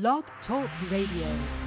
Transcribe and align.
Blog 0.00 0.24
Talk 0.48 0.68
Radio. 0.90 1.63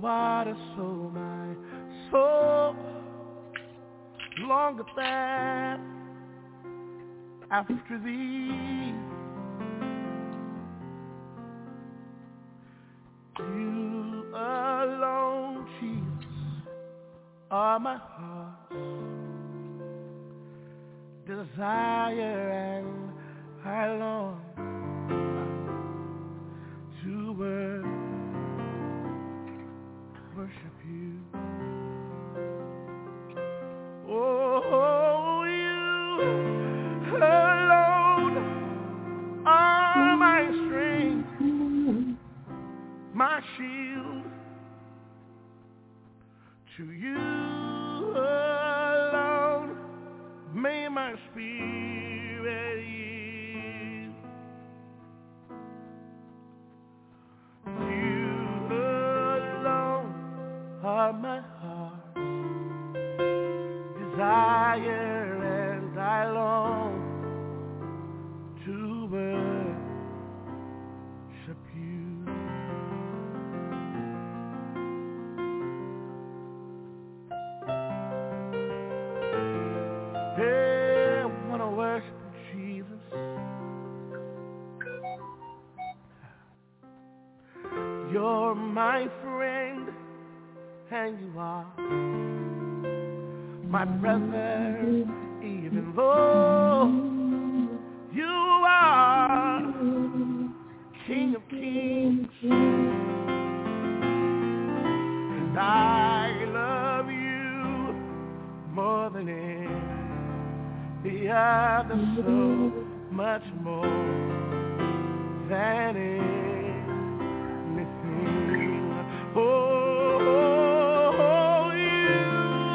water, 0.00 0.56
so 0.76 1.10
my 1.14 1.54
soul 2.10 2.76
longer 4.40 4.84
than 4.96 5.80
after 7.50 8.00
thee. 8.04 8.94
You 13.38 14.24
alone, 14.34 15.66
Jesus, 15.80 16.66
are 17.50 17.78
my 17.78 17.96
heart's 17.96 18.72
desire 21.26 22.71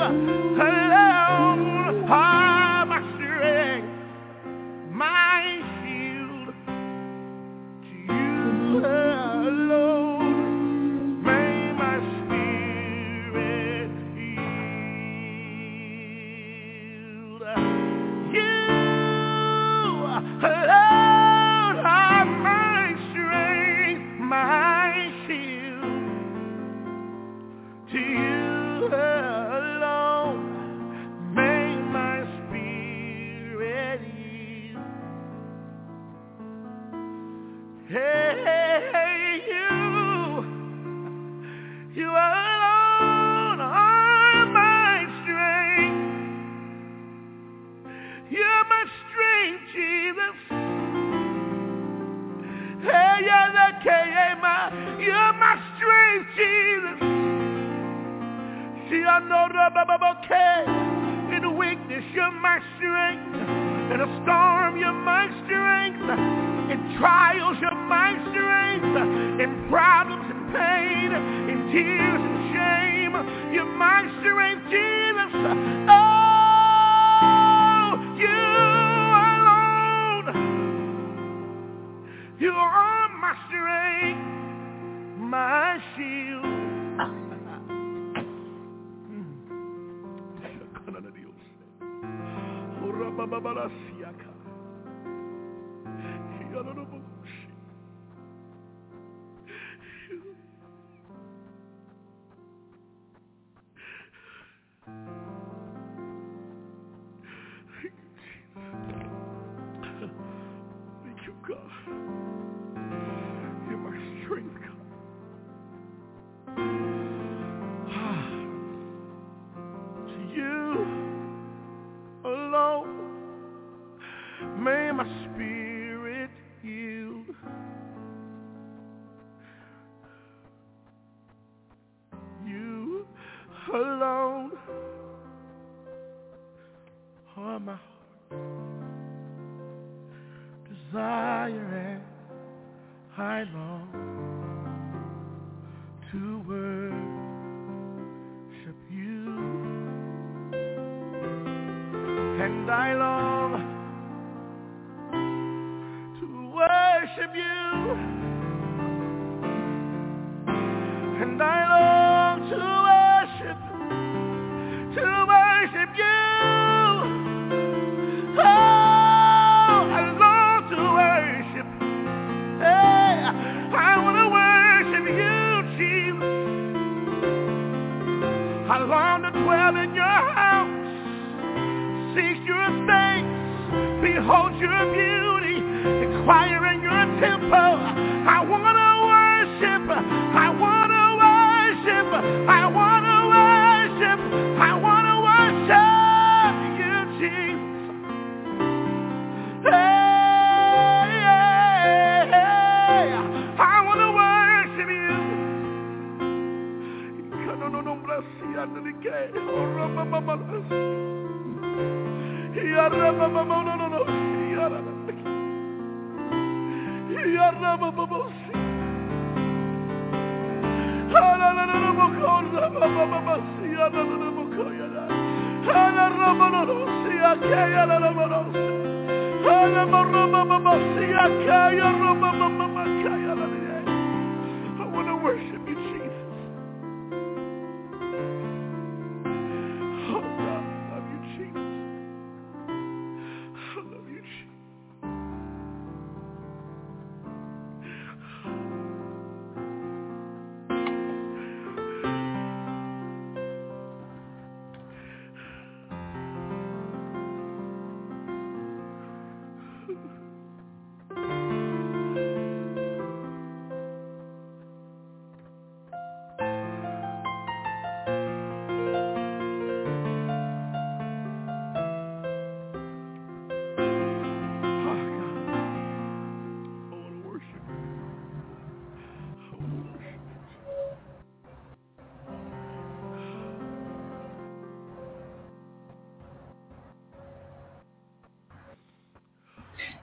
Hey. 0.08 0.87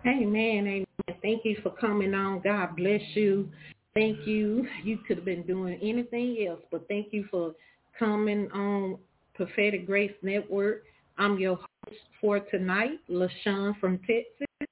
Amen, 0.07 0.67
amen. 0.67 0.87
Thank 1.23 1.47
you 1.47 1.57
for 1.63 1.71
coming 1.71 2.13
on. 2.13 2.41
God 2.41 2.77
bless 2.77 3.01
you. 3.15 3.49
Thank 3.95 4.27
you. 4.27 4.67
You 4.83 4.99
could 4.99 5.17
have 5.17 5.25
been 5.25 5.45
doing 5.45 5.79
anything 5.81 6.47
else, 6.47 6.61
but 6.71 6.87
thank 6.89 7.13
you 7.13 7.27
for 7.31 7.55
coming 7.99 8.51
on 8.53 8.99
Prophetic 9.35 9.87
Grace 9.87 10.13
Network. 10.21 10.83
I'm 11.17 11.39
your 11.39 11.57
host 11.57 12.01
for 12.21 12.41
tonight, 12.41 12.99
LaShun 13.09 13.81
from 13.81 13.99
Texas. 14.01 14.69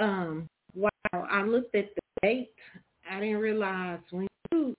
Um, 0.00 0.48
wow, 0.74 0.88
I 1.12 1.42
looked 1.42 1.76
at 1.76 1.90
the 1.94 2.02
date. 2.22 2.50
I 3.08 3.20
didn't 3.20 3.38
realize 3.38 4.00
when 4.10 4.26
you 4.50 4.74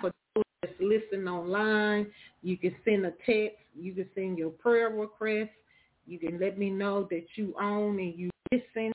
for 0.00 0.12
those 0.34 0.44
that's 0.62 0.74
listening 0.80 1.28
online. 1.28 2.06
You 2.42 2.56
can 2.56 2.74
send 2.84 3.04
a 3.06 3.12
text. 3.26 3.58
You 3.74 3.92
can 3.92 4.08
send 4.14 4.38
your 4.38 4.50
prayer 4.50 4.90
request. 4.90 5.50
You 6.06 6.18
can 6.18 6.38
let 6.38 6.58
me 6.58 6.70
know 6.70 7.06
that 7.10 7.26
you 7.36 7.54
own 7.60 7.98
and 7.98 8.14
you 8.18 8.30
listen. 8.52 8.92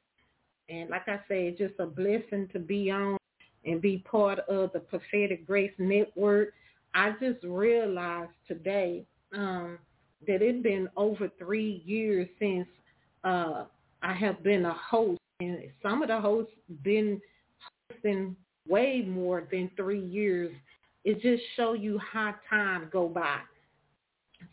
And 0.69 0.89
like 0.89 1.07
I 1.07 1.19
said, 1.27 1.37
it's 1.37 1.59
just 1.59 1.73
a 1.79 1.85
blessing 1.85 2.47
to 2.53 2.59
be 2.59 2.91
on 2.91 3.17
and 3.65 3.81
be 3.81 3.99
part 4.09 4.39
of 4.39 4.71
the 4.73 4.79
Prophetic 4.79 5.45
Grace 5.45 5.73
Network. 5.77 6.53
I 6.93 7.11
just 7.19 7.43
realized 7.43 8.31
today 8.47 9.05
um, 9.35 9.77
that 10.27 10.41
it's 10.41 10.63
been 10.63 10.89
over 10.95 11.29
three 11.37 11.83
years 11.85 12.27
since 12.39 12.67
uh, 13.23 13.65
I 14.01 14.13
have 14.13 14.43
been 14.43 14.65
a 14.65 14.73
host, 14.73 15.19
and 15.39 15.59
some 15.83 16.01
of 16.01 16.07
the 16.09 16.19
hosts 16.19 16.53
been 16.83 17.19
hosting 17.91 18.35
way 18.69 19.03
more 19.05 19.47
than 19.51 19.69
three 19.75 20.05
years. 20.05 20.55
It 21.03 21.21
just 21.21 21.43
show 21.55 21.73
you 21.73 21.99
how 21.99 22.35
time 22.49 22.89
go 22.91 23.07
by. 23.07 23.39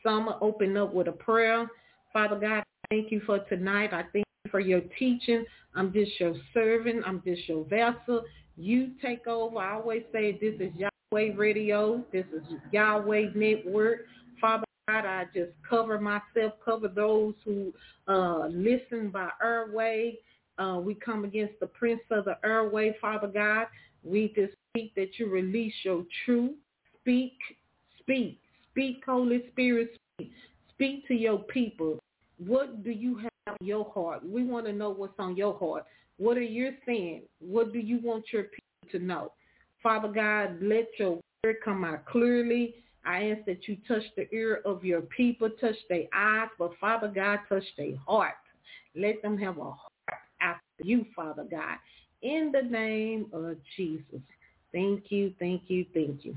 So 0.02 0.10
I'm 0.10 0.24
gonna 0.24 0.38
open 0.40 0.76
up 0.76 0.92
with 0.92 1.08
a 1.08 1.12
prayer. 1.12 1.66
Father 2.12 2.38
God, 2.38 2.64
thank 2.90 3.12
you 3.12 3.20
for 3.26 3.40
tonight. 3.40 3.92
I 3.92 4.02
thank 4.12 4.24
you 4.44 4.50
for 4.50 4.60
your 4.60 4.80
teaching. 4.98 5.44
I'm 5.74 5.92
just 5.92 6.18
your 6.18 6.34
servant. 6.54 7.04
I'm 7.06 7.22
just 7.24 7.48
your 7.48 7.64
vessel. 7.64 8.24
You 8.56 8.92
take 9.02 9.26
over. 9.26 9.58
I 9.58 9.74
always 9.74 10.02
say 10.12 10.38
this 10.40 10.54
is 10.60 10.72
Yahweh 10.74 11.34
Radio. 11.36 12.02
This 12.12 12.24
is 12.34 12.42
Yahweh 12.72 13.30
Network. 13.34 14.06
Father 14.40 14.64
God, 14.88 15.04
I 15.04 15.24
just 15.34 15.50
cover 15.68 16.00
myself, 16.00 16.54
cover 16.64 16.88
those 16.88 17.34
who 17.44 17.72
uh, 18.08 18.46
listen 18.46 19.10
by 19.10 19.28
airway. 19.42 20.18
Uh, 20.58 20.80
we 20.82 20.94
come 20.94 21.24
against 21.24 21.58
the 21.60 21.66
prince 21.66 22.00
of 22.10 22.24
the 22.24 22.38
airway, 22.44 22.96
Father 23.00 23.26
God. 23.26 23.66
We 24.06 24.32
just 24.36 24.54
speak 24.70 24.94
that 24.94 25.18
you 25.18 25.28
release 25.28 25.74
your 25.82 26.04
truth. 26.24 26.52
Speak, 27.00 27.32
speak, 27.98 28.40
speak, 28.70 29.02
Holy 29.04 29.44
Spirit, 29.52 29.90
speak. 30.14 30.32
Speak 30.70 31.08
to 31.08 31.14
your 31.14 31.38
people. 31.38 31.98
What 32.38 32.84
do 32.84 32.90
you 32.90 33.16
have 33.16 33.30
on 33.48 33.66
your 33.66 33.90
heart? 33.94 34.20
We 34.28 34.44
want 34.44 34.66
to 34.66 34.72
know 34.72 34.90
what's 34.90 35.18
on 35.18 35.36
your 35.36 35.58
heart. 35.58 35.86
What 36.18 36.36
are 36.36 36.42
you 36.42 36.72
saying? 36.84 37.22
What 37.40 37.72
do 37.72 37.78
you 37.78 37.98
want 38.02 38.26
your 38.32 38.44
people 38.44 38.92
to 38.92 38.98
know? 38.98 39.32
Father 39.82 40.08
God, 40.08 40.58
let 40.60 40.88
your 40.98 41.18
word 41.44 41.56
come 41.64 41.84
out 41.84 42.04
clearly. 42.06 42.74
I 43.04 43.30
ask 43.30 43.44
that 43.46 43.68
you 43.68 43.76
touch 43.88 44.02
the 44.16 44.28
ear 44.34 44.60
of 44.64 44.84
your 44.84 45.02
people, 45.02 45.48
touch 45.60 45.76
their 45.88 46.04
eyes, 46.14 46.48
but 46.58 46.72
Father 46.80 47.08
God, 47.08 47.38
touch 47.48 47.64
their 47.78 47.96
heart. 48.06 48.34
Let 48.94 49.22
them 49.22 49.38
have 49.38 49.58
a 49.58 49.62
heart 49.62 50.20
after 50.40 50.60
you, 50.82 51.06
Father 51.14 51.46
God. 51.48 51.76
In 52.22 52.52
the 52.52 52.62
name 52.62 53.26
of 53.32 53.56
Jesus. 53.76 54.20
Thank 54.72 55.10
you, 55.10 55.32
thank 55.38 55.64
you, 55.68 55.86
thank 55.94 56.24
you. 56.24 56.34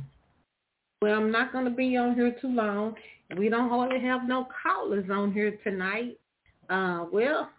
Well, 1.02 1.18
I'm 1.18 1.32
not 1.32 1.52
going 1.52 1.66
to 1.66 1.72
be 1.72 1.98
on 1.98 2.16
here 2.16 2.36
too 2.42 2.50
long. 2.50 2.96
We 3.38 3.50
don't 3.50 3.70
hardly 3.70 4.02
have 4.02 4.28
no 4.28 4.48
callers 4.64 5.10
on 5.10 5.32
here 5.32 5.58
tonight. 5.64 6.20
Uh, 6.70 7.06
well, 7.12 7.50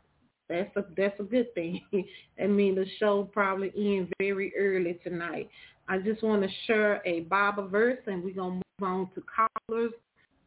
That's 0.50 0.74
a 0.76 0.84
that's 0.96 1.18
a 1.20 1.22
good 1.22 1.54
thing. 1.54 1.80
I 2.42 2.46
mean 2.46 2.74
the 2.74 2.84
show 2.98 3.30
probably 3.32 3.72
end 3.76 4.12
very 4.18 4.52
early 4.58 4.98
tonight. 5.04 5.48
I 5.88 5.98
just 5.98 6.22
want 6.22 6.42
to 6.42 6.48
share 6.66 7.00
a 7.06 7.20
Bible 7.20 7.68
verse 7.68 7.98
and 8.06 8.22
we're 8.22 8.34
gonna 8.34 8.54
move 8.54 8.82
on 8.82 9.10
to 9.14 9.22
callers. 9.22 9.92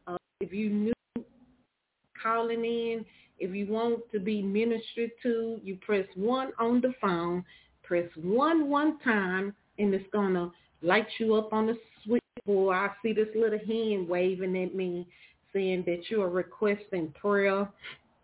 Uh, 0.06 0.18
if 0.40 0.52
you 0.52 0.68
new 0.68 0.92
calling 2.22 2.64
in, 2.64 3.04
if 3.38 3.54
you 3.54 3.66
want 3.66 4.00
to 4.12 4.20
be 4.20 4.42
ministered 4.42 5.10
to, 5.22 5.58
you 5.62 5.76
press 5.76 6.06
one 6.14 6.52
on 6.58 6.80
the 6.82 6.92
phone, 7.00 7.44
press 7.84 8.08
one 8.16 8.68
one 8.68 8.98
time, 9.00 9.54
and 9.78 9.94
it's 9.94 10.08
gonna 10.12 10.50
light 10.82 11.06
you 11.18 11.34
up 11.34 11.52
on 11.52 11.66
the 11.66 11.78
switchboard. 12.04 12.76
I 12.76 12.90
see 13.02 13.12
this 13.12 13.28
little 13.34 13.58
hand 13.58 14.08
waving 14.08 14.56
at 14.62 14.74
me 14.74 15.06
saying 15.52 15.84
that 15.86 16.10
you 16.10 16.20
are 16.22 16.28
requesting 16.28 17.14
prayer 17.20 17.68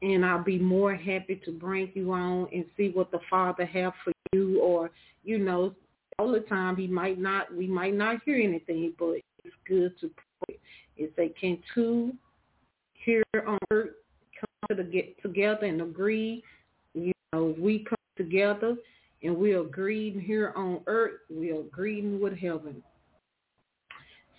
and 0.03 0.25
I'll 0.25 0.43
be 0.43 0.59
more 0.59 0.95
happy 0.95 1.41
to 1.45 1.53
bring 1.53 1.91
you 1.95 2.13
on 2.13 2.49
and 2.53 2.65
see 2.77 2.91
what 2.91 3.11
the 3.11 3.21
Father 3.29 3.67
have 3.67 3.93
for 4.03 4.13
you 4.33 4.61
or, 4.61 4.91
you 5.25 5.39
know, 5.39 5.75
all 6.19 6.33
the 6.33 6.41
time 6.41 6.77
he 6.77 6.87
might 6.87 7.19
not 7.19 7.55
we 7.55 7.67
might 7.67 7.95
not 7.95 8.23
hear 8.25 8.37
anything, 8.37 8.93
but 8.99 9.17
it's 9.45 9.55
good 9.67 9.99
to 10.01 10.11
pray. 10.45 10.59
It's 10.97 11.17
a 11.19 11.29
can 11.41 11.59
two 11.75 12.13
here 13.05 13.23
on 13.47 13.59
earth 13.71 13.91
come 14.39 14.77
to 14.77 14.85
get 14.85 15.21
together 15.23 15.67
and 15.67 15.81
agree. 15.81 16.43
You 16.95 17.13
know, 17.33 17.55
we 17.59 17.85
come 17.89 17.97
together 18.17 18.77
and 19.23 19.37
we 19.37 19.55
agree 19.55 20.19
here 20.21 20.53
on 20.57 20.81
earth, 20.87 21.21
we 21.31 21.51
agree 21.51 22.03
with 22.17 22.37
heaven. 22.37 22.83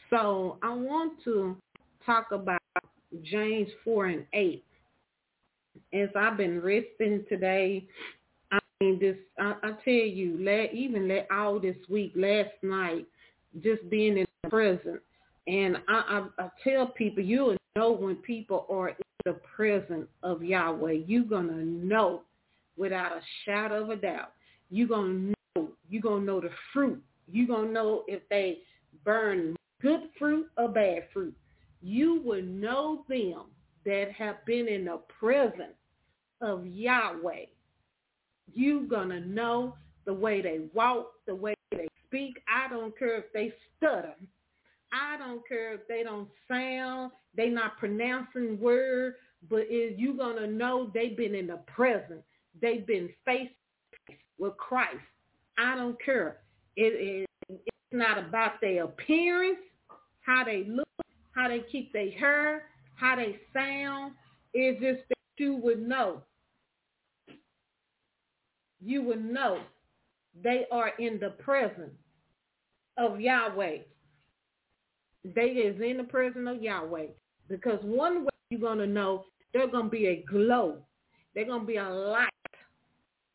So 0.10 0.58
I 0.62 0.74
want 0.74 1.24
to 1.24 1.56
talk 2.06 2.32
about 2.32 2.62
James 3.24 3.70
4 3.84 4.06
and 4.08 4.26
8. 4.34 4.64
As 5.94 6.10
I've 6.16 6.38
been 6.38 6.62
resting 6.62 7.24
today, 7.30 7.88
I 8.52 8.60
mean, 8.80 9.00
this, 9.00 9.16
I, 9.40 9.56
I 9.64 9.72
tell 9.84 9.94
you, 9.94 10.38
let, 10.42 10.74
even 10.74 11.08
let 11.08 11.28
all 11.32 11.60
this 11.60 11.78
week, 11.90 12.14
last 12.16 12.50
night, 12.62 13.06
just 13.62 13.88
being 13.90 14.18
in 14.18 14.26
the 14.44 14.50
present. 14.50 15.00
And 15.48 15.78
I, 15.88 16.26
I, 16.40 16.44
I 16.44 16.50
tell 16.64 16.88
people, 16.88 17.24
you'll 17.24 17.56
know 17.76 17.92
when 17.92 18.16
people 18.18 18.66
are 18.70 18.90
in 18.90 18.96
the 19.26 19.40
presence 19.56 20.08
of 20.24 20.44
Yahweh. 20.44 21.00
You're 21.06 21.24
going 21.24 21.48
to 21.48 21.64
know 21.64 22.24
without 22.78 23.14
a 23.14 23.22
shadow 23.46 23.84
of 23.84 23.90
a 23.92 23.96
doubt. 23.96 24.34
You're 24.72 24.88
going 24.88 25.36
to 25.56 25.62
know. 25.62 25.70
You're 25.88 26.02
going 26.02 26.22
to 26.22 26.26
know 26.26 26.42
the 26.42 26.50
fruit. 26.74 27.04
You're 27.28 27.48
going 27.48 27.68
to 27.68 27.74
know 27.74 28.04
if 28.08 28.22
they 28.30 28.60
burn 29.06 29.56
good 29.82 30.10
fruit 30.18 30.48
or 30.58 30.70
bad 30.70 31.04
fruit 31.14 31.36
you 31.82 32.22
will 32.24 32.44
know 32.44 33.04
them 33.10 33.46
that 33.86 34.12
have 34.18 34.46
been 34.46 34.68
in 34.68 34.86
the 34.86 35.00
presence 35.20 35.76
of 36.42 36.66
Yahweh. 36.66 37.46
You're 38.54 38.84
going 38.84 39.10
to 39.10 39.22
know 39.22 39.76
the 40.06 40.14
way 40.14 40.42
they 40.42 40.62
walk, 40.74 41.12
the 41.26 41.36
way 41.36 41.56
they 41.72 41.88
speak. 42.06 42.42
I 42.48 42.70
don't 42.70 42.98
care 42.98 43.18
if 43.18 43.26
they 43.34 43.54
stutter. 43.78 44.14
I 44.94 45.18
don't 45.18 45.48
care 45.48 45.74
if 45.74 45.88
they 45.88 46.04
don't 46.04 46.28
sound, 46.50 47.12
they 47.36 47.48
not 47.48 47.78
pronouncing 47.78 48.60
words, 48.60 49.16
but 49.50 49.62
is 49.72 49.98
you 49.98 50.18
to 50.18 50.48
know 50.48 50.92
they've 50.94 51.16
been 51.16 51.34
in 51.34 51.48
the 51.48 51.60
presence. 51.66 52.24
They've 52.62 52.86
been 52.86 53.10
face 53.26 53.50
with 54.42 54.58
Christ. 54.58 54.98
I 55.58 55.76
don't 55.76 56.04
care. 56.04 56.40
It, 56.76 57.28
it, 57.48 57.60
it's 57.68 57.94
not 57.94 58.18
about 58.18 58.60
their 58.60 58.86
appearance, 58.86 59.60
how 60.22 60.44
they 60.44 60.66
look, 60.68 60.88
how 61.34 61.48
they 61.48 61.62
keep 61.72 61.94
their 61.94 62.12
hair, 62.12 62.64
how 62.96 63.16
they 63.16 63.38
sound. 63.54 64.14
It's 64.54 64.82
just 64.82 65.08
that 65.08 65.16
you 65.38 65.56
would 65.56 65.88
know. 65.88 66.24
You 68.84 69.04
would 69.04 69.24
know 69.24 69.60
they 70.44 70.66
are 70.72 70.92
in 70.98 71.20
the 71.20 71.30
presence 71.30 71.94
of 72.98 73.22
Yahweh. 73.22 73.78
They 75.24 75.42
is 75.42 75.80
in 75.82 75.98
the 75.98 76.04
presence 76.04 76.50
of 76.50 76.62
Yahweh. 76.64 77.08
Because 77.48 77.80
one 77.84 78.24
way 78.24 78.30
you're 78.50 78.76
to 78.76 78.88
know 78.88 79.26
they're 79.54 79.68
to 79.68 79.84
be 79.84 80.08
a 80.08 80.26
glow. 80.28 80.78
They're 81.36 81.46
to 81.46 81.60
be 81.60 81.78
a 81.78 81.88
light. 81.88 82.30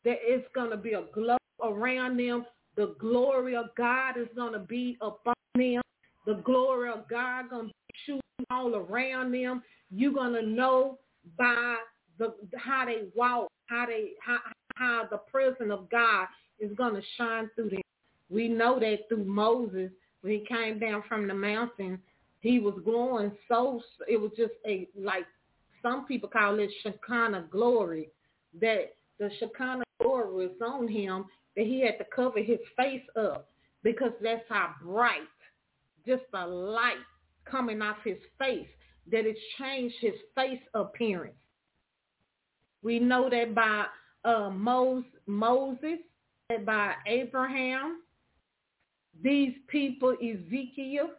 There 0.07 0.15
is 0.25 0.41
going 0.55 0.69
to 0.69 0.77
be 0.77 0.93
a 0.93 1.03
glow 1.13 1.35
around 1.61 2.15
them. 2.15 2.45
The 2.77 2.95
glory 2.97 3.57
of 3.57 3.65
God 3.75 4.15
is 4.15 4.29
going 4.37 4.53
to 4.53 4.59
be 4.59 4.97
upon 5.01 5.33
them. 5.53 5.81
The 6.25 6.35
glory 6.45 6.89
of 6.89 7.09
God 7.09 7.49
going 7.49 7.67
to 7.67 7.73
shooting 8.05 8.21
all 8.49 8.73
around 8.73 9.33
them. 9.33 9.61
You're 9.91 10.13
gonna 10.13 10.43
know 10.43 10.97
by 11.37 11.75
the 12.19 12.35
how 12.55 12.85
they 12.85 13.09
walk, 13.15 13.49
how 13.65 13.85
they 13.87 14.11
how 14.25 14.37
how 14.75 15.07
the 15.11 15.17
presence 15.17 15.71
of 15.73 15.89
God 15.89 16.27
is 16.57 16.71
gonna 16.77 17.01
shine 17.17 17.49
through 17.55 17.71
them. 17.71 17.81
We 18.29 18.47
know 18.47 18.79
that 18.79 19.09
through 19.09 19.25
Moses 19.25 19.91
when 20.21 20.31
he 20.31 20.45
came 20.47 20.79
down 20.79 21.03
from 21.09 21.27
the 21.27 21.33
mountain, 21.33 21.99
he 22.39 22.59
was 22.59 22.79
glowing 22.85 23.33
so 23.49 23.81
it 24.07 24.21
was 24.21 24.31
just 24.37 24.53
a 24.65 24.87
like 24.97 25.25
some 25.81 26.05
people 26.05 26.29
call 26.29 26.59
it 26.59 26.69
Shekinah 26.81 27.47
glory. 27.51 28.07
That 28.61 28.93
the 29.19 29.29
Shekinah 29.39 29.83
was 30.37 30.51
on 30.65 30.87
him 30.87 31.25
that 31.55 31.65
he 31.65 31.81
had 31.81 31.97
to 31.97 32.05
cover 32.15 32.39
his 32.39 32.59
face 32.75 33.01
up 33.19 33.49
because 33.83 34.11
that's 34.21 34.43
how 34.49 34.71
bright 34.81 35.19
just 36.05 36.23
the 36.31 36.45
light 36.45 36.95
coming 37.45 37.81
off 37.81 37.97
his 38.03 38.17
face, 38.39 38.67
that 39.11 39.25
it's 39.25 39.39
changed 39.59 39.95
his 39.99 40.13
face 40.35 40.61
appearance. 40.73 41.35
We 42.81 42.99
know 42.99 43.29
that 43.29 43.53
by 43.53 43.85
uh, 44.23 44.49
Moses, 44.49 45.99
that 46.49 46.65
by 46.65 46.93
Abraham, 47.05 48.01
these 49.21 49.53
people, 49.67 50.13
Ezekiel, 50.13 51.09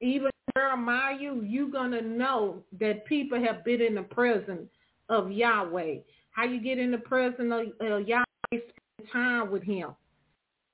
even 0.00 0.30
Jeremiah, 0.56 1.34
you're 1.42 1.70
going 1.70 1.92
to 1.92 2.02
know 2.02 2.62
that 2.80 3.06
people 3.06 3.42
have 3.42 3.64
been 3.64 3.80
in 3.80 3.94
the 3.94 4.02
presence 4.02 4.68
of 5.08 5.30
Yahweh. 5.30 5.96
How 6.34 6.44
you 6.44 6.60
get 6.60 6.78
in 6.78 6.90
the 6.90 6.98
presence 6.98 7.40
of 7.80 7.86
uh, 7.86 7.96
Yahweh, 7.96 8.24
spend 8.50 9.10
time 9.12 9.50
with 9.50 9.62
him. 9.62 9.94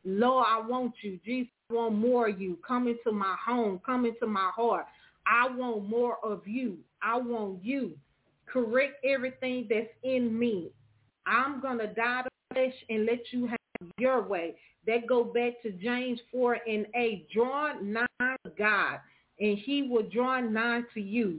Lord, 0.04 0.46
I 0.48 0.60
want 0.66 0.94
you. 1.02 1.18
Jesus 1.24 1.52
want 1.70 1.94
more 1.94 2.28
of 2.28 2.40
you. 2.40 2.58
Come 2.66 2.88
into 2.88 3.12
my 3.12 3.36
home. 3.44 3.80
Come 3.84 4.04
into 4.04 4.26
my 4.26 4.50
heart. 4.54 4.86
I 5.26 5.48
want 5.54 5.88
more 5.88 6.16
of 6.24 6.46
you. 6.46 6.78
I 7.02 7.16
want 7.18 7.64
you. 7.64 7.92
Correct 8.46 9.04
everything 9.04 9.66
that's 9.70 9.90
in 10.02 10.36
me. 10.36 10.70
I'm 11.26 11.60
going 11.60 11.78
to 11.78 11.86
die 11.88 12.22
to 12.22 12.30
flesh 12.52 12.74
and 12.88 13.06
let 13.06 13.20
you 13.30 13.46
have 13.46 13.58
your 13.98 14.22
way. 14.22 14.54
That 14.86 15.06
go 15.06 15.22
back 15.22 15.62
to 15.62 15.70
James 15.72 16.18
4 16.32 16.58
and 16.66 16.86
8. 16.94 17.28
Draw 17.30 17.80
nigh 17.80 18.06
to 18.20 18.50
God, 18.58 18.98
and 19.38 19.58
he 19.58 19.82
will 19.82 20.08
draw 20.10 20.40
nigh 20.40 20.80
to 20.94 21.00
you. 21.00 21.38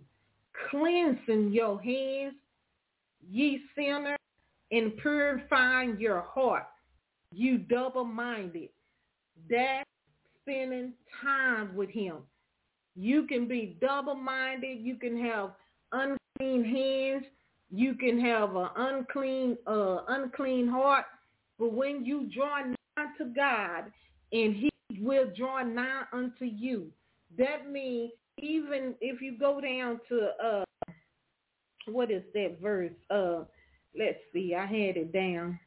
Cleansing 0.69 1.51
your 1.51 1.81
hands, 1.81 2.35
ye 3.29 3.61
sinner, 3.75 4.17
and 4.71 4.95
purifying 4.97 5.97
your 5.99 6.21
heart, 6.21 6.67
you 7.31 7.57
double-minded. 7.57 8.69
That 9.49 9.83
spending 10.41 10.93
time 11.21 11.75
with 11.75 11.89
him. 11.89 12.17
You 12.95 13.25
can 13.27 13.47
be 13.47 13.77
double-minded. 13.81 14.79
You 14.81 14.95
can 14.95 15.19
have 15.23 15.51
unclean 15.91 16.63
hands. 16.63 17.25
You 17.69 17.95
can 17.95 18.19
have 18.19 18.55
an 18.55 18.67
unclean, 18.75 19.57
uh, 19.65 19.99
unclean 20.09 20.67
heart. 20.67 21.05
But 21.57 21.73
when 21.73 22.05
you 22.05 22.29
draw 22.33 22.59
nigh 22.65 23.05
to 23.17 23.25
God, 23.25 23.91
and 24.33 24.55
He 24.55 24.69
will 24.99 25.27
draw 25.37 25.63
nigh 25.63 26.03
unto 26.11 26.45
you, 26.45 26.87
that 27.37 27.69
means 27.69 28.11
even 28.39 28.95
if 28.99 29.21
you 29.21 29.37
go 29.37 29.61
down 29.61 29.99
to 30.09 30.29
uh, 30.43 30.63
what 31.87 32.11
is 32.11 32.23
that 32.33 32.57
verse? 32.61 32.91
Uh, 33.09 33.43
let's 33.97 34.19
see, 34.33 34.55
I 34.55 34.65
had 34.65 34.97
it 34.97 35.13
down. 35.13 35.59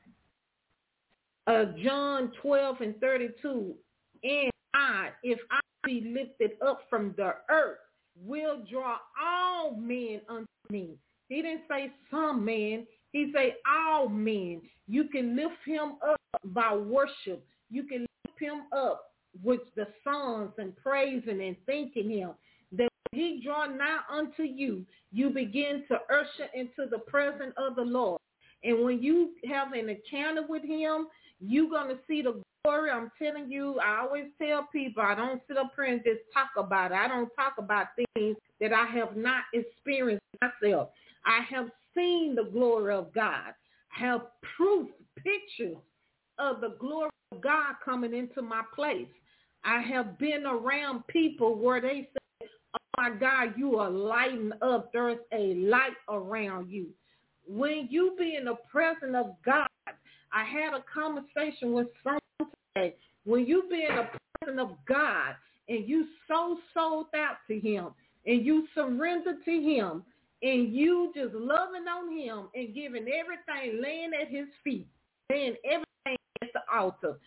Uh, 1.47 1.65
John 1.83 2.33
12 2.41 2.81
and 2.81 3.01
32. 3.01 3.75
And 4.23 4.51
I, 4.75 5.11
if 5.23 5.39
I 5.51 5.61
be 5.85 6.01
lifted 6.15 6.57
up 6.67 6.81
from 6.89 7.15
the 7.17 7.35
earth, 7.51 7.79
will 8.23 8.65
draw 8.71 8.97
all 9.23 9.75
men 9.77 10.21
unto 10.29 10.47
me. 10.71 10.97
He 11.29 11.43
didn't 11.43 11.63
say 11.69 11.93
some 12.11 12.45
men. 12.45 12.87
He 13.13 13.31
say 13.35 13.57
all 13.69 14.09
men. 14.09 14.63
You 14.87 15.05
can 15.05 15.37
lift 15.37 15.55
him 15.67 15.97
up 16.07 16.21
by 16.47 16.75
worship. 16.75 17.45
You 17.71 17.85
can 17.85 18.07
lift 18.27 18.41
him 18.41 18.63
up 18.77 19.13
with 19.43 19.61
the 19.77 19.87
songs 20.05 20.53
and 20.59 20.77
praising 20.77 21.43
and 21.43 21.57
thanking 21.67 22.11
him. 22.11 22.31
He 23.15 23.41
draw 23.45 23.67
nigh 23.67 24.01
unto 24.11 24.43
you, 24.43 24.85
you 25.13 25.31
begin 25.31 25.85
to 25.89 25.95
usher 26.13 26.49
into 26.55 26.89
the 26.91 26.99
presence 26.99 27.55
of 27.57 27.77
the 27.77 27.83
Lord. 27.83 28.21
And 28.63 28.85
when 28.85 29.03
you 29.03 29.31
have 29.51 29.73
an 29.73 29.89
encounter 29.89 30.47
with 30.49 30.65
him, 30.65 31.07
you're 31.41 31.69
going 31.69 31.89
to 31.89 31.99
see 32.09 32.23
the 32.23 32.41
glory. 32.65 32.91
I'm 32.91 33.11
telling 33.23 33.51
you, 33.51 33.79
I 33.79 34.01
always 34.01 34.27
tell 34.41 34.67
people, 34.73 35.03
I 35.03 35.15
don't 35.15 35.43
sit 35.47 35.59
up 35.59 35.73
here 35.77 35.85
and 35.85 36.03
just 36.03 36.21
talk 36.33 36.51
about 36.57 36.93
it. 36.93 36.95
I 36.95 37.09
don't 37.09 37.31
talk 37.37 37.55
about 37.59 37.89
things 38.15 38.37
that 38.61 38.73
I 38.73 38.87
have 38.87 39.17
not 39.17 39.45
experienced 39.53 40.25
myself. 40.41 40.89
I 41.27 41.41
have 41.51 41.69
seen 41.95 42.35
the 42.35 42.45
glory 42.45 42.95
of 42.95 43.13
God. 43.13 43.53
have 43.89 44.23
proof, 44.57 44.89
pictures 45.17 45.77
of 46.39 46.61
the 46.61 46.77
glory 46.81 47.11
of 47.33 47.41
God 47.41 47.75
coming 47.85 48.15
into 48.15 48.43
my 48.43 48.63
place. 48.75 49.07
I 49.65 49.81
have 49.81 50.19
been 50.19 50.45
around 50.47 51.07
people 51.07 51.55
where 51.57 51.81
they 51.81 52.09
say, 52.13 52.24
my 52.97 53.11
God, 53.11 53.55
you 53.57 53.77
are 53.77 53.91
lighting 53.91 54.53
up. 54.63 54.93
There's 54.93 55.19
a 55.33 55.55
light 55.55 55.97
around 56.09 56.71
you. 56.71 56.87
When 57.47 57.89
you 57.91 58.15
be 58.19 58.37
in 58.37 58.47
the 58.47 58.57
presence 58.71 59.15
of 59.15 59.35
God, 59.45 59.67
I 60.33 60.45
had 60.45 60.75
a 60.75 60.85
conversation 60.93 61.73
with 61.73 61.89
someone 62.03 62.53
today. 62.75 62.97
When 63.25 63.47
you 63.47 63.65
be 63.71 63.87
in 63.89 63.97
the 63.97 64.09
presence 64.41 64.61
of 64.61 64.77
God 64.87 65.35
and 65.69 65.89
you 65.89 66.07
so 66.29 66.59
sold 66.73 67.07
out 67.17 67.37
to 67.49 67.59
him 67.59 67.89
and 68.27 68.45
you 68.45 68.67
surrender 68.75 69.35
to 69.45 69.51
him 69.51 70.03
and 70.43 70.75
you 70.75 71.13
just 71.15 71.35
loving 71.35 71.87
on 71.89 72.17
him 72.17 72.49
and 72.55 72.75
giving 72.75 73.07
everything, 73.09 73.81
laying 73.83 74.11
at 74.21 74.29
his 74.29 74.47
feet, 74.63 74.87
laying 75.31 75.57
everything 75.65 76.19
at 76.43 76.49
the 76.53 76.61
altar. 76.75 77.19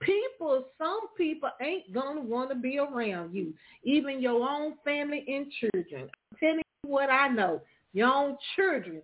People, 0.00 0.66
some 0.78 1.08
people 1.16 1.50
ain't 1.60 1.92
to 2.16 2.22
want 2.22 2.50
to 2.50 2.56
be 2.56 2.78
around 2.78 3.34
you, 3.34 3.54
even 3.84 4.20
your 4.20 4.48
own 4.48 4.74
family 4.84 5.24
and 5.28 5.50
children. 5.60 6.08
I'm 6.30 6.38
telling 6.38 6.58
you 6.58 6.90
what 6.90 7.10
I 7.10 7.28
know. 7.28 7.60
Your 7.92 8.08
own 8.08 8.36
children 8.56 9.02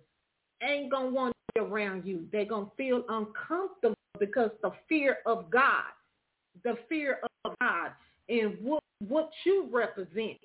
ain't 0.63 0.91
to 1.05 1.15
want 1.15 1.33
to 1.33 1.61
be 1.61 1.65
around 1.65 2.05
you. 2.05 2.25
They're 2.31 2.45
to 2.67 2.71
feel 2.75 3.03
uncomfortable 3.09 3.95
because 4.19 4.51
the 4.61 4.71
fear 4.87 5.17
of 5.25 5.49
God, 5.49 5.83
the 6.63 6.75
fear 6.87 7.19
of 7.45 7.53
God 7.61 7.91
and 8.27 8.57
what, 8.61 8.83
what 8.99 9.29
you 9.45 9.67
represent. 9.71 10.37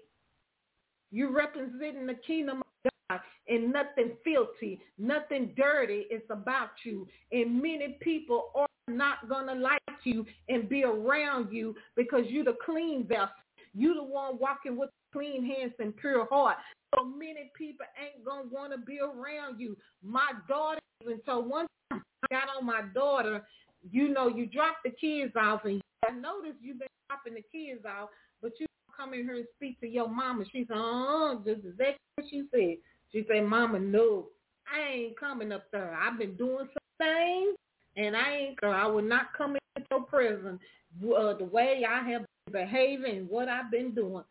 You're 1.10 1.32
representing 1.32 2.06
the 2.06 2.18
kingdom 2.26 2.62
of 2.62 2.92
God 3.10 3.20
and 3.48 3.72
nothing 3.72 4.12
filthy, 4.24 4.80
nothing 4.98 5.54
dirty 5.56 6.06
is 6.10 6.22
about 6.30 6.70
you. 6.84 7.06
And 7.32 7.60
many 7.60 7.98
people 8.00 8.50
are 8.54 8.66
not 8.88 9.28
going 9.28 9.46
to 9.46 9.54
like 9.54 9.80
you 10.04 10.26
and 10.48 10.68
be 10.68 10.84
around 10.84 11.52
you 11.52 11.74
because 11.96 12.22
you're 12.28 12.44
the 12.44 12.56
clean 12.64 13.06
vessel. 13.06 13.28
You're 13.74 13.94
the 13.94 14.04
one 14.04 14.38
walking 14.38 14.76
with 14.76 14.90
clean 15.12 15.44
hands 15.44 15.72
and 15.78 15.96
pure 15.96 16.26
heart. 16.30 16.56
So 16.94 17.04
many 17.04 17.50
people 17.56 17.86
ain't 18.00 18.24
going 18.24 18.48
to 18.48 18.54
want 18.54 18.72
to 18.72 18.78
be 18.78 18.98
around 19.00 19.58
you. 19.58 19.76
My 20.02 20.32
daughter 20.48 20.80
even 21.02 21.20
so 21.26 21.42
time 21.42 21.66
I 21.92 22.26
got 22.30 22.56
on 22.56 22.64
my 22.66 22.82
daughter, 22.94 23.44
you 23.90 24.08
know, 24.08 24.28
you 24.28 24.46
drop 24.46 24.76
the 24.84 24.90
kids 24.90 25.32
off 25.36 25.64
and 25.64 25.80
I 26.06 26.12
noticed 26.12 26.58
you've 26.62 26.78
been 26.78 26.88
dropping 27.08 27.34
the 27.34 27.42
kids 27.52 27.84
off, 27.84 28.08
but 28.42 28.52
you 28.58 28.66
come 28.96 29.14
in 29.14 29.24
here 29.24 29.36
and 29.36 29.46
speak 29.56 29.80
to 29.80 29.88
your 29.88 30.08
mama. 30.08 30.44
She 30.52 30.64
said, 30.66 30.76
uh-uh, 30.76 31.36
just 31.44 31.64
exactly 31.66 31.96
what 32.16 32.26
she 32.30 32.44
said. 32.50 32.76
She 33.12 33.24
said, 33.28 33.44
Mama, 33.44 33.78
no, 33.78 34.26
I 34.72 34.92
ain't 34.92 35.20
coming 35.20 35.52
up 35.52 35.64
there. 35.70 35.94
I've 35.94 36.18
been 36.18 36.34
doing 36.36 36.66
some 36.66 36.98
things, 36.98 37.56
and 37.96 38.16
I 38.16 38.36
ain't. 38.36 38.58
I 38.64 38.86
will 38.86 39.02
not 39.02 39.32
come 39.36 39.56
into 39.56 39.86
your 39.90 40.02
presence 40.02 40.60
uh, 41.02 41.34
the 41.34 41.44
way 41.44 41.84
I 41.88 42.08
have 42.10 42.22
been 42.46 42.62
behaving, 42.62 43.18
and 43.18 43.28
what 43.28 43.48
I've 43.48 43.70
been 43.70 43.94
doing. 43.94 44.24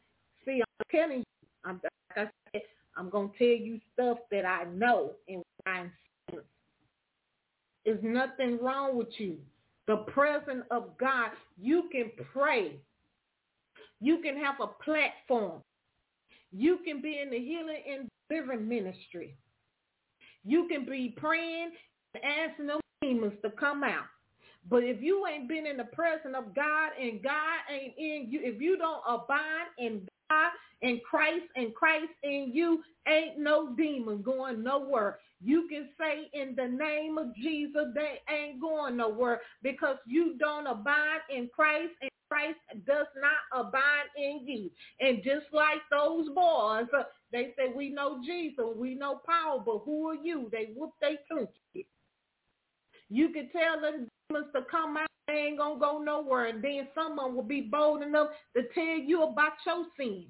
See, 0.46 0.62
I'm 0.62 0.86
telling 0.92 1.18
you, 1.20 1.48
I'm, 1.64 1.80
like 1.84 2.28
I 2.28 2.30
said, 2.52 2.62
I'm 2.98 3.10
gonna 3.10 3.30
tell 3.38 3.48
you 3.48 3.80
stuff 3.94 4.18
that 4.32 4.46
I 4.46 4.66
know 4.74 5.12
and 5.28 5.44
I'm. 5.66 5.92
There's 7.86 8.00
nothing 8.02 8.60
wrong 8.62 8.98
with 8.98 9.10
you. 9.18 9.38
The 9.88 9.98
presence 9.98 10.64
of 10.72 10.98
God, 10.98 11.32
you 11.62 11.90
can 11.92 12.12
pray. 12.32 12.80
You 14.00 14.20
can 14.20 14.38
have 14.38 14.56
a 14.62 14.68
platform. 14.84 15.62
You 16.54 16.80
can 16.86 17.02
be 17.02 17.20
in 17.22 17.30
the 17.30 17.40
healing 17.40 17.82
and 17.90 18.08
deliverance 18.30 18.64
ministry. 18.66 19.36
You 20.46 20.68
can 20.70 20.86
be 20.86 21.14
praying 21.18 21.72
and 22.14 22.24
asking 22.24 22.68
them 22.68 22.80
demons 23.04 23.34
to 23.44 23.50
come 23.52 23.84
out. 23.84 24.06
But 24.70 24.84
if 24.84 25.02
you 25.02 25.26
ain't 25.28 25.50
been 25.50 25.68
in 25.68 25.78
the 25.78 25.84
presence 25.84 26.36
of 26.38 26.56
God 26.56 26.92
and 27.00 27.22
God 27.22 27.60
ain't 27.70 27.94
in 27.98 28.28
you, 28.30 28.40
if 28.44 28.62
you 28.62 28.78
don't 28.78 29.02
abide 29.08 29.68
in 29.78 30.08
God 30.30 30.52
and 30.82 31.02
Christ 31.04 31.46
and 31.56 31.76
Christ 31.76 32.12
in 32.24 32.52
you, 32.54 32.82
ain't 33.08 33.38
no 33.40 33.76
demon 33.76 34.22
going 34.22 34.64
nowhere. 34.64 35.20
You 35.44 35.68
can 35.70 35.90
say 36.00 36.30
in 36.34 36.56
the 36.56 36.68
name 36.68 37.18
of 37.18 37.36
Jesus, 37.36 37.88
they 37.94 38.20
ain't 38.34 38.62
going 38.62 38.96
nowhere 38.96 39.42
because 39.62 39.98
you 40.08 40.36
don't 40.40 40.68
abide 40.68 41.20
in 41.30 41.50
Christ 41.54 41.92
and 42.02 42.10
Christ 42.30 42.58
does 42.88 43.08
not 43.20 43.68
abide 43.68 44.08
in 44.18 44.48
you. 44.48 44.72
And 45.02 45.18
just 45.18 45.46
like 45.52 45.82
those 45.92 46.30
boys, 46.30 46.88
uh, 46.98 47.04
they 47.34 47.54
say, 47.58 47.74
we 47.76 47.90
know 47.90 48.22
Jesus, 48.26 48.66
we 48.76 48.96
know 48.96 49.22
power, 49.26 49.62
but 49.64 49.80
who 49.86 50.08
are 50.08 50.16
you? 50.16 50.50
They 50.52 50.70
whoop 50.76 50.94
they 51.02 51.18
tunky. 51.32 51.86
You 53.14 53.30
can 53.30 53.48
tell 53.52 53.80
them 53.80 54.08
demons 54.28 54.48
to 54.56 54.64
come 54.72 54.98
out, 54.98 55.06
they 55.28 55.34
ain't 55.34 55.60
going 55.60 55.76
to 55.76 55.80
go 55.80 56.00
nowhere. 56.00 56.48
And 56.48 56.64
then 56.64 56.88
someone 56.96 57.36
will 57.36 57.44
be 57.44 57.62
bold 57.62 58.02
enough 58.02 58.30
to 58.58 58.64
tell 58.74 58.98
you 58.98 59.22
about 59.22 59.52
your 59.68 59.86
sin. 59.96 60.26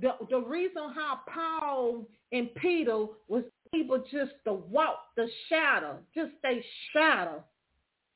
The, 0.00 0.12
the 0.30 0.38
reason 0.38 0.92
how 0.94 1.20
Paul 1.28 2.06
and 2.30 2.54
Peter 2.54 3.06
was 3.26 3.42
able 3.74 3.98
just 4.12 4.32
to 4.44 4.52
walk 4.52 4.98
the 5.16 5.26
shadow, 5.48 5.98
just 6.14 6.32
a 6.46 6.64
shadow, 6.92 7.42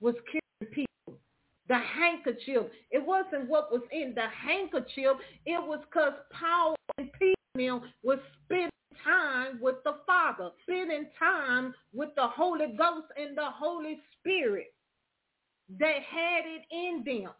was 0.01 0.15
killing 0.31 0.73
people. 0.73 1.19
The 1.69 1.77
handkerchief, 1.77 2.71
it 2.93 3.05
wasn't 3.05 3.49
what 3.49 3.73
was 3.73 3.83
in 3.91 4.15
the 4.15 4.29
handkerchief. 4.29 5.17
It 5.45 5.61
was 5.61 5.81
because 5.91 6.15
Paul 6.31 6.77
and 6.99 7.11
Peter 7.19 7.81
was 8.05 8.19
spending 8.45 8.71
time 9.09 9.59
with 9.61 9.77
the 9.85 9.97
Father, 10.07 10.51
spending 10.63 11.07
time 11.19 11.75
with 11.93 12.11
the 12.17 12.27
Holy 12.27 12.67
Ghost 12.77 13.07
and 13.17 13.37
the 13.37 13.51
Holy 13.51 13.99
Spirit. 14.19 14.75
They 15.69 15.99
had 16.11 16.45
it 16.47 16.63
in 16.71 17.05
them 17.05 17.33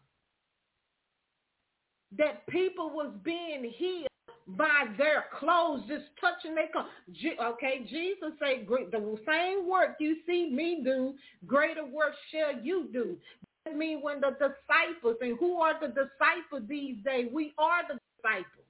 that 2.17 2.47
people 2.49 2.91
was 2.91 3.13
being 3.23 3.71
healed 3.77 4.07
by 4.49 4.87
their 4.97 5.27
clothes, 5.39 5.83
just 5.89 6.05
touching 6.21 6.55
their 6.55 6.69
clothes. 6.73 6.89
Okay, 7.55 7.85
Jesus 7.89 8.33
said, 8.39 8.67
the 8.67 9.19
same 9.27 9.69
work 9.69 9.97
you 10.01 10.17
see 10.27 10.51
me 10.51 10.81
do, 10.83 11.15
greater 11.47 11.85
work 11.85 12.15
shall 12.33 12.65
you 12.65 12.89
do. 12.93 13.17
That 13.67 13.77
means 13.77 14.03
when 14.03 14.21
the 14.21 14.31
disciples, 14.31 15.17
and 15.21 15.37
who 15.39 15.61
are 15.61 15.79
the 15.79 15.89
disciples 15.89 16.67
these 16.67 16.97
days? 17.05 17.29
We 17.31 17.53
are 17.59 17.83
the 17.87 17.99
disciples. 18.17 18.68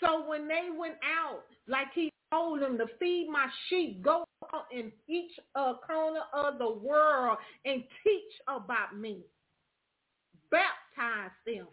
So 0.00 0.28
when 0.28 0.46
they 0.48 0.68
went 0.76 0.96
out, 1.04 1.42
like 1.66 1.88
he 1.94 2.10
told 2.32 2.62
them 2.62 2.78
to 2.78 2.86
feed 2.98 3.28
my 3.30 3.46
sheep, 3.68 4.02
go 4.02 4.24
out 4.54 4.66
in 4.72 4.92
each 5.08 5.32
uh, 5.54 5.74
corner 5.86 6.20
of 6.32 6.58
the 6.58 6.70
world 6.70 7.38
and 7.64 7.82
teach 8.04 8.32
about 8.46 8.96
me. 8.96 9.20
Baptize 10.50 11.30
them 11.46 11.66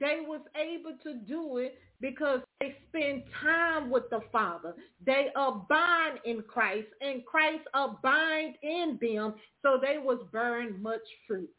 they 0.00 0.18
was 0.26 0.40
able 0.56 0.96
to 1.02 1.14
do 1.26 1.58
it 1.58 1.78
because 2.00 2.40
they 2.60 2.76
spend 2.88 3.22
time 3.42 3.90
with 3.90 4.08
the 4.10 4.20
Father. 4.32 4.74
They 5.04 5.28
abide 5.36 6.16
in 6.24 6.42
Christ, 6.42 6.88
and 7.00 7.24
Christ 7.24 7.64
abide 7.72 8.54
in 8.62 8.98
them, 9.00 9.34
so 9.62 9.78
they 9.80 9.98
was 9.98 10.18
bearing 10.32 10.82
much 10.82 11.00
fruit. 11.26 11.50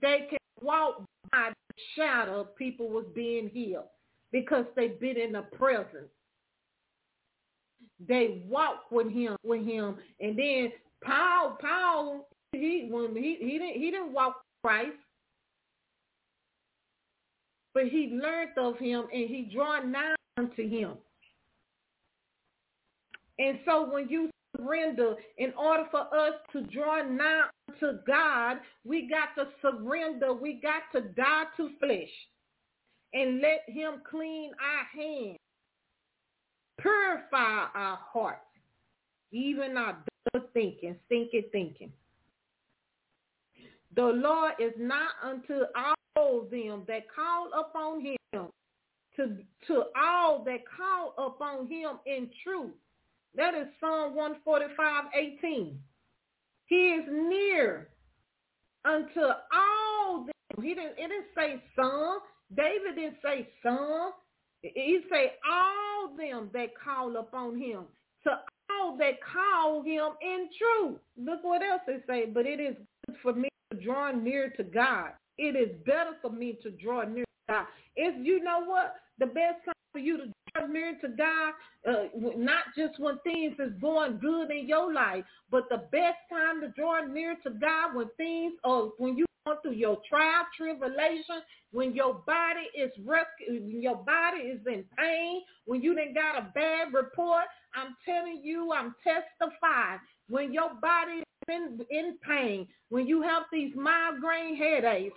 They 0.00 0.26
can 0.30 0.38
walk 0.60 1.02
by 1.30 1.52
shadow 1.96 2.44
people 2.44 2.88
was 2.88 3.04
being 3.14 3.48
healed 3.48 3.84
because 4.30 4.64
they've 4.76 4.98
been 5.00 5.16
in 5.16 5.32
the 5.32 5.42
presence. 5.56 6.10
They 8.06 8.42
walk 8.48 8.90
with 8.90 9.10
him, 9.10 9.36
with 9.44 9.64
him, 9.64 9.96
and 10.20 10.38
then 10.38 10.72
Paul, 11.04 11.58
Paul, 11.60 12.28
he 12.52 12.88
when 12.90 13.14
he 13.14 13.36
he 13.40 13.58
didn't 13.58 13.80
he 13.80 13.90
didn't 13.90 14.12
walk 14.12 14.42
Christ 14.62 14.96
but 17.74 17.84
he 17.88 18.18
learned 18.20 18.50
of 18.58 18.78
him 18.78 19.04
and 19.12 19.28
he 19.28 19.50
drawn 19.52 19.90
nigh 19.90 20.14
unto 20.36 20.68
him. 20.68 20.92
And 23.38 23.58
so 23.64 23.90
when 23.90 24.08
you 24.08 24.30
surrender, 24.56 25.14
in 25.38 25.52
order 25.58 25.84
for 25.90 26.00
us 26.14 26.34
to 26.52 26.62
draw 26.62 27.02
nigh 27.02 27.44
to 27.80 27.98
God, 28.06 28.58
we 28.84 29.08
got 29.08 29.34
to 29.40 29.50
surrender. 29.60 30.32
We 30.32 30.60
got 30.60 30.82
to 30.92 31.08
die 31.08 31.44
to 31.56 31.70
flesh 31.80 32.10
and 33.14 33.40
let 33.40 33.64
him 33.66 34.02
clean 34.08 34.52
our 34.60 35.02
hands, 35.02 35.38
purify 36.80 37.66
our 37.74 37.98
hearts, 38.12 38.40
even 39.30 39.76
our 39.76 39.98
thinking, 40.54 40.96
thinking, 41.08 41.44
thinking. 41.52 41.92
The 43.94 44.04
Lord 44.04 44.52
is 44.58 44.72
not 44.78 45.10
unto 45.22 45.64
all 45.76 46.46
them 46.50 46.84
that 46.88 47.02
call 47.14 47.50
upon 47.52 48.00
him, 48.00 48.48
to, 49.16 49.36
to 49.66 49.84
all 50.00 50.42
that 50.44 50.60
call 50.76 51.14
upon 51.18 51.68
him 51.68 51.98
in 52.06 52.30
truth. 52.42 52.72
That 53.34 53.54
is 53.54 53.66
Psalm 53.80 54.14
145, 54.14 55.04
18. 55.14 55.78
He 56.66 56.76
is 56.76 57.04
near 57.10 57.88
unto 58.84 59.20
all 59.20 60.24
them. 60.26 60.62
He 60.62 60.74
didn't, 60.74 60.98
it 60.98 61.08
didn't 61.08 61.26
say 61.36 61.62
some. 61.74 62.20
David 62.54 62.96
didn't 62.96 63.16
say 63.24 63.48
some. 63.62 64.12
He 64.62 65.00
say, 65.10 65.32
all 65.50 66.16
them 66.16 66.50
that 66.52 66.68
call 66.82 67.16
upon 67.16 67.58
him, 67.58 67.84
to 68.24 68.30
all 68.70 68.96
that 68.98 69.18
call 69.22 69.82
him 69.82 70.12
in 70.20 70.48
truth. 70.58 70.98
Look 71.16 71.42
what 71.42 71.62
else 71.62 71.82
it 71.88 72.04
say, 72.06 72.26
but 72.26 72.46
it 72.46 72.60
is 72.60 72.76
good 73.06 73.16
for 73.22 73.32
me 73.32 73.48
to 73.72 73.78
draw 73.78 74.12
near 74.12 74.50
to 74.50 74.62
God. 74.62 75.10
It 75.38 75.56
is 75.56 75.74
better 75.84 76.12
for 76.20 76.30
me 76.30 76.58
to 76.62 76.70
draw 76.70 77.02
near 77.04 77.24
to 77.24 77.52
God. 77.52 77.66
If 77.96 78.14
you 78.24 78.42
know 78.44 78.62
what, 78.64 78.94
the 79.18 79.26
best 79.26 79.64
time 79.64 79.74
for 79.92 79.98
you 79.98 80.18
to 80.18 80.24
draw 80.54 80.66
near 80.66 80.98
to 81.00 81.08
God, 81.08 81.54
uh, 81.88 82.04
not 82.36 82.64
just 82.76 82.98
when 83.00 83.18
things 83.20 83.56
is 83.58 83.72
going 83.80 84.18
good 84.18 84.50
in 84.50 84.68
your 84.68 84.92
life, 84.92 85.24
but 85.50 85.68
the 85.70 85.84
best 85.92 86.18
time 86.30 86.60
to 86.62 86.68
draw 86.70 87.04
near 87.06 87.36
to 87.44 87.50
God 87.50 87.94
when 87.94 88.08
things 88.16 88.54
or 88.64 88.92
when 88.98 89.16
you 89.16 89.26
go 89.46 89.56
through 89.62 89.72
your 89.72 89.98
trial, 90.08 90.44
tribulation, 90.56 91.42
when 91.72 91.94
your 91.94 92.14
body 92.26 92.68
is 92.78 92.90
rescued, 93.04 93.62
when 93.64 93.82
your 93.82 93.96
body 93.96 94.38
is 94.40 94.60
in 94.66 94.84
pain, 94.98 95.42
when 95.66 95.82
you 95.82 95.94
didn't 95.94 96.14
got 96.14 96.38
a 96.38 96.52
bad 96.54 96.92
report, 96.94 97.44
I'm 97.74 97.96
telling 98.06 98.42
you, 98.44 98.72
I'm 98.72 98.94
testifying. 99.02 100.00
When 100.28 100.52
your 100.52 100.70
body 100.80 101.20
is 101.20 101.24
in, 101.48 101.80
in 101.90 102.18
pain, 102.26 102.68
when 102.90 103.06
you 103.06 103.22
have 103.22 103.44
these 103.52 103.72
migraine 103.74 104.56
headaches, 104.56 105.16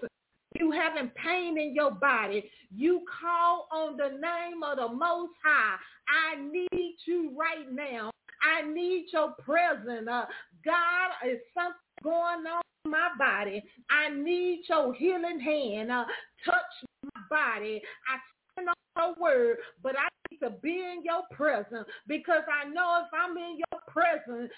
you 0.60 0.72
having 0.72 1.12
pain 1.12 1.58
in 1.58 1.74
your 1.76 1.92
body, 1.92 2.50
you 2.74 3.02
call 3.22 3.68
on 3.72 3.98
the 3.98 4.10
name 4.10 4.64
of 4.64 4.78
the 4.78 4.88
Most 4.96 5.34
High. 5.44 5.76
I 6.08 6.42
need 6.42 6.96
you 7.06 7.36
right 7.38 7.72
now. 7.72 8.12
I 8.42 8.68
need 8.68 9.08
your 9.12 9.34
presence. 9.44 10.08
Uh, 10.10 10.26
God, 10.64 11.30
is 11.30 11.40
something 11.54 11.76
going 12.04 12.46
on 12.46 12.62
in 12.86 12.92
my 12.92 13.10
body. 13.18 13.64
I 13.90 14.14
need 14.14 14.64
your 14.70 14.94
healing 14.94 15.40
hand. 15.40 15.92
Uh, 15.92 16.06
touch 16.44 16.56
my 17.04 17.22
body. 17.30 17.82
I 18.10 18.18
stand 18.54 18.70
on 18.70 18.76
your 18.98 19.16
word, 19.22 19.58
but 19.82 19.96
I 19.98 20.08
need 20.32 20.38
to 20.40 20.52
be 20.62 20.80
in 20.80 21.04
your 21.04 21.24
presence 21.32 21.88
because 22.08 22.44
I 22.52 22.70
know 22.70 23.04
if 23.04 23.10
I'm 23.14 23.38
in 23.38 23.58
your 23.58 23.82
presence, 23.88 24.52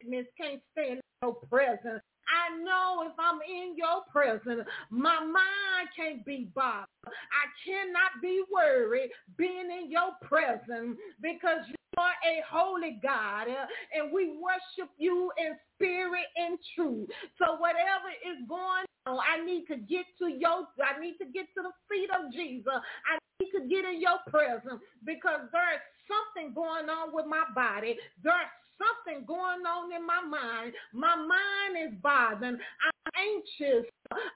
sickness 0.00 0.26
can't 0.40 0.60
stand 0.72 0.98
in 0.98 1.00
your 1.22 1.34
presence. 1.34 2.02
I 2.28 2.56
know 2.62 3.04
if 3.06 3.12
I'm 3.18 3.40
in 3.42 3.76
your 3.76 4.02
presence, 4.10 4.66
my 4.90 5.20
mind 5.20 5.88
can't 5.96 6.24
be 6.24 6.48
bothered. 6.54 6.86
I 7.06 7.44
cannot 7.64 8.22
be 8.22 8.42
worried 8.52 9.10
being 9.36 9.70
in 9.70 9.90
your 9.90 10.12
presence 10.22 10.98
because 11.20 11.66
you 11.68 11.74
are 11.98 12.14
a 12.24 12.42
holy 12.48 12.98
God 13.02 13.48
uh, 13.48 13.66
and 13.94 14.12
we 14.12 14.38
worship 14.38 14.90
you 14.98 15.30
in 15.38 15.56
spirit 15.76 16.26
and 16.36 16.58
truth. 16.74 17.08
So 17.38 17.56
whatever 17.58 18.08
is 18.24 18.46
going 18.48 18.86
on, 19.06 19.18
I 19.18 19.44
need 19.44 19.66
to 19.66 19.76
get 19.76 20.06
to 20.20 20.28
your, 20.28 20.68
I 20.78 21.00
need 21.00 21.18
to 21.18 21.26
get 21.26 21.46
to 21.56 21.62
the 21.62 21.74
feet 21.90 22.08
of 22.14 22.32
Jesus. 22.32 22.72
I 22.72 23.18
need 23.40 23.50
to 23.50 23.66
get 23.68 23.84
in 23.84 24.00
your 24.00 24.22
presence 24.30 24.80
because 25.04 25.50
there 25.52 25.74
is 25.74 25.82
something 26.06 26.54
going 26.54 26.88
on 26.88 27.12
with 27.12 27.26
my 27.26 27.44
body. 27.54 27.98
There's 28.22 28.50
something 28.82 29.24
going 29.26 29.62
on 29.62 29.94
in 29.94 30.02
my 30.06 30.20
mind. 30.20 30.74
My 30.92 31.14
mind 31.14 31.78
is 31.78 31.94
bothering. 32.02 32.58
I'm 32.58 33.12
anxious. 33.14 33.86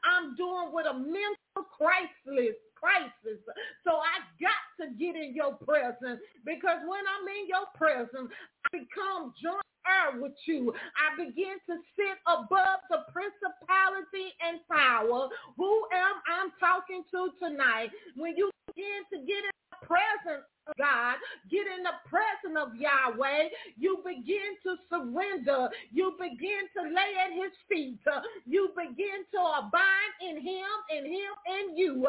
I'm 0.07 0.37
doing 0.37 0.71
with 0.73 0.87
a 0.87 0.95
mental 0.95 1.67
crisis 1.75 2.55
crisis. 2.77 3.41
So 3.83 3.99
I 3.99 4.23
got 4.39 4.63
to 4.79 4.93
get 4.95 5.17
in 5.17 5.35
your 5.35 5.57
presence 5.65 6.21
because 6.45 6.85
when 6.85 7.03
I'm 7.09 7.27
in 7.27 7.49
your 7.49 7.67
presence, 7.75 8.31
I 8.31 8.69
become 8.71 9.33
joint 9.41 9.65
heir 9.87 10.21
with 10.21 10.37
you. 10.47 10.75
I 10.95 11.17
begin 11.17 11.57
to 11.67 11.75
sit 11.97 12.17
above 12.27 12.85
the 12.91 13.07
principality 13.11 14.35
and 14.43 14.61
power. 14.69 15.29
Who 15.57 15.73
am 15.95 16.17
I 16.27 16.49
talking 16.61 17.03
to 17.11 17.31
tonight? 17.41 17.91
When 18.17 18.37
you 18.37 18.51
begin 18.75 19.03
to 19.15 19.19
get 19.25 19.43
in 19.47 19.57
the 19.73 19.81
presence 19.87 20.47
God, 20.75 21.17
get 21.51 21.67
in 21.71 21.87
the 21.87 21.95
presence 22.11 22.59
of 22.59 22.75
Yahweh, 22.75 23.55
you 23.79 24.03
begin 24.03 24.59
to 24.67 24.75
surrender. 24.91 25.71
You 25.93 26.19
begin 26.19 26.67
to 26.75 26.83
lay 26.91 27.11
at 27.23 27.31
his 27.31 27.55
feet. 27.69 28.03
You 28.47 28.71
begin 28.75 29.23
to 29.31 29.41
abide 29.63 30.15
in 30.27 30.43
him 30.43 30.73
and 30.91 31.07
him 31.07 31.33
in 31.47 31.77
you. 31.77 32.07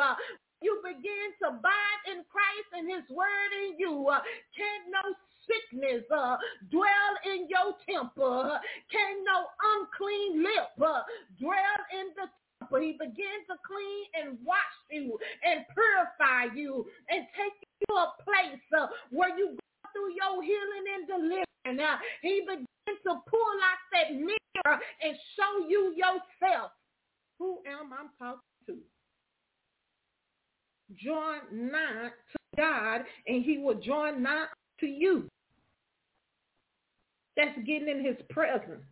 You 0.61 0.81
begin 0.81 1.37
to 1.41 1.53
abide 1.53 2.01
in 2.09 2.25
Christ 2.25 2.69
and 2.73 2.89
his 2.89 3.05
word 3.13 3.51
in 3.69 3.77
you. 3.77 4.09
Can 4.57 4.79
no 4.89 5.05
sickness 5.45 6.03
uh, 6.09 6.37
dwell 6.71 7.13
in 7.25 7.47
your 7.47 7.77
temple? 7.85 8.57
Can 8.91 9.23
no 9.23 9.45
unclean 9.77 10.43
lip 10.43 10.73
uh, 10.81 11.01
dwell 11.39 11.79
in 11.93 12.09
the 12.17 12.27
temple? 12.59 12.79
He 12.79 12.93
begins 12.93 13.45
to 13.49 13.55
clean 13.65 14.05
and 14.15 14.37
wash 14.45 14.77
you 14.89 15.17
and 15.43 15.65
purify 15.73 16.53
you 16.55 16.85
and 17.09 17.25
take 17.35 17.53
you 17.61 17.87
to 17.87 17.93
a 17.93 18.13
place 18.23 18.61
uh, 18.77 18.87
where 19.11 19.37
you 19.37 19.57
go 19.57 19.89
through 19.93 20.13
your 20.13 20.43
healing 20.43 20.85
and 20.95 21.07
deliverance. 21.07 21.45
Uh, 21.67 21.97
he 22.21 22.41
begins 22.47 22.67
to 23.03 23.13
pull 23.29 23.53
out 23.63 23.81
that 23.91 24.15
mirror 24.15 24.79
and 25.01 25.15
show 25.35 25.67
you 25.67 25.93
yourself. 25.95 26.71
Who 27.39 27.59
am 27.67 27.93
I 27.93 28.07
talking 28.17 28.41
to? 28.67 28.77
Join 30.95 31.71
nigh 31.71 32.09
to 32.31 32.37
God 32.55 33.01
and 33.27 33.43
he 33.43 33.57
will 33.57 33.75
join 33.75 34.23
nigh 34.23 34.45
to 34.79 34.87
you. 34.87 35.27
That's 37.35 37.57
getting 37.65 37.89
in 37.89 38.03
his 38.03 38.15
presence. 38.29 38.83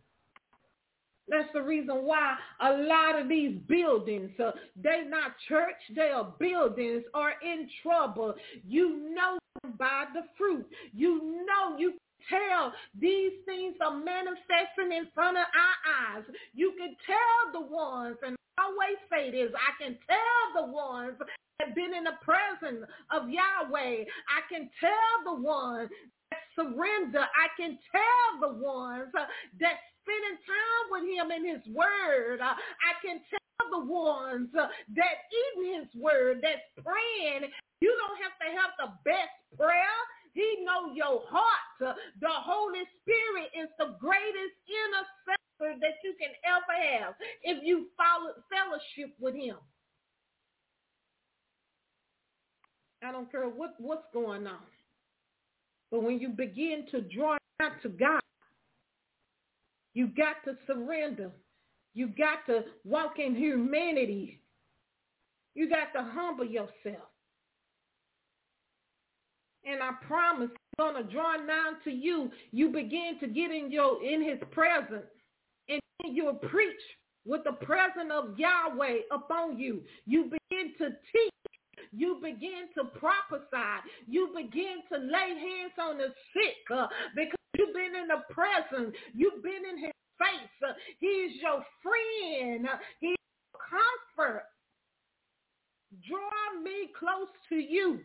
That's 1.28 1.48
the 1.52 1.62
reason 1.62 2.04
why 2.04 2.36
a 2.60 2.72
lot 2.72 3.20
of 3.20 3.28
these 3.28 3.58
buildings, 3.66 4.30
uh, 4.38 4.52
they 4.76 5.02
not 5.08 5.32
church, 5.48 5.74
they 5.94 6.10
are 6.10 6.32
buildings, 6.38 7.02
are 7.14 7.34
in 7.42 7.68
trouble. 7.82 8.34
You 8.66 9.12
know 9.14 9.38
by 9.78 10.04
the 10.14 10.22
fruit. 10.38 10.66
You 10.94 11.44
know 11.46 11.76
you 11.78 11.90
can 11.90 12.38
tell 12.38 12.72
these 12.98 13.32
things 13.44 13.76
are 13.80 13.96
manifesting 13.96 14.92
in 14.96 15.08
front 15.14 15.36
of 15.36 15.44
our 15.44 16.16
eyes. 16.16 16.24
You 16.54 16.74
can 16.78 16.96
tell 17.06 17.60
the 17.60 17.66
ones, 17.66 18.16
and 18.24 18.36
I 18.58 18.62
always 18.62 18.98
say 19.10 19.30
this, 19.30 19.52
I 19.54 19.82
can 19.82 19.96
tell 20.06 20.66
the 20.66 20.72
ones 20.72 21.14
that 21.58 21.74
been 21.74 21.94
in 21.94 22.04
the 22.04 22.18
presence 22.22 22.84
of 23.10 23.28
Yahweh. 23.28 24.04
I 24.04 24.40
can 24.52 24.70
tell 24.80 25.34
the 25.34 25.42
ones 25.42 25.90
that 26.30 26.40
surrender. 26.54 27.20
I 27.20 27.48
can 27.56 27.78
tell 27.90 28.48
the 28.48 28.58
ones 28.58 29.08
that 29.60 29.76
spending 30.06 30.38
time 30.46 30.86
with 30.94 31.04
him 31.10 31.26
in 31.34 31.42
his 31.42 31.64
word. 31.74 32.38
Uh, 32.38 32.54
I 32.54 32.92
can 33.02 33.18
tell 33.26 33.66
the 33.74 33.82
ones 33.82 34.48
uh, 34.54 34.70
that 34.94 35.16
eating 35.34 35.82
his 35.82 35.90
word, 35.98 36.38
that's 36.40 36.62
praying. 36.78 37.50
You 37.82 37.90
don't 37.90 38.18
have 38.22 38.38
to 38.38 38.48
have 38.54 38.72
the 38.78 38.90
best 39.02 39.34
prayer. 39.58 39.98
He 40.32 40.62
know 40.62 40.94
your 40.94 41.26
heart. 41.26 41.74
Uh, 41.82 41.98
the 42.20 42.30
Holy 42.30 42.86
Spirit 43.02 43.50
is 43.58 43.68
the 43.78 43.96
greatest 43.98 44.54
intercessor 44.70 45.74
that 45.80 45.96
you 46.04 46.14
can 46.20 46.30
ever 46.46 46.76
have 46.76 47.14
if 47.42 47.64
you 47.64 47.86
follow 47.96 48.30
fellowship 48.46 49.16
with 49.18 49.34
him. 49.34 49.56
I 53.02 53.12
don't 53.12 53.30
care 53.30 53.48
what, 53.48 53.74
what's 53.78 54.06
going 54.12 54.46
on. 54.46 54.64
But 55.90 56.02
when 56.02 56.18
you 56.18 56.30
begin 56.30 56.86
to 56.90 57.02
draw 57.02 57.36
out 57.60 57.72
to 57.82 57.88
God, 57.88 58.20
you 59.96 60.08
got 60.08 60.44
to 60.44 60.58
surrender. 60.66 61.30
You 61.94 62.08
got 62.08 62.44
to 62.48 62.64
walk 62.84 63.14
in 63.18 63.34
humanity. 63.34 64.42
You 65.54 65.70
got 65.70 65.98
to 65.98 66.06
humble 66.06 66.44
yourself. 66.44 67.08
And 69.64 69.82
I 69.82 69.92
promise 70.06 70.50
I'm 70.78 70.92
gonna 70.92 71.10
draw 71.10 71.36
nigh 71.36 71.72
to 71.84 71.90
you. 71.90 72.30
You 72.52 72.68
begin 72.68 73.16
to 73.20 73.26
get 73.26 73.50
in 73.50 73.72
your 73.72 74.04
in 74.04 74.22
his 74.22 74.38
presence. 74.52 75.06
And 75.70 75.80
you'll 76.04 76.34
preach 76.34 76.76
with 77.24 77.44
the 77.44 77.52
presence 77.52 78.12
of 78.12 78.38
Yahweh 78.38 78.98
upon 79.10 79.58
you. 79.58 79.80
You 80.04 80.24
begin 80.24 80.74
to 80.76 80.90
teach 81.10 81.32
you 81.92 82.20
begin 82.22 82.68
to 82.76 82.84
prophesy. 82.98 83.90
You 84.06 84.28
begin 84.36 84.82
to 84.92 84.98
lay 84.98 85.28
hands 85.40 85.72
on 85.80 85.96
the 85.96 86.08
sick 86.34 86.76
uh, 86.76 86.86
because 87.14 87.32
you've 87.58 87.74
been 87.74 87.94
in 87.94 88.08
the 88.08 88.22
presence. 88.32 88.94
You've 89.14 89.42
been 89.42 89.64
in 89.68 89.78
his 89.78 89.92
face. 90.18 90.74
He's 90.98 91.40
your 91.42 91.64
friend. 91.82 92.66
He's 93.00 93.16
comfort. 93.52 94.44
Draw 96.08 96.62
me 96.62 96.90
close 96.98 97.30
to 97.48 97.56
you. 97.56 98.00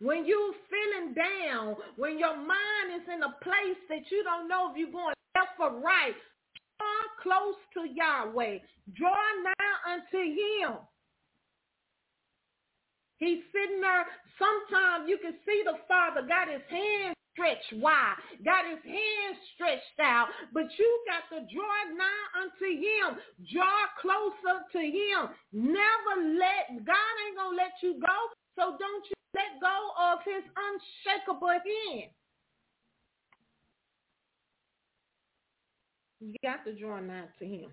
When 0.00 0.24
you 0.24 0.54
feeling 0.70 1.14
down, 1.14 1.76
when 1.96 2.18
your 2.18 2.36
mind 2.36 2.88
is 2.96 3.06
in 3.12 3.22
a 3.22 3.36
place 3.44 3.80
that 3.88 4.10
you 4.10 4.24
don't 4.24 4.48
know 4.48 4.70
if 4.70 4.76
you're 4.76 4.90
going 4.90 5.14
left 5.36 5.60
or 5.60 5.78
right, 5.78 6.16
draw 6.78 7.04
close 7.22 7.60
to 7.74 7.84
Yahweh. 7.84 8.58
Draw 8.96 9.22
nigh 9.44 9.92
unto 9.92 10.24
him. 10.24 10.80
He's 13.18 13.44
sitting 13.52 13.82
there. 13.82 14.06
Sometimes 14.40 15.04
you 15.06 15.18
can 15.18 15.34
see 15.44 15.62
the 15.64 15.76
Father 15.86 16.26
got 16.26 16.48
his 16.48 16.64
hands 16.70 17.19
stretched 17.32 17.82
wide, 17.82 18.16
got 18.44 18.66
his 18.68 18.82
hands 18.84 19.38
stretched 19.54 20.00
out, 20.00 20.28
but 20.52 20.66
you 20.78 20.88
got 21.06 21.24
to 21.34 21.46
draw 21.52 21.76
nigh 21.96 22.26
unto 22.42 22.68
him, 22.68 23.18
draw 23.52 23.86
closer 24.00 24.62
to 24.72 24.80
him. 24.80 25.30
Never 25.52 26.14
let, 26.38 26.84
God 26.84 27.14
ain't 27.26 27.36
going 27.36 27.56
to 27.56 27.62
let 27.62 27.74
you 27.82 28.00
go 28.00 28.18
So 28.58 28.76
don't 28.78 29.04
you 29.06 29.16
let 29.34 29.60
go 29.60 29.76
of 29.98 30.18
his 30.24 30.44
unshakable 30.56 31.48
hand. 31.48 32.10
You 36.20 36.34
got 36.44 36.64
to 36.66 36.74
draw 36.78 37.00
nigh 37.00 37.26
to 37.38 37.46
him. 37.46 37.70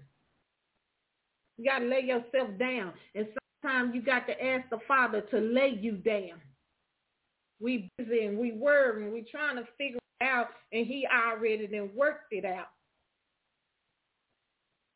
You 1.57 1.65
got 1.65 1.79
to 1.79 1.85
lay 1.85 2.01
yourself 2.01 2.57
down. 2.59 2.93
And 3.15 3.27
sometimes 3.63 3.95
you 3.95 4.01
got 4.01 4.27
to 4.27 4.33
ask 4.43 4.69
the 4.69 4.79
Father 4.87 5.21
to 5.31 5.39
lay 5.39 5.77
you 5.79 5.93
down. 5.93 6.39
We 7.59 7.89
busy 7.97 8.25
and 8.25 8.37
we 8.37 8.51
worry 8.51 9.03
and 9.03 9.13
we 9.13 9.25
trying 9.29 9.55
to 9.55 9.67
figure 9.77 9.99
it 10.19 10.23
out 10.23 10.47
and 10.71 10.85
he 10.85 11.07
already 11.07 11.67
then 11.67 11.89
worked 11.95 12.31
it 12.31 12.45
out. 12.45 12.67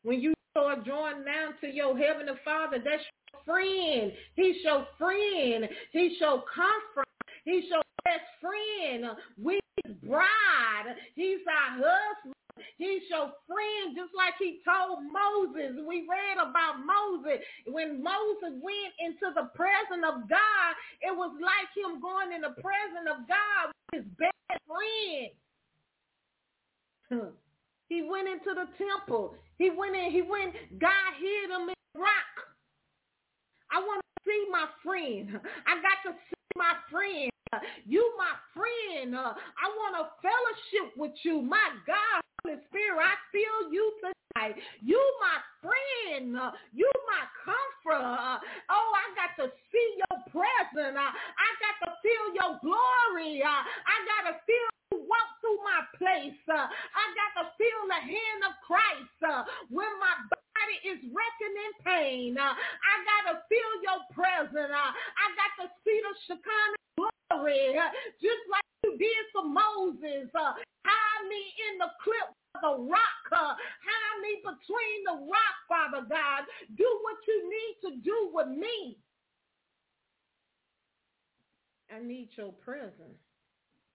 When 0.04 0.20
you 0.20 0.34
start 0.50 0.84
drawing 0.84 1.24
down 1.24 1.54
to 1.60 1.68
your 1.68 1.96
heavenly 1.96 2.32
Father, 2.44 2.78
that's 2.84 3.02
your 3.32 3.42
friend. 3.44 4.12
He's 4.34 4.56
your 4.64 4.86
friend. 4.98 5.68
He's 5.92 6.12
your 6.20 6.42
comfort. 6.54 7.08
He's 7.44 7.64
your 7.70 7.82
best 8.04 8.20
friend. 8.40 9.16
We 9.42 9.60
his 9.84 9.94
bride. 9.96 10.94
He's 11.14 11.38
our 11.48 11.76
husband. 11.76 12.31
He's 12.78 13.02
your 13.10 13.32
friend, 13.48 13.96
just 13.96 14.12
like 14.16 14.34
he 14.38 14.60
told 14.64 15.00
Moses. 15.06 15.76
We 15.86 16.06
read 16.08 16.38
about 16.38 16.84
Moses. 16.84 17.40
When 17.66 18.02
Moses 18.02 18.54
went 18.60 18.94
into 19.00 19.32
the 19.34 19.50
presence 19.56 20.04
of 20.06 20.28
God, 20.28 20.72
it 21.02 21.14
was 21.16 21.32
like 21.40 21.70
him 21.76 22.00
going 22.00 22.32
in 22.32 22.42
the 22.42 22.56
presence 22.60 23.08
of 23.10 23.28
God 23.28 23.72
with 23.72 24.04
his 24.04 24.08
best 24.18 24.60
friend. 24.68 25.50
He 27.88 28.02
went 28.02 28.28
into 28.28 28.54
the 28.54 28.66
temple. 28.78 29.34
He 29.58 29.70
went 29.70 29.96
in, 29.96 30.10
he 30.10 30.22
went, 30.22 30.54
God 30.80 31.12
hid 31.20 31.50
him 31.50 31.68
in 31.68 31.76
the 31.94 32.00
rock. 32.00 32.34
I 33.72 33.80
want 33.80 34.00
to 34.02 34.30
see 34.30 34.46
my 34.50 34.66
friend. 34.84 35.40
I 35.66 35.74
got 35.82 35.98
to 36.10 36.16
see 36.16 36.42
my 36.56 36.74
friend. 36.90 37.30
You 37.84 38.00
my 38.16 38.32
friend. 38.56 39.12
I 39.12 39.66
want 39.76 40.00
a 40.00 40.08
fellowship 40.24 40.96
with 40.96 41.12
you. 41.22 41.42
My 41.42 41.68
God, 41.84 42.24
Holy 42.40 42.56
Spirit, 42.72 43.04
I 43.04 43.16
feel 43.28 43.68
you 43.68 43.84
tonight. 44.00 44.56
You 44.80 45.00
my 45.20 45.38
friend. 45.60 46.32
You 46.72 46.88
my 47.12 47.24
comfort. 47.44 48.40
Oh, 48.72 48.88
I 48.96 49.06
got 49.12 49.36
to 49.44 49.52
see 49.68 49.88
your 50.00 50.16
presence. 50.32 50.96
I 50.96 51.48
got 51.60 51.76
to 51.84 51.88
feel 52.00 52.24
your 52.32 52.56
glory. 52.64 53.44
I 53.44 53.96
got 54.08 54.32
to 54.32 54.34
feel 54.48 54.66
you 54.96 55.04
walk 55.04 55.28
through 55.44 55.60
my 55.60 55.84
place. 56.00 56.40
Uh, 56.48 56.72
I 56.72 57.04
got 57.12 57.32
to 57.36 57.44
feel 57.60 57.80
the 57.84 58.00
hand 58.00 58.40
of 58.48 58.56
Christ 58.64 59.18
uh, 59.28 59.44
when 59.68 59.92
my 60.00 60.14
body 60.32 60.76
is 60.88 61.04
wrecking 61.12 61.56
in 61.56 61.72
pain. 61.84 62.32
Uh, 62.40 62.56
I 62.56 62.92
got 63.04 63.22
to 63.28 63.34
feel 63.52 63.72
your 63.84 64.00
presence. 64.16 64.72
Uh, 64.72 64.90
I 64.96 65.24
got 65.36 65.52
to 65.60 65.66
see 65.84 66.00
the 66.00 66.12
Shekinah 66.32 66.81
glory, 66.96 67.74
just 68.20 68.42
like 68.50 68.66
you 68.84 68.96
did 68.98 69.24
for 69.32 69.44
Moses. 69.44 70.28
Uh, 70.34 70.52
hide 70.84 71.24
me 71.28 71.42
in 71.70 71.78
the 71.78 71.90
clip 72.02 72.28
of 72.56 72.60
the 72.62 72.90
rock. 72.90 73.22
Uh, 73.32 73.54
hide 73.56 74.18
me 74.22 74.42
between 74.42 74.98
the 75.06 75.26
rock, 75.30 75.56
Father 75.68 76.06
God. 76.08 76.44
Do 76.76 76.86
what 77.02 77.16
you 77.26 77.50
need 77.50 77.90
to 77.90 78.02
do 78.02 78.30
with 78.32 78.48
me. 78.48 78.98
I 81.94 82.02
need 82.02 82.28
your 82.36 82.52
presence. 82.52 83.20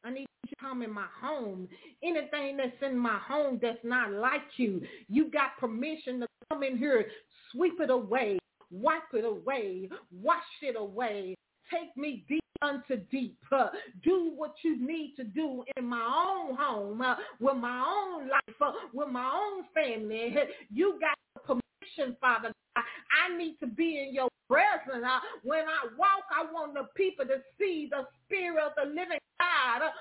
I 0.04 0.12
need 0.12 0.28
you 0.44 0.50
to 0.50 0.56
come 0.62 0.84
in 0.84 0.92
my 0.92 1.08
home. 1.20 1.68
Anything 2.04 2.58
that's 2.58 2.82
in 2.82 2.98
my 2.98 3.18
home 3.28 3.60
that's 3.62 3.84
not 3.84 4.12
like 4.12 4.42
you, 4.58 4.82
you 5.10 5.32
got 5.32 5.58
permission 5.60 6.20
to 6.22 6.28
come 6.50 6.64
in 6.64 6.78
here, 6.78 7.06
sweep 7.52 7.80
it 7.80 7.90
away, 7.90 8.38
wipe 8.72 9.14
it 9.14 9.26
away, 9.26 9.90
wash 10.12 10.44
it 10.62 10.76
away. 10.78 11.36
Take 11.72 11.96
me 11.98 12.26
deep 12.28 12.44
unto 12.62 12.98
deep. 13.12 13.38
Uh, 13.52 13.68
do 14.04 14.32
what 14.36 14.56
you 14.64 14.78
need 14.86 15.16
to 15.18 15.24
do 15.24 15.64
in 15.76 15.86
my 15.86 16.02
own 16.02 16.56
home, 16.56 17.02
uh, 17.02 17.16
with 17.40 17.58
my 17.58 17.86
own 17.86 18.30
life, 18.30 18.62
uh, 18.62 18.72
with 18.94 19.10
my 19.10 19.26
own 19.26 19.64
family. 19.74 20.36
You 20.72 21.00
got 21.00 21.18
permission, 21.46 22.16
Father. 22.20 22.52
I 22.76 23.36
need 23.36 23.58
to 23.60 23.68
be 23.68 24.06
in 24.08 24.14
your 24.14 24.30
presence. 24.50 25.04
Uh, 25.06 25.20
when 25.44 25.66
I 25.66 25.88
walk, 25.98 26.26
I 26.32 26.52
want 26.52 26.74
the 26.74 26.88
people 26.96 27.26
to 27.26 27.42
see 27.60 27.90
the 27.90 28.08
spirit 28.26 28.64
of 28.64 28.74
the 28.78 28.90
living 28.90 29.20
God 29.40 29.92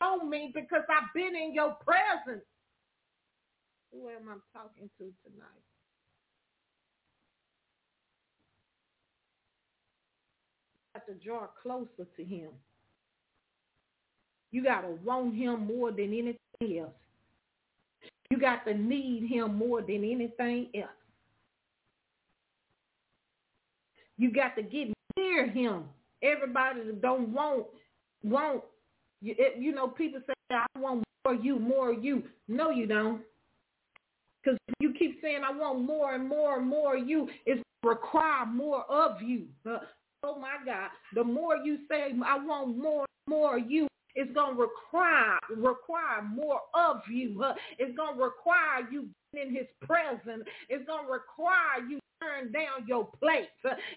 upon 0.00 0.30
me 0.30 0.52
because 0.54 0.82
I've 0.88 1.12
been 1.14 1.34
in 1.36 1.52
your 1.52 1.76
presence. 1.84 2.44
Who 3.92 4.08
am 4.08 4.28
I 4.28 4.58
talking 4.58 4.88
to 4.98 5.04
tonight? 5.24 5.69
Have 10.94 11.06
to 11.06 11.14
draw 11.14 11.46
closer 11.62 12.08
to 12.16 12.24
him. 12.24 12.48
You 14.50 14.64
got 14.64 14.82
to 14.82 14.98
want 15.04 15.34
him 15.34 15.66
more 15.66 15.92
than 15.92 16.06
anything 16.06 16.78
else. 16.78 16.90
You 18.30 18.38
got 18.38 18.64
to 18.66 18.74
need 18.74 19.28
him 19.28 19.56
more 19.56 19.80
than 19.80 20.04
anything 20.04 20.68
else. 20.74 20.88
You 24.16 24.32
got 24.32 24.56
to 24.56 24.62
get 24.62 24.88
near 25.16 25.48
him. 25.48 25.84
Everybody 26.22 26.80
don't 27.00 27.28
want 27.30 27.66
want 28.22 28.62
you, 29.22 29.34
you 29.58 29.72
know 29.72 29.88
people 29.88 30.20
say 30.26 30.34
I 30.50 30.66
want 30.78 31.04
more 31.24 31.34
you, 31.34 31.58
more 31.58 31.92
you. 31.92 32.24
No, 32.46 32.70
you 32.70 32.86
don't. 32.86 33.22
Because 34.42 34.58
you 34.78 34.92
keep 34.98 35.20
saying 35.22 35.40
I 35.46 35.56
want 35.56 35.82
more 35.82 36.14
and 36.14 36.28
more 36.28 36.58
and 36.58 36.66
more 36.66 36.96
of 36.96 37.08
you. 37.08 37.28
It's 37.46 37.62
require 37.82 38.44
more 38.46 38.84
of 38.90 39.22
you. 39.22 39.46
Uh, 39.68 39.78
oh 40.22 40.38
my 40.38 40.56
God. 40.64 40.90
The 41.14 41.24
more 41.24 41.56
you 41.56 41.78
say 41.88 42.12
I 42.24 42.38
want 42.38 42.76
more 42.76 43.06
more 43.26 43.58
of 43.58 43.70
you, 43.70 43.86
it's 44.14 44.32
going 44.32 44.56
to 44.56 44.60
require 44.60 45.38
require 45.56 46.22
more 46.22 46.60
of 46.74 47.00
you. 47.10 47.44
It's 47.78 47.96
going 47.96 48.16
to 48.16 48.22
require 48.22 48.88
you 48.90 49.08
in 49.34 49.54
his 49.54 49.66
presence. 49.82 50.44
It's 50.68 50.86
going 50.86 51.06
to 51.06 51.12
require 51.12 51.86
you 51.88 52.00
turn 52.20 52.52
down 52.52 52.86
your 52.86 53.08
plate. 53.18 53.48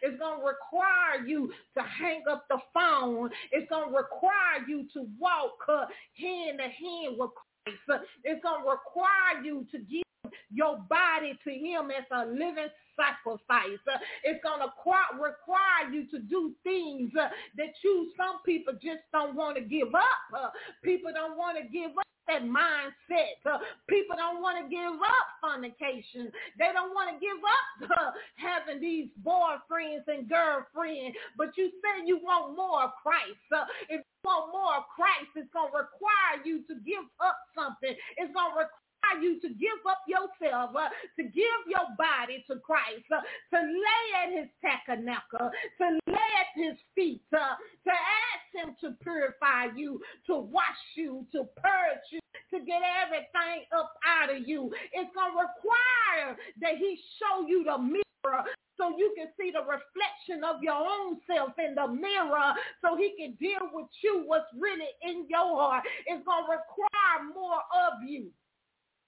It's 0.01 0.19
going 0.19 0.39
to 0.39 0.45
require 0.45 1.25
you 1.25 1.51
to 1.77 1.83
hang 1.83 2.21
up 2.29 2.45
the 2.49 2.57
phone. 2.73 3.29
It's 3.51 3.69
going 3.69 3.89
to 3.89 3.95
require 3.95 4.63
you 4.67 4.87
to 4.93 5.07
walk 5.19 5.57
hand 5.67 6.59
to 6.59 6.63
hand 6.63 7.17
with 7.17 7.31
Christ. 7.65 8.03
It's 8.23 8.43
going 8.43 8.63
to 8.63 8.69
require 8.69 9.43
you 9.43 9.65
to 9.71 9.77
give 9.79 10.03
your 10.51 10.77
body 10.89 11.37
to 11.43 11.51
him 11.51 11.91
as 11.91 12.05
a 12.11 12.25
living 12.25 12.69
sacrifice. 12.95 13.81
It's 14.23 14.43
going 14.43 14.61
to 14.61 14.71
require 15.15 15.91
you 15.91 16.05
to 16.11 16.19
do 16.19 16.53
things 16.63 17.11
uh, 17.19 17.29
that 17.57 17.73
you, 17.83 18.11
some 18.17 18.41
people 18.45 18.73
just 18.73 19.03
don't 19.11 19.35
want 19.35 19.57
to 19.57 19.63
give 19.63 19.93
up. 19.93 20.23
Uh, 20.35 20.49
people 20.83 21.11
don't 21.13 21.37
want 21.37 21.57
to 21.57 21.63
give 21.67 21.91
up 21.97 22.05
that 22.27 22.43
mindset. 22.43 23.35
Uh, 23.43 23.59
people 23.89 24.15
don't 24.15 24.41
want 24.41 24.55
to 24.63 24.69
give 24.69 24.95
up 24.95 25.27
fornication. 25.41 26.31
They 26.57 26.71
don't 26.71 26.95
want 26.95 27.11
to 27.11 27.17
give 27.19 27.39
up 27.43 28.15
having 28.35 28.79
these 28.79 29.09
boyfriends 29.25 30.07
and 30.07 30.29
girlfriends. 30.29 31.17
But 31.37 31.57
you 31.57 31.71
said 31.83 32.07
you 32.07 32.19
want 32.23 32.55
more 32.55 32.83
of 32.83 32.91
Christ. 33.01 33.43
If 33.89 33.99
you 33.99 34.21
want 34.23 34.53
more 34.53 34.77
of 34.77 34.83
Christ, 34.95 35.35
it's 35.35 35.51
going 35.51 35.71
to 35.71 35.77
require 35.83 36.39
you 36.45 36.63
to 36.71 36.75
give 36.87 37.03
up 37.19 37.37
something. 37.51 37.91
It's 38.15 38.33
going 38.33 38.51
to 38.55 38.59
require 38.63 38.82
you 39.21 39.39
to 39.41 39.49
give 39.49 39.81
up 39.89 40.01
yourself, 40.07 40.71
uh, 40.75 40.89
to 41.17 41.23
give 41.23 41.61
your 41.67 41.87
body 41.97 42.43
to 42.47 42.59
Christ, 42.59 43.05
uh, 43.11 43.21
to 43.55 43.59
lay 43.61 44.05
at 44.23 44.29
his 44.31 44.49
tabernacle, 44.61 45.51
to 45.77 45.85
lay 46.07 46.31
at 46.39 46.51
his 46.55 46.77
feet, 46.95 47.23
uh, 47.33 47.55
to 47.85 47.91
ask 47.91 48.45
him 48.53 48.75
to 48.81 48.95
purify 49.03 49.67
you, 49.75 49.99
to 50.27 50.37
wash 50.37 50.83
you, 50.95 51.25
to 51.31 51.45
purge 51.57 52.05
you, 52.11 52.19
to 52.51 52.65
get 52.65 52.81
everything 53.03 53.65
up 53.75 53.93
out 54.07 54.29
of 54.29 54.47
you. 54.47 54.71
It's 54.93 55.13
going 55.13 55.31
to 55.31 55.37
require 55.37 56.37
that 56.61 56.77
he 56.77 56.99
show 57.19 57.47
you 57.47 57.63
the 57.63 57.77
mirror 57.77 58.43
so 58.77 58.95
you 58.97 59.13
can 59.15 59.27
see 59.37 59.51
the 59.51 59.61
reflection 59.61 60.43
of 60.43 60.61
your 60.61 60.75
own 60.75 61.19
self 61.27 61.51
in 61.59 61.75
the 61.75 61.87
mirror 61.87 62.53
so 62.81 62.97
he 62.97 63.13
can 63.17 63.35
deal 63.39 63.69
with 63.71 63.87
you 64.01 64.23
what's 64.25 64.49
really 64.57 64.89
in 65.01 65.25
your 65.29 65.55
heart. 65.59 65.83
It's 66.07 66.25
going 66.25 66.45
to 66.45 66.51
require 66.51 67.33
more 67.33 67.61
of 67.87 68.01
you. 68.05 68.31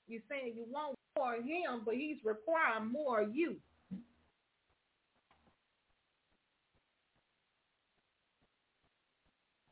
You're 0.08 0.22
saying 0.30 0.54
you 0.56 0.66
want 0.70 0.96
more 1.18 1.36
of 1.36 1.44
him, 1.44 1.82
but 1.86 1.96
he's 1.96 2.18
requiring 2.24 2.92
more 2.92 3.22
of 3.22 3.36
you. 3.36 3.56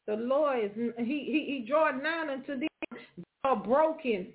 The 0.07 0.15
Lord 0.15 0.65
is 0.65 0.71
he 0.97 1.03
he, 1.05 1.45
he 1.47 1.65
draw 1.67 1.91
nigh 1.91 2.33
unto 2.33 2.59
them 2.59 2.67
that 2.89 3.25
are 3.45 3.55
broken. 3.55 4.27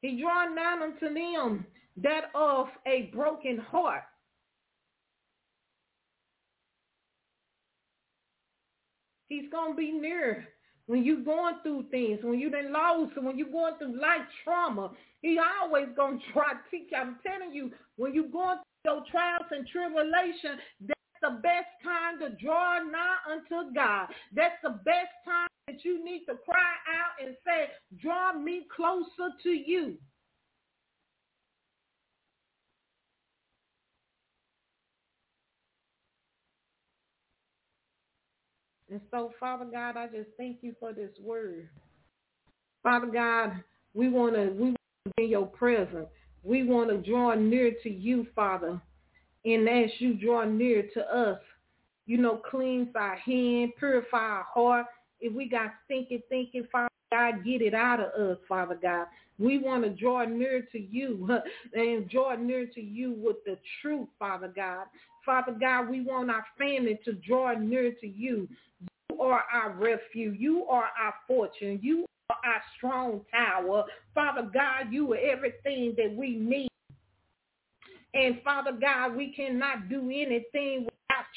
He 0.00 0.20
draw 0.20 0.44
nigh 0.46 0.80
unto 0.82 1.12
them 1.12 1.66
that 1.96 2.24
of 2.34 2.68
a 2.86 3.10
broken 3.12 3.58
heart. 3.58 4.04
He's 9.28 9.50
gonna 9.50 9.74
be 9.74 9.90
near 9.90 10.46
when 10.86 11.04
you're 11.04 11.24
going 11.24 11.56
through 11.62 11.86
things, 11.90 12.20
when 12.22 12.38
you 12.38 12.50
done 12.50 12.72
lost, 12.72 13.12
when 13.20 13.38
you're 13.38 13.50
going 13.50 13.74
through 13.78 14.00
life 14.00 14.26
trauma, 14.44 14.90
he 15.22 15.38
always 15.38 15.86
gonna 15.96 16.18
try 16.32 16.52
to 16.52 16.60
teach 16.70 16.88
you. 16.90 16.98
I'm 16.98 17.18
telling 17.26 17.54
you, 17.54 17.70
when 17.96 18.14
you're 18.14 18.28
going 18.28 18.58
through 18.84 18.94
your 18.94 19.04
trials 19.10 19.46
and 19.50 19.66
tribulation, 19.66 20.58
that's 20.80 21.20
the 21.22 21.40
best 21.42 21.72
time 21.82 22.18
to 22.20 22.36
draw 22.44 22.78
nigh 22.80 23.16
unto 23.30 23.72
God. 23.74 24.08
That's 24.34 24.60
the 24.62 24.80
best 24.84 25.12
time 25.24 25.48
that 25.66 25.84
you 25.84 26.04
need 26.04 26.26
to 26.26 26.34
cry 26.44 26.74
out 26.84 27.24
and 27.24 27.34
say, 27.46 27.70
draw 28.02 28.32
me 28.32 28.66
closer 28.74 29.32
to 29.42 29.48
you. 29.48 29.96
And 38.90 39.00
so, 39.10 39.32
Father 39.40 39.64
God, 39.64 39.96
I 39.96 40.06
just 40.06 40.28
thank 40.36 40.58
you 40.62 40.74
for 40.78 40.92
this 40.92 41.10
word. 41.20 41.68
Father 42.82 43.06
God, 43.06 43.62
we 43.94 44.08
want 44.08 44.34
to 44.34 44.50
we 44.50 44.64
want 44.70 44.76
to 45.06 45.12
be 45.16 45.24
in 45.24 45.30
your 45.30 45.46
presence. 45.46 46.06
We 46.42 46.64
want 46.64 46.90
to 46.90 46.98
draw 46.98 47.34
near 47.34 47.72
to 47.82 47.90
you, 47.90 48.26
Father. 48.34 48.80
And 49.46 49.68
as 49.68 49.90
you 49.98 50.14
draw 50.14 50.44
near 50.44 50.88
to 50.94 51.00
us, 51.00 51.40
you 52.06 52.18
know, 52.18 52.40
cleanse 52.50 52.94
our 52.94 53.16
hand, 53.16 53.72
purify 53.78 54.18
our 54.18 54.46
heart. 54.52 54.86
If 55.20 55.32
we 55.32 55.48
got 55.48 55.72
stinking 55.86 56.22
thinking, 56.28 56.66
Father 56.70 56.88
God, 57.10 57.44
get 57.44 57.62
it 57.62 57.74
out 57.74 58.00
of 58.00 58.12
us, 58.20 58.38
Father 58.46 58.78
God. 58.80 59.06
We 59.38 59.58
want 59.58 59.84
to 59.84 59.90
draw 59.90 60.24
near 60.24 60.62
to 60.72 60.78
you 60.78 61.28
and 61.74 62.08
draw 62.08 62.34
near 62.36 62.66
to 62.66 62.80
you 62.80 63.12
with 63.12 63.36
the 63.44 63.58
truth, 63.80 64.08
Father 64.18 64.52
God. 64.54 64.86
Father 65.24 65.56
God, 65.58 65.88
we 65.88 66.02
want 66.02 66.30
our 66.30 66.44
family 66.58 66.98
to 67.04 67.14
draw 67.14 67.54
near 67.54 67.92
to 68.00 68.06
you. 68.06 68.48
You 69.10 69.20
are 69.20 69.44
our 69.52 69.70
refuge. 69.72 70.36
You 70.38 70.66
are 70.66 70.88
our 71.00 71.14
fortune. 71.26 71.80
You 71.82 72.04
are 72.30 72.36
our 72.44 72.62
strong 72.76 73.22
tower. 73.32 73.84
Father 74.14 74.48
God, 74.52 74.92
you 74.92 75.12
are 75.12 75.18
everything 75.18 75.94
that 75.96 76.14
we 76.14 76.36
need. 76.36 76.68
And 78.12 78.40
Father 78.44 78.72
God, 78.72 79.16
we 79.16 79.32
cannot 79.32 79.88
do 79.88 80.02
anything 80.02 80.86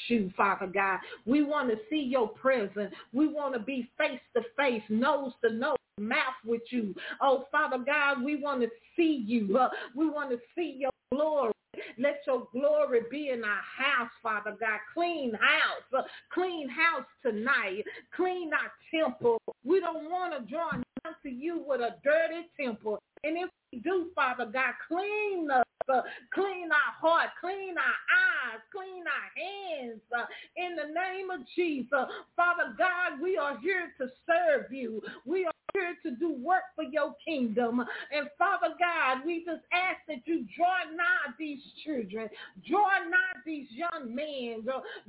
you, 0.08 0.32
Father 0.36 0.66
God. 0.66 1.00
We 1.26 1.42
want 1.42 1.70
to 1.70 1.76
see 1.90 2.00
your 2.00 2.28
presence. 2.28 2.94
We 3.12 3.28
want 3.28 3.54
to 3.54 3.60
be 3.60 3.90
face 3.98 4.20
to 4.36 4.42
face, 4.56 4.82
nose 4.88 5.32
to 5.44 5.52
nose 5.52 5.76
mouth 5.98 6.34
with 6.44 6.62
you. 6.70 6.94
Oh, 7.20 7.46
Father 7.50 7.78
God, 7.84 8.22
we 8.22 8.36
want 8.36 8.60
to 8.62 8.68
see 8.96 9.24
you. 9.26 9.58
Uh, 9.58 9.68
we 9.96 10.08
want 10.08 10.30
to 10.30 10.38
see 10.54 10.76
your 10.78 10.90
glory. 11.12 11.52
Let 11.98 12.20
your 12.26 12.48
glory 12.52 13.00
be 13.10 13.30
in 13.30 13.44
our 13.44 13.62
house, 13.76 14.10
Father 14.22 14.56
God. 14.58 14.78
Clean 14.94 15.32
house. 15.32 15.82
Uh, 15.96 16.02
clean 16.32 16.68
house 16.68 17.06
tonight. 17.22 17.84
Clean 18.14 18.50
our 18.52 18.72
temple. 19.04 19.38
We 19.64 19.80
don't 19.80 20.10
want 20.10 20.34
to 20.34 20.52
draw 20.52 20.70
nigh 20.72 21.12
to 21.22 21.28
you 21.28 21.62
with 21.66 21.80
a 21.80 21.96
dirty 22.02 22.48
temple. 22.60 22.98
And 23.24 23.36
if 23.36 23.50
we 23.72 23.80
do, 23.80 24.08
Father 24.14 24.46
God, 24.46 24.74
clean 24.88 25.48
us. 25.50 25.64
Uh, 25.88 26.02
clean 26.32 26.68
our 26.70 26.94
heart, 27.00 27.30
clean 27.40 27.74
our 27.78 27.98
eyes, 28.12 28.60
clean 28.70 29.04
our 29.08 29.28
hands 29.36 30.00
uh, 30.16 30.26
in 30.56 30.76
the 30.76 30.92
name 30.92 31.30
of 31.30 31.40
Jesus. 31.56 32.06
Father 32.36 32.74
God, 32.76 33.22
we 33.22 33.36
are 33.36 33.58
here 33.58 33.92
to 33.98 34.08
serve 34.26 34.70
you. 34.72 35.02
We 35.24 35.46
are 35.46 35.52
here 35.72 35.96
to 36.02 36.16
do 36.16 36.32
work 36.32 36.62
for 36.74 36.84
your 36.84 37.14
kingdom. 37.26 37.80
And 38.12 38.28
Father 38.38 38.74
God, 38.78 39.24
we 39.24 39.44
just 39.44 39.62
ask 39.72 40.00
that 40.08 40.26
you 40.26 40.46
draw 40.56 40.84
nigh 40.94 41.32
these 41.38 41.60
children, 41.84 42.28
draw 42.68 42.88
nigh 43.08 43.40
these 43.46 43.68
young 43.70 44.14
men, 44.14 44.64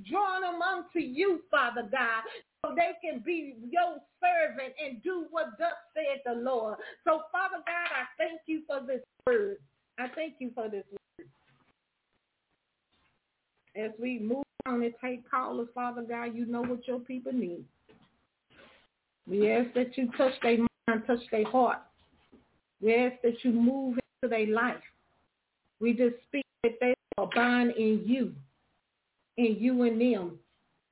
draw 0.10 0.40
them 0.40 0.62
unto 0.62 1.00
you, 1.00 1.42
Father 1.52 1.88
God, 1.92 2.24
so 2.66 2.74
they 2.76 2.92
can 3.02 3.22
be 3.26 3.56
your 3.70 3.98
servant 4.20 4.74
and 4.84 5.02
do 5.04 5.26
what 5.32 5.58
thus 5.58 5.74
said 5.94 6.22
the 6.26 6.40
Lord. 6.40 6.78
So 7.04 7.22
Father 7.32 7.64
God, 7.66 7.90
I 7.92 8.06
thank 8.18 8.42
you 8.46 8.62
for 8.68 8.86
this 8.86 9.02
word. 9.26 9.58
I 10.00 10.08
thank 10.16 10.36
you 10.40 10.52
for 10.56 10.70
this 10.70 10.86
word. 10.92 11.28
As 13.76 13.92
we 14.00 14.18
move 14.18 14.44
on 14.66 14.82
and 14.82 14.94
take 15.04 15.30
callers, 15.30 15.68
Father 15.76 16.02
God, 16.02 16.34
you 16.36 16.46
know 16.46 16.62
what 16.62 16.88
your 16.88 17.00
people 17.00 17.34
need. 17.34 17.66
We 19.28 19.52
ask 19.52 19.74
that 19.76 19.98
you 19.98 20.10
touch 20.18 20.34
their 20.42 20.58
mind, 20.58 21.04
touch 21.06 21.20
their 21.32 21.46
heart. 21.46 21.80
We 22.82 22.96
ask 22.96 23.22
that 23.24 23.44
you 23.44 23.52
move 23.52 24.00
into 24.22 24.30
their 24.30 24.48
life. 24.48 24.82
We 25.82 25.94
just 25.94 26.16
speak 26.28 26.46
that 26.64 26.74
they 26.80 26.94
abide 27.18 27.74
in 27.78 28.04
you, 28.06 28.34
in 29.38 29.58
you 29.60 29.84
and 29.84 30.00
them. 30.00 30.40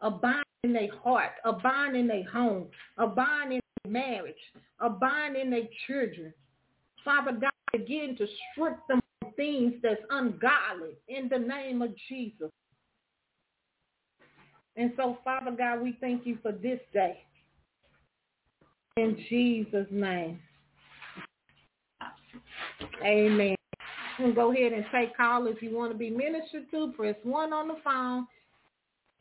Abide 0.02 0.44
in 0.64 0.74
their 0.74 0.94
heart, 1.02 1.32
abide 1.46 1.96
in 1.96 2.08
their 2.08 2.30
home, 2.30 2.68
abide 2.98 3.54
in 3.54 3.60
their 3.84 3.92
marriage, 3.92 4.36
abide 4.80 5.36
in 5.36 5.50
their 5.50 5.68
children. 5.88 6.34
Father 7.04 7.32
God, 7.32 7.50
begin 7.72 8.16
to 8.18 8.28
strip 8.52 8.78
them 8.88 9.00
of 9.26 9.36
things 9.36 9.74
that's 9.82 10.02
ungodly 10.10 10.98
in 11.08 11.30
the 11.30 11.40
name 11.40 11.82
of 11.82 11.92
Jesus. 12.08 12.52
And 14.76 14.94
so, 14.96 15.18
Father 15.24 15.52
God, 15.52 15.82
we 15.82 15.98
thank 16.00 16.26
you 16.26 16.38
for 16.42 16.52
this 16.52 16.80
day. 16.94 17.18
In 18.96 19.18
Jesus' 19.30 19.88
name. 19.92 20.40
Amen. 23.04 23.56
And 24.20 24.36
go 24.36 24.52
ahead 24.52 24.74
and 24.74 24.86
take 24.92 25.16
call 25.16 25.48
if 25.48 25.62
you 25.62 25.76
want 25.76 25.92
to 25.92 25.98
be 25.98 26.10
ministered 26.10 26.70
to. 26.72 26.94
Press 26.96 27.16
one 27.24 27.54
on 27.54 27.68
the 27.68 27.76
phone, 27.84 28.26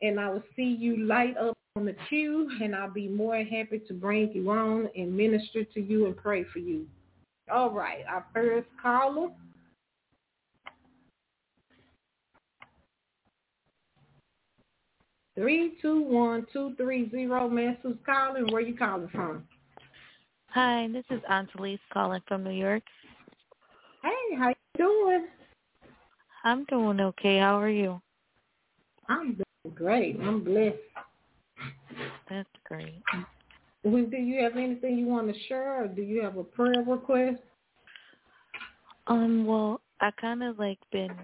and 0.01 0.19
I 0.19 0.29
will 0.29 0.43
see 0.55 0.75
you 0.79 1.05
light 1.05 1.37
up 1.37 1.55
on 1.75 1.85
the 1.85 1.95
queue, 2.09 2.49
and 2.61 2.75
I'll 2.75 2.91
be 2.91 3.07
more 3.07 3.37
happy 3.37 3.81
to 3.87 3.93
bring 3.93 4.31
you 4.33 4.49
on 4.49 4.89
and 4.95 5.15
minister 5.15 5.63
to 5.63 5.81
you 5.81 6.07
and 6.07 6.17
pray 6.17 6.43
for 6.51 6.59
you. 6.59 6.87
All 7.51 7.69
right, 7.71 8.03
our 8.09 8.25
first 8.33 8.67
caller. 8.81 9.29
Three 15.35 15.77
two 15.81 16.01
one 16.01 16.47
two 16.51 16.73
three 16.77 17.09
zero. 17.09 17.47
Miss 17.47 17.77
who's 17.83 17.95
calling? 18.05 18.51
Where 18.51 18.61
you 18.61 18.75
calling 18.75 19.09
from? 19.09 19.47
Hi, 20.49 20.87
this 20.91 21.05
is 21.11 21.21
Antalise 21.29 21.79
calling 21.93 22.21
from 22.27 22.43
New 22.43 22.51
York. 22.51 22.83
Hey, 24.01 24.35
how 24.37 24.49
you 24.49 24.55
doing? 24.77 25.27
I'm 26.43 26.65
doing 26.65 26.99
okay. 26.99 27.39
How 27.39 27.59
are 27.59 27.69
you? 27.69 28.01
I'm 29.07 29.33
doing 29.35 29.75
great. 29.75 30.19
I'm 30.21 30.43
blessed. 30.43 30.77
That's 32.29 32.49
great. 32.65 33.01
Well, 33.87 34.05
Do 34.05 34.17
you 34.17 34.43
have 34.43 34.57
anything 34.57 34.97
you 34.97 35.05
want 35.07 35.33
to 35.33 35.39
share, 35.47 35.83
or 35.83 35.87
do 35.87 36.01
you 36.01 36.21
have 36.21 36.37
a 36.37 36.43
prayer 36.43 36.83
request? 36.85 37.41
Um, 39.07 39.45
well, 39.45 39.79
I 40.01 40.11
kind 40.11 40.43
of 40.43 40.59
like 40.59 40.79
been 40.91 41.15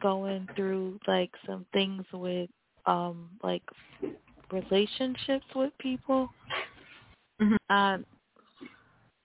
going 0.00 0.48
through 0.56 0.98
like 1.06 1.30
some 1.46 1.66
things 1.72 2.04
with 2.12 2.48
um 2.86 3.28
like 3.42 3.62
relationships 4.52 5.44
with 5.54 5.72
people. 5.78 6.28
Mhm. 7.40 7.56
Um, 7.68 8.04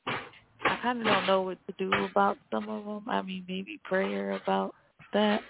I 0.07 0.75
kind 0.81 0.99
of 0.99 1.05
don't 1.05 1.27
know 1.27 1.43
what 1.43 1.59
to 1.67 1.73
do 1.77 1.91
about 2.05 2.37
some 2.51 2.67
of 2.69 2.83
them. 2.85 3.03
I 3.07 3.21
mean, 3.21 3.45
maybe 3.47 3.79
prayer 3.83 4.31
about 4.31 4.73
that. 5.13 5.41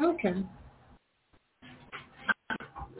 Okay. 0.00 0.34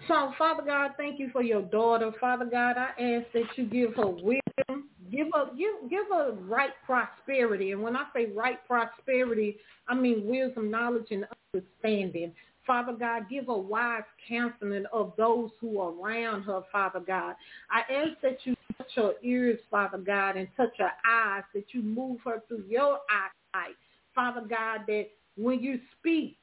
So, 0.09 0.33
Father 0.39 0.63
God, 0.65 0.93
thank 0.97 1.19
you 1.19 1.31
for 1.33 1.43
your 1.43 1.63
daughter. 1.63 2.13
Father 2.21 2.45
God, 2.45 2.77
I 2.77 2.91
ask 3.01 3.27
that 3.33 3.47
you 3.57 3.67
give 3.67 3.95
her 3.97 4.07
wisdom, 4.07 4.89
give 5.11 5.27
her 5.35 5.47
give 5.57 5.91
give 5.91 6.07
her 6.11 6.33
right 6.43 6.71
prosperity. 6.85 7.73
And 7.73 7.83
when 7.83 7.97
I 7.97 8.05
say 8.15 8.27
right 8.27 8.59
prosperity, 8.67 9.57
I 9.89 9.95
mean 9.95 10.27
wisdom, 10.27 10.71
knowledge, 10.71 11.09
and 11.11 11.27
understanding. 11.55 12.33
Father 12.67 12.93
God, 12.93 13.29
give 13.31 13.47
her 13.47 13.57
wise 13.57 14.03
counseling 14.29 14.85
of 14.93 15.13
those 15.17 15.51
who 15.61 15.81
are 15.81 15.93
around 15.93 16.43
her, 16.43 16.63
Father 16.71 17.01
God. 17.01 17.35
I 17.71 17.81
ask 17.93 18.21
that 18.23 18.39
you 18.45 18.55
touch 18.77 18.91
her 18.97 19.13
ears, 19.23 19.59
Father 19.71 19.99
God, 19.99 20.37
and 20.37 20.49
touch 20.57 20.75
her 20.79 20.91
eyes, 21.09 21.45
that 21.55 21.67
you 21.73 21.83
move 21.83 22.19
her 22.25 22.43
through 22.49 22.65
your 22.69 22.99
eyesight. 23.09 23.77
Father 24.15 24.43
God, 24.49 24.81
that 24.89 25.07
when 25.37 25.61
you 25.61 25.79
speak, 25.99 26.39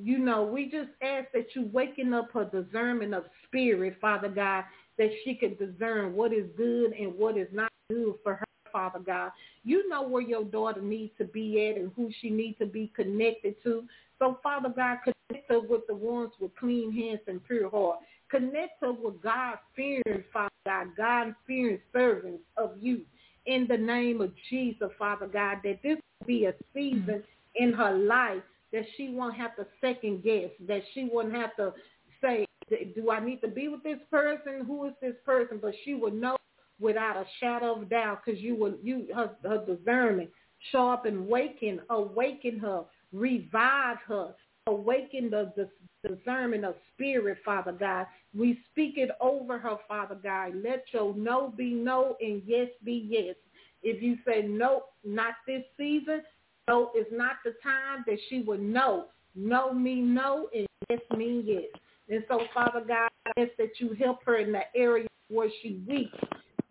you 0.00 0.18
know, 0.18 0.42
we 0.44 0.64
just 0.64 0.90
ask 1.02 1.26
that 1.32 1.48
you 1.54 1.68
waken 1.72 2.14
up 2.14 2.30
her 2.32 2.44
discernment 2.44 3.14
of 3.14 3.24
spirit, 3.46 3.96
Father 4.00 4.28
God, 4.28 4.64
that 4.96 5.10
she 5.24 5.34
can 5.34 5.56
discern 5.56 6.14
what 6.14 6.32
is 6.32 6.46
good 6.56 6.92
and 6.92 7.14
what 7.14 7.36
is 7.36 7.48
not 7.52 7.70
good 7.90 8.14
for 8.22 8.36
her, 8.36 8.46
Father 8.72 9.00
God. 9.00 9.30
You 9.64 9.88
know 9.88 10.02
where 10.02 10.22
your 10.22 10.44
daughter 10.44 10.80
needs 10.80 11.12
to 11.18 11.24
be 11.24 11.68
at 11.68 11.80
and 11.80 11.90
who 11.96 12.10
she 12.20 12.30
needs 12.30 12.58
to 12.58 12.66
be 12.66 12.92
connected 12.94 13.56
to. 13.64 13.84
So, 14.18 14.38
Father 14.42 14.72
God, 14.74 14.98
connect 15.04 15.50
her 15.50 15.60
with 15.60 15.86
the 15.86 15.94
ones 15.94 16.32
with 16.40 16.54
clean 16.56 16.92
hands 16.92 17.20
and 17.26 17.44
pure 17.44 17.70
heart. 17.70 17.98
Connect 18.30 18.80
her 18.80 18.92
with 18.92 19.22
God-fearing, 19.22 20.24
Father 20.32 20.50
God, 20.66 20.88
God-fearing 20.96 21.78
servants 21.92 22.42
of 22.56 22.72
you. 22.78 23.02
In 23.46 23.66
the 23.68 23.78
name 23.78 24.20
of 24.20 24.32
Jesus, 24.50 24.90
Father 24.98 25.26
God, 25.26 25.58
that 25.64 25.82
this 25.82 25.96
will 26.20 26.26
be 26.26 26.44
a 26.44 26.54
season 26.74 27.22
in 27.54 27.72
her 27.72 27.96
life 27.96 28.42
that 28.72 28.84
she 28.96 29.10
won't 29.10 29.36
have 29.36 29.56
to 29.56 29.66
second 29.80 30.22
guess, 30.22 30.50
that 30.66 30.82
she 30.94 31.08
wouldn't 31.12 31.34
have 31.34 31.54
to 31.56 31.72
say, 32.20 32.46
do 32.94 33.10
I 33.10 33.24
need 33.24 33.40
to 33.40 33.48
be 33.48 33.68
with 33.68 33.82
this 33.82 33.98
person? 34.10 34.64
Who 34.66 34.86
is 34.86 34.92
this 35.00 35.14
person? 35.24 35.58
But 35.60 35.74
she 35.84 35.94
would 35.94 36.14
know 36.14 36.36
without 36.80 37.16
a 37.16 37.24
shadow 37.40 37.80
of 37.80 37.88
doubt 37.88 38.20
because 38.24 38.40
you 38.40 38.54
will, 38.54 38.74
you, 38.82 39.08
her, 39.14 39.30
her 39.42 39.64
discernment, 39.64 40.30
show 40.70 40.90
up 40.90 41.06
and 41.06 41.26
waken, 41.26 41.80
awaken 41.90 42.58
her, 42.58 42.82
revive 43.12 43.98
her, 44.06 44.34
awaken 44.66 45.30
the, 45.30 45.52
the 45.56 45.68
discernment 46.06 46.64
of 46.64 46.74
spirit, 46.94 47.38
Father 47.44 47.72
God. 47.72 48.06
We 48.36 48.60
speak 48.70 48.94
it 48.96 49.10
over 49.20 49.58
her, 49.58 49.76
Father 49.88 50.16
God. 50.16 50.52
Let 50.62 50.84
your 50.92 51.14
no 51.16 51.52
be 51.56 51.72
no 51.72 52.16
and 52.20 52.42
yes 52.46 52.68
be 52.84 53.06
yes. 53.08 53.34
If 53.82 54.02
you 54.02 54.18
say 54.26 54.42
no, 54.42 54.84
not 55.04 55.34
this 55.46 55.62
season, 55.76 56.22
no, 56.68 56.90
it's 56.94 57.10
not 57.12 57.36
the 57.44 57.54
time 57.62 58.04
that 58.06 58.18
she 58.28 58.42
would 58.42 58.60
know. 58.60 59.06
Know 59.34 59.72
me, 59.72 59.96
no 59.96 60.48
and 60.54 60.66
yes 60.90 61.00
me, 61.16 61.42
yes. 61.44 61.80
And 62.08 62.24
so, 62.28 62.40
Father 62.54 62.82
God, 62.86 63.08
I 63.26 63.40
ask 63.40 63.50
that 63.58 63.78
you 63.78 63.94
help 63.94 64.20
her 64.24 64.36
in 64.36 64.52
the 64.52 64.62
area 64.74 65.06
where 65.28 65.50
she 65.62 65.80
weak, 65.86 66.10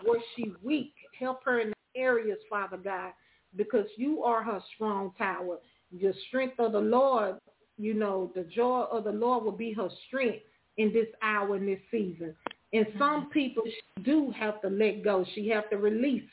where 0.04 0.20
she 0.36 0.52
weak. 0.64 0.94
Help 1.20 1.44
her 1.46 1.60
in 1.60 1.70
the 1.70 2.00
areas, 2.00 2.38
Father 2.50 2.78
God, 2.78 3.12
because 3.56 3.86
you 3.98 4.24
are 4.24 4.44
her 4.44 4.62
strong 4.76 5.14
tower. 5.18 5.58
Your 5.92 6.14
strength 6.28 6.60
of 6.60 6.74
the 6.74 6.80
Lord, 6.80 7.38
you 7.78 7.94
know, 7.94 8.32
the 8.36 8.44
joy 8.44 8.86
of 8.92 9.04
the 9.04 9.12
Lord 9.12 9.44
will 9.44 9.52
be 9.52 9.74
her 9.74 9.90
strength 10.08 10.44
in 10.78 10.92
this 10.94 11.08
hour, 11.22 11.56
in 11.56 11.66
this 11.66 11.80
season. 11.90 12.36
And 12.74 12.86
some 13.00 13.30
people 13.30 13.64
do 14.04 14.32
have 14.38 14.62
to 14.62 14.70
let 14.70 15.04
go. 15.04 15.26
She 15.34 15.48
have 15.50 15.70
to 15.70 15.78
release. 15.78 16.30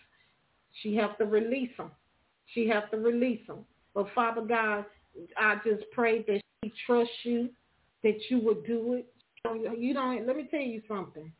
She 0.83 0.97
have 0.97 1.17
to 1.19 1.25
release 1.25 1.71
them. 1.77 1.91
She 2.55 2.69
have 2.69 2.91
to 2.93 2.97
release 2.97 3.45
them. 3.47 3.65
But 3.95 4.07
Father 4.15 4.41
God, 4.41 4.85
I 5.37 5.57
just 5.65 5.85
pray 5.93 6.23
that 6.23 6.41
she 6.63 6.73
trusts 6.87 7.13
you, 7.25 7.51
that 8.03 8.19
you 8.31 8.41
would 8.41 8.65
do 8.65 8.95
it. 8.95 9.07
You 9.79 9.93
don't. 9.93 10.27
Let 10.27 10.37
me 10.37 10.49
tell 10.51 10.61
you 10.61 10.81
something. 10.89 11.31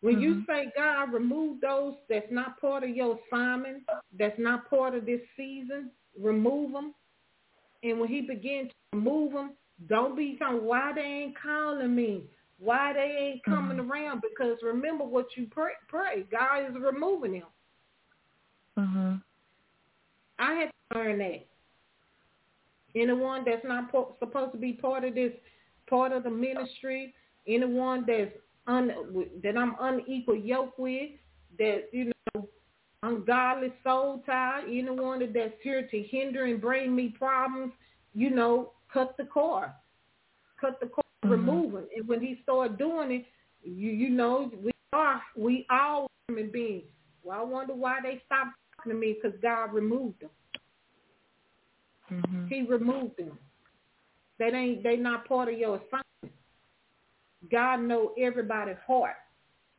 When 0.00 0.20
you 0.20 0.44
say 0.46 0.70
God, 0.76 1.14
remove 1.14 1.62
those 1.62 1.94
that's 2.10 2.30
not 2.30 2.60
part 2.60 2.84
of 2.84 2.90
your 2.90 3.18
assignment, 3.32 3.84
that's 4.18 4.38
not 4.38 4.68
part 4.68 4.94
of 4.94 5.06
this 5.06 5.22
season, 5.34 5.90
remove 6.20 6.72
them. 6.72 6.94
And 7.82 7.98
when 7.98 8.10
He 8.10 8.20
begins 8.20 8.68
to 8.68 8.98
remove 8.98 9.32
them, 9.32 9.52
don't 9.88 10.14
be 10.14 10.36
saying 10.38 10.62
why 10.62 10.92
they 10.94 11.00
ain't 11.00 11.40
calling 11.40 11.94
me, 11.94 12.24
why 12.58 12.92
they 12.92 13.16
ain't 13.18 13.44
coming 13.44 13.80
around. 13.80 14.20
Because 14.20 14.58
remember 14.62 15.04
what 15.04 15.26
you 15.36 15.46
pray. 15.50 15.72
pray. 15.88 16.26
God 16.30 16.70
is 16.70 16.76
removing 16.78 17.40
them. 17.40 17.48
Mhm. 18.78 19.23
I 20.44 20.54
had 20.54 20.70
to 20.92 20.98
learn 20.98 21.18
that. 21.18 21.46
Anyone 22.94 23.42
that's 23.44 23.64
not 23.64 23.90
po- 23.90 24.14
supposed 24.18 24.52
to 24.52 24.58
be 24.58 24.72
part 24.72 25.04
of 25.04 25.14
this, 25.14 25.32
part 25.88 26.12
of 26.12 26.22
the 26.22 26.30
ministry, 26.30 27.14
anyone 27.48 28.04
that's 28.06 28.30
un, 28.66 28.92
that 29.42 29.56
I'm 29.56 29.74
unequal 29.80 30.36
yoke 30.36 30.78
with, 30.78 31.10
that 31.58 31.88
you 31.92 32.12
know, 32.34 32.48
ungodly 33.02 33.72
soul 33.82 34.22
tie, 34.26 34.62
anyone 34.66 35.20
that's 35.34 35.54
here 35.62 35.86
to 35.90 36.02
hinder 36.02 36.44
and 36.44 36.60
bring 36.60 36.94
me 36.94 37.08
problems, 37.08 37.72
you 38.14 38.30
know, 38.30 38.72
cut 38.92 39.16
the 39.16 39.24
cord, 39.24 39.70
cut 40.60 40.78
the 40.80 40.86
cord, 40.86 41.06
mm-hmm. 41.24 41.32
remove 41.32 41.74
it. 41.74 41.88
And 41.96 42.06
when 42.06 42.20
he 42.20 42.40
started 42.42 42.78
doing 42.78 43.10
it, 43.10 43.26
you 43.62 43.90
you 43.90 44.10
know, 44.10 44.50
we 44.62 44.72
are 44.92 45.20
we 45.36 45.66
all 45.70 46.06
human 46.28 46.50
beings. 46.50 46.84
Well, 47.22 47.40
I 47.40 47.42
wonder 47.44 47.74
why 47.74 47.98
they 48.02 48.22
stopped 48.26 48.56
talking 48.84 48.92
to 48.92 48.98
me 48.98 49.16
because 49.20 49.38
God 49.40 49.72
removed 49.72 50.20
them. 50.20 50.30
Mhm. 52.10 52.48
He 52.48 52.62
removed 52.62 53.16
them. 53.16 53.38
They 54.38 54.46
ain't 54.46 54.82
they 54.82 54.96
not 54.96 55.26
part 55.26 55.48
of 55.48 55.58
your 55.58 55.76
assignment. 55.76 56.38
God 57.50 57.82
know 57.82 58.14
everybody's 58.18 58.78
heart. 58.86 59.16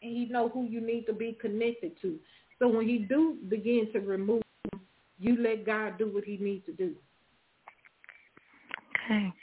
And 0.02 0.16
he 0.16 0.26
know 0.26 0.50
who 0.50 0.66
you 0.66 0.82
need 0.82 1.06
to 1.08 1.14
be 1.14 1.34
connected 1.34 2.00
to. 2.02 2.20
So 2.60 2.68
when 2.68 2.88
he 2.88 3.00
do 3.00 3.38
begin 3.48 3.92
to 3.94 4.00
remove 4.00 4.44
them, 4.72 4.82
you 5.18 5.38
let 5.38 5.66
God 5.66 5.98
do 5.98 6.08
what 6.14 6.24
he 6.24 6.38
needs 6.38 6.66
to 6.66 6.74
do. 6.74 6.96
Okay. 9.06 9.34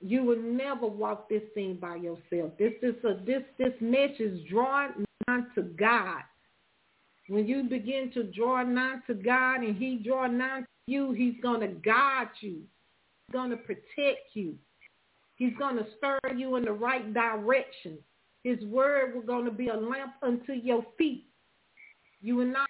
You 0.00 0.24
will 0.24 0.40
never 0.40 0.86
walk 0.86 1.28
this 1.28 1.42
thing 1.54 1.76
by 1.76 1.96
yourself. 1.96 2.56
This 2.58 2.72
is 2.82 3.02
a 3.04 3.14
this 3.24 3.42
this 3.58 3.74
message 3.80 4.20
is 4.20 4.44
drawing 4.48 5.06
nigh 5.28 5.42
to 5.54 5.62
God. 5.62 6.22
When 7.30 7.46
you 7.46 7.62
begin 7.62 8.10
to 8.14 8.24
draw 8.24 8.64
nigh 8.64 8.96
to 9.06 9.14
God 9.14 9.62
and 9.62 9.76
He 9.76 10.02
draw 10.04 10.26
nigh 10.26 10.62
to 10.62 10.66
you, 10.88 11.12
He's 11.12 11.40
gonna 11.40 11.68
guide 11.68 12.30
you. 12.40 12.54
He's 12.56 13.32
gonna 13.32 13.56
protect 13.56 14.34
you. 14.34 14.56
He's 15.36 15.52
gonna 15.56 15.86
stir 15.96 16.18
you 16.36 16.56
in 16.56 16.64
the 16.64 16.72
right 16.72 17.14
direction. 17.14 17.98
His 18.42 18.58
word 18.64 19.14
will 19.14 19.22
gonna 19.22 19.52
be 19.52 19.68
a 19.68 19.76
lamp 19.76 20.14
unto 20.24 20.54
your 20.54 20.84
feet. 20.98 21.26
You 22.20 22.34
will 22.34 22.46
not 22.46 22.68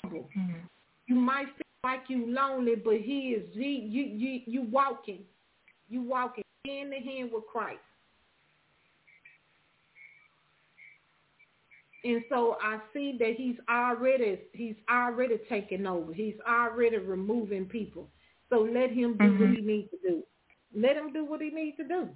stumble. 0.00 0.28
Mhm. 0.36 0.68
You 1.06 1.14
might 1.14 1.46
feel 1.46 1.80
like 1.82 2.10
you 2.10 2.26
lonely, 2.26 2.74
but 2.74 2.98
He 3.00 3.32
is 3.32 3.54
He 3.54 3.76
you 3.80 4.04
you 4.04 4.42
you 4.44 4.60
walking. 4.60 5.24
You 5.88 6.02
walking 6.02 6.44
hand 6.66 6.92
in 6.92 7.02
hand 7.02 7.32
with 7.32 7.46
Christ. 7.46 7.80
And 12.04 12.22
so 12.28 12.56
I 12.60 12.80
see 12.92 13.16
that 13.18 13.34
he's 13.36 13.56
already 13.68 14.40
he's 14.52 14.76
already 14.90 15.38
taking 15.48 15.86
over. 15.86 16.12
He's 16.12 16.34
already 16.48 16.98
removing 16.98 17.66
people. 17.66 18.08
So 18.50 18.60
let 18.60 18.90
him 18.90 19.18
do 19.18 19.32
what 19.38 19.50
Mhm. 19.50 19.56
he 19.56 19.60
needs 19.62 19.90
to 19.90 19.98
do. 20.08 20.22
Let 20.74 20.96
him 20.96 21.12
do 21.12 21.24
what 21.24 21.40
he 21.40 21.50
needs 21.50 21.76
to 21.78 21.84
do. 21.84 22.08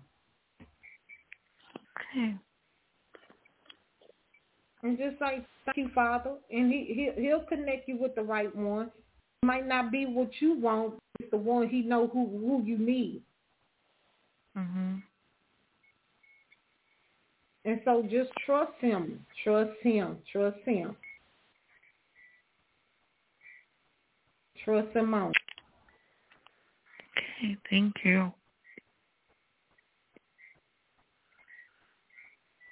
Okay. 1.99 2.34
And 4.82 4.99
just 4.99 5.20
like 5.20 5.45
thank 5.64 5.76
you, 5.76 5.89
Father, 5.95 6.37
and 6.51 6.70
he 6.72 6.93
he'll, 6.95 7.22
he'll 7.22 7.47
connect 7.47 7.89
you 7.89 7.97
with 7.97 8.14
the 8.14 8.22
right 8.22 8.55
one. 8.55 8.87
It 9.43 9.47
might 9.47 9.66
not 9.66 9.91
be 9.91 10.07
what 10.07 10.30
you 10.41 10.55
want, 10.59 10.91
but 10.91 11.01
it's 11.20 11.30
the 11.30 11.37
one 11.37 11.68
he 11.68 11.82
know 11.82 12.07
who 12.09 12.26
who 12.26 12.62
you 12.64 12.78
need. 12.78 13.22
Mhm. 14.57 15.03
And 17.67 17.81
so 17.85 18.03
just 18.05 18.31
trust 18.47 18.71
him, 18.81 19.27
trust 19.43 19.73
him, 19.83 20.19
trust 20.33 20.59
him. 20.64 20.97
Trust 24.64 24.97
him 24.97 25.12
on. 25.12 25.33
Okay. 27.43 27.57
Thank 27.69 27.95
you. 28.05 28.33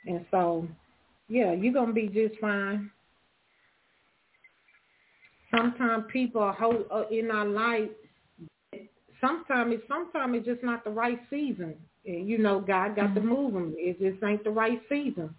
And 0.06 0.24
so, 0.30 0.68
yeah, 1.28 1.52
you're 1.52 1.72
gonna 1.72 1.92
be 1.92 2.06
just 2.06 2.40
fine. 2.40 2.88
Sometimes 5.50 6.04
people 6.12 6.40
are 6.40 6.52
hold, 6.52 6.86
uh, 6.92 7.04
in 7.10 7.32
our 7.32 7.46
life. 7.46 7.90
Sometimes 9.20 9.74
it's 9.74 9.88
sometimes 9.88 10.36
it's 10.36 10.46
just 10.46 10.62
not 10.62 10.84
the 10.84 10.90
right 10.90 11.20
season. 11.30 11.74
And, 12.06 12.28
you 12.28 12.38
know, 12.38 12.60
God 12.60 12.96
got 12.96 13.14
to 13.14 13.20
move 13.20 13.54
them. 13.54 13.74
It 13.78 13.98
just 13.98 14.22
ain't 14.22 14.44
the 14.44 14.50
right 14.50 14.80
season. 14.88 15.34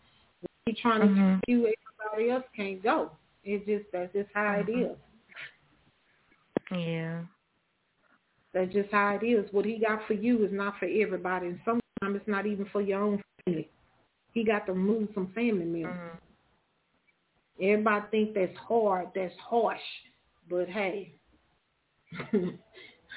He 0.65 0.73
trying 0.73 1.01
to 1.01 1.07
Mhm. 1.07 1.39
you, 1.47 1.71
everybody 2.01 2.31
else 2.31 2.45
can't 2.55 2.81
go. 2.81 3.11
It's 3.43 3.65
just 3.65 3.91
that's 3.91 4.11
just 4.13 4.29
how 4.33 4.53
it 4.53 4.69
is. 4.69 4.97
Yeah. 6.71 7.21
That's 8.53 8.73
just 8.73 8.89
how 8.91 9.15
it 9.21 9.23
is. 9.23 9.51
What 9.51 9.65
he 9.65 9.77
got 9.77 10.07
for 10.07 10.13
you 10.13 10.43
is 10.45 10.51
not 10.51 10.79
for 10.79 10.85
everybody, 10.85 11.47
and 11.47 11.59
sometimes 11.65 12.15
it's 12.15 12.27
not 12.27 12.45
even 12.45 12.65
for 12.65 12.81
your 12.81 13.01
own 13.01 13.21
family. 13.45 13.69
He 14.33 14.43
got 14.43 14.65
to 14.65 14.73
move 14.73 15.09
some 15.13 15.27
family 15.33 15.65
members. 15.65 15.93
Mhm. 15.93 16.19
Everybody 17.61 18.05
think 18.11 18.33
that's 18.33 18.57
hard, 18.57 19.13
that's 19.13 19.37
harsh, 19.37 19.79
but 20.49 20.67
hey, 20.67 21.13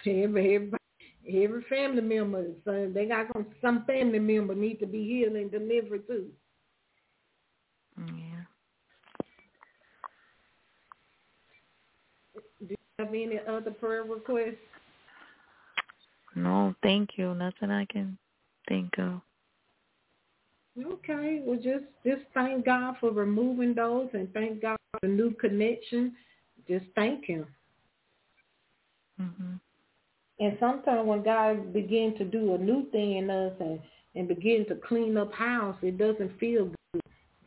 everybody, 0.04 0.82
every 1.28 1.62
family 1.68 2.02
member, 2.02 2.46
so 2.64 2.90
they 2.92 3.06
got 3.06 3.26
some 3.32 3.46
some 3.60 3.84
family 3.84 4.18
member 4.18 4.54
need 4.54 4.80
to 4.80 4.86
be 4.86 5.04
healed 5.04 5.36
and 5.36 5.50
delivered 5.50 6.06
too. 6.06 6.28
Yeah. 7.98 8.44
Do 12.66 12.70
you 12.70 12.76
have 12.98 13.08
any 13.08 13.38
other 13.48 13.70
prayer 13.70 14.04
requests? 14.04 14.56
No, 16.34 16.74
thank 16.82 17.10
you. 17.16 17.34
Nothing 17.34 17.70
I 17.70 17.84
can 17.86 18.18
think 18.68 18.98
of. 18.98 19.20
Okay, 20.80 21.42
well 21.44 21.56
just 21.56 21.84
just 22.06 22.22
thank 22.34 22.64
God 22.64 22.96
for 23.00 23.10
removing 23.10 23.74
those 23.74 24.08
and 24.12 24.32
thank 24.32 24.62
God 24.62 24.76
for 24.92 25.00
the 25.02 25.08
new 25.08 25.32
connection. 25.32 26.14
Just 26.68 26.86
thank 26.94 27.24
Him. 27.24 27.46
Mhm. 29.20 29.60
And 30.40 30.56
sometimes 30.60 31.06
when 31.06 31.22
God 31.22 31.72
begin 31.72 32.14
to 32.18 32.24
do 32.24 32.54
a 32.54 32.58
new 32.58 32.88
thing 32.90 33.16
in 33.16 33.28
us 33.28 33.52
and, 33.60 33.80
and 34.14 34.28
begin 34.28 34.64
to 34.68 34.76
clean 34.76 35.16
up 35.16 35.32
house, 35.32 35.76
it 35.82 35.98
doesn't 35.98 36.38
feel 36.38 36.70
good. 36.92 37.02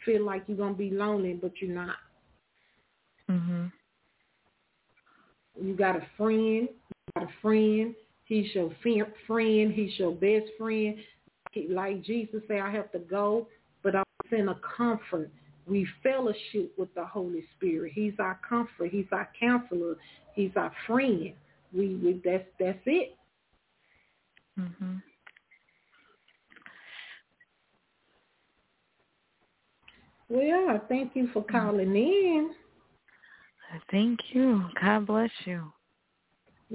Feel 0.06 0.26
like 0.26 0.44
you're 0.48 0.58
gonna 0.58 0.74
be 0.74 0.89
lonely, 0.89 1.34
but 1.34 1.52
you're 1.62 1.74
not. 1.74 1.96
Mhm. 3.30 3.72
You 5.62 5.76
got 5.76 5.96
a 5.96 6.06
friend. 6.18 6.68
You 6.68 7.14
got 7.16 7.30
a 7.30 7.34
friend. 7.42 7.96
He's 8.26 8.54
your 8.56 8.72
friend. 9.28 9.72
He's 9.72 9.98
your 10.00 10.12
best 10.14 10.52
friend. 10.58 10.98
Like 11.70 12.02
Jesus 12.02 12.42
said, 12.48 12.60
I 12.60 12.72
have 12.72 12.92
to 12.94 13.00
go, 13.00 13.48
but 13.84 13.96
I'm 13.96 14.04
in 14.32 14.50
a 14.50 14.56
comfort. 14.76 15.30
We 15.68 15.86
fellowship 16.02 16.74
with 16.78 16.94
the 16.96 17.06
Holy 17.06 17.46
Spirit. 17.56 17.94
He's 17.94 18.14
our 18.20 18.39
comfort. 18.48 18.89
He's 18.92 19.06
our 19.12 19.30
counselor. 19.39 19.96
He's 20.34 20.52
our 20.56 20.72
friend. 20.88 21.34
We, 21.74 21.95
we 21.95 22.22
that's 22.24 22.45
that's 22.59 22.80
it. 22.86 23.15
Mhm. 24.59 25.01
Well, 30.30 30.82
thank 30.88 31.15
you 31.15 31.30
for 31.34 31.43
calling 31.43 31.95
in. 31.95 32.51
Thank 33.89 34.19
you. 34.34 34.65
God 34.82 35.05
bless 35.07 35.32
you. 35.45 35.72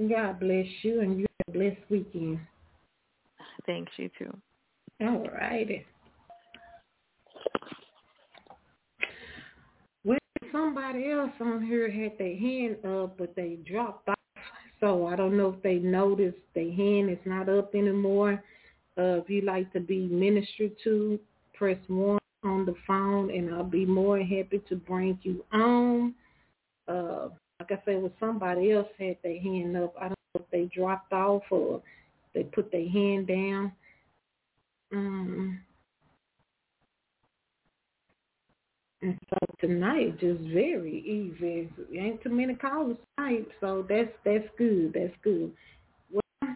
God 0.09 0.39
bless 0.39 0.65
you, 0.83 1.01
and 1.01 1.19
you 1.19 1.25
have 1.47 1.55
a 1.55 1.57
blessed 1.57 1.89
weekend. 1.89 2.39
Thanks 3.65 3.91
you 3.97 4.09
too. 4.17 4.35
All 5.01 5.27
righty. 5.29 5.85
Well, 10.03 10.19
somebody 10.51 11.09
else 11.09 11.31
on 11.39 11.65
here 11.65 11.89
had 11.91 12.17
their 12.17 12.37
hand 12.37 12.77
up, 12.85 13.17
but 13.17 13.35
they 13.35 13.57
dropped 13.67 14.07
off. 14.09 14.16
So 14.79 15.07
I 15.07 15.15
don't 15.15 15.37
know 15.37 15.53
if 15.53 15.61
they 15.63 15.75
noticed 15.75 16.37
their 16.53 16.71
hand 16.71 17.09
is 17.09 17.17
not 17.25 17.49
up 17.49 17.73
anymore. 17.73 18.43
Uh, 18.97 19.21
if 19.21 19.29
you'd 19.29 19.43
like 19.43 19.71
to 19.73 19.79
be 19.79 20.07
ministered 20.07 20.73
to, 20.83 21.19
press 21.53 21.77
one 21.87 22.19
on 22.43 22.65
the 22.65 22.75
phone, 22.85 23.31
and 23.31 23.53
I'll 23.53 23.63
be 23.63 23.85
more 23.85 24.19
happy 24.19 24.61
to 24.69 24.75
bring 24.75 25.17
you 25.23 25.43
on. 25.51 26.13
Uh, 26.87 27.29
like 27.59 27.71
I 27.71 27.81
said, 27.85 28.01
with 28.03 28.13
somebody 28.19 28.71
else 28.71 28.87
had 28.99 29.17
their 29.23 29.41
hand 29.41 29.75
up. 29.75 29.93
I 29.99 30.09
don't 30.09 30.17
know 30.35 30.41
if 30.41 30.51
they 30.51 30.65
dropped 30.65 31.11
off 31.13 31.43
or 31.49 31.81
they 32.33 32.43
put 32.43 32.71
their 32.71 32.87
hand 32.87 33.27
down. 33.27 33.71
Um, 34.93 35.59
and 39.01 39.17
so 39.29 39.37
tonight 39.59 40.19
just 40.19 40.41
very 40.53 40.99
easy. 40.99 41.69
Ain't 41.97 42.21
too 42.23 42.29
many 42.29 42.55
callers 42.55 42.97
tonight, 43.17 43.47
so 43.59 43.85
that's 43.87 44.11
that's 44.25 44.47
good. 44.57 44.93
That's 44.93 45.13
good. 45.23 45.51
Well, 46.11 46.55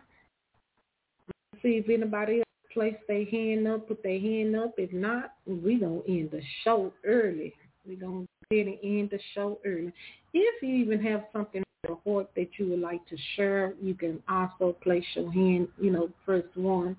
see 1.62 1.82
if 1.84 1.90
anybody 1.90 2.40
else 2.40 2.46
place 2.74 2.96
their 3.08 3.26
hand 3.26 3.68
up, 3.68 3.88
put 3.88 4.02
their 4.04 4.20
hand 4.20 4.56
up. 4.56 4.74
If 4.78 4.92
not, 4.92 5.34
we 5.46 5.80
gonna 5.80 6.02
end 6.08 6.32
the 6.32 6.42
show 6.64 6.94
early. 7.06 7.54
We 7.88 7.96
gonna 7.96 8.26
and 8.60 8.78
end 8.84 9.10
the 9.12 9.20
show 9.34 9.60
early. 9.66 9.94
If 10.34 10.62
you 10.62 10.76
even 10.76 11.02
have 11.04 11.24
something 11.32 11.62
in 11.62 11.90
your 11.90 12.00
heart 12.06 12.30
that 12.36 12.50
you 12.58 12.70
would 12.70 12.82
like 12.82 13.06
to 13.08 13.18
share, 13.36 13.74
you 13.82 13.94
can 13.94 14.22
also 14.30 14.76
place 14.84 15.06
your 15.16 15.32
hand, 15.32 15.70
you 15.80 15.92
know, 15.92 16.10
first 16.26 16.56
one 16.56 16.98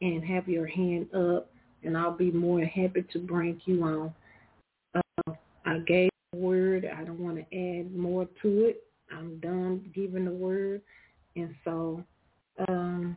and 0.00 0.24
have 0.24 0.48
your 0.48 0.66
hand 0.66 1.12
up 1.14 1.50
and 1.84 1.96
I'll 1.96 2.16
be 2.16 2.30
more 2.30 2.64
happy 2.64 3.04
to 3.12 3.18
bring 3.18 3.60
you 3.64 3.82
on. 3.84 4.14
I 5.68 5.78
gave 5.80 6.08
the 6.32 6.38
word. 6.38 6.88
I 6.96 7.04
don't 7.04 7.20
want 7.20 7.36
to 7.36 7.56
add 7.56 7.94
more 7.94 8.26
to 8.42 8.64
it. 8.64 8.82
I'm 9.14 9.38
done 9.40 9.90
giving 9.94 10.24
the 10.24 10.30
word. 10.30 10.80
And 11.36 11.54
so 11.62 12.02
um, 12.68 13.16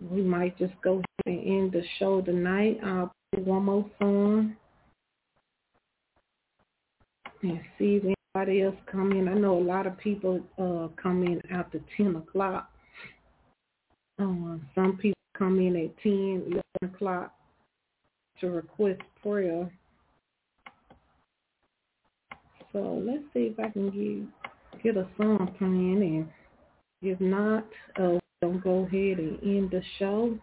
we 0.00 0.22
might 0.22 0.56
just 0.58 0.74
go 0.82 1.02
ahead 1.26 1.38
and 1.38 1.46
end 1.46 1.72
the 1.72 1.82
show 1.98 2.20
tonight. 2.20 2.78
I'll 2.84 3.12
play 3.34 3.42
one 3.42 3.64
more 3.64 3.90
song 3.98 4.56
and 7.42 7.60
see 7.76 8.00
if 8.02 8.14
anybody 8.34 8.62
else 8.62 8.76
come 8.90 9.10
in. 9.12 9.26
I 9.26 9.34
know 9.34 9.58
a 9.58 9.60
lot 9.60 9.88
of 9.88 9.98
people 9.98 10.40
uh, 10.56 10.88
come 11.02 11.24
in 11.24 11.42
after 11.50 11.80
10 11.96 12.14
o'clock. 12.14 12.70
Uh, 14.20 14.56
some 14.74 14.98
people 15.00 15.18
come 15.36 15.58
in 15.58 15.74
at 15.74 15.98
10, 16.02 16.60
11 16.82 16.94
o'clock 16.94 17.34
to 18.40 18.50
request 18.50 19.00
prayer. 19.20 19.68
So 22.72 23.02
let's 23.04 23.24
see 23.34 23.52
if 23.52 23.58
I 23.58 23.68
can 23.68 23.90
get, 23.90 24.82
get 24.82 24.96
a 24.96 25.08
song 25.16 25.54
playing. 25.58 26.02
And 26.02 26.28
if 27.02 27.20
not, 27.20 27.66
uh, 28.00 28.18
we'll 28.42 28.58
go 28.58 28.86
ahead 28.86 29.18
and 29.18 29.38
end 29.42 29.70
the 29.70 29.82
show. 29.98 30.38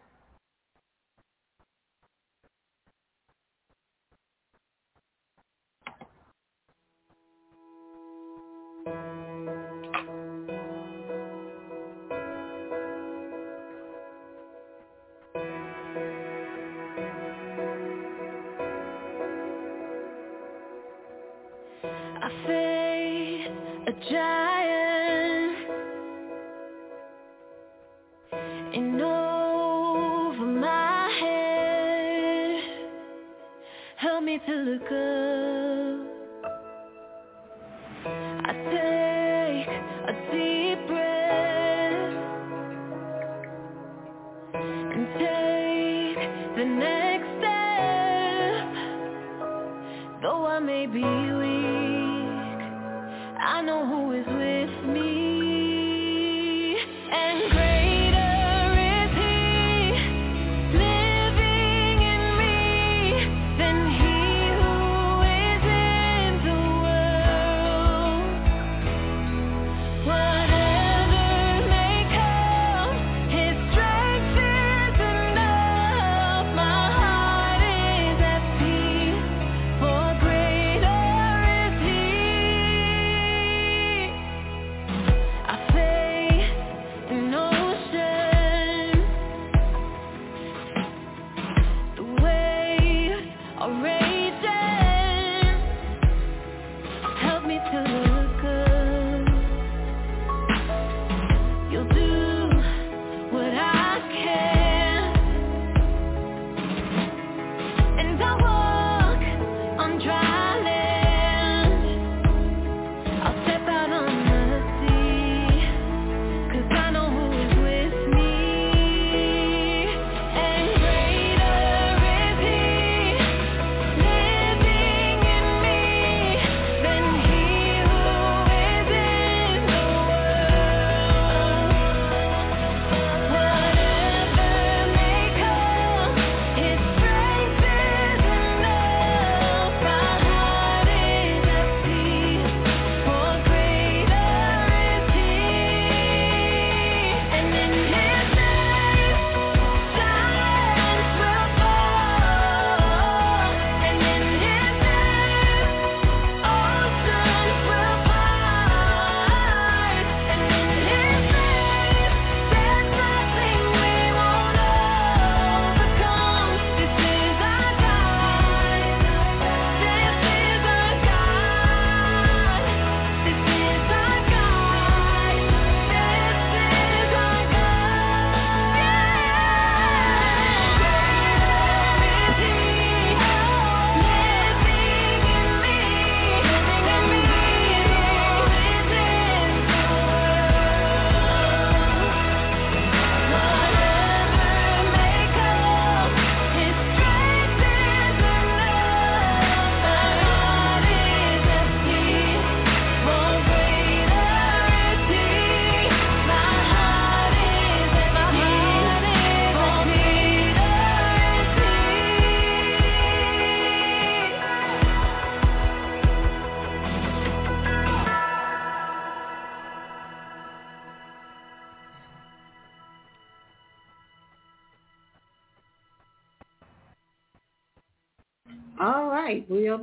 To 34.46 34.54
look 34.54 34.92
up. 34.92 35.27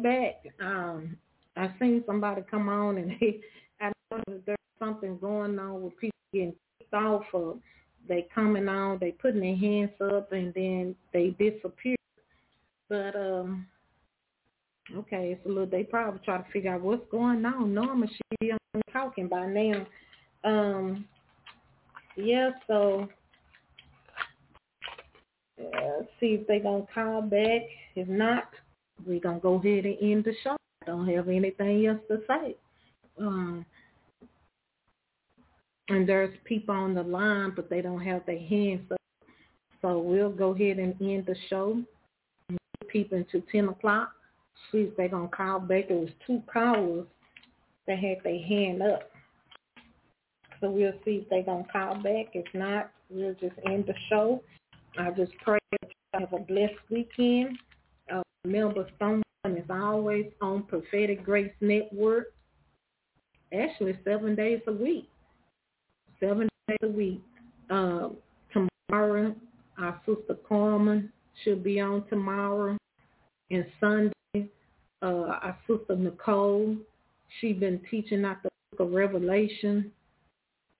Right, 0.02 0.42
back. 0.42 0.66
Um, 0.66 1.16
I 1.56 1.70
seen 1.78 2.02
somebody 2.06 2.42
come 2.50 2.68
on 2.68 2.98
and 2.98 3.12
they, 3.20 3.40
I 3.80 3.92
know 4.10 4.22
there's 4.46 4.58
something 4.78 5.18
going 5.18 5.58
on 5.58 5.82
with 5.82 5.96
people 5.98 6.18
getting 6.32 6.54
kicked 6.78 6.94
off 6.94 7.24
or 7.32 7.56
they 8.08 8.26
coming 8.34 8.68
on, 8.68 8.98
they 9.00 9.12
putting 9.12 9.40
their 9.40 9.56
hands 9.56 9.90
up 10.00 10.32
and 10.32 10.52
then 10.54 10.94
they 11.12 11.30
disappear. 11.38 11.96
But 12.88 13.16
um 13.16 13.66
okay, 14.94 15.32
it's 15.32 15.46
a 15.46 15.48
little 15.48 15.66
they 15.66 15.84
probably 15.84 16.20
try 16.24 16.38
to 16.38 16.50
figure 16.52 16.74
out 16.74 16.82
what's 16.82 17.10
going 17.10 17.44
on. 17.46 17.72
Norma 17.72 18.06
should 18.06 18.38
be 18.40 18.52
on 18.52 18.58
talking 18.92 19.28
by 19.28 19.46
now. 19.46 19.86
Um 20.44 21.06
yeah, 22.16 22.50
so 22.66 23.08
uh, 25.60 26.02
see 26.20 26.38
if 26.40 26.46
they 26.46 26.58
gonna 26.58 26.84
call 26.94 27.22
back. 27.22 27.62
If 27.96 28.08
not, 28.08 28.50
we're 29.06 29.20
gonna 29.20 29.38
go 29.38 29.54
ahead 29.54 29.84
and 29.84 29.96
end 30.00 30.24
the 30.24 30.34
show. 30.42 30.56
I 30.82 30.86
don't 30.86 31.08
have 31.08 31.28
anything 31.28 31.86
else 31.86 32.00
to 32.08 32.20
say. 32.28 32.56
Um, 33.18 33.64
and 35.88 36.08
there's 36.08 36.34
people 36.44 36.74
on 36.74 36.94
the 36.94 37.02
line, 37.02 37.52
but 37.54 37.68
they 37.68 37.82
don't 37.82 38.00
have 38.00 38.24
their 38.26 38.38
hands 38.38 38.90
up. 38.90 38.98
So 39.82 39.98
we'll 39.98 40.30
go 40.30 40.54
ahead 40.54 40.78
and 40.78 40.94
end 41.00 41.26
the 41.26 41.36
show. 41.50 41.82
People 42.88 43.18
until 43.18 43.42
ten 43.52 43.68
o'clock. 43.68 44.12
See 44.70 44.78
if 44.78 44.96
they're 44.96 45.08
gonna 45.08 45.28
call 45.28 45.60
back. 45.60 45.88
There 45.88 45.98
was 45.98 46.10
two 46.26 46.42
callers 46.50 47.06
that 47.86 47.98
had 47.98 48.18
their 48.22 48.42
hand 48.42 48.82
up. 48.82 49.10
So 50.60 50.70
we'll 50.70 50.92
see 51.04 51.22
if 51.22 51.28
they're 51.28 51.42
gonna 51.42 51.66
call 51.70 51.96
back. 51.96 52.34
If 52.34 52.46
not, 52.54 52.90
we'll 53.10 53.34
just 53.34 53.56
end 53.66 53.86
the 53.86 53.94
show. 54.08 54.42
I 54.96 55.10
just 55.10 55.32
pray 55.42 55.58
that 55.72 55.90
you 55.90 56.20
have 56.20 56.32
a 56.32 56.38
blessed 56.38 56.74
weekend. 56.90 57.58
Uh, 58.46 58.72
Stone 58.96 59.22
is 59.46 59.64
always 59.70 60.26
on 60.40 60.64
Prophetic 60.64 61.24
Grace 61.24 61.52
Network. 61.60 62.32
Actually, 63.52 63.98
seven 64.04 64.34
days 64.34 64.60
a 64.66 64.72
week. 64.72 65.08
Seven 66.20 66.48
days 66.68 66.78
a 66.82 66.88
week. 66.88 67.22
Uh, 67.70 68.08
tomorrow, 68.52 69.34
our 69.78 70.00
sister 70.06 70.36
Carmen 70.48 71.10
should 71.42 71.62
be 71.62 71.80
on 71.80 72.06
tomorrow. 72.08 72.76
And 73.50 73.66
Sunday, 73.80 74.50
uh, 75.02 75.38
our 75.42 75.58
sister 75.66 75.96
Nicole, 75.96 76.76
she's 77.40 77.56
been 77.56 77.80
teaching 77.90 78.24
out 78.24 78.42
the 78.42 78.50
book 78.72 78.88
of 78.88 78.92
Revelation. 78.92 79.90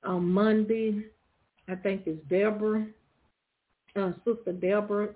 On 0.05 0.25
Monday, 0.25 1.05
I 1.69 1.77
think 1.77 2.03
it's 2.07 2.21
Deborah 2.29 2.87
uh, 3.97 4.13
Sister 4.25 4.53
Deborah. 4.53 5.11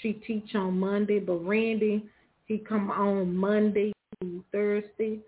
She 0.00 0.12
teach 0.12 0.54
on 0.54 0.78
Monday, 0.78 1.18
but 1.18 1.44
Randy, 1.44 2.04
he 2.46 2.58
come 2.58 2.90
on 2.90 3.34
Monday 3.34 3.92
to 4.20 4.44
Thursday 4.52 5.18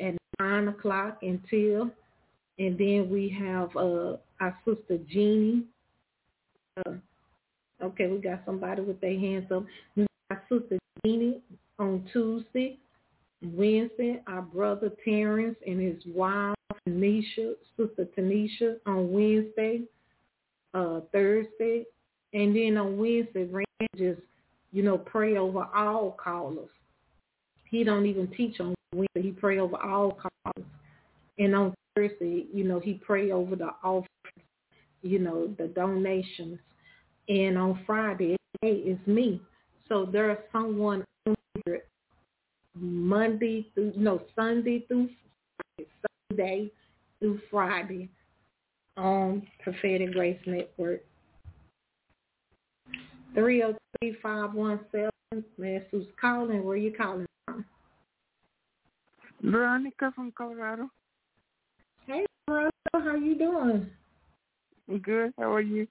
at 0.00 0.14
9 0.38 0.68
o'clock 0.68 1.18
until. 1.22 1.90
And 2.58 2.78
then 2.78 3.08
we 3.10 3.28
have 3.38 3.74
uh, 3.76 4.16
our 4.40 4.58
Sister 4.64 4.98
Jeannie. 5.10 5.64
Uh, 6.86 6.92
okay, 7.82 8.06
we 8.08 8.18
got 8.18 8.42
somebody 8.44 8.82
with 8.82 9.00
their 9.00 9.18
hands 9.18 9.50
up. 9.50 9.64
Got 10.30 10.42
Sister 10.48 10.78
Jeannie 11.04 11.40
on 11.78 12.06
Tuesday. 12.12 12.78
Wednesday, 13.42 14.22
our 14.28 14.42
brother 14.42 14.92
Terrence 15.04 15.56
and 15.66 15.80
his 15.80 16.00
wife, 16.06 16.54
Tanisha, 16.88 17.54
Sister 17.76 18.06
Tanisha 18.16 18.76
on 18.86 19.10
Wednesday. 19.10 19.82
Uh, 20.74 21.00
Thursday, 21.12 21.84
and 22.34 22.56
then 22.56 22.76
on 22.76 22.96
Wednesday, 22.96 23.44
Rand 23.44 23.66
just, 23.96 24.20
you 24.72 24.82
know, 24.82 24.96
pray 24.96 25.36
over 25.36 25.68
all 25.74 26.16
callers. 26.22 26.70
He 27.68 27.84
don't 27.84 28.06
even 28.06 28.28
teach 28.36 28.60
on 28.60 28.74
Wednesday. 28.94 29.22
He 29.22 29.30
pray 29.32 29.58
over 29.58 29.76
all 29.76 30.12
callers. 30.12 30.70
And 31.38 31.54
on 31.54 31.74
Thursday, 31.94 32.46
you 32.52 32.64
know, 32.64 32.80
he 32.80 32.94
pray 32.94 33.32
over 33.32 33.56
the 33.56 33.70
offerings, 33.82 34.08
you 35.02 35.18
know, 35.18 35.54
the 35.58 35.68
donations. 35.68 36.58
And 37.28 37.58
on 37.58 37.80
Friday, 37.86 38.36
hey, 38.60 38.82
it's 38.84 39.06
me. 39.06 39.40
So 39.88 40.08
there's 40.10 40.38
someone 40.52 41.04
on 41.26 41.34
here 41.64 41.82
Monday 42.74 43.70
through, 43.74 43.92
no, 43.96 44.22
Sunday 44.34 44.84
through 44.88 45.08
Friday, 45.76 45.90
Sunday 46.30 46.70
through 47.18 47.40
Friday 47.50 48.08
on 48.96 49.46
Prophetic 49.62 50.12
Grace 50.12 50.40
Network. 50.46 51.02
303-517. 53.34 55.10
Miss 55.56 55.82
who's 55.90 56.06
calling. 56.20 56.62
Where 56.64 56.76
you 56.76 56.92
calling 56.92 57.26
from? 57.46 57.64
Veronica 59.42 60.12
from 60.14 60.32
Colorado. 60.36 60.88
Hey, 62.06 62.26
Veronica. 62.48 62.72
How 62.92 63.16
you 63.16 63.36
doing? 63.36 63.86
Good. 65.02 65.32
How 65.38 65.52
are 65.52 65.60
you? 65.60 65.86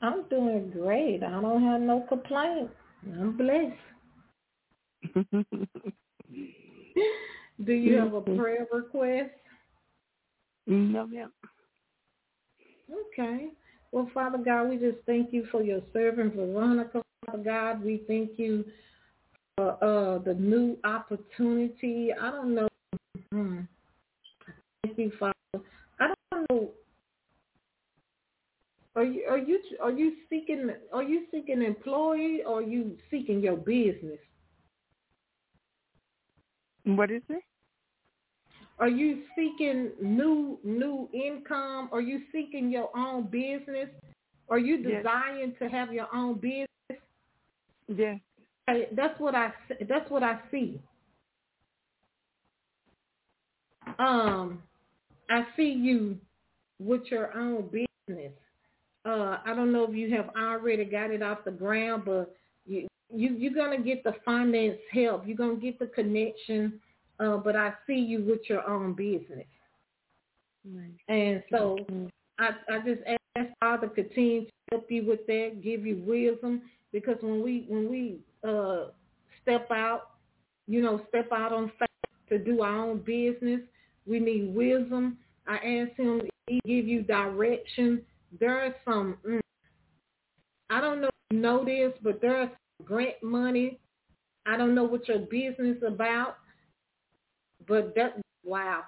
I'm 0.00 0.28
doing 0.28 0.70
great. 0.70 1.22
I 1.22 1.40
don't 1.40 1.62
have 1.62 1.80
no 1.80 2.04
complaints. 2.08 2.72
I'm 3.06 3.36
blessed. 3.36 3.76
Do 7.64 7.72
you 7.72 7.96
have 7.96 8.14
a 8.14 8.20
mm-hmm. 8.20 8.38
prayer 8.38 8.66
request? 8.72 9.30
no, 10.66 11.06
ma'am. 11.06 11.32
Okay. 12.90 13.48
Well, 13.92 14.10
Father 14.14 14.38
God, 14.38 14.70
we 14.70 14.78
just 14.78 14.98
thank 15.06 15.32
you 15.32 15.46
for 15.50 15.62
your 15.62 15.80
servant 15.92 16.34
Veronica. 16.34 17.02
Father 17.26 17.42
God, 17.44 17.84
we 17.84 18.02
thank 18.08 18.38
you 18.38 18.64
for 19.56 19.72
uh, 19.84 20.18
the 20.18 20.34
new 20.34 20.78
opportunity. 20.82 22.10
I 22.18 22.30
don't 22.30 22.54
know. 22.54 22.68
Hmm. 23.30 23.60
Thank 24.82 24.98
you, 24.98 25.12
Father. 25.20 25.34
I 26.00 26.14
don't 26.30 26.50
know. 26.50 26.70
Are 28.94 29.04
you 29.04 29.24
are 29.28 29.38
you 29.38 29.58
are 29.80 29.90
you 29.90 30.12
seeking 30.28 30.70
are 30.92 31.02
you 31.02 31.24
seeking 31.30 31.62
employee 31.62 32.42
or 32.46 32.58
are 32.58 32.62
you 32.62 32.96
seeking 33.10 33.40
your 33.40 33.56
business? 33.56 34.18
What 36.84 37.10
is 37.10 37.22
it? 37.28 37.42
Are 38.82 38.88
you 38.88 39.22
seeking 39.36 39.92
new 40.00 40.58
new 40.64 41.08
income? 41.14 41.88
Are 41.92 42.00
you 42.00 42.22
seeking 42.32 42.68
your 42.68 42.90
own 42.96 43.28
business? 43.28 43.88
Are 44.48 44.58
you 44.58 44.78
Yes. 44.78 45.04
desiring 45.04 45.54
to 45.60 45.68
have 45.68 45.92
your 45.92 46.12
own 46.12 46.34
business? 46.34 46.66
Yes. 47.86 48.18
That's 48.66 49.20
what 49.20 49.36
I 49.36 49.52
that's 49.88 50.10
what 50.10 50.24
I 50.24 50.40
see. 50.50 50.80
Um, 54.00 54.64
I 55.30 55.46
see 55.56 55.70
you 55.70 56.18
with 56.80 57.02
your 57.08 57.38
own 57.38 57.68
business. 57.68 58.32
Uh, 59.04 59.38
I 59.46 59.54
don't 59.54 59.72
know 59.72 59.84
if 59.84 59.94
you 59.94 60.10
have 60.16 60.30
already 60.36 60.86
got 60.86 61.12
it 61.12 61.22
off 61.22 61.44
the 61.44 61.52
ground, 61.52 62.02
but 62.04 62.34
you 62.66 62.88
you 63.14 63.28
you're 63.36 63.54
gonna 63.54 63.80
get 63.80 64.02
the 64.02 64.16
finance 64.24 64.78
help. 64.92 65.24
You're 65.24 65.36
gonna 65.36 65.54
get 65.54 65.78
the 65.78 65.86
connection. 65.86 66.80
Uh, 67.22 67.36
but 67.36 67.54
I 67.54 67.72
see 67.86 67.94
you 67.94 68.24
with 68.24 68.40
your 68.48 68.68
own 68.68 68.94
business, 68.94 69.46
and 71.08 71.42
so 71.50 71.78
I 72.38 72.50
I 72.68 72.78
just 72.84 73.00
ask 73.36 73.48
Father 73.60 73.88
continue 73.88 74.46
to 74.46 74.50
help 74.72 74.90
you 74.90 75.06
with 75.06 75.24
that, 75.26 75.60
give 75.62 75.86
you 75.86 76.02
wisdom, 76.04 76.62
because 76.92 77.16
when 77.20 77.42
we 77.42 77.64
when 77.68 77.88
we 77.88 78.18
uh 78.42 78.86
step 79.42 79.70
out, 79.70 80.10
you 80.66 80.82
know, 80.82 81.00
step 81.08 81.28
out 81.32 81.52
on 81.52 81.70
faith 81.78 81.88
to 82.28 82.38
do 82.38 82.62
our 82.62 82.90
own 82.90 82.98
business, 82.98 83.60
we 84.06 84.18
need 84.18 84.54
wisdom. 84.54 85.18
I 85.46 85.56
ask 85.56 85.96
him 85.96 86.22
he 86.48 86.60
give 86.66 86.88
you 86.88 87.02
direction. 87.02 88.02
There 88.40 88.64
are 88.64 88.74
some 88.84 89.16
mm, 89.24 89.40
I 90.70 90.80
don't 90.80 91.00
know 91.00 91.08
if 91.08 91.36
you 91.36 91.38
know 91.38 91.64
this, 91.64 91.92
but 92.02 92.20
there 92.20 92.36
are 92.36 92.46
some 92.46 92.86
grant 92.86 93.22
money. 93.22 93.78
I 94.44 94.56
don't 94.56 94.74
know 94.74 94.84
what 94.84 95.06
your 95.06 95.20
business 95.20 95.76
about, 95.86 96.38
but 97.66 97.94
that 97.94 98.20
wow. 98.44 98.82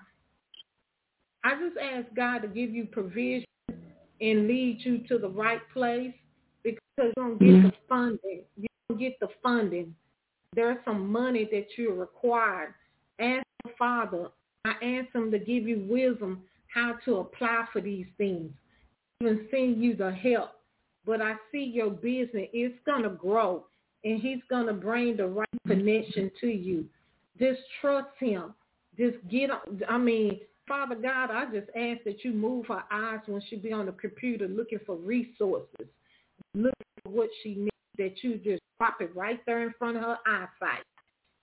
I 1.45 1.55
just 1.61 1.77
ask 1.77 2.07
God 2.15 2.39
to 2.39 2.49
give 2.49 2.71
you 2.71 2.87
provision 2.87 3.45
and 4.21 4.49
lead 4.49 4.79
you 4.81 4.99
to 5.09 5.19
the 5.19 5.29
right 5.29 5.61
place 5.73 6.15
because 6.63 6.81
you 6.99 7.13
don't 7.17 7.39
get 7.39 7.47
the 7.47 7.69
mm-hmm. 7.69 7.69
funding. 7.89 8.43
You 8.57 8.69
don't 8.89 8.99
get 8.99 9.21
the 9.21 9.29
funding. 9.43 9.95
There's 10.55 10.79
some 10.85 11.11
money 11.11 11.49
that 11.51 11.67
you're 11.77 11.95
required. 11.95 12.75
Ask 13.21 13.45
the 13.65 13.71
Father. 13.79 14.29
I 14.65 14.71
ask 14.71 15.15
him 15.15 15.31
to 15.31 15.39
give 15.39 15.69
you 15.69 15.85
wisdom 15.89 16.43
how 16.73 16.97
to 17.05 17.17
apply 17.17 17.67
for 17.73 17.81
these 17.81 18.07
things. 18.17 18.51
Even 19.21 19.47
send 19.51 19.83
you 19.83 19.95
the 19.95 20.13
help. 20.13 20.53
But 21.05 21.21
I 21.21 21.35
see 21.53 21.65
your 21.65 21.91
business. 21.91 22.49
It's 22.53 22.79
gonna 22.87 23.11
grow 23.11 23.67
and 24.05 24.21
he's 24.21 24.41
gonna 24.49 24.73
bring 24.73 25.17
the 25.17 25.27
right 25.27 25.49
connection 25.67 26.31
to 26.41 26.47
you. 26.47 26.87
Just 27.39 27.61
trust 27.81 28.09
him. 28.19 28.55
Just 28.99 29.17
get 29.31 29.51
on 29.51 29.83
I 29.89 29.99
mean, 29.99 30.41
Father 30.69 30.95
God, 30.95 31.31
I 31.31 31.45
just 31.53 31.69
ask 31.77 32.05
that 32.05 32.25
you 32.25 32.33
move 32.33 32.67
her 32.67 32.85
eyes 32.91 33.21
when 33.27 33.43
she 33.49 33.57
be 33.57 33.73
on 33.73 33.87
the 33.87 33.93
computer 33.93 34.49
looking 34.49 34.79
for 34.87 34.97
resources, 34.97 35.87
looking 36.55 36.73
for 37.03 37.11
what 37.11 37.29
she 37.43 37.55
needs, 37.55 37.71
that 37.99 38.15
you 38.23 38.37
just 38.39 38.63
drop 38.79 39.01
it 39.01 39.15
right 39.15 39.41
there 39.47 39.67
in 39.67 39.75
front 39.79 39.97
of 39.97 40.03
her 40.03 40.19
eyesight. 40.27 40.85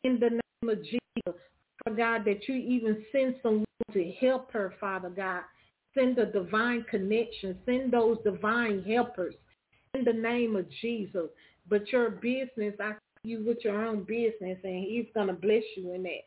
in 0.04 0.20
the 0.20 0.30
name 0.30 0.70
of 0.70 0.84
Jesus, 0.84 1.42
Father 1.84 1.98
God, 1.98 2.26
that 2.26 2.48
you 2.48 2.56
even 2.56 3.04
send 3.12 3.36
someone 3.44 3.66
to 3.94 4.12
help 4.22 4.52
her, 4.52 4.74
Father 4.80 5.10
God. 5.10 5.42
Send 5.94 6.18
a 6.18 6.26
divine 6.26 6.86
connection. 6.90 7.58
Send 7.66 7.92
those 7.92 8.18
divine 8.24 8.84
helpers 8.84 9.36
in 9.94 10.04
the 10.06 10.14
name 10.14 10.56
of 10.56 10.66
Jesus. 10.82 11.28
But 11.70 11.88
your 11.92 12.10
business, 12.12 12.74
I 12.80 12.94
you 13.24 13.44
with 13.46 13.60
your 13.64 13.86
own 13.86 14.04
business, 14.04 14.58
and 14.64 14.84
he's 14.84 15.06
going 15.14 15.28
to 15.28 15.34
bless 15.34 15.64
you 15.76 15.94
in 15.94 16.04
that. 16.04 16.26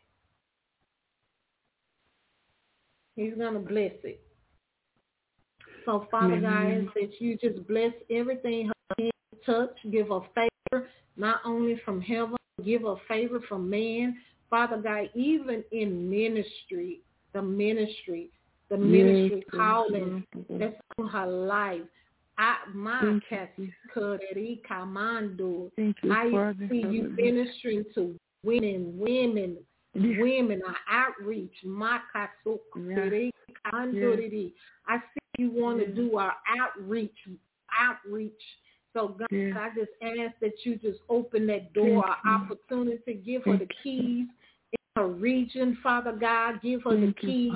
He's 3.15 3.33
going 3.35 3.53
to 3.53 3.59
bless 3.59 3.93
it. 4.03 4.21
So, 5.85 6.07
Father 6.09 6.41
God, 6.41 6.49
I 6.49 6.81
ask 6.83 6.93
that 6.95 7.11
you 7.19 7.37
just 7.37 7.67
bless 7.67 7.93
everything 8.09 8.67
her 8.67 8.95
hands 8.97 9.11
touch. 9.45 9.75
Give 9.91 10.07
her 10.07 10.21
favor, 10.33 10.87
not 11.15 11.41
only 11.45 11.79
from 11.85 12.01
heaven, 12.01 12.35
give 12.63 12.81
her 12.81 12.95
favor 13.07 13.39
from 13.47 13.69
man. 13.69 14.17
Father 14.49 14.77
God, 14.77 15.09
even 15.13 15.63
in 15.71 16.09
ministry, 16.09 17.01
the 17.33 17.41
ministry, 17.41 18.29
the 18.69 18.77
ministry 18.77 19.43
Yes, 19.53 19.59
calling 19.59 20.23
yes, 20.35 20.59
that's 20.59 20.75
on 20.97 21.07
her 21.07 21.27
life. 21.27 21.81
I 22.37 22.57
my 22.73 23.19
you, 23.57 24.57
commando. 24.67 25.71
I 26.11 26.29
see 26.69 26.85
you 26.89 27.09
ministering 27.15 27.85
to 27.95 28.15
women, 28.43 28.97
women, 28.97 29.57
Yes. 29.95 30.17
women 30.19 30.61
are 30.67 30.75
outreach. 30.89 31.55
Makasukuri, 31.65 33.31
kanduriri. 33.65 34.53
I 34.87 34.97
see 34.97 35.43
you 35.43 35.51
want 35.51 35.79
to 35.79 35.87
Yes. 35.87 35.95
do 35.95 36.17
our 36.17 36.35
outreach, 36.59 37.27
outreach. 37.79 38.41
So 38.93 39.09
God, 39.09 39.27
Yes. 39.31 39.55
I 39.57 39.69
just 39.75 39.91
ask 40.01 40.39
that 40.39 40.65
you 40.65 40.75
just 40.77 40.99
open 41.09 41.47
that 41.47 41.73
door, 41.73 42.05
opportunity, 42.25 43.15
give 43.15 43.43
her 43.43 43.57
the 43.57 43.67
keys 43.83 44.27
in 44.71 44.79
her 44.95 45.07
region, 45.07 45.77
Father 45.83 46.13
God. 46.13 46.61
Give 46.61 46.83
her 46.83 46.95
the 46.95 47.13
keys 47.13 47.53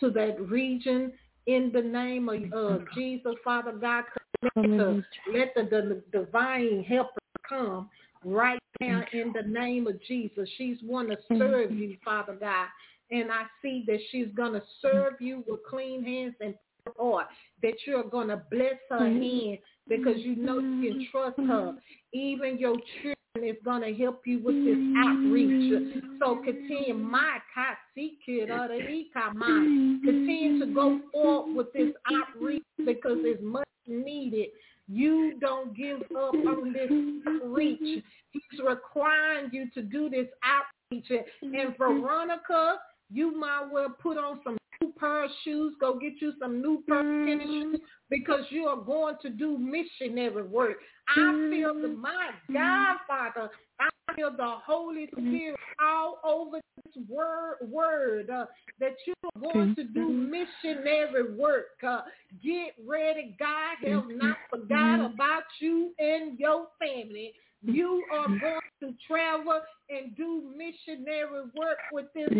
to 0.00 0.10
that 0.10 0.40
region 0.40 1.12
in 1.46 1.70
the 1.72 1.82
name 1.82 2.28
of 2.28 2.52
uh, 2.52 2.78
Jesus, 2.94 3.34
Father 3.44 3.72
God. 3.72 4.04
Connect 4.42 4.56
her. 4.56 4.76
Hallelujah. 4.76 5.04
Let 5.32 5.54
the, 5.54 5.62
the 5.64 6.02
divine 6.18 6.84
helper 6.84 7.20
come 7.48 7.90
right 8.24 8.59
now 8.80 9.02
in 9.12 9.32
the 9.32 9.46
name 9.46 9.86
of 9.86 10.02
Jesus. 10.04 10.48
She's 10.56 10.78
want 10.82 11.10
to 11.10 11.16
serve 11.36 11.72
you. 11.72 11.88
you, 11.88 11.96
Father 12.04 12.36
God. 12.38 12.66
And 13.10 13.30
I 13.30 13.42
see 13.60 13.84
that 13.86 13.98
she's 14.10 14.28
going 14.36 14.52
to 14.52 14.62
serve 14.80 15.14
you 15.20 15.44
with 15.46 15.60
clean 15.68 16.04
hands 16.04 16.34
and 16.40 16.54
pure 16.84 17.12
heart, 17.12 17.26
that 17.62 17.74
you're 17.86 18.04
going 18.04 18.28
to 18.28 18.42
bless 18.50 18.76
her 18.88 18.98
hand 18.98 19.58
because 19.88 20.18
you 20.18 20.36
know 20.36 20.60
you 20.60 20.92
can 20.92 21.06
trust 21.10 21.38
her. 21.38 21.74
Even 22.12 22.58
your 22.58 22.76
children 23.02 23.16
is 23.36 23.56
going 23.64 23.82
to 23.82 23.92
help 24.00 24.22
you 24.26 24.40
with 24.42 24.64
this 24.64 24.78
outreach. 25.04 25.92
So 26.20 26.36
continue, 26.36 26.94
my 26.94 27.38
kasi 27.52 28.18
kid, 28.24 28.50
uh, 28.50 28.68
continue 28.68 30.60
to 30.60 30.72
go 30.72 31.00
forward 31.12 31.56
with 31.56 31.72
this 31.72 31.92
outreach 32.12 32.62
because 32.78 33.18
it's 33.22 33.42
much 33.42 33.66
needed. 33.86 34.48
You 34.92 35.38
don't 35.40 35.76
give 35.76 36.02
up 36.16 36.34
on 36.34 36.72
this 36.72 36.90
outreach. 37.28 38.02
He's 38.32 38.60
requiring 38.66 39.50
you 39.52 39.70
to 39.74 39.82
do 39.82 40.10
this 40.10 40.26
outreach. 40.42 41.06
And 41.10 41.24
mm-hmm. 41.54 41.76
Veronica, 41.78 42.78
you 43.12 43.38
might 43.38 43.68
well 43.72 43.94
put 44.02 44.18
on 44.18 44.40
some 44.42 44.58
new 44.80 44.92
pair 44.98 45.24
of 45.24 45.30
shoes. 45.44 45.74
Go 45.80 45.96
get 45.96 46.14
you 46.20 46.32
some 46.40 46.60
new 46.60 46.82
pair 46.88 46.98
of 46.98 47.26
tennis 47.26 47.46
mm-hmm. 47.46 47.72
shoes 47.72 47.80
because 48.08 48.40
you 48.50 48.64
are 48.64 48.80
going 48.80 49.14
to 49.22 49.30
do 49.30 49.56
missionary 49.56 50.42
work. 50.42 50.78
I 51.08 51.14
feel 51.50 51.74
the 51.74 51.88
mm-hmm. 51.88 52.00
my 52.00 52.30
Godfather, 52.52 53.50
I 53.78 53.89
feel 54.14 54.30
the 54.30 54.54
Holy 54.66 55.08
Spirit 55.12 55.58
all 55.82 56.18
over 56.24 56.60
this 56.76 57.04
word, 57.08 57.56
word 57.68 58.30
uh, 58.30 58.46
that 58.78 58.96
you 59.06 59.14
are 59.24 59.52
going 59.52 59.74
to 59.74 59.84
do 59.84 60.08
missionary 60.08 61.34
work. 61.36 61.66
Uh, 61.86 62.02
get 62.42 62.74
ready. 62.86 63.36
God 63.38 63.76
has 63.86 64.02
not 64.08 64.36
forgot 64.50 65.12
about 65.12 65.44
you 65.60 65.92
and 65.98 66.38
your 66.38 66.66
family. 66.78 67.32
You 67.62 68.02
are 68.10 68.26
going 68.26 68.60
to 68.80 68.94
travel 69.06 69.60
and 69.90 70.16
do 70.16 70.50
missionary 70.56 71.42
work 71.54 71.78
with 71.92 72.06
this 72.14 72.30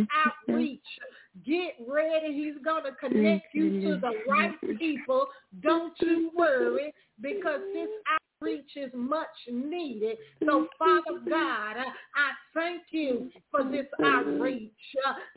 outreach. 0.48 0.80
Get 1.44 1.74
ready. 1.86 2.32
He's 2.32 2.64
going 2.64 2.84
to 2.84 2.92
connect 2.92 3.54
you 3.54 3.82
to 3.82 4.00
the 4.00 4.12
right 4.26 4.54
people. 4.78 5.26
Don't 5.62 5.92
you 6.00 6.30
worry 6.34 6.94
because 7.20 7.60
this 7.74 7.88
outreach 8.40 8.70
is 8.76 8.90
much 8.94 9.26
needed. 9.50 10.16
So, 10.40 10.46
mm-hmm. 10.46 10.64
Father 10.78 11.20
God, 11.28 11.76
I, 11.76 12.30
thank 12.54 12.82
you 12.90 13.30
for 13.50 13.64
this 13.64 13.86
outreach. 14.02 14.72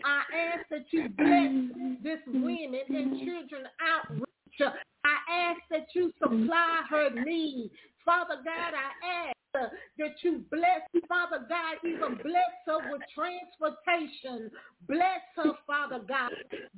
I 0.06 0.22
ask 0.36 0.70
that 0.70 0.86
you 0.92 1.10
bless 1.10 2.04
this 2.04 2.20
women 2.28 2.82
and 2.90 3.20
children 3.20 3.64
outreach. 3.82 4.76
I 5.06 5.32
ask 5.32 5.60
that 5.72 5.88
you 5.94 6.12
supply 6.20 6.82
her 6.90 7.10
need. 7.24 7.72
Father 8.06 8.36
God, 8.44 8.74
I 8.74 9.28
ask 9.28 9.33
that 9.54 10.14
you 10.22 10.44
bless, 10.50 10.82
Father 11.08 11.46
God, 11.48 11.78
even 11.86 12.18
bless 12.24 12.54
her 12.66 12.80
with 12.92 13.02
transportation. 13.14 14.52
Bless 14.88 15.22
her, 15.36 15.54
Father 15.66 16.00
God. 16.08 16.32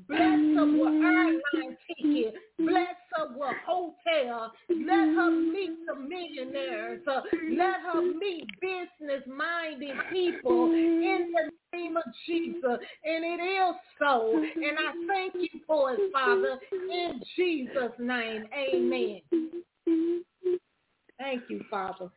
Bless 0.07 0.19
her 0.19 0.65
with 0.65 1.03
airline 1.03 1.77
ticket. 1.87 2.35
Bless 2.59 2.95
her 3.15 3.27
with 3.35 3.55
hotel. 3.65 4.53
Let 4.69 5.15
her 5.15 5.31
meet 5.31 5.77
the 5.87 5.95
millionaires. 5.95 7.01
Let 7.05 7.81
her 7.81 8.01
meet 8.01 8.47
business-minded 8.59 9.95
people 10.11 10.71
in 10.73 11.33
the 11.33 11.77
name 11.77 11.97
of 11.97 12.03
Jesus. 12.25 12.79
And 13.03 13.23
it 13.25 13.41
is 13.41 13.75
so. 13.99 14.33
And 14.33 14.77
I 14.77 14.93
thank 15.07 15.33
you 15.35 15.59
for 15.65 15.93
it, 15.93 16.11
Father, 16.11 16.59
in 16.71 17.21
Jesus' 17.35 17.97
name. 17.99 18.47
Amen. 18.53 19.21
Thank 21.17 21.43
you, 21.49 21.63
Father. 21.69 22.09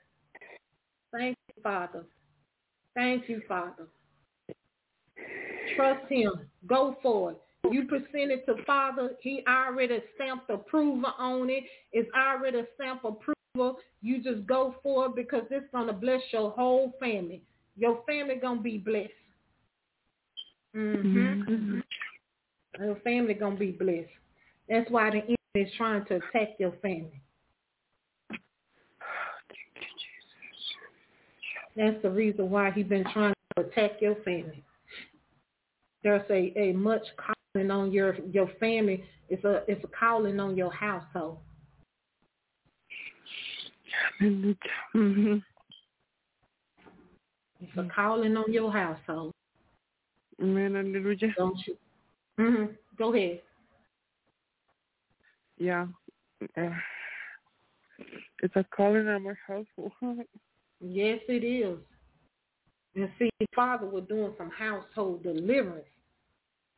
Thank 1.13 1.37
you, 1.49 1.63
Father. 1.63 2.05
Thank 2.95 3.29
you, 3.29 3.43
Father. 3.49 3.87
Trust 5.77 6.11
him. 6.11 6.33
Go 6.67 6.97
for 7.03 7.33
it. 7.33 7.41
You 7.71 7.87
present 7.87 8.31
it 8.33 8.47
to 8.47 8.63
Father. 8.65 9.11
He 9.21 9.43
already 9.49 10.01
stamped 10.15 10.49
approval 10.51 11.13
on 11.19 11.51
it. 11.51 11.65
It's 11.93 12.09
already 12.15 12.63
stamped 12.75 13.05
approval. 13.05 13.79
You 14.01 14.23
just 14.23 14.47
go 14.47 14.77
for 14.83 15.07
it 15.07 15.17
because 15.17 15.43
it's 15.51 15.67
going 15.73 15.89
to 15.89 15.93
bless 15.93 16.23
your 16.33 16.51
whole 16.51 16.95
family. 16.99 17.43
Your 17.77 18.03
family 18.07 18.37
going 18.37 18.59
to 18.59 18.63
be 18.63 18.79
blessed. 18.79 19.11
Mm-hmm. 20.75 21.81
Your 22.81 22.97
family 22.97 23.35
going 23.35 23.55
to 23.55 23.61
be 23.61 23.73
blessed. 23.73 24.09
That's 24.69 24.91
why 24.91 25.11
the 25.11 25.19
enemy 25.19 25.37
is 25.55 25.73
trying 25.77 26.05
to 26.07 26.17
attack 26.17 26.51
your 26.59 26.73
family. 26.83 27.21
That's 31.79 32.03
the 32.03 32.11
reason 32.11 32.51
why 32.51 32.73
he's 32.73 32.87
been 32.87 33.05
trying 33.13 33.35
to 33.57 33.63
attack 33.63 33.93
your 34.01 34.17
family. 34.17 34.65
There's 36.03 36.29
a, 36.29 36.53
a 36.59 36.73
much 36.73 37.05
calling 37.17 37.71
on 37.71 37.93
your 37.93 38.17
your 38.33 38.51
family. 38.59 39.05
It's 39.29 39.45
a 39.45 39.63
it's 39.69 39.83
a 39.85 39.89
calling 39.89 40.41
on 40.41 40.57
your 40.57 40.73
household. 40.73 41.39
Mhm. 44.21 45.43
It's 47.61 47.77
a 47.77 47.89
calling 47.95 48.37
on 48.37 48.53
your 48.53 48.73
household. 48.73 49.33
Amen. 50.43 50.75
Hallelujah. 50.75 51.35
Don't 51.37 51.59
you? 51.67 51.77
Mm-hmm. 52.41 52.73
Go 52.97 53.15
ahead. 53.15 53.41
Yeah. 55.59 55.87
Uh, 56.57 56.71
it's 58.43 58.55
a 58.57 58.65
calling 58.75 59.07
on 59.07 59.23
my 59.23 59.35
household. 59.47 59.93
Yes, 60.81 61.21
it 61.29 61.45
is. 61.45 61.79
And 62.95 63.11
see, 63.19 63.31
Father 63.55 63.87
was 63.87 64.05
doing 64.09 64.33
some 64.39 64.51
household 64.51 65.23
deliverance. 65.23 65.87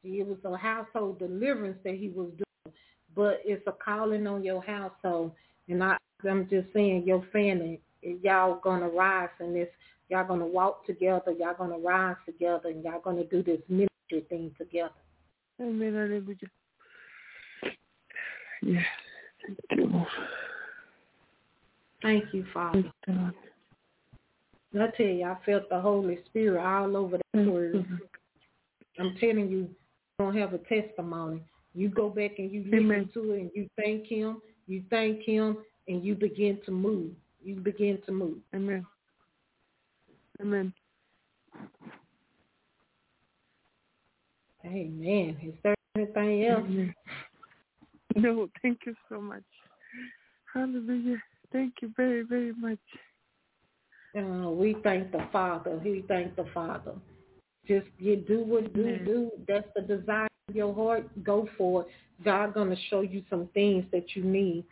See, 0.02 0.20
it 0.20 0.26
was 0.26 0.38
a 0.44 0.56
household 0.56 1.18
deliverance 1.18 1.78
that 1.84 1.94
he 1.94 2.08
was 2.08 2.30
doing, 2.30 2.74
but 3.14 3.40
it's 3.44 3.66
a 3.66 3.72
calling 3.72 4.26
on 4.26 4.42
your 4.42 4.62
household. 4.62 5.32
And 5.68 5.84
I, 5.84 5.96
I'm 6.28 6.48
just 6.48 6.68
saying, 6.72 7.04
your 7.06 7.24
family, 7.32 7.80
y'all 8.02 8.60
gonna 8.62 8.88
rise 8.88 9.28
in 9.40 9.52
this. 9.52 9.68
Y'all 10.08 10.26
gonna 10.26 10.46
walk 10.46 10.84
together. 10.86 11.32
Y'all 11.38 11.54
gonna 11.56 11.78
rise 11.78 12.16
together, 12.26 12.70
and 12.70 12.82
y'all 12.82 13.00
gonna 13.00 13.24
do 13.24 13.42
this 13.42 13.60
ministry 13.68 14.26
thing 14.28 14.50
together. 14.58 14.90
Amen. 15.60 15.94
Hallelujah. 15.94 16.36
Yes. 18.62 18.84
Thank 19.46 19.58
you, 19.72 19.86
Lord. 19.86 20.06
Thank 22.02 22.24
you, 22.32 22.44
Father. 22.52 22.84
Thank 23.06 23.34
Lord. 24.72 24.92
I 24.92 24.96
tell 24.96 25.06
you, 25.06 25.24
I 25.24 25.36
felt 25.44 25.68
the 25.68 25.80
Holy 25.80 26.18
Spirit 26.26 26.64
all 26.64 26.96
over 26.96 27.18
that 27.18 27.24
Thank 27.34 27.48
word. 27.48 27.74
you. 27.74 27.98
I'm 28.98 29.16
telling 29.18 29.48
you, 29.48 29.58
you 29.58 29.74
don't 30.18 30.36
have 30.36 30.52
a 30.52 30.58
testimony. 30.58 31.42
You 31.74 31.88
go 31.88 32.08
back 32.08 32.32
and 32.38 32.50
you 32.50 32.62
listen 32.64 32.78
Amen. 32.78 33.10
to 33.14 33.32
it 33.32 33.40
and 33.40 33.50
you 33.54 33.68
thank 33.76 34.06
him, 34.06 34.42
you 34.66 34.82
thank 34.90 35.22
him, 35.22 35.58
and 35.88 36.04
you 36.04 36.14
begin 36.14 36.58
to 36.66 36.72
move. 36.72 37.12
You 37.42 37.56
begin 37.56 37.98
to 38.06 38.12
move. 38.12 38.38
Amen. 38.54 38.84
Amen. 40.40 40.72
Amen. 44.64 45.36
Is 45.42 45.54
there 45.62 45.74
anything 45.96 46.44
else? 46.44 46.64
Amen. 46.66 46.94
No, 48.16 48.48
thank 48.60 48.80
you 48.86 48.94
so 49.08 49.20
much. 49.20 49.42
Hallelujah. 50.52 51.22
Thank 51.52 51.74
you 51.80 51.92
very, 51.96 52.22
very 52.22 52.52
much. 52.54 52.78
Uh, 54.16 54.50
we 54.50 54.76
thank 54.82 55.12
the 55.12 55.26
Father. 55.32 55.80
We 55.84 56.04
thank 56.08 56.34
the 56.36 56.46
Father. 56.52 56.94
Just 57.66 57.86
you 57.98 58.16
do 58.16 58.42
what 58.42 58.74
you 58.74 58.82
Amen. 58.82 59.04
do. 59.04 59.30
That's 59.46 59.68
the 59.76 59.82
desire 59.82 60.28
of 60.48 60.56
your 60.56 60.74
heart. 60.74 61.08
Go 61.22 61.48
for 61.56 61.82
it. 61.82 61.88
God 62.24 62.54
gonna 62.54 62.76
show 62.88 63.02
you 63.02 63.22
some 63.30 63.48
things 63.54 63.84
that 63.92 64.16
you 64.16 64.24
need, 64.24 64.64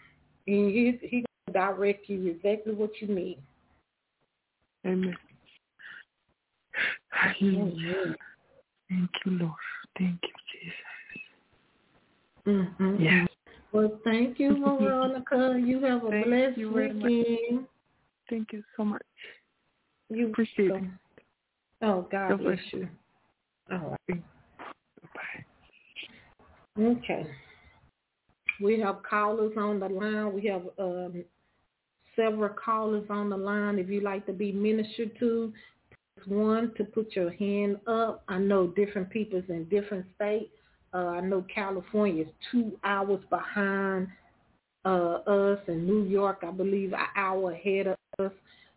and 0.47 0.70
He 0.70 0.99
He 1.03 1.24
gonna 1.47 1.74
direct 1.74 2.09
you 2.09 2.26
exactly 2.28 2.74
what 2.74 2.91
you 3.01 3.09
need. 3.09 3.39
Amen. 4.86 5.16
Hallelujah. 7.11 8.16
Thank 8.89 9.11
you, 9.24 9.32
Lord. 9.32 9.53
Thank 9.99 10.20
you, 10.22 10.30
Jesus. 10.53 10.76
Mm-hmm. 12.47 13.03
Yes. 13.03 13.28
Well, 13.72 14.01
thank 14.05 14.39
you, 14.39 14.57
Veronica. 14.59 15.61
You 15.62 15.82
have 15.82 16.05
a 16.05 16.11
Thank 16.11 16.26
blessed 16.26 16.59
you 16.59 16.72
weekend. 16.72 17.66
Thank 18.28 18.52
you 18.52 18.62
so 18.76 18.84
much. 18.84 19.02
You 20.10 20.28
Appreciate 20.28 20.70
it. 20.70 20.82
Oh, 21.82 22.06
God 22.10 22.30
God 22.30 22.38
bless 22.38 22.58
bless 22.58 22.72
you. 22.72 22.88
All 23.70 23.96
right. 24.08 24.22
Bye. 25.14 26.82
Okay. 26.82 27.26
We 28.60 28.80
have 28.80 29.02
callers 29.09 29.52
on 29.56 29.80
the 29.80 29.88
line. 29.88 30.32
We 30.32 30.46
have 30.46 30.62
um, 30.78 31.24
several 32.16 32.50
callers 32.50 33.06
on 33.10 33.30
the 33.30 33.36
line. 33.36 33.78
If 33.78 33.88
you'd 33.88 34.02
like 34.02 34.26
to 34.26 34.32
be 34.32 34.50
ministered 34.50 35.12
to, 35.20 35.52
press 36.16 36.26
one 36.26 36.72
to 36.76 36.84
put 36.84 37.14
your 37.14 37.30
hand 37.30 37.78
up. 37.86 38.24
I 38.28 38.38
know 38.38 38.66
different 38.68 39.10
people's 39.10 39.44
in 39.48 39.64
different 39.66 40.06
states. 40.16 40.50
Uh, 40.92 41.09
I 41.09 41.20
know 41.20 41.44
California 41.55 42.24
is 42.24 42.30
two 42.50 42.72
hours 42.82 43.20
behind 43.30 44.09
uh, 44.84 45.18
us, 45.26 45.60
and 45.68 45.86
New 45.86 46.05
York, 46.05 46.42
I 46.46 46.50
believe, 46.50 46.92
an 46.94 47.06
hour 47.14 47.52
ahead 47.52 47.88
of 47.88 47.96
us. 48.19 48.32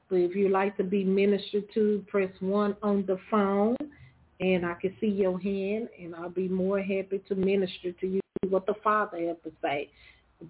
But 0.09 0.17
if 0.17 0.35
you 0.35 0.49
like 0.49 0.75
to 0.77 0.83
be 0.83 1.03
ministered 1.03 1.65
to, 1.73 2.03
press 2.07 2.29
one 2.39 2.75
on 2.83 3.05
the 3.05 3.17
phone, 3.29 3.75
and 4.39 4.65
I 4.65 4.73
can 4.73 4.95
see 4.99 5.07
your 5.07 5.39
hand, 5.39 5.89
and 6.01 6.15
I'll 6.15 6.29
be 6.29 6.47
more 6.47 6.79
happy 6.79 7.21
to 7.27 7.35
minister 7.35 7.91
to 7.91 8.07
you 8.07 8.19
what 8.49 8.65
the 8.65 8.73
Father 8.83 9.17
had 9.19 9.43
to 9.43 9.51
say. 9.61 9.89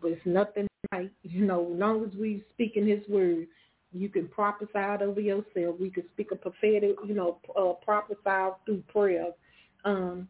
But 0.02 0.12
it's 0.12 0.26
nothing 0.26 0.68
like, 0.92 1.12
you 1.24 1.46
know, 1.46 1.72
as 1.74 1.80
long 1.80 2.06
as 2.06 2.16
we 2.16 2.44
speak 2.54 2.78
in 2.78 2.88
his 2.88 3.08
word, 3.08 3.48
you 3.94 4.08
can 4.08 4.28
prophesy 4.30 5.04
over 5.04 5.20
yourself. 5.20 5.76
We 5.80 5.90
can 5.90 6.04
speak 6.14 6.32
a 6.32 6.36
prophetic, 6.36 6.96
you 7.06 7.14
know, 7.14 7.40
uh, 7.58 7.74
prophesy 7.84 8.56
through 8.66 8.84
prayer. 8.88 9.28
Um, 9.84 10.30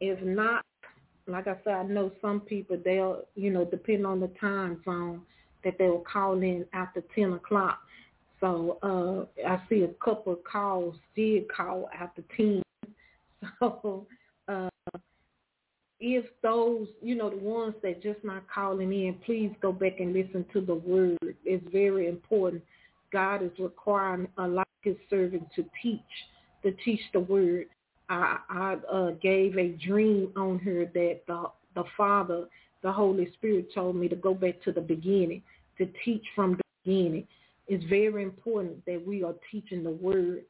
if 0.00 0.20
not, 0.22 0.64
like 1.26 1.46
I 1.46 1.56
said, 1.64 1.74
I 1.74 1.82
know 1.84 2.10
some 2.20 2.40
people, 2.40 2.78
they'll, 2.82 3.22
you 3.34 3.50
know, 3.50 3.64
depend 3.64 4.06
on 4.06 4.20
the 4.20 4.28
time 4.40 4.80
zone, 4.84 5.22
that 5.64 5.78
they'll 5.78 6.04
call 6.10 6.34
in 6.42 6.64
after 6.72 7.02
10 7.14 7.34
o'clock. 7.34 7.80
So 8.40 8.78
uh, 8.82 9.48
I 9.48 9.60
see 9.68 9.82
a 9.82 10.04
couple 10.04 10.34
of 10.34 10.44
calls 10.44 10.94
did 11.16 11.44
call 11.48 11.88
after 11.98 12.22
10. 12.36 12.62
So 13.60 14.06
uh, 14.48 14.70
if 16.00 16.24
those, 16.42 16.86
you 17.00 17.14
know, 17.14 17.30
the 17.30 17.36
ones 17.36 17.74
that 17.82 18.02
just 18.02 18.22
not 18.24 18.44
calling 18.52 18.92
in, 18.92 19.16
please 19.24 19.50
go 19.60 19.72
back 19.72 20.00
and 20.00 20.12
listen 20.12 20.44
to 20.52 20.60
the 20.60 20.74
word. 20.74 21.18
It's 21.44 21.64
very 21.72 22.08
important. 22.08 22.62
God 23.12 23.42
is 23.42 23.50
requiring 23.58 24.28
a 24.38 24.46
lot 24.46 24.66
of 24.84 24.92
his 24.92 24.96
servants 25.08 25.46
to 25.56 25.64
teach, 25.82 26.00
to 26.62 26.72
teach 26.84 27.00
the 27.12 27.20
word. 27.20 27.66
I, 28.08 28.38
I 28.48 28.76
uh, 28.92 29.10
gave 29.22 29.56
a 29.56 29.68
dream 29.86 30.32
on 30.36 30.58
her 30.58 30.84
that 30.84 31.20
the, 31.26 31.44
the 31.74 31.84
Father, 31.96 32.46
the 32.82 32.92
Holy 32.92 33.30
Spirit 33.34 33.68
told 33.74 33.96
me 33.96 34.08
to 34.08 34.16
go 34.16 34.34
back 34.34 34.62
to 34.64 34.72
the 34.72 34.80
beginning, 34.80 35.42
to 35.78 35.88
teach 36.04 36.24
from 36.34 36.52
the 36.52 36.62
beginning. 36.84 37.26
It's 37.66 37.84
very 37.84 38.22
important 38.22 38.84
that 38.86 39.04
we 39.06 39.22
are 39.22 39.34
teaching 39.50 39.82
the 39.82 39.90
word. 39.90 40.44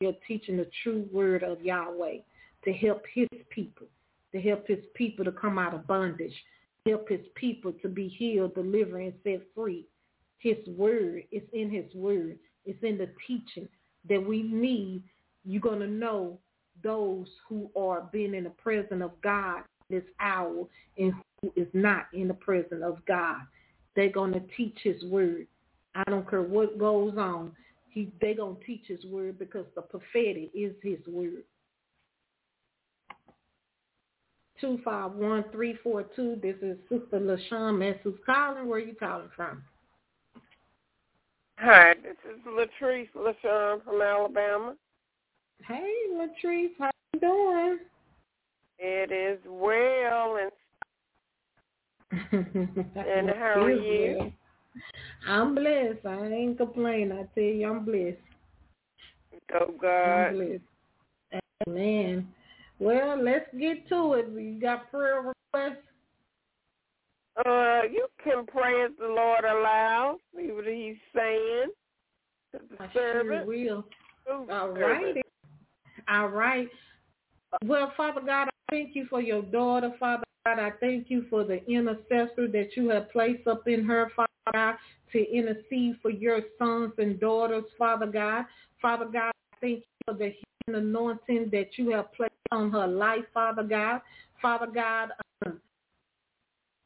We 0.00 0.06
are 0.06 0.16
teaching 0.26 0.56
the 0.56 0.70
true 0.82 1.08
word 1.12 1.42
of 1.42 1.62
Yahweh 1.62 2.18
to 2.64 2.72
help 2.72 3.02
his 3.12 3.28
people, 3.50 3.86
to 4.32 4.40
help 4.40 4.66
his 4.66 4.84
people 4.94 5.24
to 5.24 5.32
come 5.32 5.58
out 5.58 5.74
of 5.74 5.86
bondage, 5.86 6.34
help 6.86 7.08
his 7.08 7.26
people 7.34 7.72
to 7.82 7.88
be 7.88 8.08
healed, 8.08 8.54
delivered, 8.54 9.00
and 9.00 9.14
set 9.24 9.42
free. 9.54 9.86
His 10.38 10.56
word 10.68 11.24
is 11.32 11.42
in 11.52 11.70
his 11.70 11.92
word. 11.94 12.38
It's 12.64 12.82
in 12.82 12.98
the 12.98 13.08
teaching 13.26 13.68
that 14.08 14.24
we 14.24 14.42
need. 14.42 15.02
You're 15.44 15.60
going 15.60 15.80
to 15.80 15.88
know 15.88 16.38
those 16.82 17.26
who 17.48 17.70
are 17.76 18.08
being 18.12 18.34
in 18.34 18.44
the 18.44 18.50
presence 18.50 19.02
of 19.02 19.20
God 19.22 19.62
this 19.90 20.04
hour 20.20 20.66
and 20.98 21.12
who 21.40 21.52
is 21.56 21.68
not 21.72 22.06
in 22.12 22.28
the 22.28 22.34
presence 22.34 22.82
of 22.84 23.04
God. 23.06 23.40
They're 23.96 24.12
going 24.12 24.32
to 24.32 24.42
teach 24.56 24.76
his 24.82 25.02
word. 25.04 25.46
I 25.94 26.04
don't 26.04 26.28
care 26.28 26.42
what 26.42 26.78
goes 26.78 27.14
on. 27.16 27.52
He, 27.90 28.12
they're 28.20 28.36
going 28.36 28.56
to 28.56 28.64
teach 28.64 28.84
his 28.86 29.04
word 29.06 29.38
because 29.38 29.66
the 29.74 29.82
prophetic 29.82 30.50
is 30.54 30.74
his 30.82 30.98
word. 31.08 31.42
251342. 34.60 36.40
This 36.42 36.56
is 36.62 36.76
Sister 36.88 37.18
LaShun 37.20 37.78
Mess 37.78 37.96
who's 38.02 38.14
calling. 38.26 38.66
Where 38.66 38.78
are 38.78 38.82
you 38.82 38.94
calling 38.94 39.30
from? 39.34 39.62
Hi, 41.58 41.94
this 42.02 42.16
is 42.30 42.40
Latrice 42.46 43.08
LaShun 43.16 43.84
from 43.84 44.00
Alabama. 44.00 44.74
Hey, 45.66 45.92
Latrice. 46.12 46.70
How 46.78 46.90
you 47.14 47.20
doing? 47.20 47.78
It 48.78 49.10
is 49.10 49.40
well, 49.44 50.36
and 50.40 50.52
and 52.10 53.30
how 53.36 53.64
are 53.64 53.70
you? 53.70 54.32
I'm 55.26 55.54
blessed. 55.54 56.06
I 56.06 56.26
ain't 56.26 56.56
complaining. 56.58 57.12
I 57.12 57.24
tell 57.34 57.44
you, 57.44 57.68
I'm 57.68 57.84
blessed. 57.84 58.16
oh 59.54 59.66
I'm 59.66 59.78
God, 59.78 60.32
blessed. 60.34 60.62
Amen. 61.66 62.28
Well, 62.78 63.22
let's 63.22 63.46
get 63.58 63.88
to 63.88 64.14
it. 64.14 64.30
We 64.32 64.58
got 64.60 64.90
prayer 64.90 65.20
requests. 65.52 65.82
uh, 67.44 67.82
you 67.90 68.06
can 68.22 68.46
praise 68.46 68.90
the 68.98 69.08
Lord 69.08 69.44
aloud. 69.44 70.18
See 70.36 70.50
what 70.52 70.66
He's 70.66 70.96
saying 71.14 71.70
the 72.52 72.60
I 72.80 72.92
sure 72.92 73.12
servant. 73.12 73.46
will. 73.46 73.84
All 74.50 74.68
right. 74.70 75.16
All 76.08 76.28
right. 76.28 76.68
Well, 77.64 77.92
Father 77.96 78.20
God, 78.20 78.48
I 78.48 78.50
thank 78.70 78.94
you 78.94 79.06
for 79.10 79.20
your 79.20 79.42
daughter, 79.42 79.92
Father 79.98 80.24
God. 80.56 80.62
I 80.62 80.70
thank 80.80 81.10
you 81.10 81.26
for 81.28 81.44
the 81.44 81.64
intercessor 81.66 82.48
that 82.48 82.70
you 82.76 82.88
have 82.90 83.10
placed 83.10 83.46
up 83.46 83.66
in 83.68 83.84
her, 83.84 84.10
Father 84.14 84.28
God, 84.52 84.74
to 85.12 85.30
intercede 85.30 85.96
for 86.00 86.10
your 86.10 86.40
sons 86.58 86.92
and 86.98 87.20
daughters, 87.20 87.64
Father 87.78 88.06
God. 88.06 88.44
Father 88.80 89.06
God, 89.06 89.30
I 89.30 89.56
thank 89.60 89.78
you 89.80 89.84
for 90.04 90.14
the 90.14 90.34
healing 90.66 90.82
anointing 90.88 91.48
that 91.52 91.70
you 91.76 91.90
have 91.90 92.12
placed 92.12 92.32
on 92.52 92.70
her 92.70 92.86
life, 92.86 93.24
Father 93.34 93.62
God. 93.62 94.00
Father 94.40 94.68
God, 94.72 95.10
um, 95.46 95.60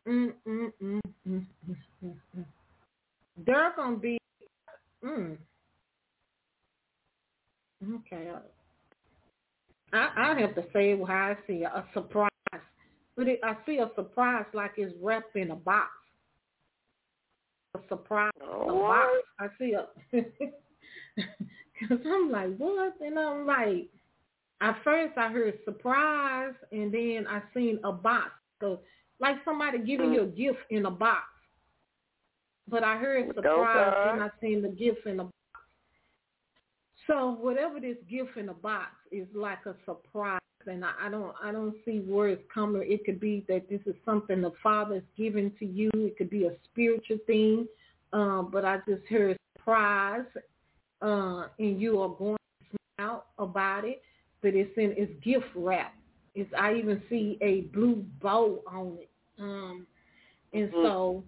mm, 0.09 0.33
mm, 0.47 0.73
mm, 0.83 1.01
mm, 1.29 1.47
mm, 1.69 1.77
mm, 2.05 2.15
mm. 2.39 3.55
are 3.55 3.73
going 3.77 3.95
to 3.95 4.01
be, 4.01 4.19
mm, 5.05 5.37
okay, 7.97 8.29
uh, 8.35 8.39
I, 9.93 10.33
I 10.33 10.41
have 10.41 10.55
to 10.55 10.65
say 10.73 10.99
how 11.07 11.15
I 11.15 11.37
see 11.47 11.65
a 11.65 11.85
surprise. 11.93 12.31
But 13.17 13.29
it, 13.29 13.41
I 13.43 13.57
see 13.67 13.79
a 13.79 13.91
surprise 13.95 14.47
like 14.55 14.73
it's 14.77 14.95
wrapped 15.01 15.37
in 15.37 15.51
a 15.51 15.57
box. 15.57 15.91
A 17.75 17.81
surprise, 17.89 18.33
a 18.43 18.67
box. 18.67 19.09
I 19.39 19.47
see 19.59 19.75
a, 19.75 19.87
because 20.13 21.99
I'm 22.07 22.31
like, 22.31 22.57
what? 22.57 22.95
And 23.01 23.19
I'm 23.19 23.47
like, 23.47 23.89
at 24.61 24.77
first 24.85 25.17
I 25.17 25.29
heard 25.29 25.59
surprise, 25.65 26.55
and 26.71 26.93
then 26.93 27.27
I 27.29 27.43
seen 27.55 27.81
a 27.85 27.93
box. 27.93 28.31
So 28.61 28.81
like 29.21 29.37
somebody 29.45 29.79
giving 29.79 30.09
hmm. 30.09 30.15
you 30.15 30.23
a 30.23 30.27
gift 30.27 30.61
in 30.71 30.87
a 30.87 30.91
box. 30.91 31.25
But 32.69 32.85
I 32.85 32.97
heard 32.97 33.27
surprise, 33.35 33.93
God. 33.95 34.15
and 34.15 34.23
I 34.23 34.29
seen 34.41 34.63
the 34.63 34.69
gift 34.69 35.07
in 35.07 35.21
a 35.21 35.25
box. 35.25 35.37
So 37.07 37.37
whatever 37.41 37.81
this 37.81 37.97
gift 38.09 38.37
in 38.37 38.49
a 38.49 38.55
box 38.55 38.91
is 39.11 39.27
like 39.35 39.67
a 39.67 39.75
surprise, 39.85 40.41
and 40.67 40.85
I, 40.85 40.93
I 41.03 41.09
don't 41.11 41.35
I 41.43 41.53
don't 41.53 41.75
see 41.85 42.01
where 42.01 42.29
it's 42.29 42.43
coming. 42.53 42.83
It 42.85 43.05
could 43.05 43.21
be 43.21 43.45
that 43.49 43.69
this 43.69 43.81
is 43.87 43.95
something 44.05 44.41
the 44.41 44.53
Father's 44.63 45.03
given 45.17 45.53
to 45.59 45.67
you. 45.67 45.91
It 45.95 46.17
could 46.17 46.31
be 46.31 46.45
a 46.47 46.53
spiritual 46.71 47.19
thing, 47.27 47.67
um, 48.13 48.51
but 48.53 48.65
I 48.65 48.79
just 48.89 49.05
heard 49.09 49.37
surprise, 49.57 50.25
uh, 51.01 51.45
and 51.59 51.81
you 51.81 52.01
are 52.01 52.09
going 52.09 52.37
smile 52.97 53.25
about 53.39 53.85
it. 53.85 54.03
But 54.43 54.55
it's 54.55 54.77
in 54.77 54.95
it's 54.97 55.13
gift 55.25 55.47
wrap. 55.55 55.95
It's 56.35 56.51
I 56.59 56.75
even 56.75 57.03
see 57.09 57.39
a 57.41 57.63
blue 57.75 58.05
bow 58.21 58.63
on 58.67 58.99
it, 59.01 59.11
um, 59.39 59.87
and 60.53 60.73
Mhm. 60.73 60.83
so 60.83 61.25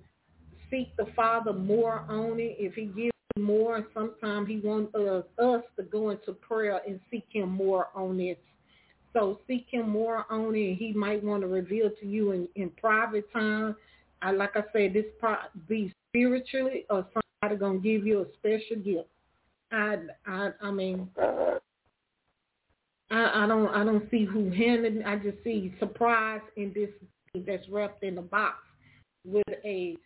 seek 0.70 0.96
the 0.96 1.06
Father 1.14 1.52
more 1.52 2.04
on 2.08 2.40
it. 2.40 2.56
If 2.58 2.74
He 2.74 2.86
gives 2.86 3.10
more, 3.38 3.86
sometimes 3.94 4.48
He 4.48 4.58
wants 4.60 4.94
us, 4.94 5.24
us 5.38 5.64
to 5.76 5.82
go 5.82 6.10
into 6.10 6.32
prayer 6.32 6.80
and 6.86 7.00
seek 7.10 7.26
Him 7.30 7.50
more 7.50 7.88
on 7.94 8.16
this. 8.16 8.38
So 9.14 9.38
seek 9.46 9.66
him 9.70 9.88
more 9.88 10.26
on 10.28 10.54
it. 10.54 10.74
He 10.74 10.92
might 10.92 11.22
want 11.24 11.42
to 11.42 11.46
reveal 11.46 11.88
to 12.00 12.06
you 12.06 12.32
in, 12.32 12.48
in 12.56 12.68
private 12.70 13.32
time. 13.32 13.76
I 14.20 14.32
like 14.32 14.56
I 14.56 14.64
said, 14.72 14.92
this 14.92 15.06
part 15.20 15.40
be 15.68 15.92
spiritually 16.10 16.84
or 16.90 17.06
somebody 17.40 17.58
gonna 17.58 17.78
give 17.78 18.06
you 18.06 18.22
a 18.22 18.26
special 18.38 18.82
gift. 18.82 19.08
I 19.70 19.98
I 20.26 20.50
I 20.60 20.70
mean 20.70 21.08
I, 23.10 23.44
I 23.44 23.46
don't 23.46 23.68
I 23.68 23.84
don't 23.84 24.10
see 24.10 24.24
who 24.24 24.50
handed 24.50 25.02
I 25.04 25.16
just 25.16 25.38
see 25.44 25.74
surprise 25.78 26.40
in 26.56 26.72
this 26.74 26.90
that's 27.46 27.68
wrapped 27.68 28.02
in 28.02 28.18
a 28.18 28.22
box 28.22 28.56
with 29.24 29.44
a 29.64 29.96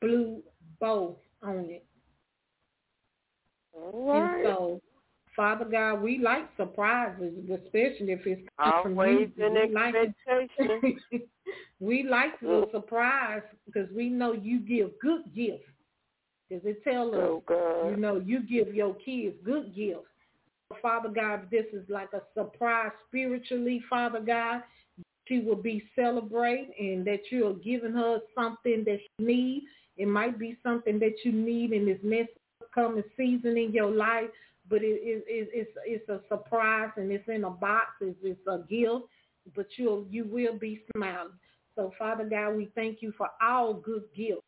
blue 0.00 0.42
bow 0.80 1.16
on 1.42 1.66
it. 1.68 1.84
all 3.74 4.12
And 4.12 4.44
so 4.44 4.80
Father 5.34 5.64
God, 5.64 6.02
we 6.02 6.18
like 6.18 6.48
surprises, 6.56 7.32
especially 7.50 8.12
if 8.12 8.26
it's 8.26 8.42
Always 8.58 9.30
you. 9.36 9.46
in 9.46 9.54
We 9.54 9.74
like 9.74 9.94
expectation. 9.94 11.00
we 11.80 12.02
like 12.02 12.38
the 12.40 12.48
oh. 12.48 12.68
surprise 12.70 13.42
because 13.66 13.88
we 13.94 14.08
know 14.08 14.32
you 14.34 14.60
give 14.60 14.90
good 15.00 15.22
gifts. 15.34 15.64
Because 16.48 16.66
it 16.66 16.84
tells 16.84 17.14
us, 17.14 17.20
Oh 17.22 17.42
God. 17.46 17.90
you 17.90 17.96
know, 17.96 18.16
you 18.24 18.42
give 18.42 18.74
your 18.74 18.94
kids 18.94 19.36
good 19.42 19.74
gifts. 19.74 20.06
Father 20.80 21.08
God, 21.08 21.48
this 21.50 21.66
is 21.72 21.84
like 21.88 22.10
a 22.14 22.22
surprise 22.34 22.92
spiritually, 23.08 23.82
Father 23.88 24.20
God. 24.20 24.62
She 25.28 25.38
will 25.38 25.56
be 25.56 25.82
celebrating 25.94 26.72
and 26.78 27.06
that 27.06 27.20
you 27.30 27.46
are 27.46 27.54
giving 27.54 27.92
her 27.92 28.20
something 28.34 28.84
that 28.84 28.98
she 29.00 29.24
needs. 29.24 29.66
It 29.96 30.08
might 30.08 30.38
be 30.38 30.56
something 30.62 30.98
that 30.98 31.16
you 31.24 31.32
need 31.32 31.72
in 31.72 31.86
this 31.86 31.98
next 32.02 32.32
coming 32.74 33.04
season 33.16 33.56
in 33.56 33.72
your 33.72 33.90
life, 33.90 34.28
but 34.72 34.82
it, 34.82 35.00
it, 35.02 35.24
it, 35.28 35.48
it's 35.52 35.70
it's 35.84 36.08
a 36.08 36.20
surprise 36.30 36.88
and 36.96 37.12
it's 37.12 37.28
in 37.28 37.44
a 37.44 37.50
box. 37.50 37.88
It's, 38.00 38.16
it's 38.22 38.40
a 38.46 38.60
gift, 38.70 39.04
but 39.54 39.66
you'll 39.76 40.06
you 40.10 40.24
will 40.24 40.58
be 40.58 40.80
smiling. 40.96 41.34
So 41.76 41.92
Father 41.98 42.24
God, 42.24 42.56
we 42.56 42.70
thank 42.74 43.02
you 43.02 43.12
for 43.18 43.28
all 43.42 43.74
good 43.74 44.04
gifts, 44.16 44.40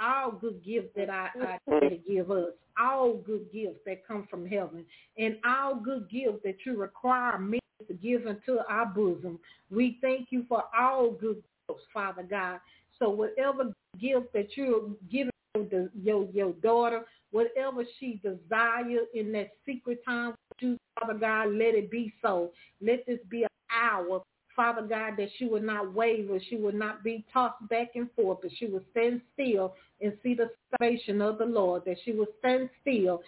all 0.00 0.30
good 0.30 0.64
gifts 0.64 0.90
that 0.94 1.10
I, 1.10 1.30
I 1.34 1.36
mm-hmm. 1.36 1.78
try 1.80 1.88
to 1.88 1.96
give 1.96 2.30
us, 2.30 2.52
all 2.80 3.14
good 3.14 3.52
gifts 3.52 3.80
that 3.84 4.06
come 4.06 4.28
from 4.30 4.46
heaven, 4.46 4.84
and 5.18 5.38
all 5.44 5.74
good 5.74 6.08
gifts 6.08 6.44
that 6.44 6.58
you 6.64 6.76
require 6.76 7.36
me 7.40 7.58
to 7.88 7.94
give 7.94 8.26
into 8.26 8.60
our 8.68 8.86
bosom. 8.86 9.40
We 9.68 9.98
thank 10.00 10.28
you 10.30 10.44
for 10.48 10.62
all 10.78 11.10
good 11.10 11.42
gifts, 11.68 11.82
Father 11.92 12.22
God. 12.22 12.60
So 13.00 13.10
whatever 13.10 13.72
gift 14.00 14.32
that 14.32 14.56
you're 14.56 14.90
giving 15.10 15.32
the, 15.54 15.90
your 16.00 16.28
your 16.32 16.52
daughter, 16.52 17.04
whatever 17.32 17.84
she 17.98 18.20
desires 18.22 19.08
in 19.14 19.32
that 19.32 19.50
secret 19.66 20.04
time 20.04 20.34
with 20.60 20.78
Father 21.00 21.18
God, 21.18 21.52
let 21.52 21.74
it 21.74 21.90
be 21.90 22.12
so. 22.22 22.52
Let 22.80 23.04
this 23.06 23.18
be 23.28 23.42
an 23.42 23.48
hour, 23.74 24.22
Father 24.54 24.82
God, 24.82 25.14
that 25.16 25.28
she 25.38 25.46
would 25.46 25.64
not 25.64 25.92
waver, 25.92 26.38
she 26.48 26.56
would 26.56 26.74
not 26.74 27.02
be 27.02 27.24
tossed 27.32 27.66
back 27.68 27.88
and 27.94 28.08
forth, 28.14 28.38
but 28.42 28.50
she 28.58 28.66
would 28.66 28.84
stand 28.92 29.22
still 29.32 29.74
and 30.00 30.12
see 30.22 30.34
the 30.34 30.50
salvation 30.78 31.20
of 31.20 31.38
the 31.38 31.44
Lord, 31.44 31.84
that 31.86 31.96
she 32.04 32.12
would 32.12 32.28
stand 32.38 32.68
still 32.82 33.22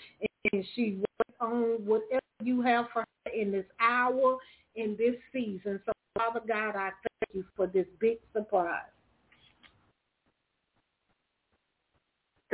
and 0.53 0.65
she 0.75 0.99
work 0.99 1.37
on 1.41 1.63
whatever 1.85 2.21
you 2.43 2.61
have 2.63 2.87
for 2.93 3.01
her 3.01 3.33
in 3.33 3.51
this 3.51 3.67
hour, 3.81 4.39
in 4.77 4.97
this 4.99 5.15
season. 5.33 5.81
So, 5.87 5.93
Father 6.17 6.41
God, 6.47 6.77
I 6.77 6.91
thank 6.91 7.35
you 7.35 7.45
for 7.57 7.67
this 7.67 7.87
big 7.99 8.19
surprise. 8.33 8.94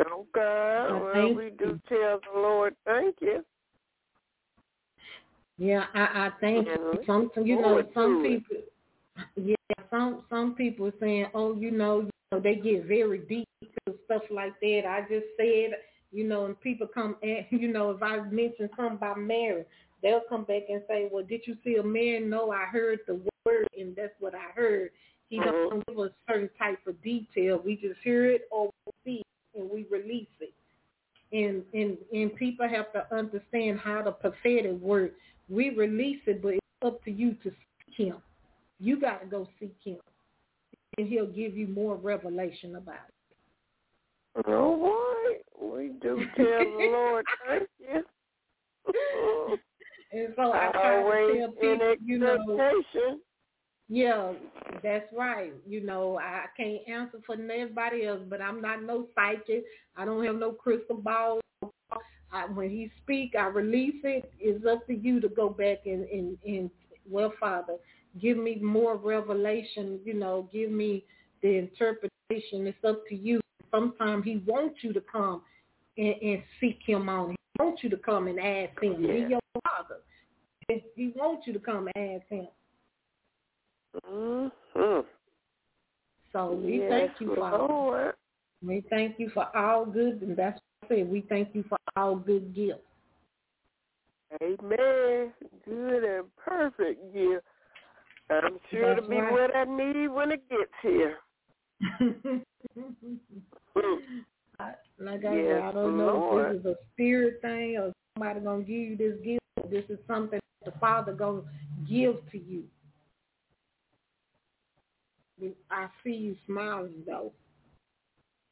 Oh 0.06 0.26
God. 0.34 1.02
Well, 1.02 1.34
we 1.34 1.50
do 1.58 1.80
tell 1.88 2.20
the 2.20 2.40
Lord 2.40 2.74
thank 2.86 3.16
you. 3.20 3.44
Yeah, 5.58 5.84
I, 5.94 6.26
I 6.26 6.30
think 6.40 6.68
Mhm. 6.68 7.06
some, 7.06 7.30
you 7.46 7.60
know, 7.60 7.82
some 7.92 8.22
people, 8.22 8.56
yeah, 9.36 9.56
some 9.90 10.24
some 10.30 10.54
people 10.54 10.86
are 10.86 10.94
saying, 10.98 11.26
oh, 11.34 11.54
you 11.54 11.70
know, 11.70 12.00
you 12.00 12.10
know, 12.32 12.40
they 12.40 12.54
get 12.56 12.84
very 12.84 13.18
deep 13.18 13.46
to 13.86 13.94
stuff 14.06 14.22
like 14.30 14.58
that. 14.60 14.86
I 14.86 15.02
just 15.02 15.26
said, 15.36 15.78
you 16.12 16.24
know, 16.24 16.46
and 16.46 16.58
people 16.60 16.86
come 16.86 17.16
and 17.22 17.44
you 17.50 17.68
know, 17.68 17.90
if 17.90 18.02
I 18.02 18.20
mention 18.20 18.70
something 18.76 18.96
about 18.96 19.18
marriage, 19.20 19.66
they'll 20.02 20.22
come 20.28 20.44
back 20.44 20.62
and 20.70 20.82
say, 20.88 21.08
well, 21.12 21.24
did 21.24 21.42
you 21.46 21.56
see 21.62 21.76
a 21.76 21.82
man? 21.82 22.30
No, 22.30 22.50
I 22.50 22.64
heard 22.64 23.00
the 23.06 23.20
word, 23.44 23.68
and 23.78 23.94
that's 23.94 24.14
what 24.18 24.34
I 24.34 24.50
heard. 24.54 24.90
He 25.28 25.38
Mhm. 25.38 25.70
don't 25.70 25.86
give 25.86 25.98
us 25.98 26.10
certain 26.26 26.50
type 26.58 26.84
of 26.86 27.00
detail. 27.02 27.58
We 27.58 27.76
just 27.76 28.00
hear 28.02 28.30
it 28.30 28.48
or 28.50 28.70
we 28.86 28.92
see 29.04 29.20
it, 29.20 29.26
and 29.54 29.68
we 29.70 29.86
release 29.90 30.28
it. 30.40 30.52
And 31.32 31.62
and 31.72 31.96
and 32.12 32.34
people 32.36 32.68
have 32.68 32.92
to 32.92 33.06
understand 33.14 33.78
how 33.78 34.02
the 34.02 34.10
prophetic 34.12 34.80
word. 34.80 35.12
We 35.48 35.70
release 35.70 36.20
it, 36.26 36.42
but 36.42 36.54
it's 36.54 36.60
up 36.84 37.02
to 37.04 37.10
you 37.10 37.34
to 37.42 37.50
seek 37.50 38.06
him. 38.06 38.16
You 38.78 39.00
got 39.00 39.20
to 39.20 39.26
go 39.26 39.48
seek 39.58 39.76
him, 39.84 39.98
and 40.98 41.08
he'll 41.08 41.26
give 41.26 41.56
you 41.56 41.68
more 41.68 41.96
revelation 41.96 42.76
about 42.76 42.96
it. 43.08 44.46
All 44.46 44.76
right. 44.80 45.38
We 45.60 45.90
do 46.00 46.24
tell 46.36 46.46
the 46.46 46.88
Lord 46.92 47.24
thank 47.46 47.68
you. 47.78 48.04
And 50.12 50.34
so 50.36 50.50
I 50.52 50.96
Always 50.98 51.36
tell 51.38 51.70
in 51.70 51.78
people, 51.78 51.94
you 52.04 52.18
know, 52.18 52.34
expectation. 52.34 53.20
Yeah, 53.92 54.34
that's 54.84 55.06
right. 55.12 55.52
You 55.66 55.84
know, 55.84 56.16
I 56.20 56.44
can't 56.56 56.78
answer 56.88 57.18
for 57.26 57.34
everybody 57.34 58.06
else, 58.06 58.20
but 58.28 58.40
I'm 58.40 58.62
not 58.62 58.84
no 58.84 59.08
psychic. 59.16 59.64
I 59.96 60.04
don't 60.04 60.24
have 60.24 60.36
no 60.36 60.52
crystal 60.52 60.96
ball. 60.96 61.40
I, 62.32 62.46
when 62.46 62.70
he 62.70 62.88
speak, 63.02 63.34
I 63.36 63.46
release 63.46 63.96
it. 64.04 64.32
It's 64.38 64.64
up 64.64 64.86
to 64.86 64.94
you 64.94 65.20
to 65.20 65.28
go 65.28 65.48
back 65.48 65.78
and, 65.86 66.08
and, 66.08 66.38
and 66.46 66.70
well, 67.10 67.32
Father, 67.40 67.78
give 68.22 68.36
me 68.38 68.60
more 68.62 68.94
revelation. 68.96 69.98
You 70.04 70.14
know, 70.14 70.48
give 70.52 70.70
me 70.70 71.04
the 71.42 71.48
interpretation. 71.58 72.68
It's 72.68 72.84
up 72.86 73.02
to 73.08 73.16
you. 73.16 73.40
Sometimes 73.72 74.24
he 74.24 74.40
wants 74.46 74.78
you 74.82 74.92
to 74.92 75.00
come 75.00 75.42
and, 75.98 76.14
and 76.22 76.42
seek 76.60 76.78
him 76.86 77.08
on. 77.08 77.30
He 77.30 77.36
wants 77.64 77.82
you 77.82 77.90
to 77.90 77.96
come 77.96 78.28
and 78.28 78.38
ask 78.38 78.80
him. 78.80 79.04
Yeah. 79.04 79.12
He 79.14 79.20
your 79.30 79.40
father. 79.64 79.96
He 80.94 81.12
wants 81.16 81.48
you 81.48 81.52
to 81.54 81.58
come 81.58 81.88
and 81.96 82.14
ask 82.20 82.28
him. 82.28 82.46
Mm-hmm. 83.96 85.00
So 86.32 86.52
we 86.52 86.78
yes, 86.78 86.90
thank 86.90 87.10
you, 87.20 87.34
Father. 87.36 87.58
Lord. 87.58 88.14
We 88.64 88.84
thank 88.90 89.18
you 89.18 89.30
for 89.30 89.54
all 89.56 89.84
good, 89.86 90.22
and 90.22 90.36
that's 90.36 90.60
what 90.80 90.92
I 90.92 90.96
said. 91.00 91.10
We 91.10 91.22
thank 91.28 91.54
you 91.54 91.64
for 91.68 91.78
all 91.96 92.16
good 92.16 92.54
gifts. 92.54 92.80
Amen. 94.42 95.32
Good 95.64 96.04
and 96.04 96.24
perfect 96.36 97.12
gift. 97.12 97.44
I'm 98.30 98.58
sure 98.70 98.94
That's 98.94 99.04
to 99.04 99.10
be 99.10 99.16
right. 99.16 99.32
what 99.32 99.56
I 99.56 99.64
need 99.64 100.08
when 100.08 100.30
it 100.30 100.48
gets 100.48 100.70
here. 100.82 101.16
I- 104.60 104.74
like 104.98 105.24
I 105.24 105.34
said, 105.34 105.62
I 105.62 105.72
don't 105.72 105.96
know 105.96 106.06
Lord. 106.30 106.56
if 106.56 106.62
this 106.62 106.72
is 106.72 106.76
a 106.76 106.76
spirit 106.92 107.40
thing 107.40 107.78
or 107.78 107.92
somebody 108.14 108.40
gonna 108.40 108.62
give 108.62 108.68
you 108.76 108.96
this 108.96 109.14
gift. 109.24 109.40
This 109.70 109.84
is 109.88 109.98
something 110.06 110.38
the 110.64 110.72
Father 110.72 111.12
gonna 111.12 111.40
give 111.88 112.16
to 112.30 112.38
you. 112.38 112.64
I 115.70 115.88
see 116.04 116.12
you 116.12 116.36
smiling 116.46 117.02
though. 117.06 117.32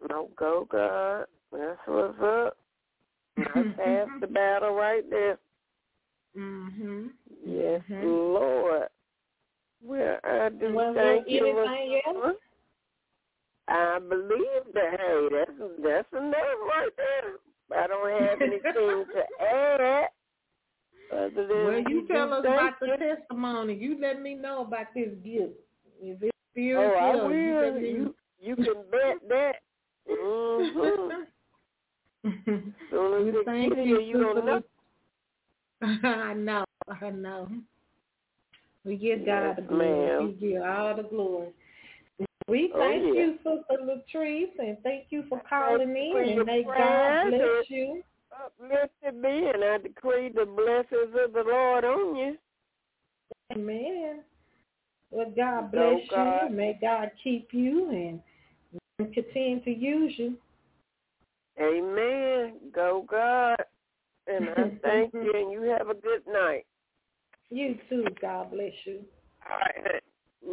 No, 0.08 0.30
go 0.36 0.66
God. 0.70 1.26
That's 1.52 1.78
what's 1.86 2.18
up. 2.20 2.56
That's 3.36 4.10
the 4.20 4.26
battle 4.26 4.74
right 4.74 5.08
there. 5.10 5.38
Mhm. 6.36 7.10
Yes, 7.44 7.82
Mhm. 7.88 8.02
Lord. 8.34 8.88
Well, 9.82 10.18
I 10.24 10.48
do 10.50 10.72
Well, 10.74 10.94
thank 10.94 11.28
you. 11.28 11.46
anything 11.46 12.00
else? 12.06 12.36
I 13.68 13.98
believe 13.98 14.64
that. 14.74 14.98
Hey, 15.00 15.28
that's 15.30 15.52
that's 15.82 16.12
enough 16.12 16.58
right 16.68 16.90
there. 16.96 17.38
I 17.82 17.86
don't 17.86 18.10
have 18.10 18.40
anything 18.40 18.72
to 18.72 19.06
add. 19.40 20.08
Other 21.10 21.46
than 21.46 21.64
Well, 21.64 21.80
you 21.88 22.02
we 22.02 22.06
tell 22.08 22.32
us 22.34 22.40
about 22.44 22.80
the 22.80 22.86
you. 22.88 22.96
testimony. 22.96 23.74
You 23.74 23.98
let 24.00 24.20
me 24.20 24.34
know 24.34 24.62
about 24.62 24.86
this 24.94 25.10
gift. 25.24 25.54
If 26.00 26.30
it's 26.58 26.78
Oh, 26.78 27.04
I 27.04 27.14
you 27.14 27.22
will. 27.24 27.80
You 27.80 28.14
you 28.40 28.56
can 28.56 28.74
bet 28.90 29.28
that. 29.28 29.54
Mm-hmm. 30.10 31.22
As 32.24 33.24
We 33.24 33.44
thank 33.44 33.76
you, 33.76 34.00
you 34.00 34.20
don't 34.20 34.44
know. 34.44 34.62
I 36.08 36.34
know, 36.34 36.64
I 37.00 37.10
know. 37.10 37.48
We 38.84 38.96
give 38.96 39.24
God 39.26 39.56
the 39.56 39.62
glory. 39.62 39.86
ma'am. 39.86 40.36
We 40.40 40.48
give 40.48 40.62
all 40.62 40.96
the 40.96 41.02
glory. 41.02 41.48
We 42.48 42.72
Oh, 42.74 42.78
thank 42.80 43.02
yeah. 43.14 43.20
you, 43.20 43.36
Sister 43.38 43.82
Latrice, 43.84 44.58
and 44.58 44.78
thank 44.82 45.06
you 45.10 45.24
for 45.28 45.42
calling 45.48 45.94
your 45.94 46.20
And 46.22 46.46
may 46.46 46.64
God 46.64 47.28
bless 47.28 47.68
you. 47.68 48.02
Uplifted 48.32 49.20
me, 49.20 49.50
and 49.52 49.64
I 49.64 49.78
decree 49.78 50.30
the 50.30 50.46
blessings 50.46 51.14
of 51.24 51.32
the 51.32 51.42
Lord 51.46 51.84
on 51.84 52.16
you. 52.16 52.38
Amen. 53.52 54.20
Well, 55.10 55.32
God 55.36 55.72
Go, 55.72 55.96
bless 55.96 56.08
God. 56.10 56.50
you. 56.50 56.56
May 56.56 56.78
God 56.80 57.10
keep 57.22 57.48
you 57.52 57.90
and 57.90 58.20
and 58.98 59.14
continue 59.14 59.64
to 59.64 59.70
use 59.70 60.12
you. 60.16 60.36
Amen. 61.60 62.54
Go 62.74 63.04
God. 63.08 63.56
And 64.26 64.48
I 64.50 64.70
thank 64.82 65.14
you, 65.14 65.32
and 65.34 65.50
you 65.52 65.62
have 65.62 65.88
a 65.88 65.94
good 65.94 66.26
night. 66.30 66.66
You 67.50 67.78
too. 67.88 68.04
God 68.20 68.50
bless 68.50 68.72
you. 68.84 69.00
All 69.50 69.58
right. 69.58 70.02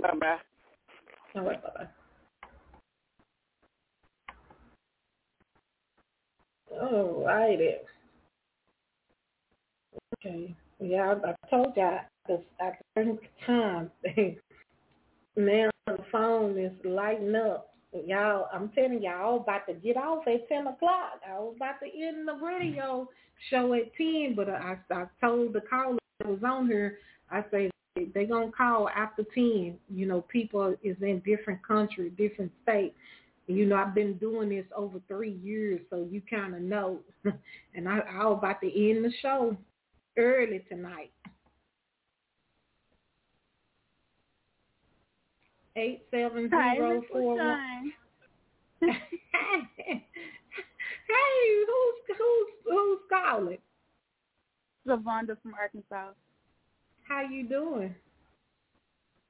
Bye 0.01 0.17
bye. 0.19 0.37
All 1.35 1.43
right, 1.43 1.61
bye-bye. 1.61 1.87
All 6.79 7.25
righty. 7.25 7.75
Okay. 10.25 10.55
Yeah, 10.79 11.15
I, 11.23 11.31
I 11.31 11.35
told 11.49 11.75
y'all 11.75 11.99
because 12.25 12.43
I 12.61 12.71
turned 13.45 13.89
time. 15.35 15.45
now 15.45 15.69
the 15.87 15.97
phone 16.11 16.57
is 16.57 16.71
lighting 16.83 17.35
up. 17.35 17.71
Y'all, 18.05 18.47
I'm 18.53 18.69
telling 18.69 19.01
y'all, 19.01 19.37
about 19.37 19.67
to 19.67 19.73
get 19.73 19.95
off 19.95 20.27
at 20.27 20.49
10 20.49 20.67
o'clock. 20.67 21.21
I 21.25 21.39
was 21.39 21.53
about 21.55 21.79
to 21.79 21.85
end 21.85 22.27
the 22.27 22.33
radio 22.33 23.07
show 23.49 23.73
at 23.73 23.95
10, 23.95 24.33
but 24.35 24.49
I, 24.49 24.77
I 24.91 25.05
told 25.21 25.53
the 25.53 25.61
caller 25.61 25.97
that 26.19 26.27
was 26.27 26.43
on 26.45 26.67
here, 26.67 26.97
I 27.31 27.43
say, 27.51 27.69
they 28.13 28.25
going 28.25 28.51
to 28.51 28.55
call 28.55 28.89
after 28.89 29.23
10. 29.33 29.77
You 29.89 30.05
know, 30.07 30.21
people 30.21 30.75
is 30.83 30.97
in 31.01 31.21
different 31.25 31.65
countries, 31.65 32.11
different 32.17 32.51
states. 32.63 32.95
You 33.47 33.65
know, 33.65 33.75
I've 33.75 33.95
been 33.95 34.17
doing 34.17 34.49
this 34.49 34.65
over 34.75 34.99
three 35.07 35.39
years, 35.43 35.79
so 35.89 36.07
you 36.09 36.21
kind 36.29 36.55
of 36.55 36.61
know. 36.61 36.99
and 37.75 37.87
I, 37.87 37.99
I 37.99 38.25
was 38.25 38.39
about 38.39 38.59
to 38.61 38.67
end 38.67 39.05
the 39.05 39.11
show 39.21 39.55
early 40.17 40.65
tonight. 40.67 41.11
Eight 45.77 46.03
seven 46.11 46.49
zero 46.49 47.03
four 47.11 47.35
one. 47.35 47.91
Hey, 51.07 51.63
who's 51.67 52.17
who's 52.17 52.47
who's 52.65 52.99
calling? 53.09 53.57
Savonda 54.87 55.35
from 55.41 55.53
Arkansas. 55.59 56.11
How 57.07 57.21
you 57.21 57.47
doing? 57.47 57.93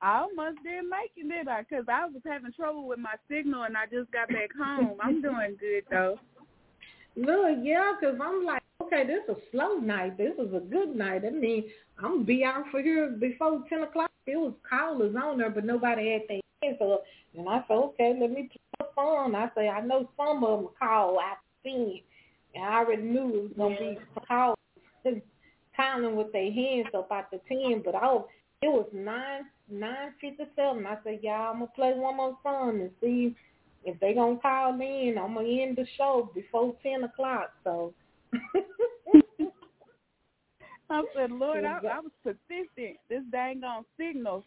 I 0.01 0.19
almost 0.19 0.57
didn't 0.63 0.89
make 0.89 1.11
it, 1.15 1.27
did 1.27 1.47
I? 1.47 1.61
Because 1.61 1.85
I 1.89 2.05
was 2.05 2.21
having 2.25 2.51
trouble 2.53 2.87
with 2.87 2.99
my 2.99 3.15
signal, 3.29 3.63
and 3.63 3.75
I 3.77 3.85
just 3.85 4.11
got 4.11 4.27
back 4.29 4.49
home. 4.57 4.97
I'm 5.01 5.21
doing 5.21 5.57
good 5.59 5.83
though. 5.89 6.19
Look, 7.15 7.59
yeah, 7.63 7.93
'cause 7.99 8.17
I'm 8.21 8.43
like, 8.45 8.61
okay, 8.85 9.05
this 9.05 9.23
is 9.27 9.37
a 9.37 9.51
slow 9.51 9.75
night. 9.75 10.17
This 10.17 10.33
is 10.33 10.53
a 10.53 10.59
good 10.59 10.95
night. 10.95 11.23
I 11.25 11.29
mean, 11.29 11.65
I'm 11.97 12.13
gonna 12.13 12.23
be 12.23 12.43
out 12.43 12.65
for 12.71 12.81
here 12.81 13.09
before 13.09 13.63
ten 13.69 13.83
o'clock. 13.83 14.11
It 14.27 14.37
was 14.37 14.53
callers 14.67 15.15
on 15.15 15.37
there, 15.37 15.49
but 15.49 15.65
nobody 15.65 16.11
had 16.11 16.21
their 16.27 16.41
hands 16.61 16.77
up. 16.81 17.03
And 17.37 17.47
I 17.47 17.63
said, 17.67 17.73
okay, 17.75 18.17
let 18.19 18.31
me 18.31 18.49
play 18.51 18.61
the 18.79 18.85
phone. 18.95 19.35
I 19.35 19.49
say, 19.55 19.69
I 19.69 19.81
know 19.81 20.09
some 20.17 20.43
of 20.43 20.59
them 20.59 20.69
call 20.79 21.19
after 21.19 21.43
ten, 21.63 21.99
and 22.53 22.63
I 22.63 22.79
already 22.79 23.03
knew 23.03 23.29
it 23.29 23.43
was 23.43 23.51
gonna 23.57 23.77
be 23.77 23.97
calls 24.27 24.57
calling 25.75 26.15
with 26.15 26.31
their 26.31 26.51
hands 26.51 26.87
up 26.95 27.09
after 27.11 27.37
ten. 27.47 27.81
But 27.83 27.95
I 27.95 28.05
was, 28.05 28.27
it 28.61 28.67
was 28.67 28.87
nine 28.93 29.45
nine 29.69 30.13
fifty 30.21 30.45
seven. 30.55 30.85
I 30.85 30.97
said, 31.03 31.19
y'all, 31.21 31.51
I'm 31.51 31.59
gonna 31.59 31.71
play 31.75 31.93
one 31.93 32.17
more 32.17 32.37
song 32.43 32.81
and 32.81 32.91
see 33.01 33.35
if 33.83 33.99
they 33.99 34.13
gonna 34.13 34.37
call 34.39 34.73
in. 34.73 35.17
I'm 35.19 35.35
gonna 35.35 35.47
end 35.47 35.77
the 35.77 35.85
show 35.97 36.29
before 36.33 36.75
ten 36.83 37.03
o'clock. 37.03 37.51
So. 37.63 37.93
I 40.89 41.03
said, 41.15 41.31
Lord, 41.31 41.65
I, 41.65 41.77
I 41.77 41.99
was 41.99 42.11
persistent. 42.23 42.97
This 43.09 43.23
dang 43.31 43.63
on 43.63 43.85
signal. 43.97 44.45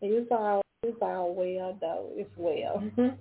It's 0.00 0.30
all 0.30 0.62
it's 0.82 0.98
all 1.02 1.34
well 1.34 1.76
though. 1.80 2.10
It's 2.14 2.30
well. 2.36 2.82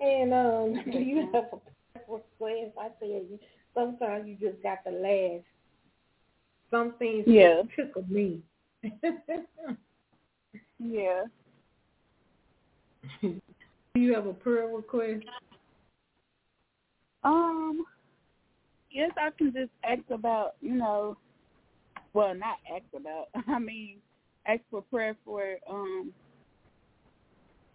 and 0.00 0.32
um 0.32 0.82
do 0.92 0.98
you 0.98 1.28
have 1.32 1.44
a 1.52 1.58
prayer 1.58 2.04
request? 2.08 2.76
I 2.80 2.88
tell 2.98 3.08
you, 3.08 3.38
sometimes 3.74 4.26
you 4.28 4.36
just 4.36 4.62
got 4.62 4.84
to 4.84 4.90
laugh. 4.90 5.42
Some 6.70 6.94
things 6.98 7.24
Yeah. 7.26 7.62
tickle 7.74 8.04
me. 8.08 8.42
Yeah. 10.78 11.24
do 13.22 13.40
you 13.94 14.14
have 14.14 14.26
a 14.26 14.34
prayer 14.34 14.68
request? 14.68 15.24
Um, 17.28 17.84
yes, 18.90 19.10
I 19.18 19.28
can 19.36 19.52
just 19.52 19.70
ask 19.84 20.00
about, 20.10 20.54
you 20.62 20.74
know, 20.74 21.18
well, 22.14 22.34
not 22.34 22.56
ask 22.74 22.84
about. 22.96 23.28
I 23.46 23.58
mean, 23.58 23.98
ask 24.46 24.60
for 24.70 24.80
prayer 24.80 25.14
for 25.26 25.56
um 25.68 26.10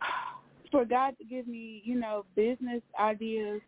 for 0.72 0.86
God 0.86 1.16
to 1.20 1.24
give 1.24 1.48
me, 1.48 1.84
you 1.86 2.00
know, 2.00 2.26
business 2.36 2.82
ideas, 3.00 3.62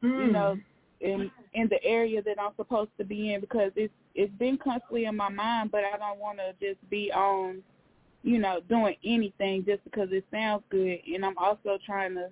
you 0.00 0.32
know, 0.32 0.56
in 1.00 1.28
in 1.54 1.68
the 1.68 1.82
area 1.82 2.22
that 2.22 2.40
I'm 2.40 2.52
supposed 2.56 2.90
to 2.98 3.04
be 3.04 3.34
in 3.34 3.40
because 3.40 3.72
it's 3.74 3.92
it's 4.14 4.32
been 4.34 4.56
constantly 4.58 5.06
in 5.06 5.16
my 5.16 5.28
mind, 5.28 5.72
but 5.72 5.82
I 5.82 5.98
don't 5.98 6.20
want 6.20 6.38
to 6.38 6.52
just 6.64 6.78
be 6.88 7.10
on, 7.12 7.64
you 8.22 8.38
know, 8.38 8.60
doing 8.68 8.94
anything 9.04 9.64
just 9.66 9.82
because 9.82 10.10
it 10.12 10.24
sounds 10.30 10.62
good, 10.70 11.00
and 11.12 11.24
I'm 11.24 11.36
also 11.36 11.78
trying 11.84 12.14
to 12.14 12.28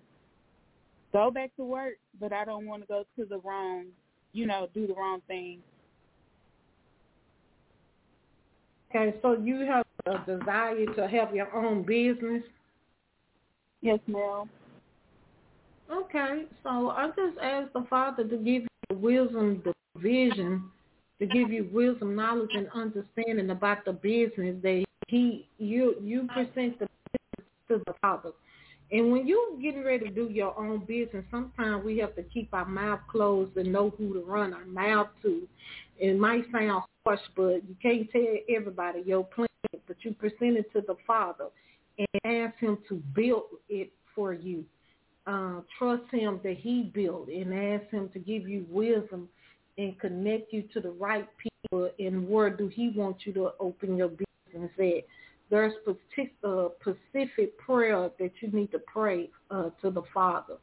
go 1.12 1.30
back 1.30 1.54
to 1.56 1.64
work, 1.64 1.94
but 2.20 2.32
I 2.32 2.44
don't 2.44 2.66
want 2.66 2.82
to 2.82 2.88
go 2.88 3.04
to 3.16 3.24
the 3.24 3.38
wrong, 3.38 3.86
you 4.32 4.46
know, 4.46 4.68
do 4.74 4.86
the 4.86 4.94
wrong 4.94 5.20
thing. 5.26 5.60
Okay, 8.90 9.16
so 9.22 9.32
you 9.32 9.60
have 9.60 9.86
a 10.06 10.18
desire 10.26 10.86
to 10.96 11.08
have 11.08 11.34
your 11.34 11.54
own 11.54 11.82
business. 11.82 12.42
Yes, 13.80 13.98
ma'am. 14.06 14.48
Okay, 15.90 16.44
so 16.62 16.90
I 16.90 17.08
just 17.08 17.38
ask 17.42 17.72
the 17.72 17.84
Father 17.88 18.24
to 18.24 18.36
give 18.36 18.62
you 18.62 18.68
the 18.88 18.96
wisdom, 18.96 19.62
the 19.64 19.72
vision, 19.98 20.64
to 21.18 21.26
give 21.26 21.50
you 21.50 21.68
wisdom, 21.72 22.14
knowledge, 22.14 22.50
and 22.54 22.68
understanding 22.74 23.50
about 23.50 23.84
the 23.84 23.92
business 23.92 24.56
that 24.62 24.84
He 25.08 25.46
you 25.58 25.96
you 26.02 26.28
present 26.32 26.78
the 26.78 26.86
business 27.12 27.48
to 27.68 27.82
the 27.86 27.94
Father. 28.00 28.30
And 28.92 29.10
when 29.10 29.26
you 29.26 29.58
getting 29.62 29.84
ready 29.84 30.06
to 30.06 30.10
do 30.10 30.28
your 30.28 30.58
own 30.58 30.80
business, 30.80 31.24
sometimes 31.30 31.84
we 31.84 31.98
have 31.98 32.14
to 32.16 32.22
keep 32.22 32.52
our 32.52 32.66
mouth 32.66 33.00
closed 33.10 33.56
and 33.56 33.72
know 33.72 33.90
who 33.96 34.12
to 34.12 34.20
run 34.20 34.52
our 34.52 34.66
mouth 34.66 35.08
to. 35.22 35.48
It 35.98 36.18
might 36.18 36.44
sound 36.52 36.84
harsh, 37.04 37.20
but 37.34 37.62
you 37.66 37.74
can't 37.80 38.10
tell 38.10 38.36
everybody 38.54 39.02
your 39.06 39.24
plan, 39.24 39.48
but 39.86 39.96
you 40.00 40.12
present 40.12 40.58
it 40.58 40.70
to 40.74 40.82
the 40.82 40.96
Father 41.06 41.46
and 41.98 42.08
ask 42.24 42.58
Him 42.58 42.78
to 42.88 42.96
build 43.14 43.44
it 43.68 43.90
for 44.14 44.34
you 44.34 44.64
uh, 45.26 45.60
trust 45.78 46.02
him 46.10 46.40
that 46.42 46.56
he 46.56 46.90
built 46.94 47.28
and 47.28 47.54
ask 47.54 47.88
him 47.90 48.08
to 48.12 48.18
give 48.18 48.48
you 48.48 48.66
wisdom 48.68 49.28
and 49.78 49.98
connect 50.00 50.52
you 50.52 50.62
to 50.74 50.80
the 50.80 50.90
right 50.90 51.28
people 51.38 51.90
and 51.98 52.28
where 52.28 52.50
do 52.50 52.68
he 52.68 52.90
want 52.90 53.16
you 53.24 53.32
to 53.32 53.50
open 53.60 53.96
your 53.96 54.08
business 54.08 54.70
at. 54.78 55.04
There's 55.52 55.74
partic- 55.86 56.30
uh, 56.42 56.70
specific 56.80 57.58
prayer 57.58 58.10
that 58.18 58.30
you 58.40 58.50
need 58.52 58.72
to 58.72 58.78
pray 58.78 59.28
uh, 59.50 59.68
to 59.82 59.90
the 59.90 60.00
Father. 60.14 60.54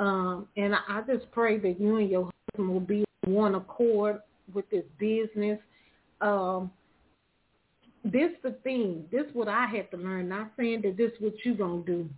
Um, 0.00 0.48
and 0.56 0.74
I, 0.74 1.02
just 1.06 1.30
pray 1.30 1.56
that 1.60 1.80
you 1.80 1.98
and 1.98 2.10
your 2.10 2.30
husband 2.50 2.74
will 2.74 2.80
be 2.80 3.04
on 3.24 3.32
one 3.32 3.54
accord 3.54 4.18
with 4.52 4.68
this 4.70 4.82
business. 4.98 5.60
Um, 6.20 6.72
this 8.02 8.32
the 8.42 8.56
thing. 8.64 9.04
This 9.12 9.22
what 9.34 9.46
I 9.46 9.66
had 9.66 9.88
to 9.92 9.98
learn. 9.98 10.30
Not 10.30 10.50
saying 10.56 10.82
that 10.82 10.96
this 10.96 11.12
is 11.12 11.20
what 11.20 11.34
you 11.44 11.54
gonna 11.54 11.84
do. 11.84 12.10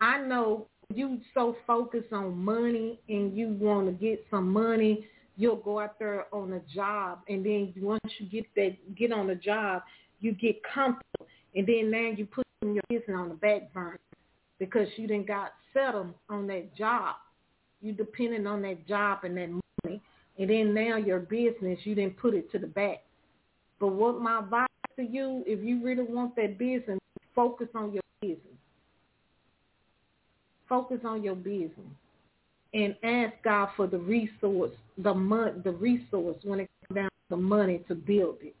I 0.00 0.22
know 0.22 0.68
you 0.94 1.18
so 1.34 1.56
focused 1.66 2.12
on 2.12 2.38
money 2.38 3.00
and 3.08 3.36
you 3.36 3.48
want 3.48 3.86
to 3.86 3.92
get 3.92 4.24
some 4.30 4.48
money, 4.48 5.04
you'll 5.36 5.56
go 5.56 5.80
out 5.80 5.98
there 5.98 6.32
on 6.32 6.52
a 6.52 6.60
job, 6.72 7.22
and 7.28 7.44
then 7.44 7.74
once 7.76 8.00
you 8.18 8.26
get 8.26 8.46
that 8.54 8.76
get 8.96 9.12
on 9.12 9.26
the 9.26 9.34
job, 9.34 9.82
you 10.20 10.32
get 10.32 10.56
comfortable, 10.62 11.26
and 11.54 11.66
then 11.66 11.90
now 11.90 12.10
you 12.16 12.26
put 12.26 12.46
your 12.62 12.82
business 12.88 13.16
on 13.16 13.28
the 13.28 13.34
back 13.34 13.72
burner 13.72 13.98
because 14.58 14.86
you 14.96 15.06
didn't 15.06 15.26
got 15.26 15.52
settled 15.72 16.12
on 16.28 16.46
that 16.48 16.74
job. 16.76 17.16
You 17.80 17.92
depending 17.92 18.46
on 18.46 18.62
that 18.62 18.86
job 18.86 19.20
and 19.24 19.36
that 19.36 19.48
money, 19.48 20.00
and 20.38 20.50
then 20.50 20.74
now 20.74 20.96
your 20.96 21.20
business 21.20 21.78
you 21.84 21.94
didn't 21.94 22.18
put 22.18 22.34
it 22.34 22.50
to 22.52 22.58
the 22.58 22.66
back. 22.66 23.02
But 23.78 23.88
what 23.88 24.20
my 24.20 24.40
advice 24.40 24.68
to 24.96 25.02
you, 25.02 25.42
if 25.46 25.64
you 25.64 25.82
really 25.82 26.02
want 26.02 26.36
that 26.36 26.58
business, 26.58 26.98
focus 27.34 27.68
on 27.74 27.92
your 27.92 28.02
business 28.20 28.50
focus 30.70 31.00
on 31.04 31.22
your 31.22 31.34
business 31.34 31.74
and 32.72 32.94
ask 33.02 33.34
God 33.44 33.68
for 33.76 33.88
the 33.88 33.98
resource, 33.98 34.70
the 34.96 35.12
mon- 35.12 35.60
the 35.64 35.72
resource 35.72 36.36
when 36.44 36.60
it 36.60 36.70
comes 36.88 36.96
down 36.96 37.08
to 37.08 37.30
the 37.30 37.36
money 37.36 37.82
to 37.88 37.94
build 37.94 38.36
it. 38.40 38.54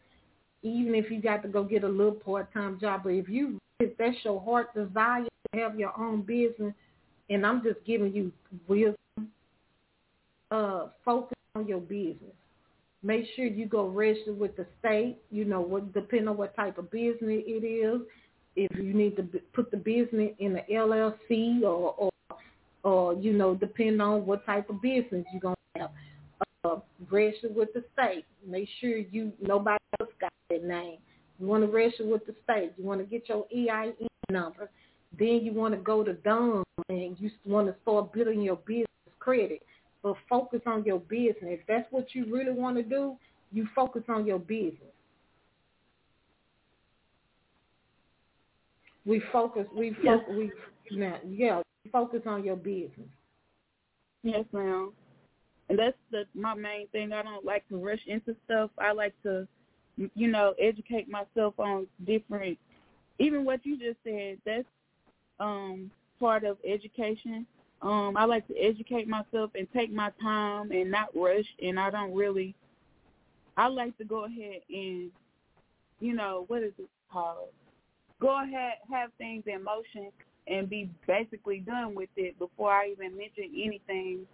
Even 0.62 0.94
if 0.94 1.10
you 1.10 1.20
got 1.20 1.42
to 1.42 1.48
go 1.48 1.64
get 1.64 1.84
a 1.84 1.88
little 1.88 2.12
part-time 2.12 2.78
job, 2.80 3.02
but 3.04 3.10
if 3.10 3.28
you 3.28 3.58
if 3.78 3.96
that's 3.96 4.16
your 4.24 4.40
heart 4.40 4.74
desire 4.74 5.24
to 5.24 5.60
have 5.60 5.78
your 5.78 5.98
own 5.98 6.22
business, 6.22 6.74
and 7.30 7.46
I'm 7.46 7.62
just 7.62 7.78
giving 7.86 8.12
you 8.12 8.30
wisdom, 8.68 8.96
uh, 10.50 10.88
focus 11.04 11.38
on 11.54 11.66
your 11.66 11.80
business. 11.80 12.34
Make 13.02 13.24
sure 13.34 13.46
you 13.46 13.64
go 13.64 13.88
register 13.88 14.34
with 14.34 14.56
the 14.56 14.66
state. 14.78 15.16
You 15.30 15.46
know 15.46 15.62
what, 15.62 15.94
depending 15.94 16.28
on 16.28 16.36
what 16.36 16.54
type 16.54 16.76
of 16.76 16.90
business 16.90 17.42
it 17.46 17.64
is 17.64 18.02
if 18.56 18.76
you 18.76 18.92
need 18.92 19.16
to 19.16 19.22
put 19.54 19.70
the 19.70 19.76
business 19.76 20.32
in 20.38 20.52
the 20.52 20.62
LLC 20.70 21.62
or, 21.62 21.94
or, 21.96 22.10
or 22.82 23.14
you 23.14 23.32
know, 23.32 23.54
depending 23.54 24.00
on 24.00 24.26
what 24.26 24.44
type 24.44 24.68
of 24.68 24.82
business 24.82 25.24
you're 25.32 25.40
gonna 25.40 25.56
have. 25.76 25.90
Uh, 26.62 26.76
register 27.10 27.48
with 27.48 27.72
the 27.72 27.82
state. 27.94 28.26
Make 28.46 28.68
sure 28.80 28.98
you 28.98 29.32
nobody 29.40 29.78
else 29.98 30.10
got 30.20 30.29
that 30.50 30.64
name. 30.64 30.98
You 31.38 31.46
want 31.46 31.64
to 31.64 31.70
register 31.70 32.06
with 32.06 32.26
the 32.26 32.34
state. 32.44 32.72
You 32.76 32.84
want 32.84 33.00
to 33.00 33.06
get 33.06 33.28
your 33.28 33.46
EIN 33.54 33.94
number. 34.30 34.70
Then 35.18 35.40
you 35.42 35.52
want 35.52 35.74
to 35.74 35.80
go 35.80 36.04
to 36.04 36.12
DUNS 36.12 36.64
and 36.88 37.16
you 37.18 37.30
want 37.44 37.66
to 37.68 37.74
start 37.82 38.12
building 38.12 38.42
your 38.42 38.56
business 38.56 38.86
credit. 39.18 39.62
But 40.02 40.16
focus 40.28 40.60
on 40.66 40.84
your 40.84 41.00
business. 41.00 41.36
If 41.42 41.60
that's 41.66 41.86
what 41.90 42.14
you 42.14 42.32
really 42.32 42.52
want 42.52 42.76
to 42.76 42.82
do, 42.82 43.16
you 43.52 43.66
focus 43.74 44.02
on 44.08 44.26
your 44.26 44.38
business. 44.38 44.92
We 49.04 49.22
focus. 49.32 49.66
We 49.76 49.94
focus. 50.04 50.26
We 50.30 50.52
now, 50.92 51.16
yeah. 51.28 51.62
Focus 51.90 52.20
on 52.26 52.44
your 52.44 52.56
business. 52.56 53.08
Yes, 54.22 54.44
ma'am. 54.52 54.92
And 55.68 55.78
that's 55.78 55.96
the 56.10 56.24
my 56.34 56.54
main 56.54 56.88
thing. 56.88 57.12
I 57.12 57.22
don't 57.22 57.44
like 57.44 57.66
to 57.68 57.76
rush 57.76 58.00
into 58.06 58.36
stuff. 58.44 58.70
I 58.78 58.92
like 58.92 59.14
to, 59.22 59.46
you 60.14 60.28
know, 60.28 60.54
educate 60.58 61.08
myself 61.08 61.54
on 61.58 61.86
different. 62.06 62.58
Even 63.18 63.44
what 63.44 63.64
you 63.64 63.78
just 63.78 63.98
said, 64.04 64.38
that's 64.44 64.64
um 65.38 65.90
part 66.18 66.44
of 66.44 66.58
education. 66.66 67.46
Um, 67.82 68.14
I 68.16 68.26
like 68.26 68.46
to 68.48 68.56
educate 68.58 69.08
myself 69.08 69.50
and 69.54 69.66
take 69.72 69.90
my 69.92 70.10
time 70.20 70.70
and 70.70 70.90
not 70.90 71.08
rush. 71.14 71.46
And 71.62 71.80
I 71.80 71.90
don't 71.90 72.14
really. 72.14 72.54
I 73.56 73.68
like 73.68 73.96
to 73.98 74.04
go 74.04 74.24
ahead 74.24 74.60
and, 74.70 75.10
you 75.98 76.14
know, 76.14 76.44
what 76.48 76.62
is 76.62 76.72
it 76.78 76.88
called? 77.12 77.48
Go 78.20 78.42
ahead, 78.42 78.74
have 78.90 79.10
things 79.18 79.44
in 79.46 79.64
motion, 79.64 80.10
and 80.46 80.68
be 80.68 80.90
basically 81.06 81.58
done 81.60 81.94
with 81.94 82.10
it 82.16 82.38
before 82.38 82.72
I 82.72 82.90
even 82.90 83.16
mention 83.16 83.50
anything 83.54 84.26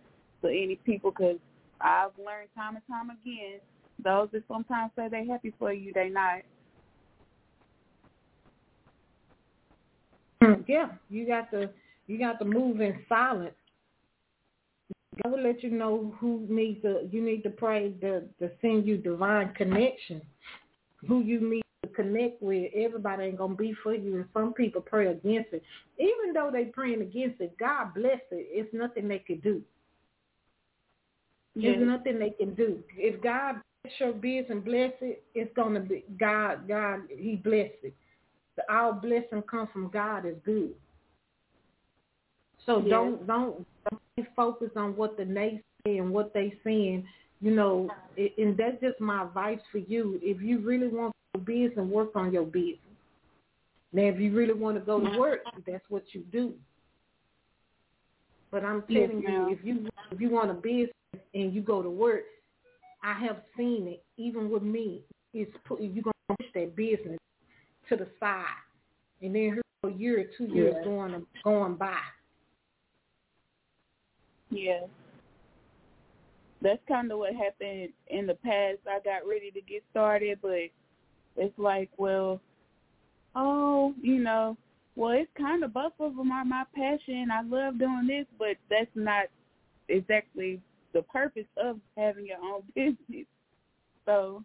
to 0.42 0.48
any 0.48 0.78
people. 0.84 1.10
Because 1.10 1.38
I've 1.80 2.10
learned 2.18 2.48
time 2.56 2.76
and 2.76 2.86
time 2.88 3.10
again, 3.10 3.60
those 4.02 4.28
that 4.32 4.42
sometimes 4.48 4.92
say 4.96 5.08
they're 5.08 5.26
happy 5.26 5.52
for 5.58 5.72
you, 5.72 5.92
they 5.94 6.08
not. 6.08 6.42
Hmm. 10.42 10.62
Yeah, 10.66 10.88
you 11.08 11.26
got 11.26 11.50
to 11.52 11.70
you 12.06 12.18
got 12.18 12.38
to 12.38 12.44
move 12.44 12.80
in 12.80 12.98
silence. 13.08 13.54
I 15.24 15.28
will 15.28 15.42
let 15.42 15.62
you 15.62 15.70
know 15.70 16.14
who 16.20 16.46
needs 16.48 16.82
to. 16.82 17.08
You 17.10 17.22
need 17.22 17.42
to 17.42 17.50
pray 17.50 17.92
to 18.00 18.20
to 18.38 18.50
send 18.60 18.86
you 18.86 18.98
divine 18.98 19.54
connection. 19.54 20.20
Who 21.08 21.20
you 21.20 21.40
need 21.40 21.62
to 21.82 21.88
connect 21.90 22.42
with. 22.42 22.70
Everybody 22.74 23.24
ain't 23.24 23.38
gonna 23.38 23.54
be 23.54 23.74
for 23.82 23.94
you, 23.94 24.16
and 24.16 24.26
some 24.34 24.52
people 24.52 24.80
pray 24.80 25.06
against 25.06 25.52
it. 25.52 25.62
Even 25.98 26.34
though 26.34 26.50
they 26.52 26.66
praying 26.66 27.00
against 27.00 27.40
it, 27.40 27.56
God 27.58 27.94
bless 27.94 28.20
it. 28.30 28.46
It's 28.50 28.72
nothing 28.74 29.08
they 29.08 29.20
can 29.20 29.40
do. 29.40 29.62
There's 31.54 31.78
Yes. 31.78 31.86
nothing 31.86 32.18
they 32.18 32.30
can 32.30 32.54
do. 32.54 32.82
If 32.96 33.22
God 33.22 33.56
your 33.98 34.12
business 34.12 34.46
and 34.50 34.64
bless 34.64 34.92
it, 35.00 35.22
it's 35.34 35.54
gonna 35.54 35.80
be 35.80 36.04
God. 36.18 36.68
God, 36.68 37.00
He 37.08 37.36
bless 37.36 37.70
it. 37.82 37.94
The, 38.56 38.62
our 38.70 38.92
blessing 38.92 39.42
comes 39.42 39.68
from 39.72 39.88
God 39.88 40.26
is 40.26 40.36
good. 40.44 40.74
So 42.64 42.78
Yes. 42.80 42.90
don't 42.90 43.26
don't 43.26 43.66
don't 43.90 44.28
focus 44.34 44.70
on 44.76 44.96
what 44.96 45.16
the 45.16 45.24
naysay 45.24 45.62
and 46.00 46.12
what 46.12 46.34
they 46.34 46.54
saying. 46.64 47.06
You 47.40 47.54
know, 47.54 47.90
and 48.16 48.56
that's 48.56 48.80
just 48.80 48.98
my 48.98 49.24
advice 49.24 49.60
for 49.70 49.78
you. 49.78 50.18
If 50.22 50.40
you 50.40 50.58
really 50.60 50.88
want 50.88 51.14
your 51.34 51.44
business, 51.44 51.86
work 51.86 52.16
on 52.16 52.32
your 52.32 52.44
business. 52.44 52.78
Now, 53.92 54.04
if 54.04 54.18
you 54.18 54.34
really 54.34 54.54
want 54.54 54.76
to 54.78 54.80
go 54.84 55.00
to 55.00 55.18
work, 55.18 55.40
that's 55.66 55.84
what 55.88 56.04
you 56.12 56.22
do. 56.32 56.54
But 58.50 58.64
I'm 58.64 58.82
telling 58.90 59.22
ma'am. 59.22 59.48
you, 59.48 59.56
if 59.56 59.64
you 59.64 59.88
if 60.10 60.20
you 60.20 60.30
want 60.30 60.50
a 60.50 60.54
business 60.54 60.90
and 61.34 61.52
you 61.52 61.60
go 61.60 61.82
to 61.82 61.90
work, 61.90 62.24
I 63.02 63.14
have 63.14 63.42
seen 63.56 63.86
it. 63.88 64.04
Even 64.16 64.50
with 64.50 64.62
me, 64.62 65.02
it's 65.32 65.50
put, 65.64 65.80
you're 65.80 66.02
gonna 66.02 66.36
push 66.38 66.48
that 66.54 66.76
business 66.76 67.18
to 67.88 67.96
the 67.96 68.08
side, 68.18 68.44
and 69.22 69.34
then 69.34 69.60
a 69.84 69.90
year 69.90 70.20
or 70.20 70.24
two 70.36 70.52
years 70.52 70.74
Yeah. 70.78 70.84
going 70.84 71.26
going 71.44 71.74
by. 71.76 71.98
Yeah. 74.50 74.86
That's 76.62 76.80
kind 76.88 77.12
of 77.12 77.18
what 77.18 77.34
happened 77.34 77.92
in 78.08 78.26
the 78.26 78.34
past. 78.34 78.78
I 78.88 79.00
got 79.00 79.26
ready 79.28 79.50
to 79.50 79.60
get 79.60 79.84
started, 79.90 80.38
but 80.40 80.70
it's 81.36 81.58
like, 81.58 81.90
well, 81.98 82.40
oh, 83.34 83.94
you 84.00 84.18
know, 84.18 84.56
well, 84.96 85.10
it's 85.10 85.30
kind 85.36 85.62
of 85.62 85.74
both 85.74 85.92
of 86.00 86.16
them 86.16 86.32
are 86.32 86.44
my 86.44 86.64
passion. 86.74 87.30
I 87.30 87.42
love 87.42 87.78
doing 87.78 88.06
this, 88.06 88.26
but 88.38 88.56
that's 88.70 88.90
not 88.94 89.26
exactly 89.88 90.60
the 90.96 91.02
purpose 91.02 91.46
of 91.56 91.78
having 91.96 92.26
your 92.26 92.38
own 92.42 92.62
business. 92.74 93.26
So, 94.06 94.42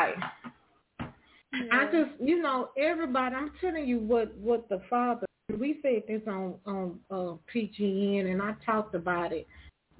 Right. 0.00 0.14
I 1.70 1.84
just, 1.92 2.20
you 2.20 2.42
know, 2.42 2.70
everybody. 2.76 3.34
I'm 3.34 3.52
telling 3.60 3.86
you 3.86 4.00
what 4.00 4.34
what 4.36 4.68
the 4.68 4.82
father. 4.90 5.26
We 5.56 5.78
said 5.82 6.02
this 6.08 6.22
on 6.26 6.54
on 6.66 6.98
uh, 7.10 7.36
PGN, 7.54 8.30
and 8.30 8.42
I 8.42 8.54
talked 8.66 8.94
about 8.94 9.32
it. 9.32 9.46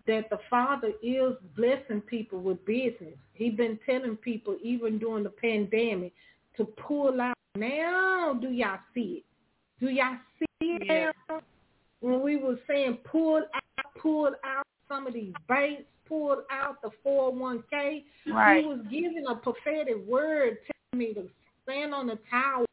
That 0.07 0.29
the 0.31 0.39
father 0.51 0.93
is 1.01 1.35
blessing 1.57 2.01
people 2.03 2.41
with 2.41 2.65
business. 2.67 3.15
He's 3.35 3.55
been 3.55 3.79
telling 3.87 4.17
people 4.17 4.57
even 4.63 4.99
during 4.99 5.23
the 5.23 5.31
pandemic 5.31 6.13
to 6.57 6.65
pull 6.65 7.21
out. 7.21 7.37
Now, 7.57 8.37
do 8.39 8.51
y'all 8.51 8.81
see 8.93 9.23
it? 9.23 9.85
Do 9.85 9.91
y'all 9.91 10.17
see 10.39 10.47
it? 10.61 11.13
Yeah. 11.31 11.39
When 12.01 12.21
we 12.21 12.37
were 12.37 12.59
saying 12.69 12.99
pull 13.05 13.45
out, 13.55 13.85
pull 14.03 14.35
out 14.45 14.67
some 14.89 15.07
of 15.07 15.15
these 15.15 15.33
banks, 15.49 15.83
pulled 16.07 16.41
out 16.51 16.83
the 16.83 16.91
401k. 17.07 18.05
Right. 18.27 18.61
He 18.63 18.67
was 18.67 18.81
giving 18.91 19.25
a 19.29 19.35
prophetic 19.35 20.05
word 20.07 20.59
telling 20.93 21.07
me 21.07 21.15
to 21.15 21.29
stand 21.63 21.95
on 21.95 22.07
the 22.09 22.19
tower 22.31 22.67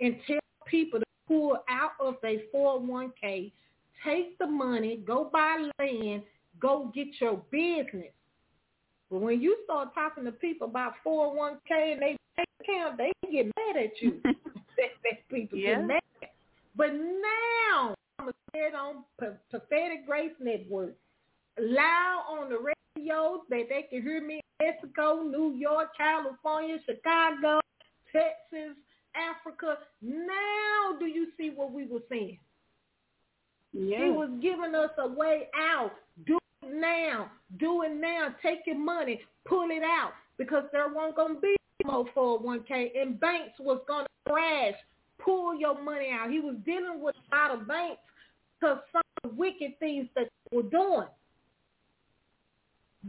and 0.00 0.16
tell 0.26 0.38
people 0.66 1.00
to 1.00 1.06
pull 1.28 1.58
out 1.68 1.92
of 2.00 2.16
their 2.22 2.38
401k, 2.54 3.52
take 4.04 4.38
the 4.38 4.46
money, 4.46 4.96
go 5.06 5.30
buy 5.32 5.68
land, 5.78 6.22
go 6.60 6.90
get 6.94 7.08
your 7.20 7.40
business. 7.50 8.12
But 9.10 9.20
when 9.20 9.40
you 9.40 9.56
start 9.64 9.94
talking 9.94 10.24
to 10.24 10.32
people 10.32 10.66
about 10.66 10.94
401k 11.06 11.92
and 11.92 12.02
they 12.02 12.16
account, 12.60 12.98
they 12.98 13.12
get 13.30 13.46
mad 13.46 13.82
at 13.84 14.00
you. 14.00 14.20
people 15.30 15.58
Yeah. 15.58 15.76
get 15.76 15.86
mad. 15.86 16.00
But 16.76 16.92
now, 16.94 17.94
I'm 18.18 18.26
going 18.26 18.72
to 18.72 18.76
on 18.76 19.04
Prophetic 19.50 20.06
Grace 20.06 20.32
Network, 20.40 20.94
loud 21.58 22.24
on 22.28 22.48
the 22.48 22.58
radio 22.58 23.42
that 23.50 23.64
they 23.68 23.86
can 23.90 24.02
hear 24.02 24.20
me 24.20 24.40
in 24.60 24.66
Mexico, 24.66 25.22
New 25.22 25.54
York, 25.54 25.88
California, 25.96 26.78
Chicago, 26.86 27.60
Texas, 28.12 28.76
Africa. 29.14 29.78
Now 30.02 30.98
do 30.98 31.06
you 31.06 31.28
see 31.36 31.50
what 31.54 31.72
we 31.72 31.86
were 31.86 32.02
saying? 32.08 32.38
yeah. 33.72 34.04
He 34.04 34.10
was 34.10 34.30
giving 34.40 34.74
us 34.74 34.90
a 34.98 35.08
way 35.08 35.48
out. 35.56 35.92
Do 36.26 36.38
it 36.62 36.74
now. 36.74 37.30
Do 37.58 37.82
it 37.82 37.94
now. 37.94 38.28
Take 38.42 38.60
your 38.66 38.78
money. 38.78 39.20
Pull 39.46 39.68
it 39.70 39.82
out. 39.82 40.12
Because 40.38 40.64
there 40.72 40.88
won't 40.88 41.16
going 41.16 41.36
to 41.36 41.40
be 41.40 41.56
no 41.84 42.06
401k 42.16 43.00
and 43.00 43.20
banks 43.20 43.58
was 43.58 43.80
going 43.86 44.04
to 44.06 44.32
crash. 44.32 44.74
Pull 45.18 45.58
your 45.58 45.80
money 45.80 46.10
out. 46.12 46.30
He 46.30 46.40
was 46.40 46.56
dealing 46.64 47.00
with 47.00 47.14
a 47.32 47.36
lot 47.36 47.50
of 47.50 47.68
banks 47.68 48.00
because 48.60 48.78
some 48.92 49.02
of 49.22 49.30
the 49.30 49.36
wicked 49.36 49.78
things 49.78 50.08
that 50.14 50.28
they 50.50 50.56
were 50.56 50.62
doing. 50.64 51.06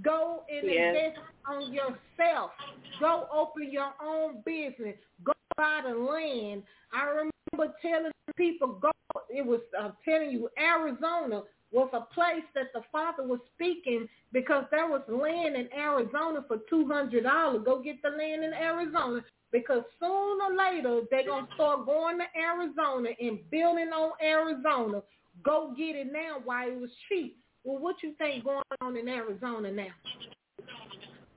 Go 0.01 0.43
and 0.49 0.69
Yes. 0.69 0.95
invest 0.95 1.19
on 1.45 1.71
yourself. 1.71 2.51
Go 2.99 3.27
open 3.31 3.71
your 3.71 3.93
own 4.01 4.41
business. 4.45 4.97
Go 5.23 5.33
buy 5.57 5.81
the 5.83 5.93
land. 5.93 6.63
I 6.93 7.05
remember 7.05 7.75
telling 7.81 8.11
people 8.35 8.79
go. 8.79 8.91
It 9.29 9.45
was 9.45 9.61
I'm 9.77 9.93
telling 10.03 10.31
you, 10.31 10.49
Arizona 10.57 11.43
was 11.71 11.89
a 11.93 12.01
place 12.13 12.43
that 12.53 12.71
the 12.73 12.81
father 12.91 13.25
was 13.27 13.39
speaking 13.53 14.07
because 14.31 14.65
there 14.71 14.87
was 14.87 15.01
land 15.07 15.55
in 15.55 15.71
Arizona 15.73 16.43
for 16.47 16.57
two 16.69 16.87
hundred 16.87 17.23
dollars. 17.23 17.63
Go 17.65 17.81
get 17.81 18.01
the 18.01 18.09
land 18.09 18.43
in 18.43 18.53
Arizona 18.53 19.23
because 19.51 19.83
sooner 19.99 20.45
or 20.45 20.55
later 20.55 21.01
they're 21.11 21.25
gonna 21.25 21.47
start 21.53 21.85
going 21.85 22.17
to 22.19 22.25
Arizona 22.39 23.09
and 23.19 23.39
building 23.49 23.89
on 23.89 24.11
Arizona. 24.21 25.01
Go 25.43 25.73
get 25.77 25.95
it 25.95 26.11
now 26.11 26.37
while 26.43 26.69
it 26.69 26.79
was 26.79 26.91
cheap. 27.09 27.37
Well, 27.65 27.79
what 27.79 27.95
you 28.03 28.13
think 28.19 28.43
going 28.43 28.61
on 28.79 28.95
in 28.95 29.09
Arizona 29.09 29.71
now? 29.71 29.87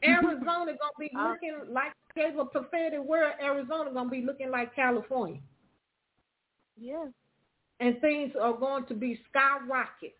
Arizona 0.05 0.45
gonna 0.45 0.99
be 1.01 1.11
uh, 1.19 1.31
looking 1.31 1.73
like 1.73 1.93
gave 2.15 2.39
a 2.39 2.45
prophetic 2.45 3.03
word. 3.03 3.33
Arizona 3.43 3.91
gonna 3.93 4.11
be 4.11 4.23
looking 4.23 4.51
like 4.51 4.75
California, 4.77 5.41
yeah. 6.79 7.07
and 7.81 8.01
things 8.01 8.33
are 8.41 8.53
going 8.53 8.85
to 8.87 8.95
be 8.95 9.19
skyrocket. 9.31 10.15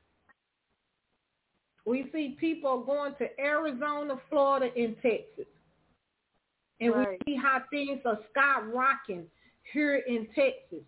We 1.85 2.11
see 2.13 2.37
people 2.41 2.83
going 2.85 3.15
to 3.19 3.41
Arizona, 3.41 4.17
Florida, 4.29 4.71
and 4.77 4.97
Texas, 5.01 5.47
and 6.81 6.95
Right. 6.95 7.19
we 7.27 7.33
see 7.35 7.37
how 7.37 7.63
things 7.71 8.01
are 8.05 8.19
skyrocketing 8.35 9.27
here 9.73 9.97
in 9.97 10.27
Texas. 10.35 10.85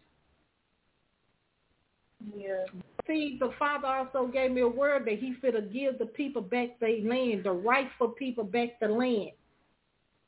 Yeah. 2.35 2.65
See, 3.07 3.37
the 3.41 3.53
Father 3.59 3.87
also 3.87 4.27
gave 4.27 4.53
me 4.53 4.61
a 4.61 4.69
word 4.69 5.05
that 5.07 5.19
He 5.19 5.35
finna 5.43 5.73
give 5.73 5.99
the 5.99 6.07
people 6.07 6.43
back 6.43 6.79
their 6.81 7.01
land, 7.03 7.45
the 7.45 7.53
rightful 7.53 8.09
people 8.09 8.45
back 8.45 8.79
the 8.81 8.89
land. 8.89 9.33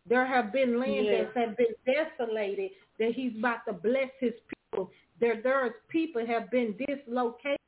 There 0.06 0.26
have 0.26 0.52
been 0.52 0.80
land 0.80 1.06
Yeah. 1.06 1.24
that 1.24 1.36
have 1.36 1.56
been 1.56 1.74
desolated 1.86 2.72
that 2.98 3.12
he's 3.12 3.36
about 3.38 3.64
to 3.66 3.72
bless 3.72 4.10
his 4.18 4.34
people. 4.48 4.90
There 5.20 5.40
there's 5.40 5.72
people 5.88 6.26
have 6.26 6.50
been 6.50 6.76
dislocated 6.76 7.58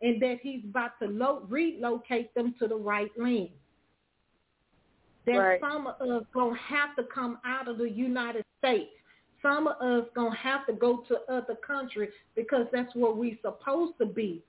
and 0.00 0.20
that 0.22 0.38
he's 0.40 0.64
about 0.64 0.98
to 1.00 1.08
lo- 1.08 1.44
relocate 1.48 2.32
them 2.34 2.54
to 2.60 2.68
the 2.68 2.76
right 2.76 3.10
land. 3.18 3.50
That 5.26 5.36
Right. 5.36 5.60
some 5.60 5.86
of 5.88 6.00
us 6.00 6.24
gonna 6.32 6.54
have 6.56 6.94
to 6.96 7.04
come 7.04 7.40
out 7.44 7.68
of 7.68 7.78
the 7.78 7.90
United 7.90 8.44
States. 8.58 8.92
Some 9.42 9.66
of 9.66 9.80
us 9.80 10.08
gonna 10.14 10.34
have 10.36 10.66
to 10.66 10.72
go 10.72 10.98
to 10.98 11.30
other 11.30 11.56
countries 11.56 12.12
because 12.34 12.70
that's 12.70 12.94
where 12.94 13.12
we 13.12 13.36
supposed 13.42 13.98
to 13.98 14.06
be. 14.06 14.44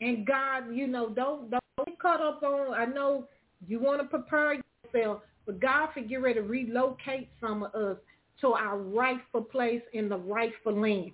And 0.00 0.26
God, 0.26 0.74
you 0.74 0.86
know, 0.86 1.10
don't 1.10 1.50
don't 1.50 1.62
get 1.86 1.98
caught 1.98 2.20
up 2.20 2.42
on. 2.42 2.74
I 2.74 2.86
know 2.86 3.26
you 3.66 3.80
want 3.80 4.00
to 4.00 4.06
prepare 4.08 4.54
yourself, 4.94 5.20
but 5.46 5.60
God 5.60 5.90
for 5.92 6.00
get 6.00 6.22
ready 6.22 6.40
to 6.40 6.46
relocate 6.46 7.28
some 7.40 7.62
of 7.62 7.74
us 7.74 7.96
to 8.40 8.48
our 8.54 8.78
rightful 8.78 9.42
place 9.42 9.82
in 9.92 10.08
the 10.08 10.16
rightful 10.16 10.72
land. 10.80 11.12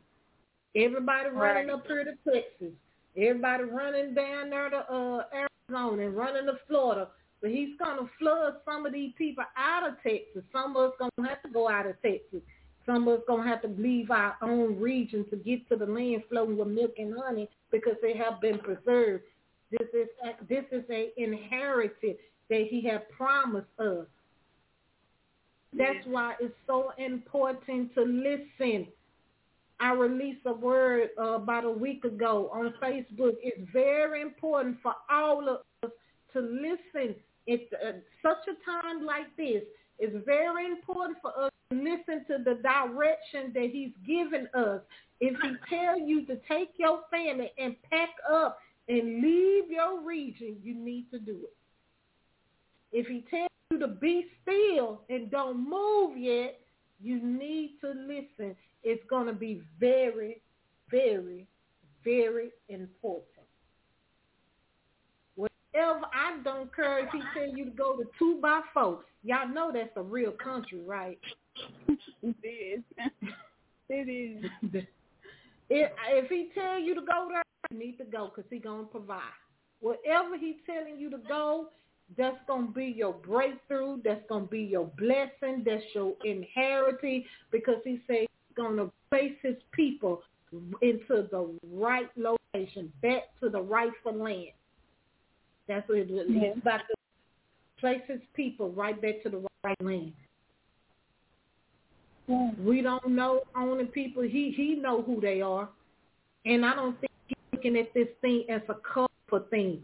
Everybody 0.77 1.31
running 1.31 1.69
Right. 1.69 1.75
up 1.75 1.87
here 1.87 2.05
to 2.05 2.15
Texas. 2.31 2.73
Everybody 3.17 3.65
running 3.65 4.15
down 4.15 4.51
there 4.51 4.71
to 4.71 4.79
uh, 4.93 5.25
Arizona 5.71 6.07
and 6.07 6.17
running 6.17 6.47
to 6.47 6.59
Florida. 6.69 7.09
But 7.41 7.51
he's 7.51 7.77
going 7.79 7.99
to 7.99 8.11
flood 8.19 8.55
some 8.65 8.87
of 8.87 8.93
these 8.93 9.13
people 9.17 9.45
out 9.57 9.89
of 9.89 9.95
Texas. 10.03 10.43
Some 10.53 10.77
of 10.77 10.91
us 10.91 10.97
going 10.99 11.11
to 11.19 11.23
have 11.25 11.43
to 11.43 11.49
go 11.51 11.69
out 11.69 11.87
of 11.87 12.01
Texas. 12.03 12.41
Some 12.87 13.09
of 13.09 13.19
us 13.19 13.25
going 13.27 13.43
to 13.43 13.49
have 13.49 13.63
to 13.63 13.69
leave 13.69 14.11
our 14.11 14.37
own 14.43 14.81
region 14.81 15.27
to 15.31 15.37
get 15.37 15.69
to 15.69 15.77
the 15.77 15.87
land 15.87 16.23
flowing 16.31 16.57
with 16.57 16.69
milk 16.69 16.95
and 16.99 17.15
honey 17.19 17.49
because 17.73 17.97
they 18.01 18.17
have 18.17 18.41
been 18.41 18.59
preserved. 18.59 19.25
This 19.73 19.89
is 19.93 20.09
this 20.49 20.65
is 20.71 20.85
a 20.91 21.11
inherited 21.17 22.17
that 22.49 22.67
he 22.71 22.81
had 22.81 23.11
promised 23.11 23.67
us. 23.81 24.07
That's 25.73 26.07
why 26.07 26.35
it's 26.41 26.55
so 26.67 26.93
important 26.97 27.93
to 27.95 28.03
listen. 28.03 28.87
I 29.81 29.93
released 29.93 30.41
a 30.47 30.53
word 30.53 31.11
uh, 31.19 31.33
about 31.33 31.65
a 31.65 31.71
week 31.71 32.05
ago 32.05 32.49
on 32.53 32.73
Facebook. 32.83 33.35
It's 33.43 33.61
very 33.73 34.23
important 34.23 34.79
for 34.83 34.95
all 35.11 35.49
of 35.49 35.59
us 35.83 35.91
to 36.33 36.41
listen. 36.41 37.15
It's 37.47 37.71
uh, 37.75 37.93
such 38.23 38.39
a 38.49 38.65
time 38.65 39.05
like 39.05 39.37
this. 39.37 39.63
It's 39.99 40.25
very 40.25 40.67
important 40.67 41.19
for 41.21 41.39
us 41.39 41.51
listen 41.73 42.25
to 42.29 42.39
the 42.45 42.61
direction 42.63 43.53
that 43.55 43.71
he's 43.73 43.93
given 44.07 44.49
us. 44.55 44.81
If 45.21 45.37
he 45.41 45.55
tell 45.69 45.99
you 45.99 46.27
to 46.27 46.39
take 46.49 46.71
your 46.77 47.01
family 47.11 47.51
and 47.59 47.75
pack 47.91 48.11
up 48.31 48.59
and 48.89 49.23
leave 49.23 49.71
your 49.71 50.01
region, 50.03 50.57
you 50.63 50.75
need 50.75 51.11
to 51.11 51.19
do 51.19 51.39
it. 51.45 51.57
If 52.93 53.07
he 53.07 53.25
tells 53.31 53.49
you 53.71 53.79
to 53.81 53.89
be 53.89 54.27
still 54.43 55.03
and 55.09 55.31
don't 55.31 55.69
move 55.69 56.17
yet, 56.17 56.61
you 57.01 57.21
need 57.21 57.79
to 57.81 57.89
listen. 57.89 58.55
It's 58.85 59.03
going 59.11 59.27
to 59.27 59.33
be 59.33 59.63
very, 59.81 60.41
very, 60.91 61.47
very 62.05 62.51
important. 62.69 63.25
Whatever, 65.35 66.07
I 66.15 66.39
don't 66.45 66.75
care 66.75 67.01
if 67.01 67.11
he 67.11 67.21
tell 67.35 67.49
you 67.57 67.65
to 67.65 67.71
go 67.71 67.97
to 67.97 68.05
two 68.19 68.39
by 68.41 68.61
four. 68.73 69.01
Y'all 69.25 69.49
know 69.49 69.73
that's 69.75 69.91
a 69.97 70.03
real 70.03 70.33
country, 70.33 70.81
right? 70.87 71.19
It 72.23 72.37
is. 72.43 72.83
It 73.89 74.09
is. 74.09 74.51
If, 75.71 75.91
if 76.09 76.29
he 76.29 76.49
tell 76.55 76.77
you 76.77 76.97
to 76.97 77.03
go 77.03 77.29
there, 77.31 77.43
you 77.71 77.79
need 77.79 77.99
to 77.99 78.05
go 78.05 78.33
because 78.35 78.51
he 78.51 78.59
going 78.59 78.87
to 78.87 78.91
provide. 78.91 79.21
Whatever 79.81 80.37
he 80.37 80.57
telling 80.67 80.99
you 80.99 81.09
to 81.11 81.19
go, 81.29 81.69
that's 82.17 82.39
going 82.47 82.69
to 82.69 82.73
be 82.73 82.87
your 82.87 83.13
breakthrough. 83.13 84.03
That's 84.05 84.23
going 84.29 84.45
to 84.45 84.51
be 84.51 84.63
your 84.63 84.91
blessing. 84.99 85.63
That's 85.65 85.85
your 85.95 86.15
inheritance 86.25 87.25
because 87.51 87.77
he 87.85 88.01
said 88.07 88.21
he's 88.21 88.57
going 88.57 88.77
to 88.77 88.91
place 89.11 89.37
his 89.43 89.57
people 89.73 90.23
into 90.83 91.29
the 91.31 91.59
right 91.73 92.09
location, 92.17 92.93
back 93.03 93.23
to 93.41 93.49
the 93.49 93.61
rightful 93.61 94.15
land. 94.15 94.51
That's 95.69 95.89
what 95.89 95.99
it 95.99 96.11
is. 96.11 96.29
He's 96.29 96.63
about 96.63 96.79
to 96.79 96.95
place 97.81 98.03
his 98.07 98.21
people 98.35 98.71
right 98.71 99.01
back 99.01 99.23
to 99.25 99.29
the 99.29 99.45
right 99.65 99.77
land. 99.83 100.13
Yeah. 102.27 102.51
We 102.59 102.83
don't 102.83 103.09
know 103.09 103.43
owning 103.57 103.87
people. 103.87 104.23
He 104.23 104.53
he 104.57 104.75
know 104.75 105.03
who 105.03 105.21
they 105.21 105.41
are, 105.41 105.69
and 106.45 106.65
I 106.65 106.75
don't 106.75 106.99
think 107.01 107.13
he's 107.29 107.37
looking 107.53 107.77
at 107.77 107.95
this 107.95 108.09
thing 108.21 108.45
as 108.49 108.63
a 108.69 108.75
cover 108.75 109.45
thing. 109.51 109.83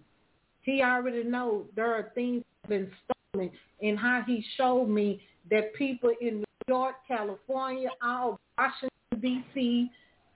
He 0.62 0.82
already 0.82 1.24
know 1.24 1.64
there 1.76 1.92
are 1.94 2.10
things 2.14 2.42
been 2.68 2.90
stolen, 3.04 3.50
and 3.80 3.98
how 3.98 4.22
he 4.26 4.44
showed 4.56 4.88
me 4.88 5.20
that 5.50 5.74
people 5.74 6.12
in 6.20 6.38
New 6.38 6.44
York, 6.68 6.96
California, 7.06 7.90
all 8.02 8.38
Washington 8.58 8.90
D.C., 9.20 9.90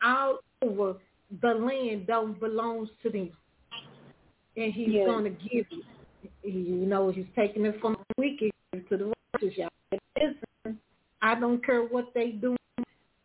all 0.05 0.39
over 0.63 0.95
the 1.43 1.49
land 1.55 2.07
don't 2.07 2.39
belongs 2.39 2.89
to 3.03 3.11
them, 3.11 3.31
and 4.57 4.73
he's 4.73 4.95
Yeah. 4.95 5.05
to 5.25 5.31
give 5.31 5.67
it. 5.71 5.85
You 6.43 6.87
know, 6.87 7.11
he's 7.11 7.27
taking 7.35 7.67
it 7.67 7.81
from 7.81 7.95
the 7.95 8.15
wicked 8.19 8.51
to 8.89 8.97
the 8.97 9.13
righteous. 9.35 9.57
Y'all. 9.59 9.69
I 11.27 11.35
don't 11.35 11.65
care 11.67 11.83
what 11.83 12.15
they 12.15 12.31
do. 12.31 12.55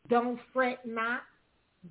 Don't 0.09 0.39
fret 0.51 0.79
not. 0.87 1.21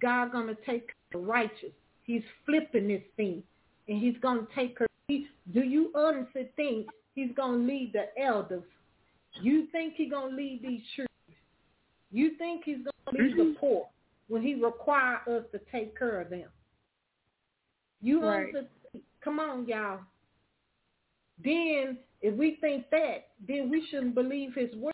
God 0.02 0.32
gonna 0.32 0.56
take 0.66 0.90
the 1.12 1.18
righteous. 1.18 1.70
He's 2.02 2.24
flipping 2.44 2.88
this 2.88 3.02
thing, 3.16 3.44
and 3.86 3.96
he's 3.96 4.16
gonna 4.20 4.46
take 4.52 4.76
her. 4.80 4.88
He, 5.06 5.28
do 5.54 5.60
you 5.60 5.92
honestly 5.94 6.48
think 6.56 6.88
he's 7.14 7.30
gonna 7.36 7.58
lead 7.58 7.92
the 7.92 8.06
elders? 8.20 8.64
You 9.40 9.68
think 9.70 9.94
he's 9.96 10.10
gonna 10.10 10.34
lead 10.34 10.62
these 10.62 10.80
children? 10.96 11.06
You 12.10 12.36
think 12.38 12.64
he's 12.64 12.78
gonna 12.78 13.22
lead 13.22 13.36
the 13.36 13.42
mm-hmm. 13.42 13.60
poor 13.60 13.88
when 14.26 14.42
he 14.42 14.56
require 14.56 15.20
us 15.28 15.44
to 15.52 15.60
take 15.70 15.96
care 15.96 16.20
of 16.20 16.30
them? 16.30 16.48
You 18.02 18.24
Right. 18.24 18.48
honestly 18.52 19.02
come 19.20 19.38
on, 19.38 19.64
y'all. 19.68 20.00
Then, 21.44 21.98
if 22.20 22.34
we 22.34 22.56
think 22.60 22.90
that, 22.90 23.28
then 23.46 23.70
we 23.70 23.86
shouldn't 23.86 24.16
believe 24.16 24.54
his 24.54 24.74
word. 24.74 24.92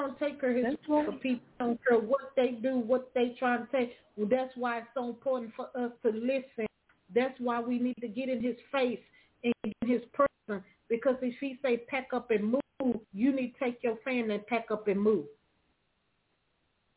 Don't 0.00 0.18
take 0.18 0.40
care 0.40 0.50
of 0.50 0.56
his 0.56 0.64
right. 0.88 1.06
for 1.06 1.12
people. 1.12 1.44
Don't 1.58 1.78
care 1.86 1.98
what 1.98 2.32
they 2.34 2.52
do, 2.52 2.78
what 2.78 3.10
they 3.14 3.36
trying 3.38 3.66
to 3.66 3.70
take. 3.70 3.92
Well, 4.16 4.28
that's 4.30 4.50
why 4.56 4.78
it's 4.78 4.86
so 4.94 5.10
important 5.10 5.52
for 5.54 5.66
us 5.76 5.92
to 6.04 6.10
listen. 6.10 6.66
That's 7.14 7.38
why 7.38 7.60
we 7.60 7.78
need 7.78 7.96
to 8.00 8.08
get 8.08 8.30
in 8.30 8.42
his 8.42 8.56
face 8.72 9.00
and 9.44 9.52
in 9.64 9.88
his 9.88 10.00
person. 10.14 10.64
Because 10.88 11.16
if 11.20 11.34
he 11.38 11.58
say 11.62 11.76
pack 11.76 12.08
up 12.14 12.30
and 12.30 12.52
move, 12.52 13.00
you 13.12 13.32
need 13.34 13.52
to 13.58 13.64
take 13.64 13.80
your 13.82 13.96
family 14.02 14.36
and 14.36 14.46
pack 14.46 14.70
up 14.70 14.88
and 14.88 14.98
move. 14.98 15.26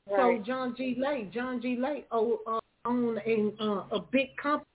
Right. 0.10 0.38
So 0.40 0.44
John 0.46 0.74
G. 0.78 0.96
Lake, 0.98 1.34
John 1.34 1.62
G. 1.62 1.78
Lake 1.78 2.08
oh, 2.10 2.40
uh, 2.48 2.60
a, 2.90 3.52
uh, 3.60 3.86
a 3.92 4.00
big 4.12 4.36
company. 4.42 4.66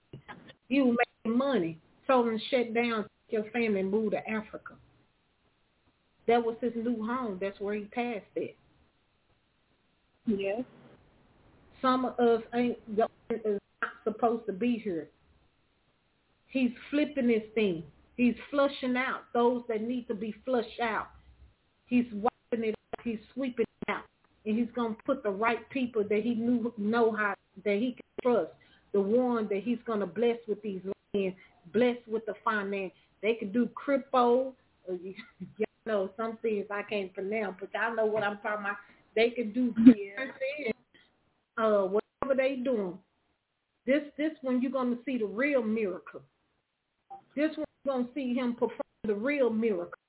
Was 0.69 0.97
making 1.25 1.37
money. 1.37 1.79
Told 2.05 2.27
him 2.27 2.37
to 2.37 2.45
shut 2.51 2.75
down 2.75 3.07
your 3.29 3.45
family 3.45 3.79
and 3.79 3.89
move 3.89 4.11
to 4.11 4.29
Africa. 4.29 4.75
That 6.29 6.45
was 6.45 6.55
his 6.61 6.73
new 6.75 7.03
home. 7.03 7.39
That's 7.41 7.59
where 7.59 7.73
he 7.73 7.85
passed 7.85 8.21
it. 8.35 8.55
Yes. 10.27 10.61
Some 11.81 12.05
of 12.05 12.19
us 12.19 12.43
ain't 12.53 12.77
is 13.31 13.59
not 13.81 13.91
supposed 14.03 14.45
to 14.45 14.53
be 14.53 14.79
here. 14.83 15.07
He's 16.45 16.69
flipping 16.91 17.29
this 17.29 17.41
thing. 17.55 17.81
He's 18.15 18.35
flushing 18.51 18.95
out 18.95 19.21
those 19.33 19.63
that 19.69 19.81
need 19.81 20.07
to 20.07 20.13
be 20.13 20.35
flushed 20.45 20.79
out. 20.79 21.07
He's 21.87 22.05
wiping 22.13 22.67
it 22.69 22.75
out. 22.75 23.03
He's 23.03 23.19
sweeping 23.33 23.65
it 23.87 23.91
out. 23.91 24.03
And 24.45 24.55
he's 24.55 24.69
gonna 24.75 24.97
put 25.07 25.23
the 25.23 25.31
right 25.31 25.67
people 25.71 26.03
that 26.03 26.21
he 26.21 26.35
knew 26.35 26.71
know 26.77 27.11
how 27.11 27.33
that 27.65 27.77
he 27.77 27.93
can 27.93 28.31
trust. 28.33 28.51
The 28.91 29.01
one 29.01 29.47
that 29.47 29.63
he's 29.63 29.79
gonna 29.87 30.05
bless 30.05 30.37
with 30.47 30.61
these 30.61 30.81
land, 31.15 31.33
bless 31.73 31.97
with 32.07 32.27
the 32.27 32.35
finance. 32.45 32.93
They 33.23 33.33
can 33.33 33.51
do 33.51 33.67
crypto. 33.73 34.53
uh, 34.87 34.93
Y'all 35.57 35.68
know 35.89 36.09
some 36.15 36.37
things 36.41 36.65
I 36.71 36.83
can't 36.83 37.13
pronounce, 37.13 37.55
but 37.59 37.69
y'all 37.73 37.95
know 37.95 38.05
what 38.05 38.23
I'm 38.23 38.37
talking 38.37 38.65
about. 38.65 38.77
They 39.15 39.31
can 39.31 39.51
do 39.51 39.73
Yeah. 39.85 40.71
uh, 41.57 41.85
whatever 41.85 42.35
they 42.37 42.57
doing. 42.57 42.97
This 43.85 44.03
this 44.17 44.31
one 44.41 44.61
you're 44.61 44.71
gonna 44.71 44.97
see 45.05 45.17
the 45.17 45.25
real 45.25 45.63
miracle. 45.63 46.21
This 47.35 47.49
one 47.57 47.65
you're 47.83 47.95
gonna 47.95 48.07
see 48.13 48.33
him 48.33 48.53
perform 48.53 48.79
the 49.05 49.15
real 49.15 49.49
miracle. 49.49 49.99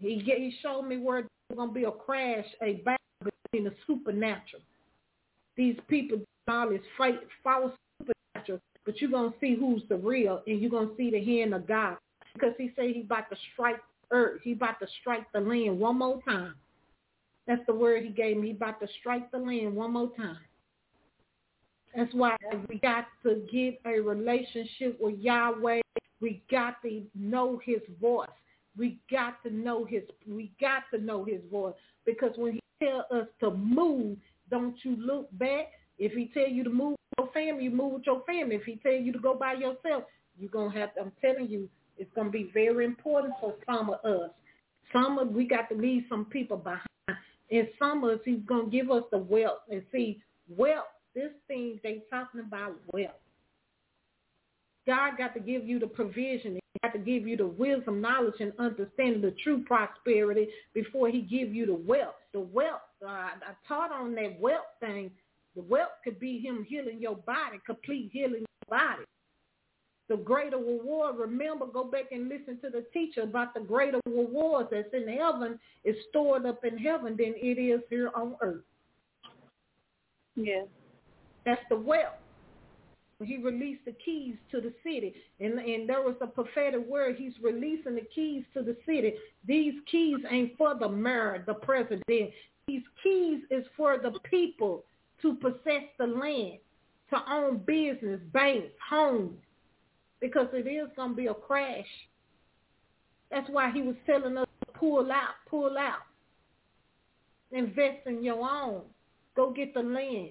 He 0.00 0.18
he 0.24 0.54
showed 0.62 0.82
me 0.82 0.98
where 0.98 1.22
there's 1.22 1.56
gonna 1.56 1.72
be 1.72 1.84
a 1.84 1.90
crash, 1.90 2.46
a 2.62 2.74
battle 2.84 2.98
between 3.24 3.64
the 3.64 3.74
supernatural. 3.86 4.62
These 5.56 5.76
people 5.88 6.18
all 6.46 6.68
this 6.68 6.82
fight 6.98 7.20
false 7.42 7.72
supernatural, 7.98 8.60
but 8.84 9.00
you're 9.00 9.10
gonna 9.10 9.32
see 9.40 9.56
who's 9.58 9.82
the 9.88 9.96
real, 9.96 10.42
and 10.46 10.60
you're 10.60 10.70
gonna 10.70 10.94
see 10.98 11.10
the 11.10 11.24
hand 11.24 11.54
of 11.54 11.66
God 11.66 11.96
because 12.34 12.52
he 12.58 12.70
said 12.76 12.90
he 12.92 13.00
about 13.00 13.30
to 13.30 13.36
strike 13.54 13.80
earth. 14.10 14.40
He 14.42 14.52
about 14.52 14.80
to 14.80 14.86
strike 15.00 15.30
the 15.32 15.40
land 15.40 15.78
one 15.78 15.98
more 15.98 16.20
time. 16.22 16.54
That's 17.46 17.64
the 17.66 17.74
word 17.74 18.02
he 18.04 18.10
gave 18.10 18.36
me. 18.36 18.48
He 18.48 18.52
about 18.52 18.80
to 18.80 18.88
strike 19.00 19.30
the 19.30 19.38
land 19.38 19.74
one 19.74 19.92
more 19.92 20.10
time. 20.16 20.38
That's 21.94 22.12
why 22.12 22.36
we 22.68 22.78
got 22.78 23.06
to 23.22 23.46
get 23.52 23.80
a 23.86 24.00
relationship 24.00 24.98
with 25.00 25.18
Yahweh. 25.18 25.80
We 26.20 26.42
got 26.50 26.82
to 26.82 27.02
know 27.14 27.60
his 27.64 27.80
voice. 28.00 28.28
We 28.76 28.98
got 29.10 29.42
to 29.44 29.50
know 29.50 29.84
his 29.84 30.02
we 30.26 30.50
got 30.60 30.82
to 30.92 31.00
know 31.00 31.24
his 31.24 31.40
voice 31.52 31.74
because 32.04 32.32
when 32.36 32.54
he 32.54 32.60
tell 32.82 33.06
us 33.12 33.28
to 33.40 33.52
move, 33.52 34.18
don't 34.50 34.74
you 34.82 34.96
look 34.96 35.28
back. 35.38 35.66
If 35.98 36.12
he 36.12 36.30
tell 36.34 36.48
you 36.48 36.64
to 36.64 36.70
move 36.70 36.96
with 37.18 37.18
your 37.18 37.32
family, 37.32 37.64
you 37.64 37.70
move 37.70 37.92
with 37.92 38.06
your 38.06 38.24
family. 38.24 38.56
If 38.56 38.64
he 38.64 38.76
tell 38.76 38.92
you 38.92 39.12
to 39.12 39.18
go 39.18 39.34
by 39.34 39.52
yourself, 39.52 40.04
you're 40.36 40.50
gonna 40.50 40.76
have 40.76 40.94
to 40.94 41.02
I'm 41.02 41.12
telling 41.20 41.48
you, 41.48 41.68
it's 41.98 42.10
gonna 42.14 42.30
be 42.30 42.50
very 42.52 42.84
important 42.84 43.34
for 43.40 43.54
some 43.66 43.90
of 43.90 44.04
us. 44.04 44.30
Some 44.92 45.18
of 45.18 45.28
we 45.28 45.46
got 45.46 45.68
to 45.70 45.74
leave 45.74 46.04
some 46.08 46.26
people 46.26 46.56
behind. 46.56 46.80
And 47.50 47.68
some 47.78 48.04
of 48.04 48.10
us 48.10 48.20
he's 48.24 48.40
gonna 48.46 48.68
give 48.68 48.90
us 48.90 49.04
the 49.10 49.18
wealth 49.18 49.60
and 49.70 49.82
see 49.92 50.22
wealth, 50.48 50.84
this 51.14 51.30
thing 51.48 51.80
they 51.82 52.02
talking 52.10 52.40
about 52.40 52.76
wealth. 52.92 53.20
God 54.86 55.16
got 55.16 55.34
to 55.34 55.40
give 55.40 55.66
you 55.66 55.78
the 55.78 55.86
provision. 55.86 56.54
He 56.54 56.60
got 56.82 56.92
to 56.92 56.98
give 56.98 57.26
you 57.26 57.36
the 57.36 57.46
wisdom, 57.46 58.00
knowledge, 58.00 58.34
and 58.40 58.52
understanding 58.58 59.22
the 59.22 59.34
true 59.42 59.64
prosperity 59.64 60.48
before 60.74 61.08
he 61.08 61.22
give 61.22 61.54
you 61.54 61.66
the 61.66 61.74
wealth. 61.74 62.16
The 62.32 62.40
wealth, 62.40 62.82
uh, 63.02 63.08
I 63.08 63.30
I 63.46 63.68
taught 63.68 63.92
on 63.92 64.14
that 64.16 64.38
wealth 64.40 64.66
thing. 64.80 65.10
The 65.56 65.62
wealth 65.62 65.92
could 66.02 66.18
be 66.18 66.38
him 66.40 66.66
healing 66.68 66.98
your 67.00 67.16
body, 67.16 67.58
complete 67.64 68.10
healing 68.12 68.44
your 68.44 68.78
body. 68.78 69.04
The 70.08 70.16
greater 70.16 70.58
reward, 70.58 71.16
remember, 71.16 71.66
go 71.66 71.84
back 71.84 72.12
and 72.12 72.28
listen 72.28 72.58
to 72.60 72.68
the 72.68 72.84
teacher 72.92 73.22
about 73.22 73.54
the 73.54 73.60
greater 73.60 74.00
rewards 74.06 74.68
that's 74.70 74.92
in 74.92 75.08
heaven 75.08 75.58
is 75.82 75.96
stored 76.10 76.44
up 76.44 76.64
in 76.64 76.76
heaven 76.76 77.16
than 77.16 77.34
it 77.36 77.58
is 77.58 77.80
here 77.88 78.10
on 78.14 78.36
earth. 78.42 78.64
Yes. 80.36 80.66
That's 81.46 81.62
the 81.70 81.76
wealth. 81.76 82.14
He 83.22 83.38
released 83.38 83.84
the 83.86 83.94
keys 84.04 84.34
to 84.50 84.60
the 84.60 84.72
city. 84.82 85.14
And, 85.40 85.58
and 85.58 85.88
there 85.88 86.02
was 86.02 86.16
a 86.20 86.26
prophetic 86.26 86.86
word. 86.86 87.16
He's 87.16 87.32
releasing 87.42 87.94
the 87.94 88.06
keys 88.14 88.44
to 88.54 88.62
the 88.62 88.76
city. 88.84 89.14
These 89.46 89.74
keys 89.90 90.18
ain't 90.30 90.56
for 90.58 90.74
the 90.74 90.88
mayor, 90.88 91.42
the 91.46 91.54
president. 91.54 92.02
These 92.66 92.82
keys 93.02 93.40
is 93.50 93.64
for 93.76 93.98
the 93.98 94.18
people 94.24 94.84
to 95.22 95.34
possess 95.36 95.84
the 95.98 96.06
land, 96.06 96.58
to 97.10 97.32
own 97.32 97.58
business, 97.58 98.20
banks, 98.32 98.72
homes, 98.86 99.38
because 100.24 100.46
it 100.54 100.66
is 100.66 100.88
going 100.96 101.10
to 101.10 101.14
be 101.16 101.26
a 101.26 101.34
crash. 101.34 101.84
That's 103.30 103.48
why 103.50 103.70
he 103.70 103.82
was 103.82 103.94
telling 104.06 104.38
us 104.38 104.46
to 104.64 104.72
pull 104.72 105.12
out, 105.12 105.34
pull 105.50 105.76
out. 105.76 106.00
Invest 107.52 108.06
in 108.06 108.24
your 108.24 108.40
own. 108.40 108.82
Go 109.36 109.52
get 109.52 109.74
the 109.74 109.80
land. 109.80 110.30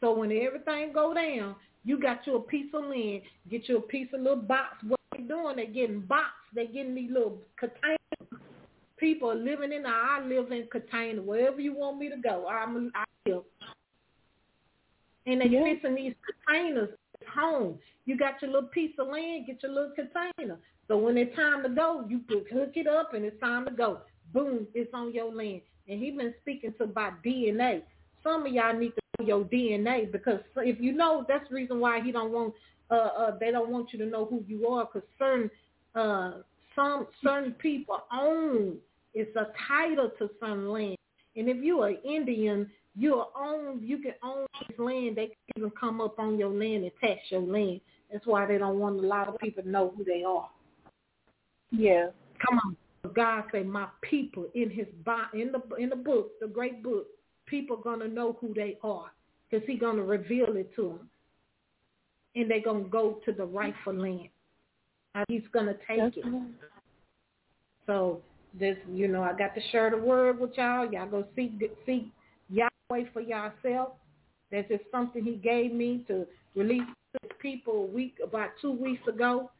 So 0.00 0.12
when 0.12 0.32
everything 0.32 0.92
go 0.92 1.14
down, 1.14 1.54
you 1.84 2.00
got 2.00 2.26
you 2.26 2.34
a 2.34 2.40
piece 2.40 2.66
of 2.74 2.84
land, 2.84 3.22
get 3.48 3.68
you 3.68 3.78
a 3.78 3.82
piece 3.82 4.08
of 4.12 4.22
little 4.22 4.42
box. 4.42 4.78
What 4.88 4.98
they 5.12 5.22
doing? 5.22 5.54
They 5.54 5.66
getting 5.66 6.00
box. 6.00 6.32
They 6.52 6.66
getting 6.66 6.96
these 6.96 7.12
little 7.12 7.38
containers. 7.56 7.98
People 8.96 9.30
are 9.30 9.36
living 9.36 9.72
in. 9.72 9.84
I 9.86 10.20
live 10.26 10.50
in 10.50 10.66
container. 10.72 11.22
Wherever 11.22 11.60
you 11.60 11.76
want 11.76 11.98
me 11.98 12.08
to 12.08 12.16
go, 12.16 12.48
I'm. 12.48 12.90
I 12.94 13.04
live. 13.28 13.44
And 15.26 15.40
they 15.40 15.46
Yeah. 15.46 15.62
fixing 15.62 15.94
these 15.94 16.14
containers 16.26 16.90
home. 17.28 17.78
You 18.06 18.16
got 18.16 18.40
your 18.42 18.50
little 18.50 18.68
piece 18.68 18.92
of 18.98 19.08
land, 19.08 19.46
get 19.46 19.62
your 19.62 19.72
little 19.72 19.92
container. 19.94 20.58
So 20.88 20.98
when 20.98 21.16
it's 21.16 21.34
time 21.34 21.62
to 21.62 21.68
go, 21.68 22.04
you 22.08 22.20
put, 22.20 22.50
hook 22.52 22.72
it 22.74 22.86
up 22.86 23.14
and 23.14 23.24
it's 23.24 23.40
time 23.40 23.64
to 23.66 23.72
go. 23.72 24.00
Boom, 24.32 24.66
it's 24.74 24.92
on 24.92 25.12
your 25.14 25.32
land. 25.32 25.62
And 25.88 26.02
he 26.02 26.10
been 26.10 26.34
speaking 26.42 26.74
to 26.78 26.84
about 26.84 27.22
DNA. 27.24 27.82
Some 28.22 28.46
of 28.46 28.52
y'all 28.52 28.78
need 28.78 28.92
to 28.94 29.00
know 29.18 29.26
your 29.26 29.44
DNA 29.44 30.10
because 30.10 30.40
if 30.56 30.80
you 30.80 30.92
know, 30.92 31.24
that's 31.28 31.48
the 31.48 31.54
reason 31.54 31.80
why 31.80 32.00
he 32.00 32.12
don't 32.12 32.32
want. 32.32 32.54
Uh, 32.90 32.94
uh, 32.94 33.38
they 33.38 33.50
don't 33.50 33.70
want 33.70 33.92
you 33.92 33.98
to 33.98 34.04
know 34.04 34.26
who 34.26 34.44
you 34.46 34.68
are 34.68 34.84
because 34.84 35.08
certain, 35.18 35.50
uh, 35.94 36.32
some 36.76 37.06
certain 37.22 37.52
people 37.52 38.02
own. 38.12 38.76
It's 39.14 39.34
a 39.36 39.46
title 39.66 40.10
to 40.18 40.28
some 40.38 40.68
land, 40.68 40.98
and 41.34 41.48
if 41.48 41.62
you're 41.62 41.88
an 41.88 41.98
Indian, 42.04 42.70
you're 42.96 43.26
own. 43.36 43.80
You 43.82 43.98
can 43.98 44.14
own 44.22 44.46
this 44.68 44.78
land. 44.78 45.16
They 45.16 45.26
can 45.26 45.36
even 45.56 45.70
come 45.70 46.00
up 46.00 46.18
on 46.18 46.38
your 46.38 46.50
land 46.50 46.84
and 46.84 46.92
tax 47.00 47.20
your 47.30 47.40
land. 47.40 47.80
That's 48.12 48.26
why 48.26 48.46
they 48.46 48.58
don't 48.58 48.78
want 48.78 49.02
a 49.02 49.06
lot 49.06 49.28
of 49.28 49.38
people 49.38 49.62
to 49.62 49.68
know 49.68 49.92
who 49.96 50.04
they 50.04 50.22
are. 50.22 50.48
Yeah. 51.70 52.08
Come 52.46 52.60
on. 52.64 52.76
God 53.14 53.44
say, 53.52 53.62
my 53.62 53.86
people 54.02 54.46
in 54.54 54.70
his 54.70 54.86
in 55.34 55.52
the 55.52 55.76
in 55.76 55.90
the 55.90 55.96
book, 55.96 56.30
the 56.40 56.46
great 56.46 56.82
book, 56.82 57.06
people 57.46 57.76
gonna 57.76 58.08
know 58.08 58.38
who 58.40 58.54
they 58.54 58.78
are 58.82 59.10
because 59.50 59.66
he 59.66 59.76
gonna 59.76 60.02
reveal 60.02 60.56
it 60.56 60.74
to 60.76 60.82
them, 60.82 61.10
and 62.34 62.50
they 62.50 62.60
gonna 62.60 62.84
go 62.84 63.20
to 63.26 63.32
the 63.32 63.44
rightful 63.44 63.94
land. 63.94 64.28
He's 65.28 65.42
gonna 65.52 65.74
take 65.86 65.98
That's 65.98 66.16
it. 66.16 66.24
right. 66.24 66.50
So 67.86 68.22
this, 68.58 68.76
you 68.90 69.08
know, 69.08 69.22
I 69.22 69.32
got 69.34 69.54
to 69.54 69.60
share 69.70 69.90
the 69.90 69.98
word 69.98 70.40
with 70.40 70.56
y'all. 70.56 70.90
Y'all 70.90 71.06
go 71.06 71.24
seek 71.36 71.52
seek 71.84 72.10
For 73.12 73.20
yourself. 73.20 73.90
That's 74.50 74.68
just 74.68 74.84
something 74.92 75.24
He 75.24 75.36
gave 75.36 75.72
me 75.72 76.04
to 76.08 76.26
release 76.54 76.82
to 77.14 77.34
people 77.40 77.74
a 77.74 77.86
week 77.86 78.14
about 78.22 78.50
two 78.60 78.70
weeks 78.70 79.02
ago. 79.08 79.50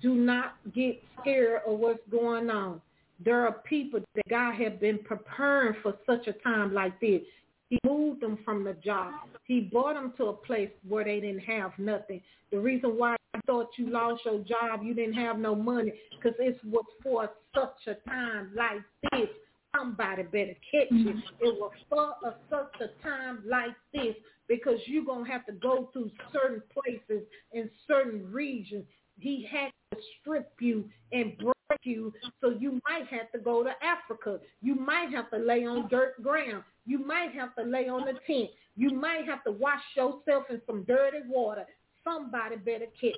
Do 0.00 0.14
not 0.14 0.54
get 0.74 1.02
scared 1.20 1.60
of 1.66 1.78
what's 1.78 2.00
going 2.10 2.48
on. 2.50 2.80
There 3.24 3.46
are 3.46 3.52
people 3.52 4.00
that 4.14 4.28
God 4.28 4.54
has 4.54 4.72
been 4.80 4.98
preparing 4.98 5.74
for 5.82 5.94
such 6.06 6.26
a 6.26 6.32
time 6.32 6.74
like 6.74 6.98
this. 7.00 7.20
He 7.68 7.78
moved 7.86 8.20
them 8.20 8.38
from 8.44 8.64
the 8.64 8.74
job. 8.74 9.12
He 9.44 9.60
brought 9.60 9.94
them 9.94 10.12
to 10.16 10.26
a 10.26 10.32
place 10.32 10.70
where 10.88 11.04
they 11.04 11.20
didn't 11.20 11.40
have 11.40 11.72
nothing. 11.78 12.20
The 12.50 12.58
reason 12.58 12.98
why 12.98 13.16
you 13.34 13.40
thought 13.46 13.68
you 13.76 13.90
lost 13.90 14.22
your 14.24 14.40
job, 14.40 14.82
you 14.82 14.92
didn't 14.94 15.14
have 15.14 15.38
no 15.38 15.54
money, 15.54 15.92
because 16.10 16.36
it's 16.38 16.58
was 16.64 16.84
for 17.02 17.30
such 17.54 17.86
a 17.86 17.94
time 18.08 18.50
like 18.56 18.82
this. 19.12 19.28
Somebody 19.76 20.22
better 20.24 20.56
catch 20.70 20.90
it. 20.90 20.92
Mm-hmm. 20.92 21.18
It 21.40 21.58
was 21.58 21.72
for 21.88 22.14
a, 22.24 22.34
such 22.50 22.80
a 22.80 23.02
time 23.02 23.42
like 23.46 23.74
this 23.94 24.14
because 24.48 24.78
you're 24.86 25.04
going 25.04 25.24
to 25.24 25.30
have 25.30 25.46
to 25.46 25.52
go 25.52 25.88
through 25.92 26.10
certain 26.32 26.62
places 26.72 27.26
in 27.52 27.70
certain 27.86 28.30
regions. 28.30 28.84
He 29.18 29.46
had 29.50 29.70
to 29.92 30.02
strip 30.20 30.52
you 30.60 30.84
and 31.12 31.36
break 31.38 31.52
you, 31.84 32.12
so 32.40 32.50
you 32.50 32.80
might 32.88 33.06
have 33.08 33.30
to 33.32 33.38
go 33.38 33.62
to 33.62 33.72
Africa. 33.82 34.40
You 34.60 34.74
might 34.74 35.10
have 35.12 35.30
to 35.30 35.38
lay 35.38 35.64
on 35.64 35.88
dirt 35.88 36.22
ground. 36.22 36.64
You 36.86 36.98
might 36.98 37.32
have 37.32 37.54
to 37.56 37.62
lay 37.62 37.88
on 37.88 38.02
a 38.08 38.12
tent. 38.26 38.50
You 38.76 38.90
might 38.90 39.26
have 39.26 39.44
to 39.44 39.52
wash 39.52 39.82
yourself 39.96 40.44
in 40.50 40.60
some 40.66 40.84
dirty 40.84 41.18
water. 41.28 41.64
Somebody 42.04 42.56
better 42.56 42.86
catch. 43.00 43.12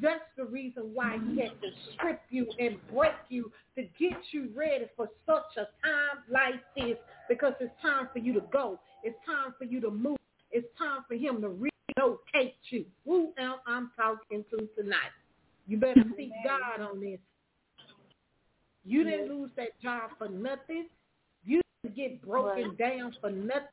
That's 0.00 0.22
the 0.36 0.44
reason 0.44 0.90
why 0.94 1.18
he 1.26 1.40
had 1.40 1.60
to 1.60 1.68
strip 1.92 2.20
you 2.30 2.46
and 2.58 2.76
break 2.92 3.12
you 3.28 3.50
to 3.76 3.82
get 3.98 4.18
you 4.30 4.50
ready 4.54 4.86
for 4.96 5.08
such 5.26 5.56
a 5.56 5.66
time 5.84 6.22
like 6.30 6.54
this 6.76 6.96
because 7.28 7.54
it's 7.60 7.72
time 7.82 8.08
for 8.12 8.20
you 8.20 8.32
to 8.34 8.42
go. 8.52 8.78
It's 9.02 9.16
time 9.26 9.54
for 9.58 9.64
you 9.64 9.80
to 9.80 9.90
move. 9.90 10.16
It's 10.52 10.66
time 10.78 11.04
for 11.08 11.14
him 11.14 11.40
to 11.42 11.48
relocate 11.48 12.54
you. 12.70 12.84
Who 13.04 13.32
am 13.36 13.56
I 13.66 13.84
talking 13.96 14.44
to 14.50 14.68
tonight? 14.80 15.12
You 15.66 15.76
better 15.78 16.04
seek 16.16 16.30
God 16.44 16.80
on 16.80 17.00
this. 17.00 17.18
You 18.84 19.04
didn't 19.04 19.28
lose 19.28 19.50
that 19.56 19.80
job 19.82 20.10
for 20.18 20.28
nothing. 20.28 20.86
You 21.44 21.60
didn't 21.82 21.96
get 21.96 22.22
broken 22.22 22.76
down 22.76 23.14
for 23.20 23.30
nothing. 23.30 23.64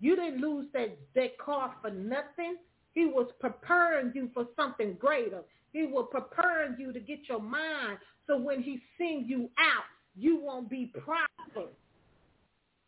You 0.00 0.16
didn't 0.16 0.40
lose 0.40 0.66
that, 0.74 0.96
that 1.14 1.38
car 1.38 1.74
for 1.80 1.90
nothing. 1.90 2.56
He 2.96 3.04
was 3.04 3.30
preparing 3.40 4.10
you 4.14 4.30
for 4.32 4.46
something 4.56 4.94
greater. 4.94 5.42
He 5.74 5.86
was 5.86 6.08
preparing 6.10 6.76
you 6.80 6.94
to 6.94 6.98
get 6.98 7.28
your 7.28 7.42
mind 7.42 7.98
so 8.26 8.38
when 8.38 8.62
he 8.62 8.80
sings 8.96 9.28
you 9.28 9.50
out, 9.58 9.84
you 10.16 10.40
won't 10.40 10.70
be 10.70 10.86
prospered. 10.86 11.74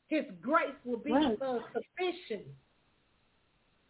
His 0.08 0.24
grace 0.40 0.74
will 0.86 0.96
be 0.96 1.12
Right. 1.12 1.38
sufficient. 1.74 2.46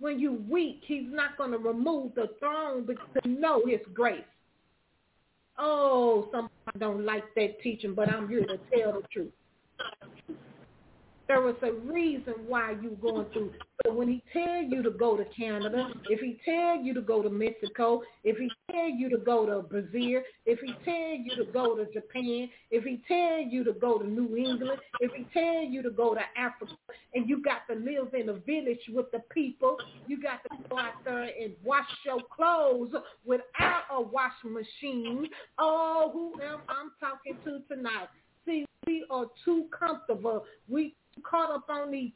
When 0.01 0.19
you 0.19 0.33
weak, 0.33 0.83
he's 0.85 1.07
not 1.09 1.39
going 1.39 1.53
to 1.53 1.59
remove 1.59 2.17
the 2.17 2.35
throne 2.41 2.85
but 2.85 2.97
to 3.23 3.29
know 3.29 3.65
his 3.65 3.81
grace. 3.95 4.25
Oh, 5.57 6.29
somebody 6.33 6.79
don't 6.79 7.05
like 7.05 7.33
that 7.37 7.61
teaching, 7.61 7.95
but 7.95 8.09
I'm 8.09 8.29
here 8.29 8.45
to 8.45 8.59
tell 8.73 8.93
the 8.93 9.03
truth. 9.13 9.33
There 11.29 11.43
was 11.43 11.57
a 11.63 11.73
reason 11.73 12.33
why 12.47 12.73
you 12.83 12.97
going 13.03 13.27
through. 13.35 13.53
So 13.85 13.93
when 13.93 14.09
he 14.09 14.23
tell 14.33 14.63
you 14.63 14.83
to 14.83 14.91
go 14.91 15.15
to 15.15 15.27
Canada, 15.27 15.91
if 16.09 16.21
he 16.21 16.41
tell 16.43 16.83
you 16.83 16.95
to 16.95 17.03
go 17.03 17.23
to 17.23 17.29
Mexico, 17.29 18.01
if 18.25 18.39
he 18.39 18.51
tell 18.71 18.89
you 18.89 19.11
to 19.11 19.19
go 19.19 19.45
to 19.45 19.61
Brazil, 19.61 20.23
if 20.47 20.59
he 20.61 20.73
tell 20.87 21.17
you 21.17 21.37
to 21.37 21.45
go 21.53 21.77
to 21.77 21.85
Japan, 21.93 22.49
if 22.71 22.83
he 22.85 23.03
tell 23.07 23.41
you 23.41 23.63
to 23.65 23.75
go 23.75 23.99
to 23.99 24.07
New 24.07 24.37
England, 24.39 24.81
if 25.01 25.13
he 25.13 25.27
tell 25.39 25.63
you 25.63 25.83
to 25.83 25.91
go 25.91 26.15
to 26.15 26.21
Africa, 26.35 26.73
and 27.15 27.29
you 27.29 27.43
got 27.43 27.67
to 27.71 27.79
live 27.79 28.15
in 28.15 28.31
a 28.31 28.35
village 28.35 28.81
with 28.89 29.11
the 29.13 29.21
people, 29.31 29.77
you 30.07 30.21
got 30.21 30.41
to 30.45 30.69
go 30.71 30.79
out 30.79 31.05
there 31.05 31.25
and 31.25 31.53
wash 31.63 31.85
your 32.07 32.21
clothes 32.35 32.95
without 33.27 33.83
a 33.93 34.01
washing 34.01 34.55
machine. 34.55 35.29
Oh, 35.59 36.11
who 36.11 36.41
am 36.43 36.61
I'm 36.71 36.93
talking 36.99 37.37
to 37.45 37.61
tonight? 37.75 38.09
See, 38.47 38.65
we 38.87 39.05
are 39.11 39.27
too 39.45 39.67
comfortable. 39.79 40.45
We 40.69 40.95
caught 41.19 41.51
up 41.51 41.69
on 41.69 41.91
these 41.91 42.13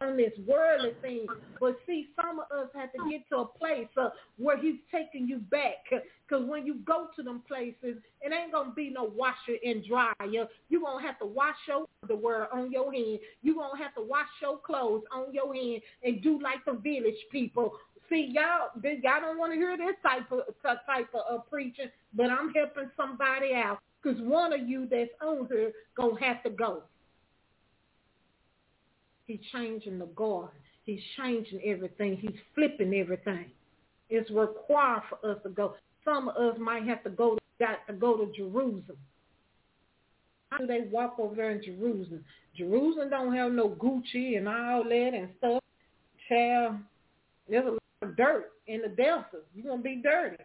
on 0.00 0.16
this 0.16 0.32
worldly 0.46 0.92
thing. 1.02 1.26
But 1.60 1.78
see, 1.86 2.08
some 2.16 2.40
of 2.40 2.46
us 2.50 2.68
have 2.74 2.92
to 2.92 3.10
get 3.10 3.28
to 3.28 3.38
a 3.38 3.44
place 3.46 3.88
uh, 3.96 4.10
where 4.38 4.56
He's 4.56 4.76
taking 4.90 5.28
you 5.28 5.38
back. 5.38 5.84
Because 5.90 6.46
when 6.46 6.64
you 6.64 6.76
go 6.86 7.08
to 7.16 7.22
them 7.22 7.42
places, 7.46 7.98
it 8.22 8.32
ain't 8.32 8.52
gonna 8.52 8.72
be 8.72 8.90
no 8.90 9.04
washer 9.04 9.56
and 9.64 9.84
dryer. 9.84 10.48
You 10.68 10.80
gonna 10.80 11.06
have 11.06 11.18
to 11.18 11.26
wash 11.26 11.56
your 11.68 11.86
underwear 12.02 12.52
on 12.54 12.70
your 12.70 12.92
hand. 12.92 13.18
You 13.42 13.54
gonna 13.54 13.82
have 13.82 13.94
to 13.96 14.02
wash 14.02 14.28
your 14.40 14.58
clothes 14.58 15.02
on 15.12 15.32
your 15.34 15.54
hand 15.54 15.82
and 16.02 16.22
do 16.22 16.40
like 16.42 16.64
the 16.64 16.72
village 16.72 17.18
people. 17.30 17.72
See, 18.08 18.32
y'all, 18.32 18.70
y'all 18.82 19.20
don't 19.20 19.38
want 19.38 19.52
to 19.52 19.56
hear 19.56 19.76
this 19.76 19.96
type 20.02 20.32
of 20.32 20.40
type 20.62 21.08
of 21.14 21.20
uh, 21.30 21.42
preaching, 21.42 21.90
but 22.14 22.30
I'm 22.30 22.52
helping 22.52 22.90
somebody 22.96 23.54
out 23.54 23.78
because 24.02 24.20
one 24.22 24.52
of 24.52 24.68
you 24.68 24.88
that's 24.90 25.10
on 25.22 25.46
here 25.50 25.72
gonna 25.96 26.20
have 26.24 26.42
to 26.42 26.50
go. 26.50 26.82
He's 29.30 29.38
changing 29.52 30.00
the 30.00 30.06
garden. 30.06 30.50
He's 30.84 30.98
changing 31.16 31.60
everything. 31.64 32.16
He's 32.16 32.34
flipping 32.52 32.92
everything. 32.94 33.46
It's 34.08 34.28
required 34.28 35.02
for 35.08 35.30
us 35.30 35.38
to 35.44 35.50
go. 35.50 35.76
Some 36.04 36.30
of 36.30 36.36
us 36.36 36.58
might 36.58 36.82
have 36.88 37.04
to 37.04 37.10
go. 37.10 37.38
Got 37.60 37.86
to 37.86 37.92
go 37.92 38.16
to 38.16 38.32
Jerusalem. 38.36 38.98
How 40.48 40.58
do 40.58 40.66
they 40.66 40.80
walk 40.90 41.14
over 41.20 41.36
there 41.36 41.52
in 41.52 41.62
Jerusalem? 41.62 42.24
Jerusalem 42.56 43.08
don't 43.10 43.32
have 43.36 43.52
no 43.52 43.68
Gucci 43.68 44.36
and 44.36 44.48
all 44.48 44.82
that 44.82 45.10
and 45.14 45.28
stuff. 45.38 45.62
Child, 46.28 46.78
there's 47.48 47.66
a 47.66 47.70
lot 47.70 47.78
of 48.02 48.16
dirt 48.16 48.50
in 48.66 48.82
the 48.82 48.88
desert. 48.88 49.46
You're 49.54 49.66
gonna 49.66 49.80
be 49.80 50.02
dirty. 50.02 50.42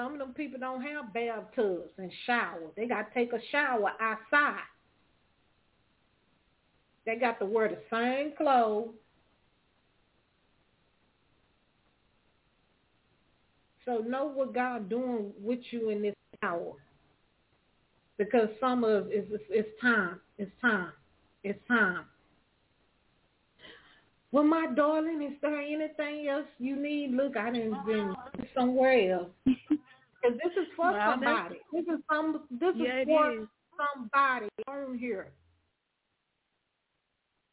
Some 0.00 0.14
of 0.14 0.18
them 0.18 0.32
people 0.32 0.58
don't 0.58 0.80
have 0.80 1.12
bathtubs 1.12 1.90
and 1.98 2.10
showers. 2.26 2.70
They 2.74 2.86
got 2.86 3.12
to 3.12 3.14
take 3.14 3.34
a 3.34 3.38
shower 3.52 3.92
outside. 4.00 4.62
They 7.04 7.16
got 7.16 7.38
to 7.40 7.44
wear 7.44 7.68
the 7.68 7.78
same 7.90 8.32
clothes. 8.34 8.94
So 13.84 13.98
know 13.98 14.24
what 14.24 14.54
God 14.54 14.88
doing 14.88 15.32
with 15.38 15.58
you 15.70 15.90
in 15.90 16.00
this 16.00 16.14
hour. 16.42 16.72
Because 18.16 18.48
some 18.58 18.84
of 18.84 19.08
it's, 19.10 19.28
it's, 19.30 19.44
it's 19.50 19.80
time. 19.82 20.20
It's 20.38 20.52
time. 20.62 20.92
It's 21.44 21.60
time. 21.68 22.04
Well, 24.32 24.44
my 24.44 24.68
darling, 24.74 25.22
is 25.22 25.36
there 25.42 25.60
anything 25.60 26.28
else 26.28 26.46
you 26.58 26.76
need? 26.76 27.10
Look, 27.10 27.36
I 27.36 27.50
didn't 27.50 27.84
been 27.84 28.10
uh-huh. 28.10 28.44
somewhere 28.54 29.12
else. 29.12 29.28
Because 30.22 30.38
this 30.38 30.52
is 30.62 30.68
for 30.76 30.92
Well, 30.92 31.12
somebody. 31.12 31.60
This 31.72 31.84
is 31.84 32.00
some. 32.10 32.46
This 32.50 32.74
Yeah, 32.76 33.00
is 33.00 33.06
for 33.06 33.32
is. 33.32 33.48
somebody 33.96 34.48
on 34.68 34.98
here. 34.98 35.28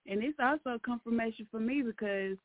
and 0.10 0.23
it's 0.23 0.38
also 0.41 0.76
a 0.76 0.80
confirmation 0.80 1.48
for 1.52 1.60
me 1.60 1.81
because 1.81 2.38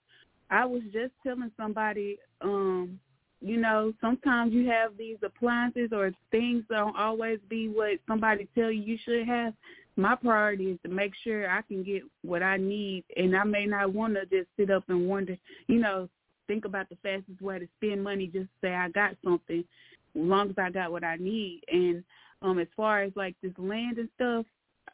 I 0.51 0.65
was 0.65 0.82
just 0.93 1.12
telling 1.23 1.51
somebody, 1.57 2.19
um, 2.40 2.99
you 3.40 3.57
know, 3.57 3.93
sometimes 4.01 4.53
you 4.53 4.69
have 4.69 4.97
these 4.97 5.16
appliances 5.23 5.90
or 5.93 6.12
things 6.31 6.65
don't 6.69 6.97
always 6.97 7.39
be 7.49 7.69
what 7.69 7.99
somebody 8.07 8.49
tell 8.55 8.70
you 8.70 8.82
you 8.82 8.99
should 9.05 9.27
have. 9.27 9.55
My 9.97 10.15
priority 10.16 10.73
is 10.73 10.78
to 10.85 10.89
make 10.89 11.12
sure 11.23 11.49
I 11.49 11.62
can 11.62 11.82
get 11.85 12.03
what 12.23 12.43
I 12.43 12.57
need, 12.57 13.05
and 13.16 13.36
I 13.36 13.44
may 13.44 13.66
not 13.66 13.93
want 13.93 14.15
to 14.15 14.27
just 14.27 14.49
sit 14.57 14.70
up 14.70 14.85
and 14.89 15.09
wonder, 15.09 15.36
you 15.69 15.78
know, 15.78 16.09
think 16.47 16.65
about 16.65 16.89
the 16.89 16.97
fastest 17.03 17.40
way 17.40 17.59
to 17.59 17.69
spend 17.77 18.03
money. 18.03 18.27
Just 18.27 18.49
say 18.61 18.74
I 18.74 18.89
got 18.89 19.16
something, 19.24 19.65
as 20.14 20.22
long 20.22 20.51
as 20.51 20.56
I 20.59 20.70
got 20.70 20.93
what 20.93 21.05
I 21.05 21.16
need. 21.16 21.62
And 21.70 22.05
um, 22.43 22.59
as 22.59 22.68
far 22.76 23.02
as 23.02 23.12
like 23.16 23.36
this 23.43 23.52
land 23.59 23.98
and 23.98 24.09
stuff, 24.14 24.47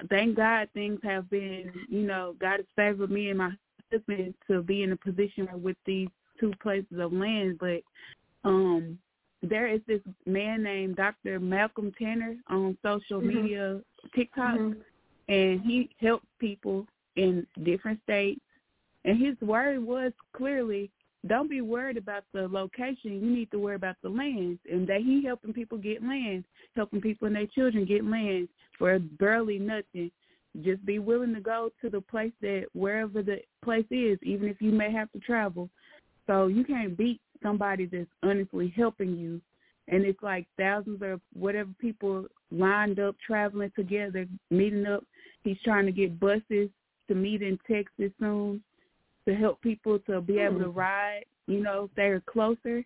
thank 0.08 0.36
God 0.36 0.68
things 0.74 1.00
have 1.02 1.28
been, 1.30 1.72
you 1.88 2.02
know, 2.02 2.34
God 2.40 2.58
has 2.58 2.66
favored 2.76 3.10
me 3.10 3.30
and 3.30 3.38
my 3.38 3.50
husband 3.90 4.34
to 4.46 4.62
be 4.62 4.82
in 4.82 4.92
a 4.92 4.96
position 4.96 5.48
with 5.62 5.76
these 5.86 6.08
two 6.38 6.52
places 6.62 6.98
of 6.98 7.12
land. 7.12 7.58
But 7.58 7.80
um 8.44 8.98
there 9.42 9.68
is 9.68 9.80
this 9.86 10.00
man 10.26 10.62
named 10.64 10.96
Dr. 10.96 11.38
Malcolm 11.38 11.92
Tanner 11.96 12.36
on 12.48 12.76
social 12.82 13.20
Mhm. 13.20 13.26
media, 13.26 13.82
TikTok, 14.14 14.56
Mhm. 14.56 14.84
and 15.28 15.60
he 15.60 15.90
helps 16.00 16.26
people 16.38 16.86
in 17.16 17.46
different 17.62 18.02
states. 18.02 18.40
And 19.04 19.16
his 19.16 19.40
word 19.40 19.78
was 19.82 20.12
clearly, 20.32 20.90
don't 21.26 21.50
be 21.50 21.60
worried 21.60 21.96
about 21.96 22.24
the 22.32 22.46
location. 22.48 23.12
You 23.12 23.30
need 23.30 23.50
to 23.50 23.58
worry 23.58 23.74
about 23.74 23.96
the 24.02 24.08
land. 24.08 24.58
And 24.70 24.86
that 24.88 25.00
he 25.00 25.24
helping 25.24 25.52
people 25.52 25.78
get 25.78 26.02
land, 26.02 26.44
helping 26.76 27.00
people 27.00 27.26
and 27.26 27.36
their 27.36 27.46
children 27.46 27.84
get 27.84 28.04
land 28.04 28.48
for 28.78 28.98
barely 28.98 29.58
nothing. 29.58 30.10
Just 30.62 30.84
be 30.86 30.98
willing 30.98 31.34
to 31.34 31.40
go 31.40 31.70
to 31.82 31.90
the 31.90 32.00
place 32.00 32.32
that 32.40 32.66
wherever 32.72 33.22
the 33.22 33.38
place 33.64 33.86
is, 33.90 34.18
even 34.22 34.48
if 34.48 34.60
you 34.60 34.70
may 34.70 34.92
have 34.92 35.10
to 35.12 35.18
travel. 35.20 35.68
So 36.26 36.46
you 36.46 36.64
can't 36.64 36.96
beat 36.96 37.20
somebody 37.42 37.86
that's 37.86 38.08
honestly 38.22 38.72
helping 38.76 39.16
you. 39.16 39.40
And 39.88 40.04
it's 40.04 40.22
like 40.22 40.46
thousands 40.56 41.00
of 41.02 41.20
whatever 41.32 41.70
people 41.80 42.26
lined 42.50 43.00
up 43.00 43.16
traveling 43.24 43.72
together, 43.74 44.26
meeting 44.50 44.86
up. 44.86 45.04
He's 45.42 45.60
trying 45.64 45.86
to 45.86 45.92
get 45.92 46.20
buses 46.20 46.68
to 47.08 47.14
meet 47.14 47.42
in 47.42 47.58
Texas 47.66 48.12
soon 48.20 48.62
to 49.28 49.34
help 49.34 49.60
people 49.60 49.98
to 49.98 50.22
be 50.22 50.38
able 50.38 50.58
to 50.58 50.70
hmm. 50.70 50.78
ride, 50.78 51.24
you 51.46 51.62
know, 51.62 51.84
if 51.84 51.90
they're 51.96 52.20
closer 52.20 52.82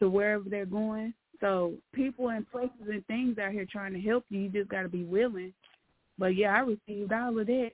to 0.00 0.08
wherever 0.08 0.44
they're 0.48 0.64
going. 0.64 1.12
So 1.40 1.74
people 1.92 2.30
and 2.30 2.50
places 2.50 2.88
and 2.88 3.06
things 3.06 3.36
out 3.38 3.52
here 3.52 3.66
trying 3.70 3.92
to 3.92 4.00
help 4.00 4.24
you. 4.30 4.40
You 4.40 4.48
just 4.48 4.70
got 4.70 4.82
to 4.82 4.88
be 4.88 5.04
willing. 5.04 5.52
But 6.18 6.36
yeah, 6.36 6.54
I 6.54 6.60
received 6.60 7.12
all 7.12 7.38
of 7.38 7.46
that. 7.46 7.72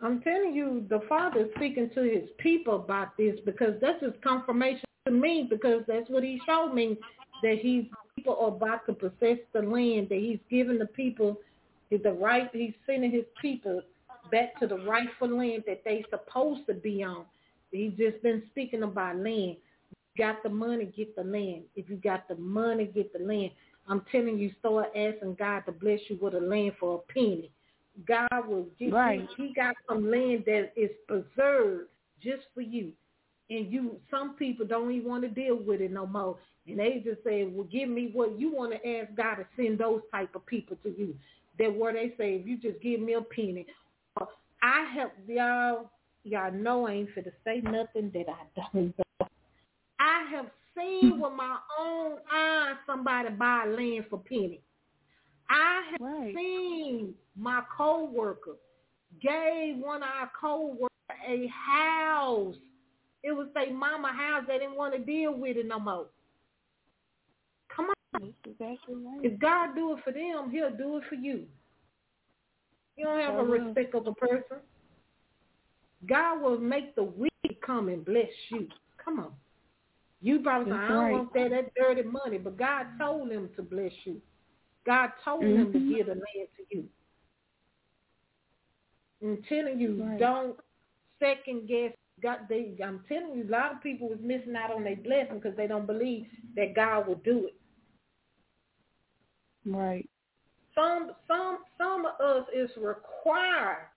I'm 0.00 0.20
telling 0.22 0.54
you, 0.54 0.86
the 0.88 1.00
Father 1.08 1.46
is 1.46 1.50
speaking 1.56 1.90
to 1.94 2.02
his 2.02 2.28
people 2.38 2.76
about 2.76 3.16
this 3.16 3.34
because 3.44 3.74
that's 3.80 4.02
his 4.02 4.12
confirmation 4.22 4.84
to 5.06 5.12
me 5.12 5.48
because 5.50 5.82
that's 5.88 6.08
what 6.10 6.22
he 6.22 6.40
showed 6.46 6.72
me 6.74 6.96
that 7.42 7.58
he's 7.60 7.86
people 8.14 8.36
are 8.40 8.48
about 8.48 8.86
to 8.86 8.92
possess 8.92 9.38
the 9.52 9.62
land 9.62 10.08
that 10.10 10.18
he's 10.18 10.38
giving 10.48 10.78
the 10.78 10.86
people 10.86 11.40
is 11.90 12.02
the 12.04 12.12
right. 12.12 12.48
He's 12.52 12.74
sending 12.86 13.10
his 13.10 13.24
people 13.40 13.82
back 14.32 14.58
to 14.58 14.66
the 14.66 14.78
rightful 14.78 15.28
land 15.28 15.62
that 15.68 15.84
they 15.84 16.04
supposed 16.10 16.66
to 16.66 16.74
be 16.74 17.04
on. 17.04 17.24
He's 17.70 17.92
just 17.92 18.20
been 18.22 18.42
speaking 18.50 18.82
about 18.82 19.16
land. 19.16 19.56
You 19.90 19.96
got 20.18 20.42
the 20.42 20.48
money, 20.48 20.86
get 20.86 21.14
the 21.14 21.22
land. 21.22 21.62
If 21.76 21.88
you 21.88 21.96
got 21.96 22.26
the 22.26 22.34
money, 22.34 22.86
get 22.86 23.12
the 23.12 23.24
land. 23.24 23.52
I'm 23.86 24.04
telling 24.10 24.38
you, 24.38 24.50
start 24.58 24.88
asking 24.96 25.36
God 25.38 25.60
to 25.66 25.72
bless 25.72 26.00
you 26.08 26.18
with 26.20 26.34
a 26.34 26.40
land 26.40 26.72
for 26.80 26.96
a 26.96 27.12
penny. 27.12 27.50
God 28.06 28.48
will 28.48 28.66
give 28.78 28.92
Right. 28.92 29.20
you. 29.20 29.28
He 29.36 29.54
got 29.54 29.76
some 29.88 30.10
land 30.10 30.44
that 30.46 30.72
is 30.76 30.90
preserved 31.06 31.88
just 32.20 32.42
for 32.54 32.62
you. 32.62 32.92
And 33.50 33.70
you, 33.70 34.00
some 34.10 34.34
people 34.36 34.66
don't 34.66 34.90
even 34.92 35.08
want 35.08 35.22
to 35.24 35.28
deal 35.28 35.56
with 35.56 35.80
it 35.82 35.90
no 35.90 36.06
more. 36.06 36.38
And 36.66 36.78
they 36.78 37.02
just 37.04 37.22
say, 37.24 37.44
well, 37.44 37.66
give 37.70 37.88
me 37.88 38.10
what 38.12 38.38
you 38.38 38.54
want 38.54 38.72
to 38.72 38.88
ask 38.88 39.14
God 39.14 39.36
to 39.36 39.46
send 39.56 39.78
those 39.78 40.00
type 40.10 40.34
of 40.34 40.46
people 40.46 40.76
to 40.84 40.90
you. 40.90 41.14
That 41.58 41.76
where 41.76 41.92
they 41.92 42.14
say, 42.16 42.36
if 42.36 42.46
you 42.46 42.56
just 42.56 42.80
give 42.80 43.00
me 43.00 43.14
a 43.14 43.20
penny. 43.20 43.66
I 44.62 44.92
help 44.94 45.12
y'all. 45.26 45.90
Y'all 46.24 46.52
know 46.52 46.86
I 46.86 46.92
ain't 46.92 47.10
for 47.10 47.22
to 47.22 47.32
say 47.44 47.60
nothing 47.62 48.10
that 48.14 48.26
I 48.28 48.70
don't 48.74 48.96
know. 48.96 49.26
I 49.98 50.24
have 50.30 50.46
seen 50.76 51.18
with 51.20 51.32
my 51.32 51.58
own 51.78 52.18
eyes 52.32 52.76
somebody 52.86 53.30
buy 53.30 53.66
land 53.66 54.06
for 54.08 54.18
penny. 54.18 54.60
I 55.50 55.82
have 55.92 56.00
Right. 56.00 56.34
seen 56.34 57.14
my 57.36 57.62
coworker 57.76 58.56
gave 59.20 59.78
one 59.78 60.02
of 60.02 60.08
our 60.08 60.30
coworkers 60.40 60.88
a 61.28 61.46
house. 61.48 62.56
It 63.22 63.32
was 63.32 63.48
their 63.54 63.72
mama 63.72 64.12
house. 64.12 64.44
They 64.48 64.58
didn't 64.58 64.76
want 64.76 64.94
to 64.94 65.00
deal 65.00 65.34
with 65.34 65.56
it 65.56 65.66
no 65.66 65.78
more. 65.78 66.06
Come 67.74 67.86
on. 67.86 67.94
That's 68.20 68.32
exactly 68.46 68.94
right. 68.94 69.24
If 69.24 69.38
God 69.40 69.74
do 69.74 69.94
it 69.96 70.04
for 70.04 70.12
them, 70.12 70.50
he'll 70.50 70.76
do 70.76 70.98
it 70.98 71.04
for 71.08 71.14
you. 71.16 71.46
You 72.96 73.04
don't 73.06 73.20
have 73.20 73.34
a 73.34 73.38
Sure 73.38 73.44
will. 73.44 73.66
respect 73.66 73.94
of 73.94 74.06
a 74.06 74.12
person. 74.14 74.58
God 76.06 76.42
will 76.42 76.58
make 76.58 76.94
the 76.94 77.04
wicked 77.04 77.60
come 77.64 77.88
and 77.88 78.04
bless 78.04 78.30
you. 78.50 78.68
Come 79.02 79.20
on. 79.20 79.32
You 80.20 80.40
probably 80.40 80.72
say, 80.72 80.76
I 80.76 80.88
don't 80.88 80.96
right. 80.98 81.12
want 81.12 81.34
that, 81.34 81.50
that 81.50 81.72
dirty 81.74 82.02
money, 82.02 82.38
but 82.38 82.56
God 82.56 82.86
told 82.98 83.30
him 83.30 83.50
to 83.56 83.62
bless 83.62 83.92
you. 84.04 84.20
God 84.84 85.10
told 85.24 85.42
him 85.42 85.72
to 85.72 85.78
Mhm. 85.78 85.88
give 85.88 86.06
the 86.06 86.14
land 86.14 86.48
to 86.56 86.64
you. 86.70 86.88
I'm 89.22 89.42
telling 89.44 89.80
you, 89.80 90.02
Right. 90.02 90.18
don't 90.18 90.56
second 91.20 91.68
guess. 91.68 91.92
God, 92.20 92.40
they, 92.48 92.76
I'm 92.84 93.04
telling 93.08 93.34
you, 93.36 93.44
a 93.44 93.50
lot 93.50 93.72
of 93.72 93.82
people 93.82 94.08
was 94.08 94.20
missing 94.20 94.54
out 94.54 94.72
on 94.72 94.84
their 94.84 94.96
blessing 94.96 95.36
because 95.40 95.56
they 95.56 95.66
don't 95.66 95.86
believe 95.86 96.26
that 96.56 96.74
God 96.74 97.06
will 97.08 97.16
do 97.16 97.46
it. 97.48 97.54
Right. 99.64 100.08
Some 100.74 101.12
some 101.28 101.58
some 101.78 102.06
of 102.06 102.20
us 102.20 102.46
is 102.54 102.70
required 102.76 103.88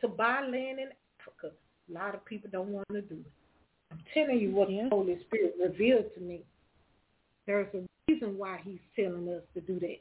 to 0.00 0.08
buy 0.08 0.40
land 0.42 0.78
in 0.78 0.88
Africa. 1.20 1.54
A 1.90 1.92
lot 1.92 2.14
of 2.14 2.24
people 2.24 2.48
don't 2.52 2.68
want 2.68 2.86
to 2.92 3.02
do 3.02 3.14
it. 3.14 3.32
I'm 3.90 3.98
telling 4.14 4.38
you 4.38 4.52
what 4.52 4.70
Yeah. 4.70 4.84
the 4.84 4.90
Holy 4.90 5.18
Spirit 5.26 5.56
revealed 5.60 6.14
to 6.14 6.20
me. 6.20 6.42
There's 7.46 7.72
a 7.74 7.82
reason 8.08 8.38
why 8.38 8.60
he's 8.62 8.78
telling 8.94 9.28
us 9.28 9.42
to 9.54 9.60
do 9.60 9.80
that. 9.80 10.00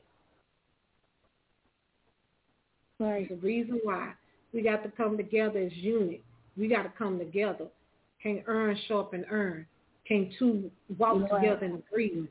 Right. 3.00 3.28
The 3.30 3.36
reason 3.38 3.80
why 3.84 4.14
we 4.54 4.62
got 4.62 4.84
to 4.84 4.92
come 4.92 5.18
together 5.18 5.60
as 5.60 5.74
unit. 5.74 6.22
We 6.58 6.68
got 6.68 6.84
to 6.84 6.90
come 6.98 7.18
together. 7.18 7.68
Can't 8.22 8.44
earn, 8.48 8.78
sharp, 8.88 9.14
and 9.14 9.26
earn. 9.30 9.66
Can't 10.08 10.32
two 10.38 10.70
walk 10.98 11.22
Right. 11.22 11.42
together 11.42 11.66
in 11.66 11.76
agreement. 11.76 12.30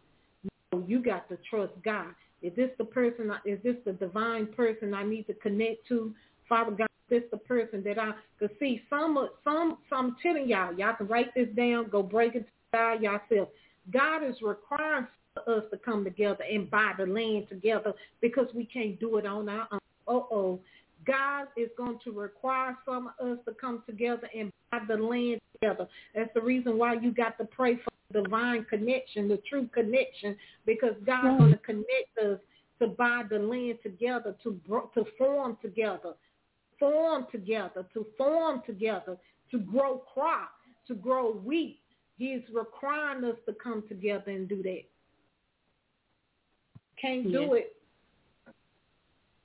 No, 0.72 0.84
you 0.86 1.00
got 1.02 1.28
to 1.30 1.38
trust 1.48 1.72
God. 1.82 2.14
Is 2.43 2.55
this 2.56 2.70
the 2.78 2.85
person? 2.85 3.32
Is 3.44 3.59
this 3.62 3.77
the 3.85 3.93
divine 3.93 4.47
person 4.47 4.94
I 4.94 5.02
need 5.02 5.27
to 5.27 5.35
connect 5.35 5.86
to? 5.89 6.15
Father 6.48 6.70
God, 6.70 6.89
is 7.10 7.20
this 7.20 7.31
the 7.31 7.36
person 7.36 7.82
that 7.85 7.98
I 7.98 8.12
could 8.39 8.51
see? 8.60 8.82
Some, 8.89 9.28
some, 9.44 9.78
some. 9.90 10.06
I'm 10.06 10.16
telling 10.23 10.48
y'all, 10.48 10.73
y'all 10.74 10.94
can 10.94 11.09
write 11.09 11.35
this 11.35 11.48
down. 11.56 11.89
Go 11.90 12.02
break 12.02 12.35
it 12.35 12.48
down 12.73 13.02
yourself. 13.02 13.48
God 13.93 14.24
is 14.24 14.36
requiring 14.43 15.06
us 15.47 15.62
to 15.70 15.77
come 15.78 16.05
together 16.05 16.44
and 16.51 16.70
buy 16.70 16.93
the 16.98 17.06
land 17.06 17.48
together 17.48 17.93
because 18.20 18.47
we 18.55 18.65
can't 18.65 18.98
do 18.98 19.16
it 19.16 19.27
on 19.27 19.48
our 19.48 19.69
own. 19.73 19.81
Uh-oh. 20.09 20.60
God 21.09 21.47
is 21.56 21.70
going 21.76 21.98
to 22.05 22.12
require 22.12 22.76
some 22.85 23.10
of 23.18 23.26
us 23.26 23.39
to 23.47 23.55
come 23.55 23.82
together 23.86 24.28
and 24.36 24.52
buy 24.70 24.80
the 24.86 24.97
land 24.97 25.40
together. 25.55 25.89
That's 26.14 26.32
the 26.35 26.43
reason 26.43 26.76
why 26.76 26.94
you 26.94 27.12
got 27.12 27.39
to 27.39 27.44
pray 27.47 27.76
for 27.76 28.22
divine 28.22 28.66
connection, 28.66 29.26
the 29.26 29.39
true 29.48 29.68
connection, 29.72 30.36
because 30.66 30.94
God's 31.05 31.24
Yeah. 31.24 31.39
going 31.39 31.52
to 31.52 31.59
connect 31.59 32.18
us 32.18 32.40
to 32.78 32.89
buy 32.89 33.22
the 33.24 33.39
land 33.39 33.82
together, 33.82 34.35
to 34.43 34.60
to 34.94 35.05
form 35.16 35.56
together, 35.62 36.14
form 36.78 37.26
together, 37.32 37.85
to 37.94 38.05
form 38.16 38.62
together, 38.62 39.18
to 39.51 39.59
grow 39.59 39.98
crop, 39.98 40.52
to 40.86 40.94
grow 40.94 41.32
wheat. 41.32 41.80
He's 42.18 42.48
requiring 42.51 43.24
us 43.24 43.39
to 43.47 43.55
come 43.55 43.82
together 43.89 44.30
and 44.30 44.48
do 44.48 44.62
that. 44.62 44.85
Can't 47.01 47.32
do 47.32 47.55
Yes. 47.55 47.64
it. 47.64 47.76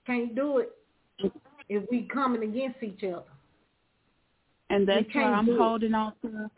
Can't 0.06 0.35
do 0.35 0.57
it 0.57 0.76
mm-hmm. 1.22 1.38
If 1.69 1.84
we 1.90 2.07
coming 2.14 2.44
against 2.44 2.81
each 2.84 3.03
other. 3.03 3.23
And 4.69 4.88
that's 4.88 5.06
why 5.14 5.23
I'm 5.23 5.57
holding 5.57 5.94
on 5.94 6.14
to. 6.22 6.49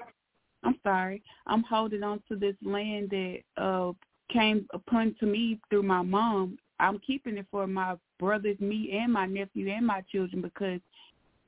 I'm 0.64 0.80
sorry. 0.84 1.22
I'm 1.48 1.64
holding 1.64 2.03
on 2.03 2.22
to 2.30 2.36
this 2.36 2.56
land 2.64 3.10
that 3.11 3.40
uh 3.57 3.91
came 4.32 4.68
upon 4.73 5.15
to 5.19 5.26
me 5.26 5.60
through 5.69 5.84
my 5.84 6.02
mom. 6.02 6.57
I'm 6.80 6.99
keeping 6.99 7.38
it 7.38 7.45
for 7.52 7.68
my 7.68 7.95
brothers, 8.19 8.60
me, 8.60 8.98
and 8.99 9.14
my 9.14 9.26
nephew 9.26 9.69
and 9.69 9.86
my 9.86 10.02
children 10.11 10.41
because 10.41 10.80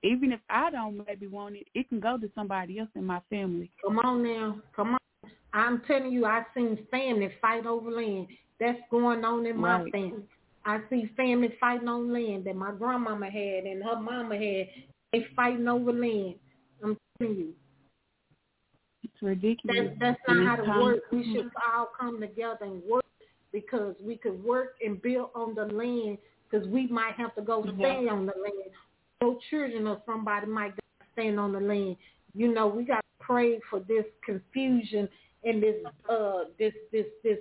even 0.03 0.31
if 0.31 0.39
I 0.49 0.69
don't 0.69 1.03
maybe 1.05 1.27
want 1.27 1.55
it, 1.55 1.67
it 1.73 1.89
can 1.89 1.99
go 1.99 2.17
to 2.17 2.29
somebody 2.35 2.79
else 2.79 2.89
in 2.95 3.03
my 3.03 3.21
family. 3.29 3.71
Come 3.83 3.99
on 3.99 4.23
now. 4.23 4.59
Come 4.75 4.93
on. 4.93 5.31
I'm 5.53 5.81
telling 5.87 6.11
you, 6.11 6.25
I've 6.25 6.45
seen 6.53 6.77
family 6.91 7.31
fight 7.41 7.65
over 7.65 7.89
land. 7.89 8.27
That's 8.59 8.79
going 8.91 9.25
on 9.25 9.45
in 9.45 9.57
my 9.57 9.81
Right. 9.81 9.91
family. 9.91 10.23
I 10.67 10.81
see 10.89 11.09
family 11.15 11.53
fighting 11.61 11.87
on 11.87 12.11
land 12.11 12.43
that 12.43 12.55
my 12.55 12.71
grandmama 12.71 13.29
had 13.29 13.63
and 13.63 13.81
her 13.81 13.99
mama 14.01 14.35
had. 14.35 14.67
They 15.13 15.25
fighting 15.33 15.67
over 15.69 15.93
land. 15.93 16.35
I'm 16.83 16.97
telling 17.17 17.37
you. 17.37 17.53
It's 19.01 19.21
ridiculous. 19.21 19.77
That, 19.77 19.99
that's 19.99 20.19
And 20.27 20.43
not 20.43 20.59
how 20.59 20.63
to 20.63 20.83
work. 20.83 20.99
We 21.09 21.23
should 21.33 21.49
all 21.73 21.89
come 21.97 22.19
together 22.19 22.65
and 22.65 22.83
work 22.83 23.05
because 23.53 23.95
we 24.01 24.17
could 24.17 24.43
work 24.43 24.75
and 24.85 25.01
build 25.01 25.29
on 25.33 25.55
the 25.55 25.63
land 25.65 26.17
because 26.51 26.67
we 26.67 26.87
might 26.87 27.13
have 27.13 27.33
to 27.35 27.41
go 27.41 27.63
stay 27.79 28.09
on 28.09 28.25
the 28.25 28.33
land. 28.35 28.71
Your 29.21 29.37
children 29.49 29.87
or 29.87 30.01
somebody 30.05 30.47
might 30.47 30.75
go 30.75 31.05
stand 31.13 31.39
on 31.39 31.53
the 31.53 31.61
land. 31.61 31.95
You 32.35 32.53
know, 32.53 32.67
we 32.67 32.83
got 32.83 32.97
to 32.97 33.25
pray 33.25 33.61
for 33.69 33.79
this 33.79 34.03
confusion 34.25 35.07
and 35.45 35.63
this 35.63 35.75
uh 36.09 36.43
this 36.59 36.73
this 36.91 37.05
this 37.23 37.37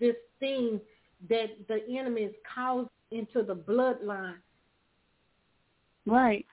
this 0.00 0.16
thing 0.40 0.80
that 1.28 1.46
the 1.68 1.80
enemy 1.88 2.22
is 2.22 2.34
causing 2.54 2.88
into 3.10 3.42
the 3.42 3.54
bloodline. 3.54 4.36
Right. 6.06 6.46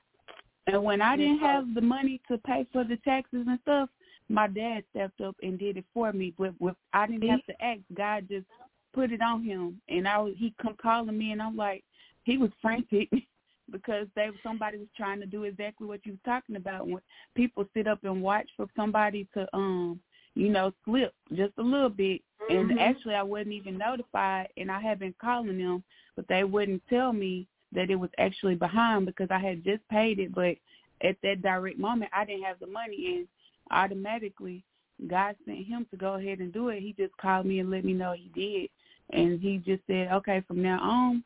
And 0.68 0.84
when 0.84 1.02
I 1.02 1.16
didn't 1.16 1.40
have 1.40 1.74
the 1.76 1.82
money 1.82 2.20
to 2.28 2.38
pay 2.40 2.66
for 2.74 2.84
the 2.84 2.98
taxes 2.98 3.46
and 3.48 3.60
stuff, 3.62 3.90
my 4.30 4.48
dad 4.48 4.84
stepped 4.90 5.22
up 5.22 5.36
and 5.44 5.60
did 5.60 5.78
it 5.78 5.86
for 5.94 6.12
me. 6.12 6.34
But 6.38 6.60
with 6.60 6.76
I 6.94 7.06
didn't 7.06 7.30
have 7.30 7.46
to 7.46 7.64
ask. 7.64 7.82
God 7.96 8.28
just 8.30 8.48
put 8.94 9.12
it 9.12 9.22
on 9.22 9.44
him, 9.44 9.80
and 9.90 10.08
I 10.08 10.18
was 10.18 10.34
he 10.38 10.54
come 10.62 10.76
calling 10.82 11.18
me, 11.18 11.32
and 11.32 11.42
I'm 11.42 11.56
like, 11.56 11.84
he 12.24 12.38
was 12.38 12.50
frantic 12.62 13.10
because 13.72 14.08
they 14.16 14.30
somebody 14.42 14.80
was 14.80 14.88
trying 14.98 15.20
to 15.20 15.28
do 15.28 15.44
exactly 15.44 15.88
what 15.88 16.06
you 16.06 16.14
were 16.14 16.32
talking 16.32 16.56
about. 16.56 16.88
When 16.88 17.02
people 17.36 17.66
sit 17.76 17.88
up 17.88 18.04
and 18.04 18.22
watch 18.22 18.50
for 18.58 18.66
somebody 18.76 19.28
to 19.36 19.48
um 19.54 20.00
you 20.36 20.50
know 20.50 20.72
slip 20.84 21.14
just 21.34 21.54
a 21.58 21.64
little 21.64 21.90
bit, 21.90 22.22
and 22.50 22.72
Mhm. 22.72 22.80
actually 22.80 23.16
I 23.16 23.24
wasn't 23.24 23.54
even 23.54 23.78
notified, 23.78 24.50
and 24.58 24.72
I 24.72 24.80
had 24.80 25.00
been 25.00 25.14
calling 25.14 25.58
them, 25.58 25.84
but 26.16 26.28
they 26.28 26.44
wouldn't 26.44 26.86
tell 26.88 27.14
me 27.14 27.48
that 27.72 27.90
it 27.90 27.96
was 27.96 28.12
actually 28.18 28.56
behind 28.56 29.06
because 29.06 29.32
I 29.32 29.40
had 29.40 29.64
just 29.64 29.88
paid 29.90 30.20
it, 30.20 30.34
but 30.34 30.58
at 31.02 31.20
that 31.22 31.42
direct 31.42 31.78
moment 31.78 32.12
I 32.14 32.24
didn't 32.26 32.44
have 32.44 32.60
the 32.60 32.68
money 32.68 33.18
and 33.18 33.28
automatically 33.72 34.64
God 35.08 35.36
sent 35.46 35.66
him 35.66 35.86
to 35.92 35.98
go 35.98 36.14
ahead 36.14 36.40
and 36.40 36.54
do 36.54 36.70
it. 36.70 36.82
He 36.82 36.94
just 36.94 37.16
called 37.18 37.46
me 37.46 37.60
and 37.60 37.70
let 37.70 37.84
me 37.84 37.94
know 37.94 38.14
he 38.14 38.30
did. 38.34 38.70
And 39.10 39.42
he 39.42 39.58
just 39.58 39.86
said, 39.88 40.12
okay, 40.12 40.42
from 40.48 40.62
now 40.62 40.80
on, 40.80 41.24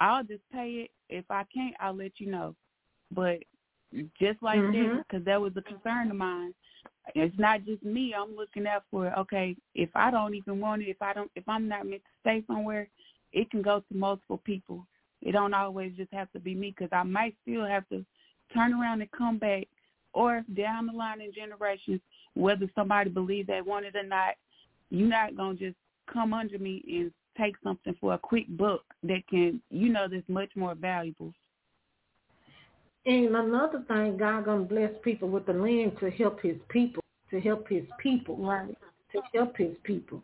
I'll 0.00 0.24
just 0.24 0.42
pay 0.52 0.84
it. 0.84 0.90
If 1.08 1.24
I 1.30 1.44
can't, 1.44 1.74
I'll 1.80 1.94
let 1.94 2.18
you 2.18 2.30
know. 2.30 2.54
But 3.12 3.38
just 4.18 4.42
like 4.42 4.60
that, 4.60 4.72
Mhm. 4.74 4.98
because 4.98 5.24
that 5.24 5.40
was 5.40 5.56
a 5.56 5.62
concern 5.62 6.10
of 6.10 6.16
mine. 6.16 6.54
It's 7.14 7.38
not 7.38 7.64
just 7.64 7.82
me. 7.82 8.14
I'm 8.16 8.36
looking 8.36 8.66
out 8.66 8.84
for. 8.90 9.16
Okay, 9.18 9.56
if 9.74 9.90
I 9.94 10.10
don't 10.10 10.34
even 10.34 10.60
want 10.60 10.82
it, 10.82 10.88
if 10.88 11.00
I 11.00 11.12
don't, 11.12 11.30
if 11.34 11.48
I'm 11.48 11.68
not 11.68 11.86
meant 11.86 12.02
to 12.02 12.10
stay 12.20 12.44
somewhere, 12.46 12.88
it 13.32 13.50
can 13.50 13.62
go 13.62 13.80
to 13.80 13.96
multiple 13.96 14.40
people. 14.44 14.86
It 15.20 15.32
don't 15.32 15.54
always 15.54 15.92
just 15.96 16.12
have 16.12 16.30
to 16.32 16.40
be 16.40 16.54
me 16.54 16.74
because 16.76 16.90
I 16.92 17.02
might 17.02 17.34
still 17.42 17.66
have 17.66 17.88
to 17.88 18.04
turn 18.54 18.72
around 18.72 19.00
and 19.00 19.10
come 19.10 19.38
back, 19.38 19.66
or 20.12 20.44
down 20.54 20.86
the 20.86 20.92
line 20.92 21.20
in 21.20 21.32
generations, 21.32 22.00
whether 22.34 22.66
somebody 22.74 23.10
believes 23.10 23.46
they 23.46 23.60
want 23.60 23.86
it 23.86 23.96
or 23.96 24.04
not, 24.04 24.34
you're 24.90 25.08
not 25.08 25.36
gonna 25.36 25.54
just 25.54 25.76
come 26.12 26.32
under 26.32 26.58
me 26.58 26.82
and 26.88 27.12
take 27.36 27.54
something 27.62 27.94
for 28.00 28.14
a 28.14 28.18
quick 28.18 28.46
buck 28.56 28.82
that 29.02 29.26
can, 29.28 29.60
you 29.70 29.90
know, 29.90 30.06
that's 30.10 30.28
much 30.28 30.50
more 30.56 30.74
valuable. 30.74 31.32
And 33.08 33.34
another 33.34 33.82
thing, 33.88 34.18
God 34.18 34.44
gonna 34.44 34.64
bless 34.64 34.90
people 35.02 35.30
with 35.30 35.46
the 35.46 35.54
land 35.54 35.96
to 36.00 36.10
help 36.10 36.42
His 36.42 36.58
people, 36.68 37.02
to 37.30 37.40
help 37.40 37.66
His 37.66 37.84
people, 37.98 38.36
Right. 38.36 38.76
to 39.12 39.22
help 39.34 39.56
His 39.56 39.74
people. 39.82 40.22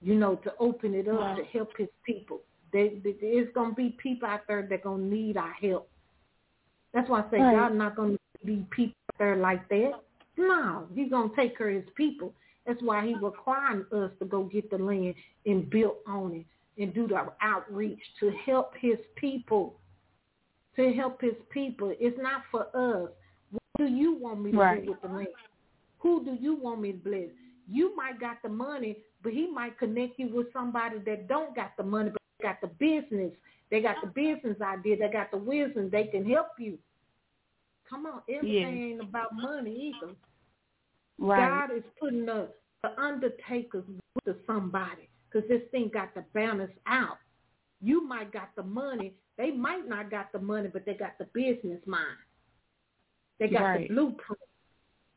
You 0.00 0.14
know, 0.14 0.36
to 0.36 0.54
open 0.58 0.94
it 0.94 1.06
up 1.06 1.20
Right. 1.20 1.36
to 1.36 1.44
help 1.44 1.76
His 1.76 1.90
people. 2.02 2.40
There, 2.72 2.88
there- 3.02 3.12
there's 3.20 3.52
gonna 3.52 3.74
be 3.74 3.90
people 3.90 4.26
out 4.26 4.46
there 4.48 4.62
that 4.62 4.82
gonna 4.82 5.02
need 5.02 5.36
our 5.36 5.52
help. 5.52 5.90
That's 6.92 7.10
why 7.10 7.20
I 7.26 7.30
say 7.30 7.40
Right. 7.42 7.56
God 7.56 7.74
not 7.74 7.94
gonna 7.94 8.16
be 8.42 8.64
people 8.70 8.94
out 9.12 9.18
there 9.18 9.36
like 9.36 9.68
that. 9.68 10.00
No, 10.38 10.88
He's 10.94 11.10
gonna 11.10 11.30
take 11.36 11.58
care 11.58 11.68
of 11.68 11.84
His 11.84 11.92
people. 11.94 12.34
That's 12.64 12.80
why 12.80 13.06
He 13.06 13.14
requiring 13.16 13.84
us 13.92 14.10
to 14.18 14.24
go 14.24 14.44
get 14.44 14.70
the 14.70 14.78
land 14.78 15.14
and 15.44 15.68
build 15.68 15.98
on 16.06 16.32
it 16.36 16.46
and 16.82 16.94
do 16.94 17.06
the 17.06 17.30
outreach 17.42 18.02
to 18.20 18.30
help 18.30 18.74
His 18.76 18.98
people 19.16 19.78
to 20.76 20.92
help 20.92 21.20
his 21.20 21.34
people. 21.50 21.94
It's 21.98 22.16
not 22.20 22.42
for 22.50 22.62
us. 22.74 23.10
What 23.50 23.62
do 23.78 23.86
you 23.86 24.14
want 24.14 24.40
me 24.40 24.50
to 24.52 24.58
Right. 24.58 24.84
do 24.84 24.90
with 24.90 25.00
the 25.02 25.08
land? 25.08 25.28
Who 26.00 26.24
do 26.24 26.34
you 26.34 26.54
want 26.54 26.80
me 26.80 26.92
to 26.92 26.98
bless? 26.98 27.30
You 27.66 27.94
might 27.96 28.20
got 28.20 28.42
the 28.42 28.48
money, 28.48 28.98
but 29.22 29.32
he 29.32 29.46
might 29.46 29.78
connect 29.78 30.18
you 30.18 30.28
with 30.28 30.52
somebody 30.52 30.98
that 30.98 31.28
don't 31.28 31.54
got 31.54 31.76
the 31.76 31.82
money, 31.82 32.10
but 32.10 32.20
got 32.42 32.60
the 32.60 32.66
business. 32.66 33.32
They 33.70 33.80
got 33.80 33.96
the 34.02 34.08
business 34.08 34.60
idea. 34.60 34.96
They 34.98 35.08
got 35.08 35.30
the 35.30 35.38
wisdom. 35.38 35.88
They 35.90 36.04
can 36.04 36.24
help 36.28 36.48
you. 36.58 36.78
Come 37.88 38.06
on, 38.06 38.22
everything 38.28 38.82
ain't 38.82 39.00
about 39.00 39.34
money 39.34 39.94
either. 39.94 40.14
Right. 41.18 41.68
God 41.68 41.76
is 41.76 41.84
putting 41.98 42.26
the, 42.26 42.48
the 42.82 43.00
undertakers 43.00 43.84
with 44.26 44.36
somebody 44.46 45.08
because 45.30 45.48
this 45.48 45.62
thing 45.70 45.90
got 45.92 46.14
to 46.14 46.24
balance 46.32 46.72
out. 46.86 47.18
You 47.80 48.06
might 48.06 48.32
got 48.32 48.54
the 48.56 48.62
money. 48.62 49.14
They 49.36 49.50
might 49.50 49.88
not 49.88 50.10
got 50.10 50.32
the 50.32 50.38
money, 50.38 50.68
but 50.72 50.86
they 50.86 50.94
got 50.94 51.18
the 51.18 51.26
business 51.26 51.80
mind. 51.86 52.18
They 53.38 53.48
got 53.48 53.62
Right. 53.62 53.88
the 53.88 53.94
blueprint. 53.94 54.40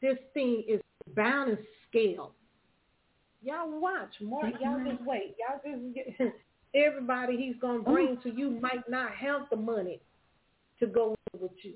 This 0.01 0.17
thing 0.33 0.63
is 0.67 0.81
balance 1.09 1.61
scale. 1.87 2.33
Y'all 3.41 3.79
watch 3.79 4.19
more. 4.21 4.47
Y'all 4.47 4.79
mm-hmm. 4.79 4.89
just 4.89 5.01
wait. 5.03 5.35
Y'all 5.39 5.61
just 5.63 5.93
get, 5.93 6.33
everybody 6.73 7.37
he's 7.37 7.55
gonna 7.57 7.81
bring 7.81 8.17
to 8.21 8.29
you 8.29 8.49
might 8.49 8.87
not 8.89 9.11
have 9.11 9.49
the 9.49 9.55
money 9.55 10.01
to 10.79 10.87
go 10.87 11.15
with 11.39 11.51
you, 11.63 11.75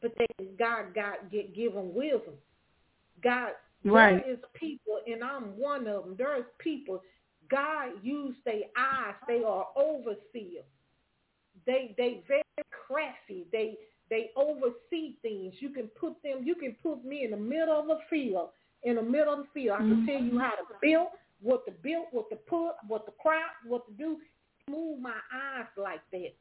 but 0.00 0.12
they 0.16 0.26
God 0.58 0.94
God 0.94 1.30
get 1.30 1.54
give 1.54 1.74
them 1.74 1.94
wisdom. 1.94 2.34
God, 3.22 3.52
Right. 3.84 4.22
there 4.24 4.34
is 4.34 4.38
people, 4.54 5.00
and 5.06 5.22
I'm 5.22 5.56
one 5.56 5.86
of 5.86 6.04
them. 6.04 6.16
There 6.16 6.36
is 6.36 6.44
people. 6.58 7.02
God 7.50 7.92
used 8.02 8.38
their 8.44 8.66
eyes. 8.76 9.14
They 9.26 9.42
are 9.44 9.66
overseers. 9.76 10.64
They 11.66 11.94
they 11.96 12.22
very 12.28 12.42
crafty. 12.70 13.46
They 13.52 13.76
they 14.10 14.30
oversee 14.36 15.16
things. 15.22 15.54
You 15.58 15.70
can 15.70 15.88
put 15.88 16.22
them. 16.22 16.42
You 16.44 16.54
can 16.54 16.76
put 16.82 17.04
me 17.04 17.24
in 17.24 17.30
the 17.30 17.36
middle 17.36 17.80
of 17.80 17.86
the 17.86 17.98
field. 18.08 18.50
In 18.82 18.96
the 18.96 19.02
middle 19.02 19.32
of 19.32 19.38
the 19.40 19.48
field, 19.52 19.76
I 19.76 19.78
can 19.78 20.06
tell 20.06 20.20
you 20.22 20.30
mm-hmm. 20.30 20.38
how 20.38 20.50
to 20.50 20.64
build, 20.80 21.08
what 21.40 21.64
to 21.66 21.72
build, 21.72 22.04
what 22.12 22.30
to 22.30 22.36
put, 22.36 22.74
what 22.86 23.04
to 23.06 23.12
crop, 23.20 23.50
what 23.66 23.86
to 23.86 23.92
do. 23.94 24.18
Move 24.70 25.00
my 25.00 25.16
eyes 25.32 25.66
like 25.76 26.02
that. 26.12 26.34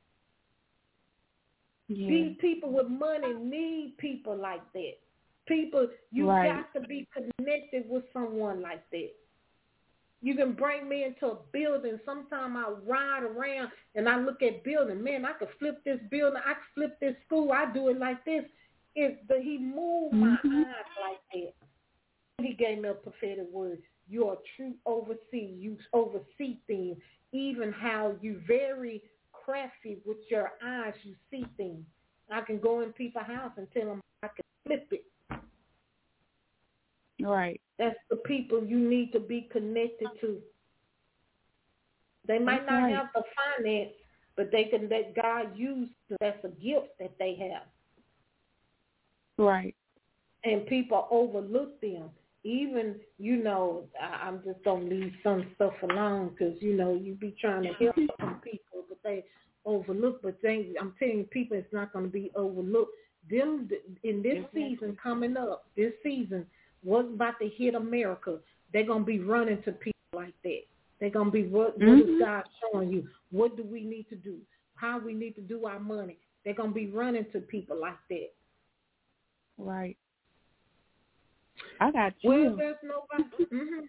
Yeah. 1.88 2.08
These 2.10 2.38
people 2.40 2.72
with 2.72 2.88
money 2.88 3.34
need 3.34 3.96
people 3.98 4.36
like 4.36 4.62
that. 4.74 4.94
People, 5.48 5.88
you 6.12 6.28
Right. 6.28 6.50
got 6.50 6.82
to 6.82 6.88
be 6.88 7.08
connected 7.14 7.88
with 7.88 8.04
someone 8.12 8.62
like 8.62 8.88
that. 8.90 9.12
You 10.26 10.34
can 10.34 10.54
bring 10.54 10.90
me 10.90 11.04
into 11.04 11.28
a 11.28 11.38
building. 11.54 12.00
Sometimes 12.04 12.56
I 12.58 12.72
ride 12.84 13.22
around 13.22 13.70
and 13.94 14.10
I 14.10 14.18
look 14.18 14.42
at 14.42 14.64
building. 14.64 15.04
Man, 15.04 15.24
I 15.24 15.34
could 15.34 15.50
flip 15.60 15.84
this 15.86 16.00
building. 16.10 16.42
I 16.44 16.54
could 16.54 16.74
flip 16.74 17.00
this 17.00 17.16
school. 17.28 17.52
I 17.52 17.72
do 17.72 17.90
it 17.90 18.00
like 18.00 18.26
this. 18.26 18.44
It, 18.96 19.28
but 19.28 19.44
he 19.44 19.60
moved 19.60 20.16
my 20.16 20.36
Mhm. 20.44 20.66
eyes 20.66 20.86
like 21.00 21.22
that. 21.32 21.54
He 22.44 22.56
gave 22.56 22.80
me 22.80 22.90
a 22.90 22.96
prophetic 22.96 23.48
word. 23.52 23.84
You're 24.08 24.42
true 24.56 24.76
overseer. 24.88 25.48
You 25.48 25.78
oversee 25.94 26.58
things. 26.66 26.98
Even 27.32 27.72
how 27.72 28.18
you 28.20 28.40
very 28.48 29.04
crafty 29.32 30.02
with 30.06 30.32
your 30.32 30.54
eyes, 30.60 30.96
you 31.04 31.16
see 31.30 31.46
things. 31.56 31.86
I 32.32 32.42
can 32.42 32.60
go 32.60 32.82
in 32.82 32.94
people's 32.94 33.28
house 33.28 33.56
and 33.58 33.72
tell 33.74 33.86
them 33.86 34.02
I 34.24 34.30
can 34.30 34.46
flip 34.66 34.92
it. 34.92 35.06
Right. 37.22 37.62
That's 37.78 37.98
the 38.10 38.18
people 38.18 38.64
you 38.64 38.78
need 38.80 39.12
to 39.12 39.20
be 39.20 39.50
connected 39.52 40.08
to. 40.22 40.42
They 42.28 42.40
might 42.40 42.62
That's 42.62 42.72
not 42.72 42.84
right. 42.84 42.96
have 42.96 43.08
the 43.14 43.24
finance, 43.58 43.92
but 44.36 44.52
they 44.52 44.66
can 44.66 44.90
let 44.90 45.16
God 45.16 45.58
use. 45.58 45.90
That's 46.20 46.44
a 46.44 46.50
gift 46.50 46.98
that 47.00 47.18
they 47.20 47.36
have, 47.36 47.68
Right. 49.38 49.76
and 50.44 50.66
people 50.68 51.08
overlook 51.12 51.80
them. 51.82 52.10
Even 52.44 53.00
you 53.18 53.44
know, 53.44 53.86
I, 54.02 54.28
I'm 54.28 54.42
just 54.44 54.64
gonna 54.64 54.86
leave 54.86 55.14
some 55.24 55.52
stuff 55.56 55.74
alone 55.84 56.30
because 56.30 56.62
you 56.62 56.76
know 56.76 56.94
you 56.94 57.16
be 57.16 57.36
trying 57.40 57.64
to 57.64 57.74
help 57.74 57.96
some 58.20 58.40
people, 58.42 58.86
but 58.88 59.00
they 59.04 59.26
overlook. 59.66 60.22
But 60.22 60.38
they, 60.42 60.74
I'm 60.80 60.94
telling 60.98 61.20
you, 61.20 61.24
people, 61.26 61.58
it's 61.58 61.74
not 61.74 61.92
gonna 61.92 62.08
be 62.08 62.32
overlooked. 62.36 62.92
Them 63.30 63.68
in 64.04 64.22
this 64.22 64.46
season 64.54 64.96
coming 65.02 65.36
up, 65.36 65.66
this 65.76 65.94
season, 66.04 66.46
what's 66.86 67.10
about 67.10 67.40
to 67.42 67.50
hit 67.50 67.76
America? 67.76 68.38
They're 68.72 68.86
gonna 68.86 69.04
be 69.04 69.20
running 69.20 69.62
to 69.64 69.72
people 69.74 69.92
like 70.14 70.34
that. 70.44 70.62
They're 71.00 71.10
gonna 71.10 71.32
be 71.32 71.44
what, 71.48 71.78
what 71.78 72.00
is 72.00 72.06
Mhm. 72.08 72.20
God 72.20 72.44
showing 72.72 72.92
you? 72.94 73.08
What 73.32 73.58
do 73.58 73.64
we 73.64 73.84
need 73.84 74.08
to 74.10 74.16
do? 74.16 74.40
How 74.76 75.00
we 75.00 75.14
need 75.14 75.36
to 75.36 75.42
do 75.42 75.66
our 75.66 75.80
money? 75.80 76.18
They're 76.44 76.54
gonna 76.54 76.72
be 76.72 76.88
running 76.88 77.26
to 77.32 77.40
people 77.42 77.78
like 77.80 77.98
that. 78.10 78.30
Right. 79.58 79.98
I 81.80 81.92
got 81.92 82.14
you. 82.22 82.30
Well, 82.30 82.56
there's 82.56 82.78
nobody. 82.84 83.46
hmm 83.52 83.86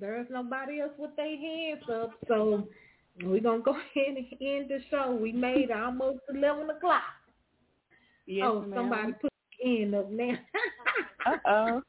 There's 0.00 0.26
nobody 0.30 0.80
else 0.80 0.92
with 0.98 1.14
their 1.16 1.36
hands 1.36 1.82
up, 1.90 2.12
so 2.26 2.66
we're 3.22 3.40
gonna 3.40 3.62
go 3.62 3.72
ahead 3.94 4.16
and 4.16 4.26
end 4.40 4.70
the 4.70 4.80
show. 4.90 5.14
We 5.14 5.30
made 5.32 5.70
almost 5.70 6.20
eleven 6.30 6.70
o'clock. 6.70 7.02
yes, 8.26 8.46
oh, 8.48 8.60
ma'am. 8.62 8.72
somebody 8.74 9.12
put 9.20 9.32
the 9.60 9.82
end 9.82 9.94
up 9.94 10.10
now. 10.10 10.38
Uh 11.26 11.38
oh. 11.46 11.82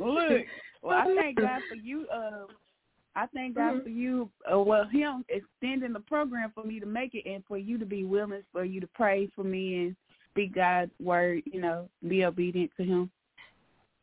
Look. 0.00 0.46
Well, 0.82 0.98
I 0.98 1.14
thank 1.16 1.38
God 1.38 1.62
for 1.68 1.76
you. 1.76 2.06
Uh, 2.08 2.46
I 3.16 3.26
thank 3.28 3.54
God 3.54 3.74
Mhm. 3.76 3.82
for 3.84 3.88
you. 3.90 4.30
Uh, 4.52 4.58
well, 4.58 4.84
Him 4.86 5.24
extending 5.28 5.92
the 5.92 6.00
program 6.00 6.50
for 6.52 6.64
me 6.64 6.80
to 6.80 6.86
make 6.86 7.14
it, 7.14 7.28
and 7.28 7.44
for 7.46 7.56
you 7.56 7.78
to 7.78 7.86
be 7.86 8.04
willing 8.04 8.42
for 8.52 8.64
you 8.64 8.80
to 8.80 8.88
pray 8.88 9.28
for 9.34 9.44
me 9.44 9.86
and 9.86 9.96
speak 10.30 10.54
God's 10.54 10.92
word. 11.00 11.42
You 11.46 11.60
know, 11.60 11.88
be 12.08 12.24
obedient 12.24 12.72
to 12.76 12.84
Him. 12.84 13.10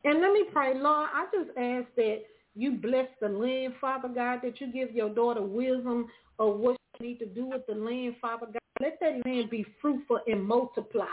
And 0.04 0.20
let 0.20 0.32
me 0.32 0.44
pray, 0.52 0.74
Lord, 0.74 1.08
I 1.12 1.26
just 1.32 1.56
ask 1.56 1.86
that 1.96 2.22
you 2.54 2.72
bless 2.72 3.08
the 3.20 3.28
land, 3.28 3.74
Father 3.80 4.08
God, 4.08 4.40
that 4.42 4.60
you 4.60 4.72
give 4.72 4.92
your 4.92 5.10
daughter 5.10 5.42
wisdom 5.42 6.08
of 6.38 6.58
what 6.58 6.76
she 6.98 7.06
need 7.06 7.18
to 7.20 7.26
do 7.26 7.46
with 7.46 7.64
the 7.66 7.74
land, 7.74 8.16
Father 8.20 8.46
God. 8.46 8.58
Let 8.80 8.98
that 9.00 9.24
land 9.24 9.48
be 9.48 9.64
fruitful 9.80 10.20
and 10.26 10.44
multiply. 10.44 11.06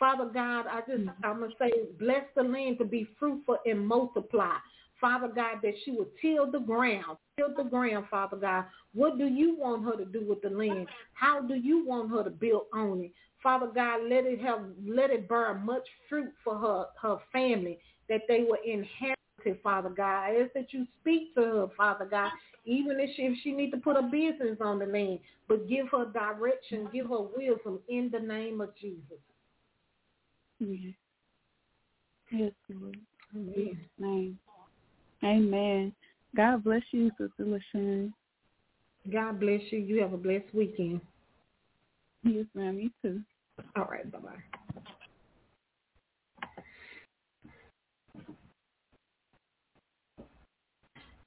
Father 0.00 0.30
God, 0.32 0.64
I 0.66 0.80
just 0.88 1.02
mm-hmm. 1.02 1.24
I'm 1.24 1.40
gonna 1.40 1.52
say 1.58 1.70
bless 1.98 2.24
the 2.34 2.42
land 2.42 2.78
to 2.78 2.84
be 2.84 3.06
fruitful 3.18 3.58
and 3.66 3.86
multiply. 3.86 4.56
Father 4.98 5.28
God, 5.28 5.58
that 5.62 5.74
she 5.84 5.92
would 5.92 6.08
till 6.20 6.50
the 6.50 6.58
ground, 6.58 7.18
till 7.36 7.54
the 7.56 7.68
ground, 7.68 8.06
Father 8.10 8.36
God. 8.36 8.64
What 8.92 9.18
do 9.18 9.26
you 9.26 9.56
want 9.56 9.84
her 9.84 9.96
to 9.96 10.04
do 10.04 10.24
with 10.26 10.42
the 10.42 10.50
land? 10.50 10.88
How 11.14 11.40
do 11.40 11.54
you 11.54 11.86
want 11.86 12.10
her 12.10 12.24
to 12.24 12.30
build 12.30 12.64
on 12.74 13.00
it? 13.02 13.12
Father 13.42 13.68
God, 13.74 14.02
let 14.08 14.24
it 14.24 14.40
have 14.40 14.60
let 14.86 15.10
it 15.10 15.28
bear 15.28 15.54
much 15.54 15.86
fruit 16.08 16.32
for 16.42 16.58
her 16.58 16.86
her 17.00 17.18
family 17.30 17.78
that 18.08 18.22
they 18.26 18.40
will 18.40 18.58
inherit 18.66 19.18
it, 19.44 19.60
Father 19.62 19.90
God. 19.90 20.24
I 20.24 20.42
ask 20.42 20.52
that 20.54 20.72
you 20.72 20.86
speak 21.00 21.34
to 21.34 21.42
her, 21.42 21.66
Father 21.76 22.06
God, 22.06 22.30
even 22.64 23.00
if 23.00 23.10
she 23.16 23.22
if 23.22 23.38
she 23.42 23.52
need 23.52 23.70
to 23.72 23.78
put 23.78 23.96
a 23.96 24.02
business 24.02 24.58
on 24.62 24.78
the 24.78 24.86
land, 24.86 25.20
but 25.46 25.68
give 25.68 25.88
her 25.88 26.06
direction, 26.06 26.88
give 26.90 27.08
her 27.08 27.20
wisdom 27.20 27.80
in 27.88 28.10
the 28.10 28.20
name 28.20 28.62
of 28.62 28.74
Jesus. 28.76 29.18
Yes. 30.60 30.94
Yes, 32.30 32.52
Lord. 32.68 32.96
In 33.34 33.40
Amen. 33.40 33.54
Jesus' 33.56 33.90
name. 33.98 34.38
Amen. 35.24 35.92
God 36.36 36.64
bless 36.64 36.82
you, 36.92 37.10
Sister 37.18 37.44
LaShun. 37.44 38.12
God 39.10 39.40
bless 39.40 39.60
you. 39.70 39.78
You 39.78 40.00
have 40.02 40.12
a 40.12 40.16
blessed 40.18 40.54
weekend. 40.54 41.00
Yes, 42.22 42.44
ma'am. 42.54 42.78
You 42.78 42.90
too. 43.02 43.20
All 43.76 43.86
right, 43.86 44.10
bye 44.12 44.18
bye. 44.18 44.30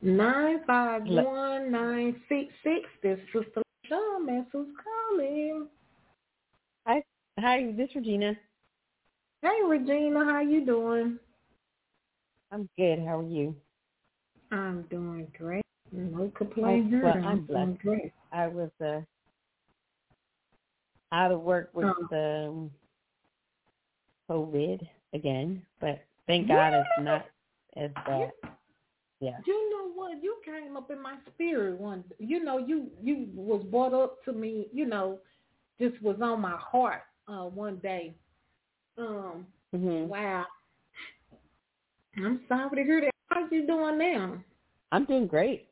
Nine 0.02 0.60
five 0.68 1.04
one 1.06 1.72
nine 1.72 2.22
six 2.30 2.54
six. 2.64 2.88
This 3.02 3.18
is 3.18 3.44
Sister 3.46 3.62
Shawn 3.88 4.26
Messels 4.26 4.68
calling. 4.84 5.68
Hi, 6.86 7.02
hi, 7.40 7.74
this 7.76 7.90
is 7.90 7.96
Regina. 7.96 8.34
Hey 9.44 9.60
Regina, 9.68 10.24
how 10.24 10.40
you 10.40 10.66
doing? 10.66 11.20
I'm 12.50 12.70
good. 12.78 13.00
How 13.00 13.20
are 13.20 13.24
you? 13.28 13.54
I'm 14.54 14.84
doing 14.84 15.28
great. 15.38 15.66
No 15.92 16.32
complaint 16.34 16.86
I- 16.86 16.90
here. 16.90 17.04
well, 17.04 17.14
I'm, 17.18 17.46
doing 17.46 17.66
blessed. 17.74 17.82
great. 17.82 18.14
I 18.32 18.48
was 18.48 18.70
uh, 18.82 19.02
out 21.12 21.32
of 21.34 21.42
work 21.42 21.72
with 21.74 21.88
Oh. 22.14 22.48
um, 22.48 22.72
COVID 24.32 24.88
again, 25.14 25.62
but 25.82 26.00
thank 26.26 26.48
God 26.48 26.74
it's 26.74 26.88
not 27.02 27.26
as 27.76 27.92
bad. 28.06 28.32
Yeah. 29.20 29.38
You 29.46 29.70
know 29.72 29.92
what? 29.94 30.24
You 30.24 30.38
came 30.46 30.78
up 30.78 30.90
in 30.90 31.02
my 31.02 31.16
spirit 31.34 31.78
one. 31.78 32.06
You 32.18 32.42
know, 32.46 32.60
you 32.60 32.88
you 33.02 33.28
was 33.36 33.62
brought 33.70 33.94
up 33.94 34.24
to 34.24 34.32
me. 34.32 34.68
You 34.72 34.86
know, 34.86 35.20
just 35.82 36.02
was 36.02 36.16
on 36.22 36.40
my 36.40 36.56
heart 36.58 37.02
uh 37.28 37.44
one 37.44 37.76
day. 37.78 38.14
Um, 38.98 39.48
hmm 39.74 40.06
wow. 40.08 40.46
I'm 42.18 42.42
sorry 42.48 42.76
to 42.78 42.84
hear 42.84 43.02
that. 43.02 43.12
How's 43.30 43.52
you 43.52 43.66
doing 43.66 43.98
now? 43.98 44.38
I'm 44.92 45.06
doing 45.06 45.26
great. 45.28 45.68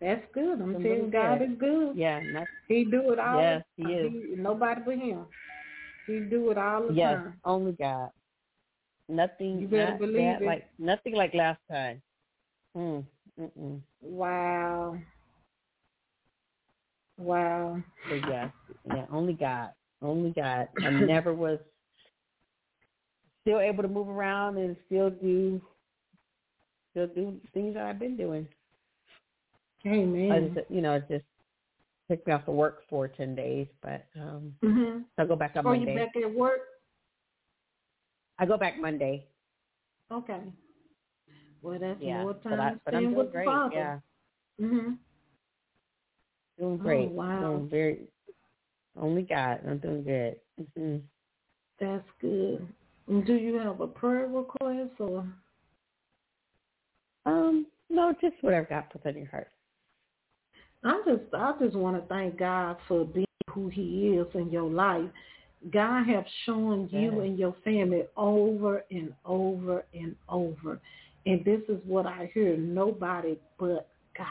That's 0.00 0.24
good. 0.34 0.60
I'm 0.60 0.74
really 0.74 1.10
God 1.10 1.38
good. 1.38 1.50
is 1.52 1.58
good. 1.58 1.96
Yeah. 1.96 2.20
Not, 2.32 2.48
He 2.66 2.84
do 2.84 3.12
it 3.12 3.20
all. 3.20 3.40
Yes, 3.40 3.62
he 3.76 3.84
is. 3.84 4.10
He- 4.10 4.34
nobody 4.36 4.80
but 4.84 4.98
him. 4.98 5.26
He 6.08 6.20
do 6.28 6.50
it 6.50 6.58
all 6.58 6.88
the 6.88 6.94
yes. 6.94 7.18
time. 7.18 7.40
Only 7.44 7.72
God. 7.72 8.10
Nothing. 9.08 9.60
You 9.60 9.68
better 9.68 9.90
not 9.90 9.98
believe 10.00 10.16
bad, 10.16 10.42
it. 10.42 10.46
Like 10.46 10.68
nothing 10.78 11.14
like 11.14 11.34
last 11.34 11.60
time. 11.70 12.02
Mm. 12.76 13.04
Mm-mm. 13.40 13.80
Wow. 14.00 14.98
Wow. 17.18 17.80
So 18.08 18.16
yeah, 18.28 18.48
yeah. 18.92 19.04
Only 19.12 19.34
God. 19.34 19.70
Only 20.00 20.30
God. 20.30 20.68
I 20.84 20.90
never 20.90 21.32
was 21.32 21.58
still 23.42 23.60
able 23.60 23.82
to 23.82 23.88
move 23.88 24.08
around 24.08 24.56
and 24.58 24.76
still 24.86 25.10
do 25.10 25.60
still 26.90 27.06
do 27.08 27.40
things 27.54 27.74
that 27.74 27.84
I've 27.84 27.98
been 27.98 28.16
doing. 28.16 28.46
I 29.84 29.88
Amen. 29.88 30.52
just, 30.54 30.70
you 30.70 30.80
know, 30.80 30.94
it 30.94 31.08
just 31.08 31.24
took 32.10 32.26
me 32.26 32.32
off 32.32 32.46
of 32.48 32.54
work 32.54 32.82
for 32.88 33.08
ten 33.08 33.34
days, 33.34 33.66
but 33.82 34.06
um 34.18 34.54
Mm-hmm. 34.64 35.02
I'll 35.18 35.26
go 35.26 35.36
back 35.36 35.52
on 35.56 35.64
Monday. 35.64 35.90
Are 35.90 35.98
you 35.98 36.06
back 36.06 36.16
at 36.22 36.34
work? 36.34 36.60
I 38.38 38.46
go 38.46 38.56
back 38.56 38.78
Monday. 38.80 39.26
Okay. 40.10 40.40
Well, 41.62 41.78
that's 41.78 42.00
Yeah, 42.00 42.22
more 42.22 42.34
but 42.34 42.52
I 42.54 42.56
time 42.56 42.80
but 42.84 42.94
I'm 42.94 43.02
doing 43.04 43.16
with 43.16 43.26
the 43.26 43.32
great. 43.32 43.46
Father. 43.46 43.76
Yeah, 43.76 43.98
Mhm. 44.60 44.98
doing 46.58 46.74
Oh, 46.74 46.78
great. 46.78 47.10
wow. 47.10 47.40
Doing 47.40 47.68
very. 47.68 48.08
Only 48.96 49.22
God. 49.22 49.60
I'm 49.66 49.78
doing 49.78 50.04
good. 50.04 50.40
hmm 50.76 50.96
That's 51.80 52.08
good. 52.20 52.66
Do 53.08 53.34
you 53.34 53.58
have 53.58 53.80
a 53.80 53.86
prayer 53.86 54.26
request 54.26 54.92
or? 54.98 55.26
Um, 57.26 57.66
no, 57.90 58.14
just 58.20 58.34
whatever 58.40 58.66
God 58.68 58.84
puts 58.90 59.06
on 59.06 59.16
your 59.16 59.26
heart. 59.26 59.48
I 60.84 61.00
just 61.06 61.22
I 61.34 61.52
just 61.60 61.76
want 61.76 62.00
to 62.00 62.08
thank 62.08 62.38
God 62.38 62.76
for 62.88 63.04
being 63.04 63.26
who 63.50 63.68
He 63.68 64.16
is 64.16 64.26
in 64.34 64.50
your 64.50 64.70
life. 64.70 65.08
God 65.72 66.04
have 66.04 66.24
shown 66.44 66.88
you 66.90 67.20
and 67.20 67.38
your 67.38 67.54
family 67.64 68.02
over 68.16 68.82
and 68.90 69.12
over 69.24 69.84
and 69.94 70.16
over, 70.28 70.80
and 71.26 71.44
this 71.44 71.60
is 71.68 71.78
what 71.84 72.06
I 72.06 72.30
hear: 72.34 72.56
nobody 72.56 73.38
but 73.58 73.88
God. 74.16 74.26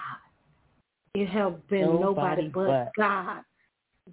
It 1.14 1.28
has 1.28 1.54
been 1.70 2.00
nobody, 2.00 2.44
Nobody 2.44 2.48
but, 2.50 2.68
but. 2.68 2.92
God. 2.98 3.42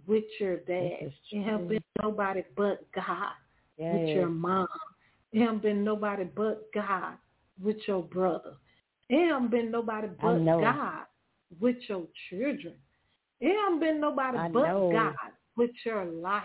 with 0.07 0.25
your 0.41 0.59
dad. 0.59 1.11
It 1.33 1.45
haven't 1.45 1.69
been 1.69 1.85
nobody 2.03 2.43
but 2.57 2.85
God 2.93 3.33
Yes. 3.79 3.93
with 3.93 4.09
your 4.17 4.29
mom. 4.29 4.69
It 5.33 5.41
haven't 5.41 5.63
been 5.63 5.85
nobody 5.85 6.25
but 6.25 6.73
God 6.75 7.15
with 7.63 7.77
your 7.87 8.03
brother. 8.03 8.55
It 9.09 9.29
haven't 9.29 9.51
been 9.51 9.71
nobody 9.71 10.09
but. 10.21 10.39
God 10.61 11.05
with 11.61 11.77
your 11.89 12.07
children. 12.29 12.75
It 13.41 13.57
haven't 13.57 13.81
been 13.81 14.01
nobody 14.01 14.39
I 14.39 14.49
but 14.49 14.65
know. 14.65 14.91
God 14.93 15.33
with 15.57 15.71
your 15.85 16.05
life. 16.05 16.43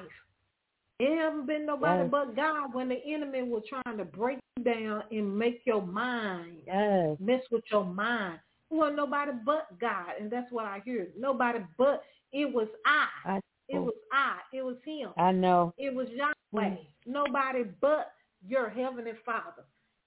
It 1.00 1.18
haven't 1.18 1.48
been 1.48 1.66
nobody 1.66 2.04
Yes. 2.04 2.12
but 2.12 2.36
God 2.36 2.74
when 2.74 2.90
the 2.90 3.04
enemy 3.06 3.44
was 3.44 3.64
trying 3.68 3.98
to 3.98 4.06
break 4.06 4.40
you 4.58 4.64
down 4.64 5.04
and 5.12 5.38
make 5.38 5.62
your 5.66 5.82
mind 5.82 6.58
Yes. 6.68 7.18
mess 7.20 7.42
with 7.52 7.64
your 7.72 7.86
mind. 7.86 8.40
It 8.72 8.76
wasn't 8.76 8.98
nobody 8.98 9.32
but 9.46 9.78
God, 9.80 10.14
and 10.20 10.32
that's 10.32 10.52
what 10.52 10.66
I 10.66 10.82
hear. 10.86 11.10
Nobody 11.18 11.60
but 11.78 12.04
it 12.32 12.52
was 12.52 12.68
I. 12.86 13.08
I 13.26 13.40
It 13.70 13.80
was 13.80 13.93
I. 14.14 14.38
It 14.54 14.64
was 14.64 14.78
him. 14.86 15.10
I 15.18 15.32
know. 15.32 15.74
It 15.78 15.94
was 15.94 16.08
Yahweh. 16.10 16.70
Mm. 16.70 16.78
Nobody 17.06 17.64
but 17.82 18.14
your 18.48 18.70
heavenly 18.70 19.14
Father. 19.26 19.64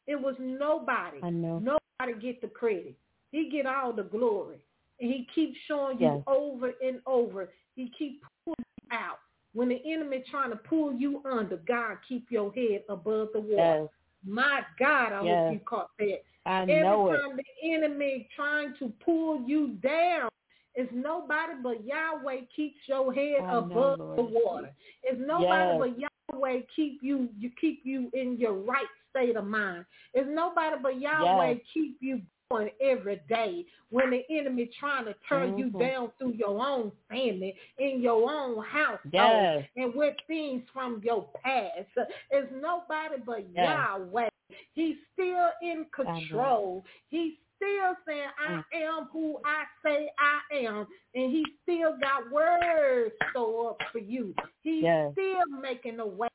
It 0.07 0.19
was 0.20 0.37
nobody. 0.39 1.19
I 1.23 1.31
know. 1.31 1.59
Nobody 1.59 2.20
get 2.20 2.41
the 2.41 2.49
credit. 2.49 2.97
He 3.33 3.51
get 3.51 3.66
all 3.66 3.93
the 3.93 4.05
glory, 4.05 4.59
and 5.01 5.11
he 5.11 5.27
keeps 5.35 5.59
showing 5.66 5.99
you 5.99 6.07
Yes. 6.07 6.23
over 6.27 6.73
and 6.83 7.01
over. 7.07 7.51
He 7.74 7.93
keep 7.99 8.23
pulling 8.45 8.57
you 8.83 8.97
out. 8.97 9.19
When 9.53 9.69
the 9.69 9.81
enemy 9.85 10.23
trying 10.31 10.51
to 10.51 10.57
pull 10.57 10.93
you 10.95 11.23
under, 11.24 11.57
God 11.57 11.99
keep 12.09 12.31
your 12.31 12.53
head 12.53 12.85
above 12.89 13.28
the 13.33 13.41
water. 13.41 13.83
Yes. 13.83 13.89
My 14.24 14.65
God, 14.78 15.12
I 15.12 15.23
Yes. 15.24 15.45
hope 15.45 15.53
you 15.53 15.61
caught 15.61 15.91
that. 15.99 16.23
I 16.47 16.62
Every 16.62 16.83
know 16.83 17.09
it. 17.11 17.20
time 17.20 17.37
the 17.37 17.73
enemy 17.74 18.28
trying 18.37 18.74
to 18.78 18.93
pull 19.05 19.43
you 19.47 19.69
down, 19.83 20.31
it's 20.77 20.93
nobody 20.93 21.55
but 21.62 21.85
Yahweh 21.85 22.43
keeps 22.55 22.77
your 22.86 23.12
head 23.12 23.43
know, 23.43 23.59
above 23.59 23.98
Lord. 23.98 24.19
the 24.19 24.23
water. 24.23 24.70
It's 25.03 25.19
nobody 25.19 25.40
Yes. 25.48 25.78
but 25.78 25.98
Yahweh 26.35 26.61
keep 26.74 26.98
you 27.03 27.28
you 27.39 27.51
keep 27.61 27.81
you 27.85 28.11
in 28.12 28.36
your 28.39 28.53
right 28.55 28.86
state 29.11 29.36
of 29.36 29.47
mind. 29.47 29.85
It's 30.15 30.28
nobody 30.31 30.77
but 30.82 31.01
Yahweh 31.01 31.48
Yes. 31.55 31.61
keep 31.73 31.97
you 32.01 32.20
going 32.51 32.70
every 32.81 33.16
day 33.28 33.65
when 33.90 34.11
the 34.11 34.23
enemy 34.31 34.66
trying 34.78 35.05
to 35.07 35.15
tear 35.28 35.47
you 35.47 35.66
Mhm. 35.70 35.81
down 35.81 36.12
through 36.19 36.32
your 36.35 36.65
own 36.65 36.93
family, 37.09 37.57
in 37.78 38.01
your 38.01 38.31
own 38.31 38.62
house, 38.62 39.01
Yes. 39.11 39.66
and 39.77 39.93
with 39.94 40.16
things 40.28 40.62
from 40.73 41.03
your 41.03 41.24
past. 41.43 41.89
It's 42.31 42.53
nobody 42.53 43.16
but 43.24 43.48
Yes. 43.48 43.65
Yahweh. 43.65 44.28
He's 44.74 44.97
still 45.12 45.51
in 45.61 45.86
control. 45.86 46.85
He's 47.09 47.35
still 47.57 47.95
saying, 48.07 48.28
I 48.39 48.53
Mm. 48.53 48.65
am 48.73 49.05
who 49.12 49.41
I 49.45 49.65
say 49.83 50.11
I 50.19 50.41
am. 50.55 50.87
And 51.15 51.31
he 51.33 51.45
still 51.62 51.97
got 51.99 52.31
words 52.31 53.15
stored 53.31 53.73
up 53.73 53.83
for 53.91 53.99
you. 53.99 54.35
He's 54.62 54.83
Yes. 54.85 55.12
still 55.12 55.47
making 55.61 55.99
a 56.01 56.07
way. 56.07 56.28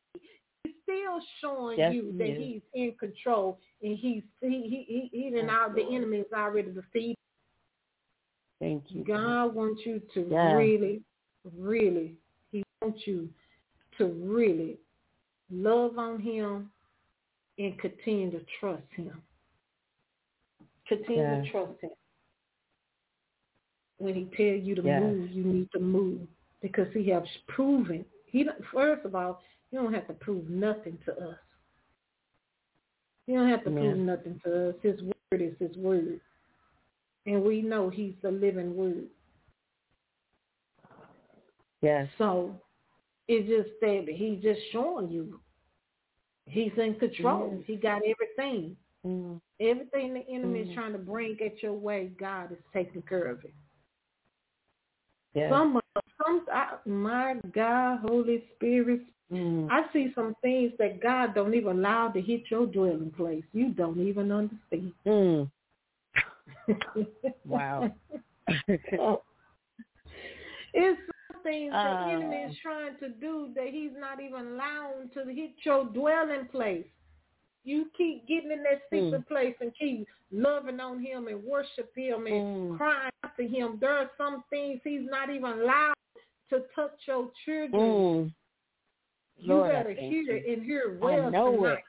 He's 0.64 0.76
still 0.84 1.22
showing 1.39 1.80
Yes, 1.80 1.93
you 1.93 2.11
that 2.18 2.27
he's 2.38 2.61
in 2.73 2.93
control 2.98 3.60
and 3.81 3.98
he's 3.98 4.23
he 4.41 4.68
he 4.68 5.10
he 5.11 5.27
even 5.27 5.49
out 5.49 5.76
the 5.76 5.84
enemy 5.84 6.19
is 6.19 6.34
already 6.34 6.72
defeated. 6.72 7.18
Thank 8.60 8.91
you. 8.91 9.03
God 9.03 9.56
wants 9.56 9.81
you 9.85 9.99
to 10.14 10.23
really, 10.56 11.02
really, 11.57 12.15
he 12.52 12.64
wants 12.81 13.07
you 13.07 13.27
to 13.98 14.06
really 14.06 14.77
love 15.49 15.98
on 15.98 16.19
him 16.19 16.72
and 17.57 17.77
continue 17.80 18.30
to 18.31 18.45
trust 18.60 18.84
him. 18.95 19.22
Continue 20.91 21.22
Yeah. 21.22 21.41
to 21.41 21.51
trust 21.51 21.80
him. 21.80 21.91
When 23.97 24.13
he 24.13 24.26
tell 24.35 24.45
you 24.45 24.76
to 24.76 24.81
Yeah. 24.81 24.99
move, 24.99 25.31
you 25.31 25.43
need 25.45 25.72
to 25.72 25.80
move 25.80 26.27
because 26.59 26.91
he 26.91 27.07
has 27.09 27.26
proven. 27.47 28.03
He 28.26 28.43
first 28.73 29.05
of 29.05 29.15
all, 29.15 29.41
you 29.72 29.80
don't 29.80 29.93
have 29.93 30.07
to 30.07 30.13
prove 30.13 30.49
nothing 30.49 30.97
to 31.05 31.18
us. 31.30 31.39
You 33.26 33.35
don't 33.35 33.47
have 33.47 33.63
to 33.63 33.72
prove 33.72 33.97
nothing 33.97 34.39
to 34.43 34.69
us. 34.69 34.76
His 34.81 35.01
word 35.01 35.41
is 35.41 35.57
his 35.59 35.77
word. 35.77 36.19
And 37.26 37.41
we 37.41 37.61
know 37.61 37.89
he's 37.89 38.15
the 38.22 38.31
living 38.31 38.76
word. 38.76 39.09
Yes. 41.81 42.09
So 42.18 42.59
it's 43.30 43.47
just 43.47 43.80
that 43.80 44.09
he's 44.09 44.41
just 44.41 44.59
showing 44.72 45.09
you 45.09 45.39
he's 46.47 46.77
in 46.77 46.95
control. 46.95 47.53
Yes. 47.55 47.65
He 47.65 47.76
got 47.77 48.01
everything. 48.05 48.76
Mm. 49.06 49.41
Everything 49.60 50.14
the 50.14 50.28
enemy 50.30 50.61
is 50.61 50.69
Mm. 50.69 50.73
trying 50.73 50.91
to 50.94 50.99
bring 50.99 51.40
at 51.41 51.61
your 51.64 51.73
way, 51.73 52.07
God 52.19 52.52
is 52.52 52.57
taking 52.73 53.02
care 53.03 53.26
of 53.26 53.44
it. 53.44 53.53
Yes. 55.34 55.49
Some, 55.49 55.80
some, 56.23 56.45
I, 56.52 56.78
my 56.86 57.36
God, 57.52 57.99
Holy 57.99 58.44
Spirit, 58.56 59.02
Mm. 59.32 59.69
I 59.72 59.90
see 59.94 60.11
some 60.14 60.36
things 60.41 60.73
that 60.78 60.99
God 60.99 61.34
don't 61.34 61.53
even 61.53 61.80
allow 61.80 62.10
to 62.10 62.22
hit 62.22 62.52
your 62.52 62.65
dwelling 62.65 63.11
place. 63.11 63.45
You 63.53 63.69
don't 63.69 63.99
even 63.99 64.30
understand. 64.32 64.94
Mm. 65.06 65.49
Wow. 67.45 67.90
it's 70.73 71.02
things 71.44 71.73
Uh. 71.73 71.84
the 71.84 72.11
enemy 72.11 72.36
is 72.44 72.57
trying 72.61 72.98
to 72.98 73.10
do 73.10 73.52
that 73.56 73.68
he's 73.68 73.94
not 73.98 74.22
even 74.22 74.48
allowing 74.48 75.10
to 75.14 75.26
hit 75.34 75.53
your 75.64 75.86
dwelling 75.86 76.45
place. 76.52 76.86
You 77.63 77.85
keep 77.95 78.27
getting 78.27 78.51
in 78.51 78.63
that 78.63 78.81
secret 78.89 79.21
Mm. 79.21 79.27
place 79.27 79.55
and 79.61 79.73
keep 79.75 80.07
loving 80.31 80.79
on 80.79 80.99
him 80.99 81.27
and 81.27 81.43
worship 81.43 81.95
him 81.95 82.25
and 82.25 82.71
Mm. 82.71 82.77
crying 82.77 83.11
out 83.23 83.35
to 83.38 83.47
him. 83.47 83.77
There 83.79 83.95
are 83.95 84.09
some 84.17 84.43
things 84.49 84.81
he's 84.83 85.07
not 85.09 85.29
even 85.29 85.59
allowed 85.61 85.93
to 86.49 86.61
touch 86.75 87.07
your 87.07 87.31
children. 87.45 87.81
Mm. 87.81 88.33
You 89.38 89.53
Lord, 89.53 89.71
better 89.71 89.91
hear 89.93 90.31
it 90.35 90.45
and 90.47 90.63
hear 90.63 90.97
well 90.99 91.27
I 91.27 91.29
know 91.29 91.51
tonight. 91.57 91.77
it. 91.79 91.83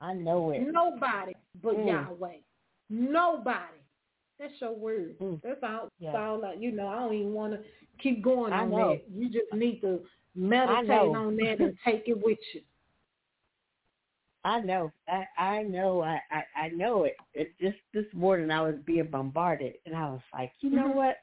I 0.00 0.12
know 0.14 0.50
it. 0.50 0.60
Nobody 0.60 1.34
but 1.62 1.76
Mm. 1.76 1.86
Yahweh. 1.86 2.38
Nobody. 2.90 3.78
That's 4.38 4.60
your 4.60 4.72
word. 4.72 5.16
Mm. 5.20 5.40
That's 5.42 5.62
all. 5.62 5.88
Yeah. 5.98 6.12
That's 6.12 6.20
all. 6.20 6.44
I, 6.44 6.54
you 6.54 6.72
know, 6.72 6.88
I 6.88 6.96
don't 6.98 7.14
even 7.14 7.32
want 7.32 7.52
to 7.54 7.64
keep 7.98 8.22
going 8.22 8.52
I 8.52 8.62
on 8.62 8.70
know. 8.70 8.88
that. 8.90 9.08
You 9.08 9.28
just 9.30 9.52
need 9.52 9.80
to 9.82 10.04
meditate 10.34 10.90
on 10.90 11.36
that 11.36 11.60
and 11.60 11.78
take 11.84 12.08
it 12.08 12.20
with 12.20 12.38
you. 12.52 12.60
I 14.44 14.60
know. 14.60 14.92
I 15.08 15.24
I 15.38 15.62
know. 15.62 16.02
I, 16.02 16.20
I 16.30 16.44
I 16.64 16.68
know 16.68 17.04
it. 17.04 17.16
It 17.32 17.52
just 17.60 17.78
this 17.92 18.04
morning 18.12 18.50
I 18.50 18.60
was 18.62 18.74
being 18.84 19.06
bombarded, 19.06 19.74
and 19.86 19.96
I 19.96 20.10
was 20.10 20.20
like, 20.32 20.52
you 20.60 20.70
know 20.70 20.88
Mhm. 20.88 20.94
what, 20.94 21.16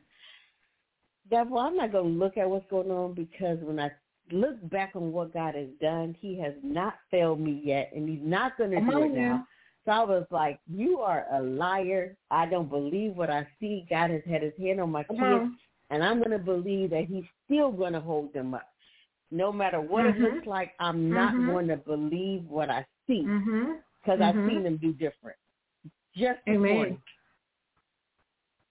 devil, 1.29 1.59
I'm 1.59 1.77
not 1.77 1.91
going 1.91 2.05
to 2.13 2.19
look 2.19 2.37
at 2.37 2.49
what's 2.49 2.69
going 2.69 2.91
on 2.91 3.13
because 3.13 3.59
when 3.61 3.79
I 3.79 3.91
look 4.31 4.57
back 4.69 4.95
on 4.95 5.11
what 5.11 5.33
God 5.33 5.55
has 5.55 5.69
done, 5.79 6.15
He 6.19 6.37
has 6.39 6.53
not 6.63 6.95
failed 7.11 7.39
me 7.39 7.61
yet, 7.63 7.91
and 7.95 8.09
He's 8.09 8.21
not 8.23 8.57
going 8.57 8.71
to 8.71 8.81
do 8.81 9.03
it 9.03 9.13
now. 9.13 9.21
now. 9.21 9.47
So 9.85 9.91
I 9.91 10.03
was 10.03 10.27
like, 10.31 10.59
you 10.67 10.99
are 10.99 11.25
a 11.31 11.41
liar. 11.41 12.15
I 12.29 12.45
don't 12.45 12.69
believe 12.69 13.15
what 13.15 13.29
I 13.29 13.47
see. 13.59 13.85
God 13.89 14.11
has 14.11 14.21
had 14.29 14.43
His 14.43 14.53
hand 14.59 14.79
on 14.79 14.91
my 14.91 15.03
kids, 15.03 15.45
and 15.89 16.03
I'm 16.03 16.19
going 16.19 16.31
to 16.31 16.39
believe 16.39 16.89
that 16.91 17.05
He's 17.05 17.23
still 17.45 17.71
going 17.71 17.93
to 17.93 17.99
hold 18.01 18.33
them 18.33 18.53
up. 18.53 18.67
No 19.31 19.51
matter 19.51 19.79
what 19.79 20.05
Mhm. 20.05 20.15
it 20.15 20.21
looks 20.21 20.47
like, 20.47 20.73
I'm 20.79 21.13
not 21.13 21.35
Mhm. 21.35 21.45
going 21.45 21.67
to 21.67 21.77
believe 21.77 22.43
what 22.45 22.69
I 22.69 22.85
see 23.11 23.23
Mm-hmm. 23.23 23.73
because 24.01 24.19
Mhm. 24.19 24.23
I've 24.23 24.49
seen 24.49 24.63
them 24.63 24.77
do 24.77 24.93
different. 24.93 25.37
Just 26.15 26.39
Amen. 26.47 26.75
morning. 26.75 27.01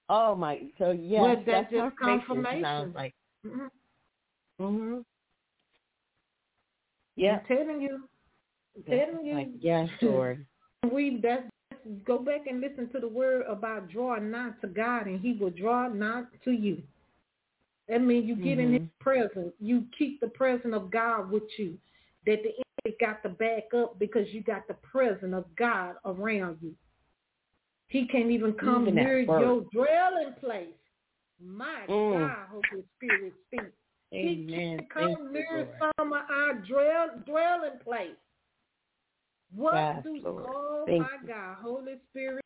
Oh 0.08 0.34
my! 0.34 0.60
So 0.78 0.90
yeah, 0.90 1.22
Well, 1.22 1.36
that's 1.36 1.46
that's 1.46 1.70
just 1.70 1.96
confirmation. 1.96 2.56
And 2.56 2.66
I 2.66 2.80
was 2.80 2.94
like, 2.94 3.14
Mm-hmm. 3.46 3.66
mm-hmm. 4.60 5.00
Yeah. 7.16 7.38
I'm 7.38 7.56
telling 7.56 7.80
you. 7.80 8.08
I'm 8.76 8.82
telling 8.82 9.24
you. 9.24 9.34
Like, 9.34 9.50
yes, 9.58 9.88
Lord. 10.02 10.46
We 10.90 11.20
that's 11.22 11.44
go 12.04 12.18
back 12.18 12.46
and 12.46 12.60
listen 12.60 12.90
to 12.90 13.00
the 13.00 13.08
word 13.08 13.44
about 13.46 13.88
draw 13.88 14.16
not 14.16 14.60
to 14.60 14.66
God 14.66 15.06
and 15.06 15.20
he 15.20 15.32
will 15.32 15.50
draw 15.50 15.88
not 15.88 16.26
to 16.44 16.50
you. 16.50 16.82
That 17.88 18.02
means 18.02 18.28
you 18.28 18.36
get 18.36 18.58
in 18.58 18.72
his 18.72 18.82
Mhm. 18.82 18.90
presence. 19.00 19.54
You 19.58 19.86
keep 19.96 20.20
the 20.20 20.28
presence 20.28 20.74
of 20.74 20.90
God 20.90 21.30
with 21.30 21.44
you. 21.58 21.78
That 22.26 22.42
the 22.42 22.54
enemy 22.84 22.96
got 23.00 23.22
to 23.22 23.28
back 23.30 23.74
up 23.76 23.98
because 23.98 24.26
you 24.32 24.42
got 24.42 24.66
the 24.68 24.74
presence 24.74 25.34
of 25.34 25.44
God 25.56 25.94
around 26.04 26.58
you. 26.60 26.74
He 27.88 28.06
can't 28.06 28.30
even 28.30 28.52
come 28.52 28.82
Even 28.82 28.94
near 28.96 29.20
your 29.20 29.62
dwelling 29.72 30.34
place. 30.40 30.68
My 31.42 31.86
Mm. 31.88 32.20
God, 32.20 32.46
Holy 32.50 32.84
Spirit 32.96 33.32
speak. 33.46 33.72
He 34.10 34.46
Amen. 34.48 34.76
can't 34.76 35.16
come 35.16 35.32
near 35.32 35.68
some 35.78 36.12
of 36.12 36.22
our 36.30 36.54
dwell, 36.54 37.08
dwelling 37.26 37.78
place. 37.82 38.16
What 39.54 39.74
Yes, 39.74 40.04
do 40.04 40.20
Lord. 40.22 40.46
oh 40.48 40.84
Thank 40.86 41.00
my 41.00 41.16
God, 41.26 41.56
Holy 41.62 41.94
Spirit, 42.10 42.44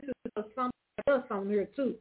this 0.00 0.08
is 0.08 0.32
for 0.34 0.44
somebody 0.54 0.72
else 1.08 1.24
on 1.30 1.48
here 1.48 1.68
too. 1.76 1.94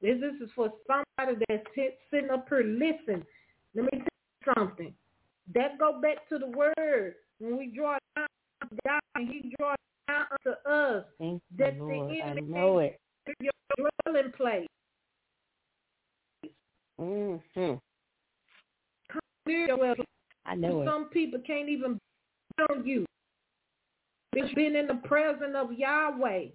This, 0.00 0.20
this 0.20 0.34
is 0.40 0.50
for 0.54 0.72
somebody 0.86 1.38
that's 1.48 1.66
sit, 1.74 1.98
sitting 2.10 2.30
up 2.30 2.46
here 2.48 2.62
listen. 2.62 3.24
Let 3.74 3.84
me 3.84 3.90
tell 3.90 3.98
you 4.00 4.52
something. 4.56 4.94
That 5.54 5.78
go 5.78 6.00
back 6.00 6.28
to 6.30 6.38
the 6.38 6.46
word. 6.46 7.14
When 7.38 7.58
we 7.58 7.66
draw 7.66 7.98
down 8.16 8.26
to 8.62 8.68
God 8.86 9.00
and 9.16 9.28
he 9.28 9.54
draws 9.58 9.76
down 10.08 10.26
to 10.44 10.70
us, 10.70 11.04
Thank 11.18 11.42
you, 11.50 11.64
that 11.64 11.76
the 11.76 11.84
Lord. 11.84 12.16
I 12.24 12.30
enemy 12.30 12.42
know 12.48 12.78
it. 12.78 12.98
your 13.40 13.52
dwelling 14.06 14.32
place. 14.36 14.66
Mm-hmm. 17.00 17.74
I 20.46 20.54
know 20.54 20.82
it. 20.82 20.86
some 20.86 21.06
people 21.06 21.40
can't 21.46 21.68
even 21.68 21.94
be 21.94 22.62
on 22.70 22.86
you. 22.86 23.04
It's 24.34 24.52
been 24.54 24.76
in 24.76 24.86
the 24.86 25.00
presence 25.06 25.54
of 25.56 25.72
Yahweh. 25.72 26.46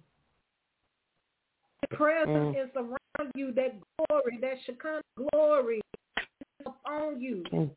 The 1.82 1.96
presence 1.96 2.56
Mm. 2.56 2.64
is 2.64 2.70
around 2.76 3.32
you. 3.34 3.52
That 3.52 3.74
glory, 4.08 4.38
that 4.40 4.60
Shekinah 4.64 5.00
glory 5.16 5.80
is 6.60 6.66
upon 6.66 7.20
you. 7.20 7.42
Mm. 7.52 7.70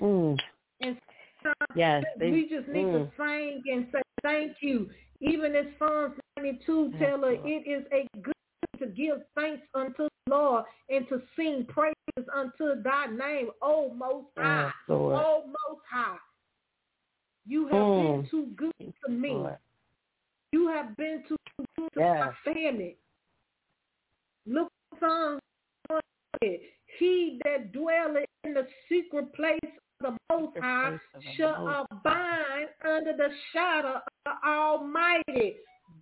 Mm. 0.00 0.38
And 0.80 0.96
Yes. 1.74 2.04
They, 2.18 2.30
we 2.30 2.48
just 2.48 2.68
need 2.68 2.86
mm. 2.86 2.92
to 2.92 3.10
sing 3.16 3.62
and 3.70 3.86
say 3.92 4.00
thank 4.22 4.52
you. 4.60 4.88
Even 5.20 5.54
as 5.54 5.66
Psalms 5.78 6.14
92 6.36 6.94
tell 6.98 7.24
us, 7.24 7.36
it 7.44 7.68
is 7.68 7.84
a 7.92 8.06
good 8.18 8.34
thing 8.78 8.88
to 8.88 8.94
give 8.94 9.18
thanks 9.34 9.62
unto 9.74 10.08
the 10.26 10.30
Lord 10.30 10.64
and 10.88 11.08
to 11.08 11.22
sing 11.36 11.66
praises 11.68 12.28
unto 12.34 12.82
thy 12.82 13.06
name, 13.06 13.50
O 13.62 13.92
Most 13.94 14.26
High. 14.36 14.64
Yes, 14.64 14.72
O 14.88 15.44
Most 15.46 15.82
High. 15.90 16.16
You 17.46 17.66
have 17.68 17.74
Mm. 17.74 18.22
been 18.22 18.30
too 18.30 18.46
good 18.56 18.94
to 19.04 19.10
me. 19.10 19.30
Lord. 19.30 19.58
You 20.52 20.68
have 20.68 20.96
been 20.96 21.22
too 21.28 21.36
good 21.76 21.92
to 21.92 22.00
Yes. 22.00 22.34
my 22.44 22.52
family. 22.52 22.96
Look 24.46 24.72
Psalms 25.00 25.40
He 26.98 27.40
that 27.44 27.72
dwelleth 27.72 28.28
in 28.44 28.54
the 28.54 28.66
secret 28.88 29.32
place 29.32 29.58
the 30.00 30.16
Most 30.30 30.56
High 30.58 30.90
place 30.90 31.00
of 31.14 31.22
the 31.22 31.32
shall 31.36 31.86
abide 31.90 32.66
under 32.84 33.12
the 33.16 33.28
shadow 33.52 33.94
of 33.96 34.02
the 34.24 34.48
Almighty. 34.48 35.56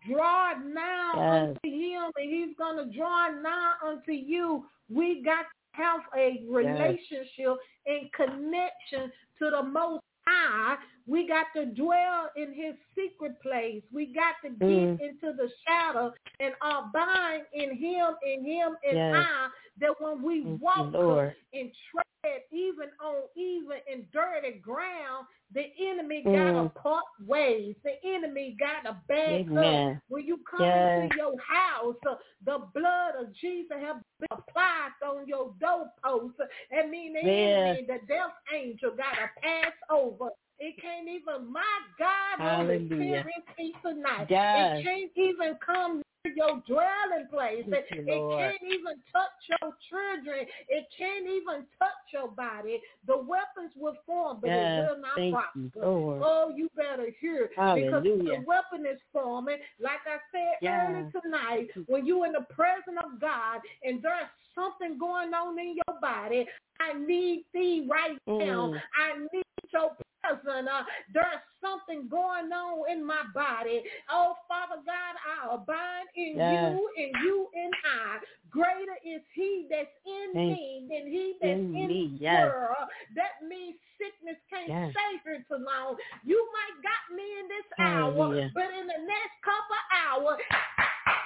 Draw 0.09 0.55
now 0.65 1.13
Yes. 1.17 1.57
unto 1.65 1.77
him, 1.77 2.11
and 2.17 2.31
he's 2.31 2.57
going 2.57 2.77
to 2.77 2.97
draw 2.97 3.29
now 3.29 3.75
unto 3.85 4.13
you. 4.13 4.67
We 4.89 5.23
got 5.23 5.43
to 5.43 5.83
have 5.83 6.01
a 6.17 6.45
relationship 6.49 7.57
and 7.87 8.13
connection 8.13 9.13
to 9.39 9.51
the 9.51 9.63
Most 9.63 10.03
High. 10.27 10.77
We 11.07 11.29
got 11.29 11.47
to 11.55 11.67
dwell 11.67 12.31
in 12.37 12.53
his 12.55 12.75
secret 12.95 13.41
place. 13.43 13.83
We 13.93 14.07
got 14.07 14.37
to 14.43 14.51
get 14.51 14.61
Mm. 14.61 15.01
into 15.01 15.33
the 15.37 15.51
shadow 15.67 16.13
and 16.41 16.55
abide 16.63 17.43
in 17.53 17.77
him, 17.77 18.17
in 18.27 18.45
him, 18.45 18.77
and 18.89 18.97
Yes. 18.97 19.15
I. 19.15 19.49
That 19.81 20.01
when 20.01 20.23
we 20.23 20.43
Thank 20.43 20.63
walk 20.63 20.93
Lord. 20.93 21.37
and 21.53 21.71
tread 21.91 22.43
even 22.51 22.89
on 23.01 23.29
even 23.37 23.79
and 23.91 24.11
dirty 24.13 24.59
ground, 24.61 25.27
the 25.53 25.71
enemy 25.79 26.23
got 26.23 26.33
Mm. 26.33 26.73
to 26.75 26.81
part 26.81 27.05
ways. 27.27 27.77
The 27.85 28.03
enemy 28.05 28.57
got 28.59 28.85
to 28.85 28.93
back 29.07 29.29
Amen. 29.33 29.97
up. 29.97 30.03
When 30.09 30.25
you 30.25 30.39
come 30.51 30.61
Yes. 30.63 31.03
into 31.03 31.17
your 31.17 31.39
house, 31.41 31.97
uh, 32.09 32.17
the 32.45 32.59
blood 32.73 33.17
of 33.17 33.33
Jesus 33.35 33.77
have 33.79 34.01
been 34.21 34.29
applied 34.31 34.93
on 35.05 35.27
your 35.27 35.53
doorpost. 35.61 36.39
That 36.71 36.89
means 36.89 37.15
the 37.15 37.21
Yes. 37.27 37.77
enemy, 37.77 37.85
the 37.87 37.99
death 38.07 38.33
angel, 38.53 38.93
got 38.97 39.15
to 39.17 39.29
pass 39.43 39.73
over. 39.91 40.31
It 40.59 40.81
can't 40.81 41.09
even, 41.09 41.53
my 41.53 41.63
God, 41.99 42.39
Hallelujah. 42.39 42.87
Spirit, 42.87 43.75
tonight. 43.83 44.27
It 44.31 44.85
can't 44.85 45.11
even 45.17 45.57
come 45.65 46.03
near 46.25 46.35
your 46.35 46.63
dwelling 46.67 47.27
place. 47.31 47.65
It, 47.67 47.85
it 47.91 48.39
can't 48.39 48.63
even 48.73 48.97
touch 49.13 49.61
your 49.61 49.73
children. 49.91 50.47
It 50.69 50.87
can't 50.97 51.27
even 51.27 51.67
touch 51.79 52.05
your 52.13 52.29
body. 52.29 52.81
The 53.07 53.17
weapons 53.17 53.73
will 53.77 53.97
form, 54.07 54.39
but 54.41 54.49
Yes. 54.49 54.79
it 54.79 54.83
will 54.83 55.01
not 55.01 55.15
prosper. 55.33 55.61
you, 55.75 56.23
Oh, 56.25 56.53
you 56.55 56.71
better 56.77 57.09
hear 57.21 57.51
because 57.75 58.05
the 58.05 58.45
weapon 58.47 58.87
is 58.87 59.01
forming. 59.13 59.59
Like 59.81 60.01
I 60.07 60.19
said 60.33 60.55
Yes. 60.61 60.89
earlier 60.89 61.11
tonight, 61.23 61.69
when 61.87 62.07
you're 62.07 62.27
in 62.27 62.33
the 62.33 62.47
presence 62.51 62.99
of 63.05 63.21
God 63.21 63.61
and 63.83 64.01
there's 64.01 64.29
something 64.55 64.99
going 64.99 65.35
on 65.35 65.59
in 65.59 65.77
your 65.77 66.01
body, 66.01 66.47
I 66.81 66.93
need 66.95 67.45
thee 67.53 67.87
right 67.91 68.19
now. 68.27 68.69
Mm. 68.69 68.83
I 68.99 69.19
need 69.33 69.44
your 69.73 69.91
presence. 70.23 70.69
Uh, 70.71 70.83
there's 71.13 71.43
something 71.61 72.09
going 72.09 72.53
on 72.53 72.91
in 72.91 73.05
my 73.05 73.23
body. 73.35 73.83
Oh, 74.11 74.35
Father 74.49 74.81
God, 74.85 75.15
I 75.21 75.55
abide 75.55 76.09
in 76.17 76.37
Yes. 76.37 76.73
you 76.73 76.91
and 76.97 77.13
you 77.25 77.49
in 77.55 77.71
I. 77.85 78.19
Greater 78.51 78.97
is 79.05 79.21
he 79.35 79.67
that's 79.71 79.89
in 80.07 80.31
Thank 80.33 80.51
me 80.53 80.87
than 80.89 81.07
he 81.11 81.35
that's 81.41 81.53
in 81.59 81.75
in, 81.77 81.89
me, 81.89 82.17
the 82.19 82.25
yes. 82.25 82.41
world. 82.47 82.89
That 83.17 83.43
means 83.47 83.77
sickness 83.99 84.37
can't 84.49 84.69
Yes. 84.69 84.91
stay 84.93 85.19
here 85.25 85.45
too 85.49 85.63
long. 85.65 85.97
You 86.25 86.39
might 86.53 86.83
got 86.83 87.15
me 87.15 87.25
in 87.41 87.49
this 87.49 87.67
hour, 87.79 88.51
but 88.55 88.71
in 88.79 88.87
the 88.87 89.01
next 89.07 89.35
couple 89.43 89.77
hours, 89.93 90.41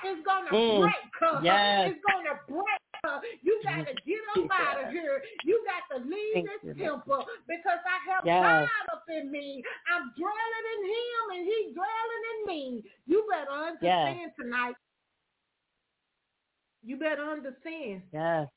it's 0.05 0.23
gonna 0.27 0.51
Mm. 0.51 0.81
break. 0.81 1.45
Yes. 1.45 1.91
It's 1.91 2.03
gonna 2.05 2.41
break. 2.49 2.81
You 3.43 3.61
got 3.65 3.87
to 3.87 3.95
get 4.07 4.21
up 4.37 4.51
out 4.53 4.85
of 4.85 4.91
here. 4.93 5.23
You 5.45 5.65
got 5.65 5.97
to 5.97 6.05
leave 6.05 6.35
Thank 6.35 6.49
this 6.49 6.77
you, 6.77 6.85
temple 6.85 7.25
because 7.47 7.81
I 7.87 8.13
have 8.13 8.25
Yes. 8.25 8.43
God 8.43 8.97
up 8.97 9.05
in 9.09 9.31
me. 9.31 9.63
I'm 9.93 10.13
dwelling 10.17 10.67
in 10.75 10.81
Him 10.85 11.39
and 11.39 11.47
He 11.47 11.73
dwelling 11.75 12.25
in 12.33 12.47
me. 12.47 12.85
You 13.07 13.27
better 13.31 13.51
understand 13.51 14.33
tonight. 14.41 14.75
You 16.85 16.97
better 16.99 17.23
understand. 17.23 18.03
Yes. 18.13 18.49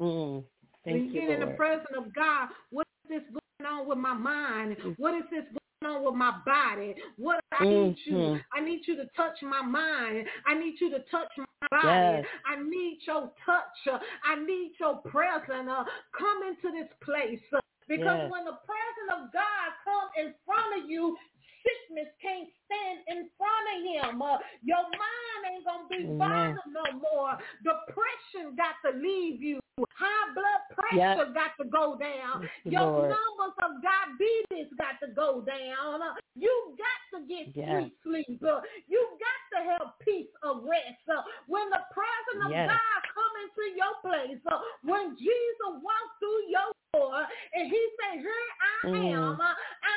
Mm. 0.00 0.42
when 0.42 0.44
Thank 0.84 1.14
you 1.14 1.20
you, 1.20 1.28
get 1.28 1.40
in 1.42 1.48
the 1.48 1.54
presence 1.54 1.86
of 1.96 2.12
God, 2.14 2.48
what 2.70 2.86
is 3.04 3.20
this 3.20 3.22
going 3.30 3.72
on 3.72 3.88
with 3.88 3.98
my 3.98 4.14
mind? 4.14 4.76
What 4.96 5.14
is 5.14 5.22
this 5.30 5.44
going 5.44 5.61
on 5.86 6.04
with 6.04 6.14
my 6.14 6.32
body? 6.44 6.94
What 7.16 7.40
I 7.58 7.64
need 7.64 7.96
you. 8.04 8.14
Mhm. 8.14 8.44
I 8.52 8.60
need 8.60 8.86
you 8.86 8.96
to 8.96 9.06
touch 9.16 9.42
my 9.42 9.62
mind. 9.62 10.28
I 10.46 10.54
need 10.54 10.80
you 10.80 10.90
to 10.90 11.00
touch 11.10 11.30
my 11.36 11.44
body. 11.70 11.88
Yes. 11.88 12.26
I 12.46 12.56
need 12.62 12.98
your 13.06 13.32
touch. 13.44 13.86
Uh, 13.90 13.98
I 14.24 14.36
need 14.36 14.72
your 14.78 14.96
presence. 15.02 15.68
Uh, 15.68 15.84
come 16.12 16.42
into 16.44 16.70
this 16.72 16.90
place. 17.00 17.40
Uh, 17.52 17.60
because 17.88 18.18
Yes. 18.18 18.30
when 18.30 18.44
the 18.44 18.58
presence 18.64 19.10
of 19.10 19.32
God 19.32 19.72
come 19.84 20.08
in 20.16 20.34
front 20.46 20.82
of 20.82 20.88
you, 20.90 21.16
sickness 21.62 22.10
can't 22.20 22.48
stand 22.66 22.98
in 23.08 23.30
front 23.38 23.66
of 23.74 23.78
him. 23.86 24.22
Uh, 24.22 24.38
your 24.62 24.82
mind 24.82 25.40
ain't 25.50 25.64
gonna 25.64 25.88
be 25.88 26.04
bothered 26.18 26.68
no 26.70 26.98
more. 27.00 27.38
Depression 27.62 28.54
got 28.56 28.76
to 28.84 28.96
leave 28.98 29.42
you. 29.42 29.58
High 29.96 30.32
blood 30.34 30.62
pressure 30.76 31.26
Yes. 31.32 31.34
got 31.34 31.52
to 31.62 31.64
go 31.68 31.96
down. 31.96 32.42
You, 32.64 32.72
Your 32.78 32.90
Lord. 32.92 33.08
numbers 33.08 33.56
of 33.64 33.70
diabetes 33.82 34.68
got 34.78 35.00
to 35.00 35.12
go 35.14 35.40
down. 35.40 36.02
Uh, 36.02 36.14
You 36.36 36.76
got 36.76 37.00
to 37.18 37.26
get 37.26 37.52
Yes. 37.56 37.88
sweet 38.04 38.26
sleep. 38.28 38.42
Uh, 38.44 38.60
You 38.88 39.00
got 39.20 39.40
to 39.52 39.58
have 39.72 39.86
peace 40.04 40.28
of 40.42 40.64
rest. 40.64 41.00
Uh, 41.08 41.22
When 41.46 41.68
the 41.70 41.80
presence 41.92 42.40
of 42.44 42.50
God 42.68 43.00
come 43.16 43.34
into 43.44 43.64
your 43.76 43.94
place, 44.04 44.40
uh, 44.50 44.60
when 44.82 45.16
Jesus 45.16 45.72
walked 45.80 46.14
through 46.20 46.42
your 46.52 46.68
door 46.92 47.26
and 47.54 47.64
he 47.70 47.80
said, 48.00 48.20
here 48.20 48.48
I 48.60 48.86
Mm. 48.88 49.12
am. 49.14 49.40
Uh, 49.40 49.54
I 49.54 49.96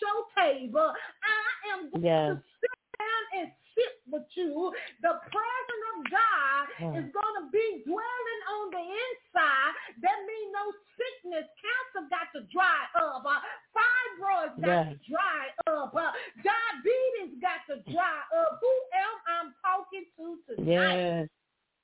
your 0.00 0.24
table. 0.36 0.92
I 0.92 1.72
am 1.74 1.90
going 1.90 2.04
Yes. 2.04 2.36
to 2.36 2.42
sit 2.60 2.76
down 2.98 3.22
and 3.40 3.52
sit 3.74 3.94
with 4.10 4.26
you. 4.34 4.72
The 5.02 5.14
presence 5.30 5.84
of 5.94 6.10
God 6.10 6.64
Mm. 6.80 6.94
is 6.98 7.12
going 7.12 7.36
to 7.42 7.50
be 7.50 7.82
dwelling 7.86 8.42
on 8.54 8.70
the 8.70 8.84
inside. 8.84 9.72
That 10.02 10.18
means 10.26 10.52
no 10.52 10.72
sickness, 10.96 11.46
cancer 11.60 12.08
got 12.10 12.32
to 12.34 12.46
dry 12.52 12.86
up. 12.94 13.24
Uh, 13.26 13.40
fibroids 13.74 14.56
got 14.60 14.86
Yes. 14.86 14.98
to 14.98 15.10
dry 15.10 15.54
up. 15.66 15.94
Uh, 15.94 16.12
diabetes 16.42 17.40
got 17.40 17.66
to 17.68 17.80
dry 17.92 18.22
up. 18.34 18.58
Who 18.60 18.72
am 18.94 19.14
I 19.26 19.50
talking 19.62 20.06
to 20.16 20.54
tonight? 20.54 20.98
Yes. 20.98 21.28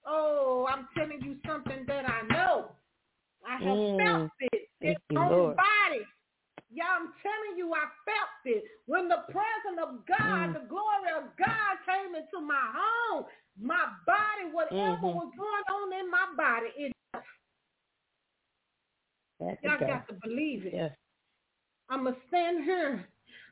Oh, 0.06 0.66
I'm 0.66 0.88
telling 0.96 1.22
you 1.22 1.38
something 1.46 1.84
that 1.86 2.08
I 2.08 2.22
know. 2.28 2.70
I 3.46 3.56
have 3.56 3.76
Mm. 3.78 3.98
felt 3.98 4.30
it 4.40 4.68
in 4.80 4.94
Thank 4.94 4.98
you, 5.10 5.18
my 5.18 5.28
body. 5.54 6.06
Yeah, 6.74 6.90
I'm 6.90 7.14
telling 7.22 7.56
you, 7.56 7.72
I 7.72 7.86
felt 8.04 8.42
it. 8.46 8.64
When 8.86 9.06
the 9.08 9.22
presence 9.30 9.78
of 9.80 10.04
God, 10.06 10.50
Mm. 10.50 10.54
the 10.54 10.66
glory 10.68 11.10
of 11.16 11.24
God 11.36 11.78
came 11.86 12.14
into 12.16 12.40
my 12.44 12.60
home, 12.74 13.26
my 13.60 13.86
body, 14.06 14.50
whatever 14.50 15.06
Mhm. 15.06 15.14
was 15.14 15.32
going 15.36 15.64
on 15.70 15.92
in 15.92 16.10
my 16.10 16.26
body, 16.36 16.68
it 16.76 16.92
That's 19.40 19.62
y'all 19.62 19.74
okay. 19.76 19.86
got 19.86 20.08
to 20.08 20.14
believe 20.14 20.66
it. 20.66 20.74
Yes. 20.74 20.96
I'm 21.88 22.04
going 22.04 22.14
to 22.14 22.20
stand 22.28 22.64
here. 22.64 23.08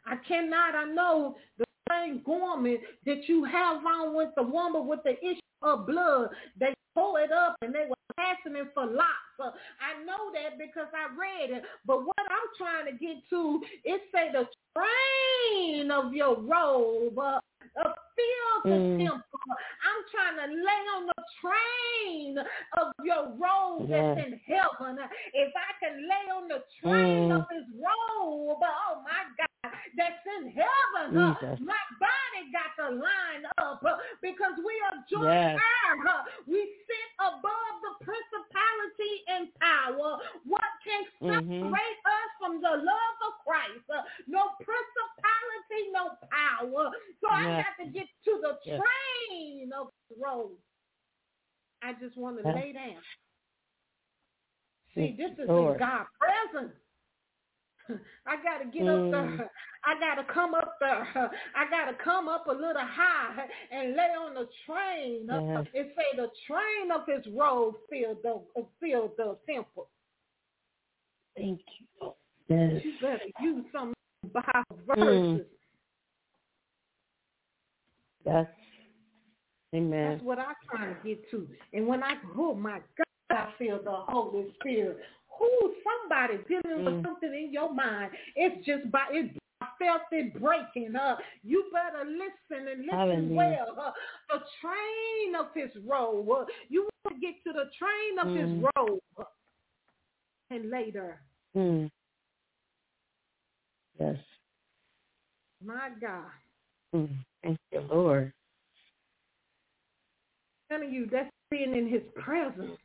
I 0.07 0.17
cannot, 0.17 0.75
I 0.75 0.85
know 0.85 1.37
the 1.59 1.65
same 1.91 2.23
garment 2.23 2.81
that 3.05 3.29
you 3.29 3.45
have 3.45 3.85
on 3.85 4.15
with 4.15 4.35
the 4.37 4.43
woman 4.43 4.87
with 4.87 5.03
the 5.05 5.19
issue 5.25 5.41
of 5.63 5.87
blood. 5.87 6.31
They 6.59 6.75
pull 6.95 7.17
it 7.17 7.31
up 7.31 7.57
and 7.63 7.75
they 7.75 7.87
were 7.89 7.97
passing 8.17 8.57
it 8.57 8.69
for 8.75 8.87
lots. 8.87 9.37
Uh, 9.39 9.51
I 9.81 10.05
know 10.05 10.31
that 10.35 10.59
because 10.59 10.89
I 10.93 11.09
read 11.15 11.57
it. 11.57 11.65
But 11.87 12.05
what 12.05 12.17
I'm 12.19 12.49
trying 12.57 12.87
to 12.87 12.99
get 12.99 13.23
to, 13.31 13.61
it 13.85 14.03
say 14.13 14.31
the 14.33 14.47
train 14.75 15.91
of 15.91 16.13
your 16.13 16.41
robe 16.41 17.19
uh, 17.19 17.41
uh, 17.77 17.93
fills 18.17 18.63
the 18.65 18.71
Mm. 18.71 18.99
temple. 18.99 19.41
I'm 19.83 20.03
trying 20.13 20.37
to 20.37 20.55
lay 20.55 20.83
on 20.97 21.07
the 21.07 21.25
train 21.41 22.39
of 22.79 22.93
your 23.05 23.25
robe 23.39 23.89
that's 23.89 24.19
in 24.27 24.39
heaven, 24.47 24.99
if 25.35 25.53
I 25.57 25.71
can 25.81 26.09
lay 26.09 26.31
on 26.31 26.49
the 26.49 26.63
train 26.81 27.29
Mm. 27.31 27.37
of 27.39 27.49
his 27.51 27.67
robe, 27.81 28.63
oh 28.63 29.03
my 29.05 29.25
God, 29.37 29.73
that's 29.97 30.27
in 30.39 30.51
heaven, 30.51 31.15
Jesus. 31.41 31.61
my 31.61 31.83
body 31.99 32.51
got 32.53 32.77
to 32.83 32.95
line 32.95 33.45
up 33.59 33.83
because 34.21 34.55
we 34.65 34.75
are 34.91 34.99
joined 35.11 35.27
Yes. 35.33 35.59
We 36.47 36.61
sit 36.87 37.09
above 37.19 37.75
the 37.83 38.05
principality 38.05 39.15
and 39.29 39.55
power. 39.61 40.19
What 40.45 40.71
can 40.85 41.05
Mhm. 41.21 41.61
separate 41.61 42.01
us 42.07 42.31
from 42.39 42.61
the 42.61 42.77
love 42.77 43.17
of 43.23 43.45
Christ? 43.45 43.87
No 44.27 44.49
principality, 44.61 45.12
no 45.93 46.11
power. 46.31 46.91
So 47.21 47.29
I 47.31 47.65
got 47.65 47.85
to 47.85 47.91
get 47.91 48.07
to 48.25 48.41
the 48.43 48.59
train 48.71 49.71
of 49.79 49.89
the 50.11 50.17
road. 50.25 50.53
I 51.83 51.93
just 52.01 52.17
want 52.17 52.41
to 52.43 52.49
lay 52.53 52.73
down. 52.73 53.03
See, 54.95 55.17
this 55.17 55.33
is 55.43 55.49
Lord. 55.49 55.75
in 55.75 55.79
God's 55.81 56.09
presence. 56.21 56.73
I 58.27 58.37
got 58.43 58.59
to 58.59 58.65
get 58.67 58.83
Mm. 58.83 59.07
up 59.33 59.39
there. 59.39 59.51
I 59.85 59.99
got 59.99 60.15
to 60.23 60.33
come 60.33 60.55
up 60.55 60.77
there. 60.79 61.09
I 61.57 61.69
got 61.71 61.91
to 61.91 61.97
come 62.05 62.29
up 62.29 62.47
a 62.47 62.53
little 62.53 62.75
high 62.77 63.47
and 63.73 63.97
lay 63.97 64.13
on 64.21 64.35
the 64.35 64.49
train. 64.67 65.27
Yes. 65.29 65.67
It 65.75 65.95
say 65.97 66.17
the 66.17 66.29
train 66.47 66.93
of 66.95 67.03
his 67.09 67.27
robe 67.35 67.75
filled 67.91 68.19
the 68.23 68.41
filled 68.81 69.13
the 69.17 69.37
temple. 69.51 69.89
Thank 71.37 71.61
you. 72.01 72.13
Yes. 72.49 72.83
You 72.85 72.93
better 73.01 73.21
use 73.41 73.65
some 73.73 73.93
Bible 74.33 74.85
Mm. 74.97 75.45
Yes. 78.25 78.47
Amen. 79.75 80.11
That's 80.13 80.23
what 80.23 80.39
I'm 80.39 80.55
trying 80.71 80.95
to 80.95 81.01
get 81.03 81.31
to. 81.31 81.49
And 81.73 81.87
when 81.87 82.03
I, 82.03 82.15
oh 82.37 82.55
my 82.55 82.81
God, 82.97 83.07
I 83.31 83.49
feel 83.59 83.81
the 83.83 83.91
Holy 83.91 84.47
Spirit. 84.61 84.99
Who 85.39 85.75
somebody 85.83 86.39
dealing 86.47 86.85
with 86.85 86.95
Mm. 86.95 87.03
something 87.05 87.35
in 87.35 87.53
your 87.53 87.73
mind? 87.73 88.13
It's 88.37 88.65
just 88.67 88.91
by 88.93 89.07
it. 89.11 89.37
I 89.61 89.67
felt 89.79 90.03
it 90.13 90.39
breaking. 90.41 90.95
Uh, 90.95 91.17
you 91.43 91.65
better 91.73 92.05
listen 92.05 92.69
and 92.69 92.81
listen 92.83 92.91
Hallelujah. 92.99 93.35
well. 93.37 93.81
Uh, 93.81 93.93
the 94.29 94.45
train 94.61 95.35
of 95.37 95.47
His 95.55 95.71
robe. 95.85 96.29
Uh, 96.29 96.45
you 96.69 96.83
want 97.05 97.17
to 97.17 97.21
get 97.21 97.43
to 97.45 97.53
the 97.53 97.71
train 97.79 98.19
of 98.21 98.29
His 98.37 98.51
Mm. 98.51 98.69
robe. 98.77 99.01
Uh, 99.17 99.25
and 100.51 100.69
later, 100.71 101.21
Mm. 101.57 101.91
Yes. 103.99 104.19
my 105.65 105.91
God, 106.01 106.31
Mm. 106.95 107.09
Thank 107.43 107.59
you, 107.73 107.81
Lord. 107.91 108.33
telling 110.71 110.93
you 110.93 111.07
that's 111.11 111.31
being 111.51 111.75
in 111.75 111.89
His 111.89 112.03
presence, 112.15 112.79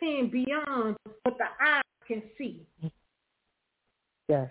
seeing 0.00 0.30
beyond 0.30 0.96
what 1.22 1.38
the 1.38 1.46
eye 1.60 1.80
can 2.06 2.22
see. 2.36 2.66
Yes. 4.28 4.50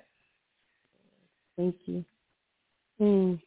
Thank 1.58 1.76
you. 1.86 2.04
Mm. 3.00 3.40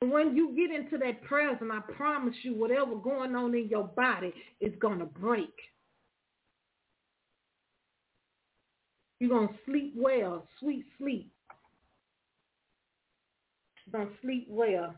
When 0.00 0.34
you 0.34 0.54
get 0.56 0.74
into 0.74 0.96
that 0.98 1.22
presence, 1.24 1.70
I 1.70 1.80
promise 1.92 2.34
you, 2.42 2.54
whatever 2.54 2.96
going 2.96 3.34
on 3.34 3.54
in 3.54 3.68
your 3.68 3.84
body 3.84 4.32
is 4.60 4.72
gonna 4.80 5.04
break. 5.04 5.52
You're 9.18 9.30
gonna 9.30 9.58
sleep 9.66 9.92
well, 9.94 10.46
sweet 10.58 10.86
sleep. 10.98 11.30
Gonna 13.92 14.10
sleep 14.22 14.46
well. 14.48 14.94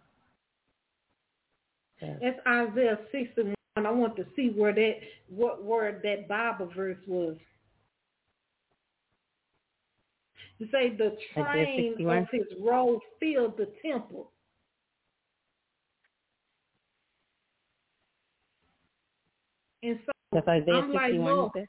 Yes. 2.01 2.19
That's 2.21 2.41
Isaiah 2.47 2.99
six 3.11 3.31
and 3.37 3.55
one. 3.75 3.87
I 3.87 3.91
want 3.91 4.17
to 4.17 4.27
see 4.37 4.51
where 4.51 4.75
that 4.75 4.95
what 5.29 5.65
word 5.65 6.01
that 6.03 6.29
Bible 6.29 6.71
verse 6.75 6.99
was. 7.07 7.37
You 10.59 10.69
say 10.71 10.95
the 10.97 11.17
train 11.35 11.97
of 12.09 12.27
his 12.31 12.47
robe 12.61 13.01
filled 13.19 13.57
the 13.57 13.69
temple. 13.85 14.31
And 19.83 19.99
so 20.07 20.13
That's 20.31 20.47
Isaiah 20.47 20.75
I'm 20.75 20.93
like, 20.93 21.11
61, 21.11 21.35
you 21.35 21.37
Lord, 21.37 21.69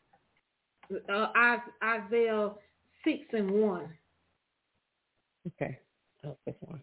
uh, 1.10 1.58
Isaiah 1.84 2.52
6 3.04 3.20
and 3.34 3.52
1. 3.52 3.90
Okay. 5.48 5.80
Oh, 6.26 6.38
this 6.46 6.56
one. 6.62 6.80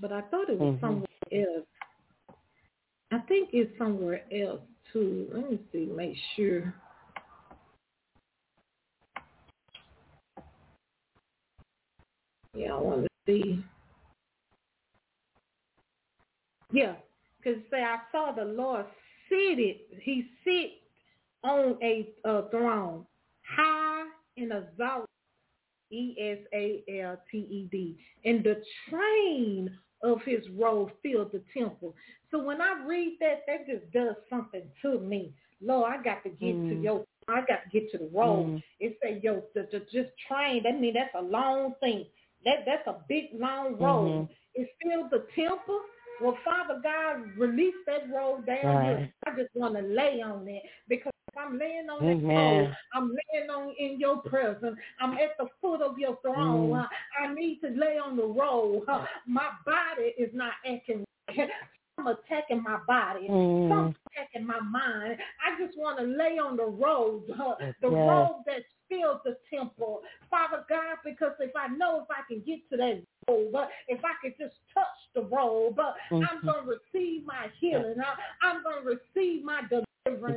But 0.00 0.12
I 0.12 0.22
thought 0.22 0.48
it 0.48 0.58
was 0.58 0.76
Mhm. 0.76 0.80
somewhere 0.80 1.06
else. 1.32 1.66
I 3.10 3.18
think 3.20 3.50
it's 3.52 3.76
somewhere 3.78 4.24
else 4.32 4.62
too. 4.92 5.28
Let 5.32 5.50
me 5.50 5.58
see, 5.72 5.86
make 5.86 6.16
sure. 6.34 6.74
Yeah, 12.54 12.74
I 12.74 12.80
want 12.80 13.04
to 13.04 13.08
see. 13.26 13.64
Yeah, 16.70 16.96
because 17.38 17.62
say 17.70 17.82
I 17.82 18.00
saw 18.12 18.32
the 18.32 18.44
Lord 18.44 18.86
seated. 19.28 19.80
He 20.02 20.30
sit 20.44 20.82
on 21.42 21.78
a 21.82 22.14
uh, 22.24 22.42
throne, 22.50 23.06
high 23.42 24.08
and 24.36 24.52
exalted. 24.52 25.08
E 25.90 26.14
S 26.20 26.38
A 26.52 26.84
L 27.00 27.16
T 27.30 27.38
E 27.38 27.68
D. 27.72 27.98
And 28.24 28.44
the 28.44 28.62
train 28.88 29.78
of 30.02 30.22
his 30.24 30.48
robe 30.50 30.90
filled 31.02 31.32
the 31.32 31.42
temple. 31.56 31.94
So 32.30 32.42
when 32.42 32.60
I 32.60 32.84
read 32.86 33.18
that, 33.20 33.42
that 33.46 33.66
just 33.66 33.90
does 33.92 34.16
something 34.30 34.62
to 34.82 34.98
me. 35.00 35.34
Lord, 35.60 35.92
I 35.92 36.02
got 36.02 36.22
to 36.24 36.30
get 36.30 36.54
to 36.68 36.74
Mm. 36.76 36.82
your 36.84 37.04
I 37.28 37.40
got 37.42 37.64
to 37.64 37.70
get 37.70 37.90
to 37.92 37.98
the 37.98 38.06
road. 38.12 38.46
Mm. 38.46 38.62
It 38.80 38.98
say 39.02 39.20
yo, 39.22 39.44
the, 39.54 39.68
the, 39.72 39.80
just 39.92 40.12
train. 40.28 40.62
That 40.62 40.80
mean 40.80 40.94
that's 40.94 41.14
a 41.14 41.22
long 41.22 41.74
thing. 41.80 42.06
That 42.44 42.64
that's 42.66 42.86
a 42.86 43.04
big 43.08 43.26
long 43.34 43.76
road. 43.78 44.28
Mhm. 44.28 44.30
It 44.54 44.70
filled 44.82 45.10
the 45.10 45.26
temple. 45.34 45.80
Well, 46.20 46.38
Father 46.44 46.80
God, 46.82 47.36
release 47.38 47.74
that 47.86 48.10
road 48.10 48.46
down 48.46 48.84
here. 48.84 49.12
I 49.26 49.30
just 49.36 49.54
want 49.54 49.74
to 49.76 49.82
lay 49.82 50.22
on 50.22 50.48
it 50.48 50.62
because 50.88 51.12
I'm 51.36 51.58
laying 51.58 51.88
on 51.90 52.00
that 52.02 52.12
Amen. 52.12 52.36
road, 52.36 52.76
I'm 52.94 53.16
laying 53.32 53.50
on 53.50 53.74
in 53.78 54.00
your 54.00 54.18
presence. 54.22 54.76
I'm 55.00 55.12
at 55.14 55.36
the 55.38 55.46
foot 55.60 55.82
of 55.82 55.98
your 55.98 56.18
throne. 56.22 56.70
Mm. 56.70 56.86
I, 57.20 57.34
need 57.34 57.60
to 57.60 57.68
lay 57.68 57.98
on 57.98 58.16
the 58.16 58.24
road. 58.26 58.84
My 59.26 59.48
body 59.64 60.14
is 60.18 60.30
not 60.32 60.52
acting. 60.66 61.04
I'm 61.98 62.06
attacking 62.06 62.62
my 62.62 62.78
body. 62.86 63.26
Mm. 63.28 63.68
Some 63.68 63.94
attacking 64.12 64.46
my 64.46 64.60
mind. 64.60 65.18
I 65.44 65.64
just 65.64 65.76
want 65.76 65.98
to 65.98 66.04
lay 66.04 66.38
on 66.38 66.56
the 66.56 66.64
road, 66.66 67.24
the 67.28 67.90
Yes. 67.90 68.08
road 68.08 68.42
that 68.46 68.62
fills 68.88 69.20
the 69.24 69.36
temple, 69.50 70.02
Father 70.30 70.64
God. 70.68 70.98
Because 71.04 71.32
if 71.40 71.50
I 71.56 71.68
know 71.68 72.02
if 72.02 72.10
I 72.10 72.22
can 72.28 72.40
get 72.46 72.60
to 72.70 72.76
that 72.76 73.02
robe, 73.28 73.68
if 73.88 74.00
I 74.04 74.14
could 74.22 74.34
just 74.38 74.56
touch 74.72 74.86
the 75.14 75.22
robe, 75.22 75.78
uh, 75.78 75.92
I'm 76.12 76.22
Mhm. 76.40 76.46
gonna 76.46 76.62
receive 76.66 77.24
my 77.24 77.48
healing. 77.58 78.00
I'm 78.42 78.62
gonna 78.62 78.82
receive 78.82 79.42
my 79.44 79.62
deliverance. 79.62 79.87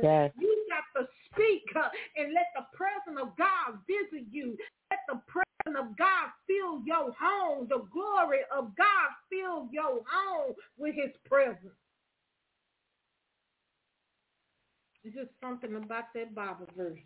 Yes. 0.02 0.32
You 0.38 0.66
got 0.68 1.00
to 1.00 1.08
speak 1.32 1.62
uh, 1.76 1.88
and 2.16 2.32
let 2.34 2.46
the 2.56 2.66
presence 2.76 3.18
of 3.20 3.36
God 3.36 3.78
visit 3.86 4.26
you. 4.30 4.56
Let 4.90 5.00
the 5.08 5.20
presence 5.26 5.78
of 5.78 5.96
God 5.96 6.30
fill 6.46 6.82
your 6.84 7.12
home. 7.18 7.66
The 7.68 7.84
glory 7.92 8.40
of 8.56 8.76
God 8.76 9.08
fill 9.30 9.68
your 9.72 10.02
home 10.06 10.54
with 10.78 10.94
his 10.94 11.12
presence. 11.26 11.74
It's 15.04 15.16
just 15.16 15.30
something 15.42 15.74
about 15.76 16.04
that 16.14 16.34
Bible 16.34 16.68
verse. 16.76 16.98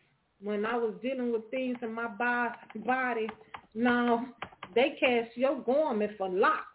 When 0.43 0.67
I 0.67 0.77
was 0.77 0.95
dealing 1.03 1.33
with 1.33 1.51
things 1.51 1.79
in 1.81 1.93
my 1.93 2.09
bo- 2.09 2.53
body, 2.85 3.29
now 3.75 4.27
they 4.75 4.97
cast 5.01 5.37
your 5.37 5.63
garment 5.63 6.13
for 6.19 6.29
locks. 6.29 6.67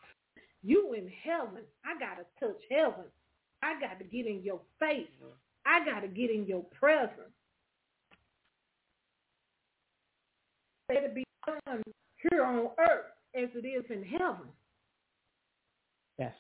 You 0.64 0.94
in 0.94 1.12
heaven. 1.24 1.64
I 1.86 2.00
got 2.00 2.16
to 2.16 2.26
touch 2.40 2.62
heaven. 2.70 3.06
I 3.62 3.80
got 3.80 4.00
to 4.00 4.06
get 4.06 4.26
in 4.26 4.42
your 4.44 4.62
face. 4.80 5.08
I 5.66 5.86
got 5.86 6.02
to 6.02 6.08
get 6.08 6.32
in 6.32 6.46
your 6.46 6.64
presence. 6.78 7.32
Let 10.90 11.04
it 11.04 11.16
be 11.16 11.24
done 11.46 11.82
here 12.32 12.44
on 12.44 12.70
earth 12.80 13.06
as 13.36 13.50
it 13.56 13.66
is 13.66 13.86
in 13.90 14.04
heaven. 14.04 14.48
Yes. 16.18 16.34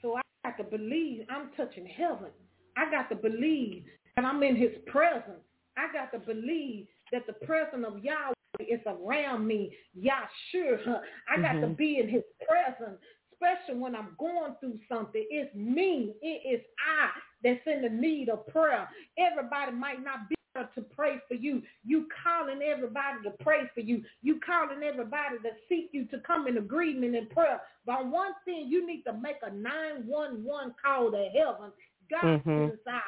So 0.00 0.16
I 0.16 0.20
got 0.44 0.56
to 0.58 0.64
believe 0.64 1.26
I'm 1.28 1.50
touching 1.56 1.86
heaven. 1.86 2.30
I 2.76 2.90
got 2.90 3.08
to 3.10 3.16
believe 3.16 3.84
that 4.16 4.24
I'm 4.24 4.42
in 4.42 4.56
his 4.56 4.70
presence. 4.86 5.42
I 5.76 5.92
got 5.92 6.12
to 6.12 6.18
believe 6.18 6.86
that 7.12 7.26
the 7.26 7.34
presence 7.44 7.84
of 7.86 8.02
Yahweh 8.02 8.34
is 8.60 8.80
around 8.86 9.46
me. 9.46 9.76
Yahshua. 9.98 11.00
I 11.28 11.40
got 11.40 11.60
to 11.60 11.66
Mhm. 11.68 11.76
be 11.76 11.98
in 11.98 12.08
his 12.08 12.22
presence, 12.46 13.00
especially 13.40 13.80
when 13.80 13.94
I'm 13.96 14.16
going 14.18 14.54
through 14.60 14.78
something. 14.88 15.24
It's 15.30 15.54
me. 15.54 16.14
It 16.22 16.56
is 16.56 16.60
I 16.78 17.10
that's 17.42 17.60
in 17.66 17.82
the 17.82 17.88
need 17.88 18.28
of 18.28 18.46
prayer. 18.48 18.88
Everybody 19.18 19.72
might 19.72 20.02
not 20.04 20.28
be 20.28 20.36
there 20.54 20.68
to 20.74 20.82
pray 20.82 21.20
for 21.28 21.34
you. 21.34 21.62
You 21.84 22.06
calling 22.24 22.60
everybody 22.62 23.22
to 23.24 23.30
pray 23.42 23.70
for 23.74 23.80
you. 23.80 24.02
You 24.22 24.40
calling 24.44 24.82
everybody 24.82 25.38
to 25.42 25.50
seek 25.68 25.90
you 25.92 26.06
to 26.06 26.18
come 26.20 26.46
in 26.48 26.58
agreement 26.58 27.14
in 27.14 27.26
prayer. 27.28 27.60
But 27.86 28.06
one 28.06 28.32
thing, 28.44 28.68
you 28.68 28.86
need 28.86 29.02
to 29.04 29.12
make 29.14 29.36
a 29.42 29.50
911 29.52 30.74
call 30.82 31.10
to 31.12 31.28
heaven. 31.36 31.72
God 32.10 32.40
Mhm. 32.46 32.72
decide. 32.76 33.02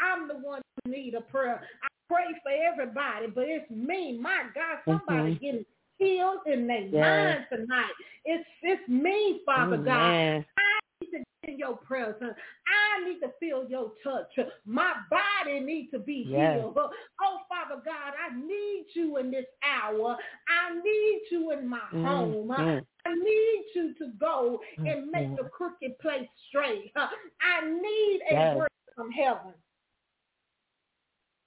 I'm 0.00 0.28
the 0.28 0.38
one 0.38 0.62
who 0.84 0.90
need 0.92 1.14
a 1.14 1.20
prayer. 1.20 1.62
I 1.82 1.88
pray 2.08 2.26
for 2.42 2.50
everybody, 2.52 3.28
but 3.28 3.44
it's 3.48 3.70
me. 3.70 4.18
My 4.18 4.44
God, 4.54 4.78
somebody 4.86 5.32
Mhm. 5.36 5.40
getting 5.40 5.66
healed 5.98 6.40
in 6.46 6.66
their 6.66 6.82
Yes. 6.82 6.92
mind 7.00 7.46
tonight. 7.50 7.92
It's 8.24 8.48
it's 8.62 8.88
me, 8.88 9.42
Father 9.46 9.76
God. 9.76 10.12
Amen. 10.12 10.44
I 10.58 10.80
need 11.00 11.10
to 11.10 11.18
get 11.18 11.50
in 11.52 11.58
your 11.58 11.76
presence. 11.76 12.34
I 12.66 13.04
need 13.04 13.20
to 13.20 13.32
feel 13.40 13.68
your 13.68 13.92
touch. 14.02 14.32
My 14.64 14.94
body 15.10 15.60
needs 15.60 15.90
to 15.92 15.98
be 15.98 16.24
Yes. 16.28 16.56
healed. 16.58 16.76
Oh, 16.78 17.38
Father 17.48 17.80
God, 17.84 18.14
I 18.18 18.34
need 18.34 18.86
you 18.94 19.18
in 19.18 19.30
this 19.30 19.46
hour. 19.62 20.16
I 20.48 20.74
need 20.74 21.22
you 21.30 21.52
in 21.52 21.68
my 21.68 21.78
home. 21.78 22.48
Mhm. 22.48 22.86
I 23.06 23.14
need 23.14 23.64
you 23.74 23.94
to 23.94 24.08
go 24.18 24.60
and 24.84 25.10
make 25.12 25.28
Mhm. 25.28 25.36
the 25.36 25.48
crooked 25.50 25.98
place 26.00 26.28
straight. 26.48 26.92
I 26.96 27.60
need 27.64 28.22
a 28.22 28.32
Yes. 28.32 28.56
word 28.56 28.70
from 28.94 29.12
heaven. 29.12 29.54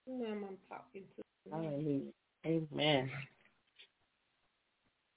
Who 0.06 0.26
am 0.26 0.46
I 0.46 0.74
talking 0.74 1.06
to? 1.16 1.24
Hallelujah. 1.52 2.14
Amen. 2.46 3.12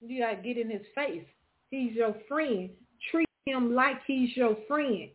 You 0.05 0.21
gotta 0.21 0.37
get 0.37 0.59
in 0.59 0.71
his 0.71 0.83
face. 0.95 1.25
He's 1.71 1.93
your 1.93 2.15
friend. 2.29 2.71
Treat 3.11 3.29
him 3.47 3.75
like 3.75 3.99
he's 4.07 4.37
your 4.37 4.57
friend. 4.67 5.09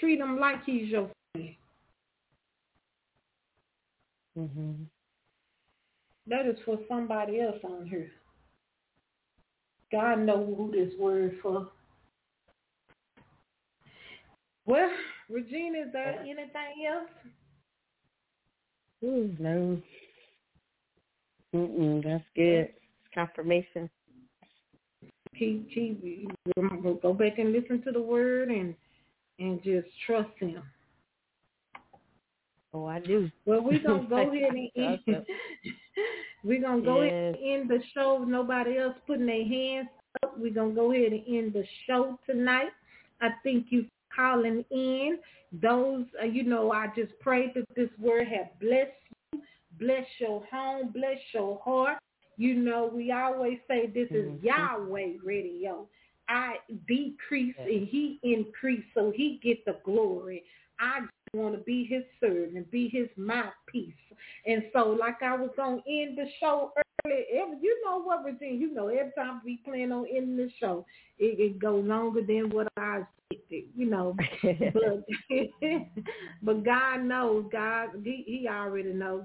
Treat 0.00 0.20
him 0.20 0.38
like 0.38 0.64
he's 0.64 0.88
your 0.88 1.10
friend. 1.32 1.54
Mm-hmm. 4.38 4.72
That 6.28 6.46
is 6.46 6.58
for 6.64 6.78
somebody 6.88 7.40
else 7.40 7.56
on 7.64 7.86
here. 7.86 8.10
God 9.92 10.20
know 10.20 10.44
who 10.56 10.72
this 10.72 10.92
word 10.98 11.36
for. 11.42 11.68
Well, 14.66 14.90
Regina, 15.30 15.78
is 15.86 15.92
there 15.92 16.20
anything 16.20 16.86
else? 16.90 17.10
Ooh, 19.04 19.34
no. 19.38 19.80
Mm-mm, 21.56 22.04
that's 22.04 22.24
good. 22.34 22.68
It's 22.68 22.72
Confirmation. 23.14 23.88
Keep, 25.38 25.70
keep, 25.70 26.02
go 27.02 27.12
back 27.12 27.38
and 27.38 27.52
listen 27.52 27.82
to 27.82 27.92
the 27.92 28.00
word 28.00 28.48
and 28.48 28.74
and 29.38 29.62
just 29.62 29.86
trust 30.06 30.30
him. 30.38 30.62
Oh, 32.72 32.86
I 32.86 33.00
do. 33.00 33.30
Well, 33.44 33.62
we're 33.62 33.82
going 33.82 34.02
to 34.04 34.08
go 34.08 34.16
ahead 34.16 34.54
and 34.54 34.70
end. 34.76 35.26
We're 36.44 36.60
going 36.60 36.80
to 36.80 36.84
go 36.86 37.02
Yes. 37.02 37.12
ahead 37.12 37.36
and 37.36 37.60
end 37.60 37.70
the 37.70 37.82
show. 37.94 38.24
Nobody 38.26 38.78
else 38.78 38.96
putting 39.06 39.26
their 39.26 39.44
hands 39.46 39.88
up. 40.22 40.38
We're 40.38 40.52
going 40.54 40.70
to 40.70 40.74
go 40.74 40.92
ahead 40.92 41.12
and 41.12 41.24
end 41.26 41.52
the 41.52 41.64
show 41.86 42.18
tonight. 42.26 42.68
I 43.20 43.30
thank 43.44 43.66
you 43.70 43.82
for 43.82 44.16
calling 44.16 44.64
in. 44.70 45.18
Those, 45.52 46.04
uh, 46.22 46.26
you 46.26 46.44
know, 46.44 46.72
I 46.72 46.88
just 46.96 47.12
pray 47.20 47.52
that 47.54 47.64
this 47.74 47.90
word 47.98 48.26
have 48.28 48.58
blessed 48.60 48.90
you, 49.10 49.15
bless 49.78 50.06
your 50.18 50.44
home, 50.50 50.90
bless 50.92 51.18
your 51.32 51.60
heart. 51.64 51.98
You 52.36 52.54
know, 52.54 52.90
we 52.92 53.12
always 53.12 53.58
say 53.68 53.86
this 53.86 54.10
is 54.10 54.26
Mhm. 54.30 54.42
Yahweh 54.42 55.12
radio. 55.22 55.88
I 56.28 56.58
decrease 56.86 57.54
and 57.58 57.86
he 57.86 58.18
increase 58.22 58.84
so 58.94 59.10
he 59.10 59.38
get 59.42 59.64
the 59.64 59.78
glory. 59.84 60.44
I 60.78 61.00
just 61.00 61.34
want 61.34 61.54
to 61.54 61.62
be 61.62 61.84
his 61.84 62.04
servant, 62.20 62.70
be 62.70 62.88
his 62.88 63.08
mouthpiece. 63.16 63.94
And 64.44 64.64
so 64.72 64.90
like 64.90 65.22
I 65.22 65.36
was 65.36 65.50
on 65.58 65.82
end 65.88 66.18
the 66.18 66.28
show 66.40 66.72
earlier, 67.04 67.24
every, 67.32 67.58
you 67.62 67.82
know 67.84 68.02
what, 68.02 68.24
Regina, 68.24 68.54
you 68.54 68.74
know, 68.74 68.88
every 68.88 69.12
time 69.12 69.40
we 69.44 69.58
plan 69.58 69.92
on 69.92 70.06
ending 70.08 70.36
the 70.36 70.50
show, 70.58 70.84
it, 71.18 71.38
it 71.38 71.58
go 71.58 71.76
longer 71.76 72.22
than 72.22 72.50
what 72.50 72.68
I 72.76 73.04
expected, 73.30 73.64
you 73.76 73.86
know. 73.86 74.16
but 74.74 75.04
but 76.42 76.64
God 76.64 77.02
knows, 77.02 77.46
God, 77.52 77.90
he, 78.02 78.24
he 78.26 78.48
already 78.48 78.92
knows. 78.92 79.24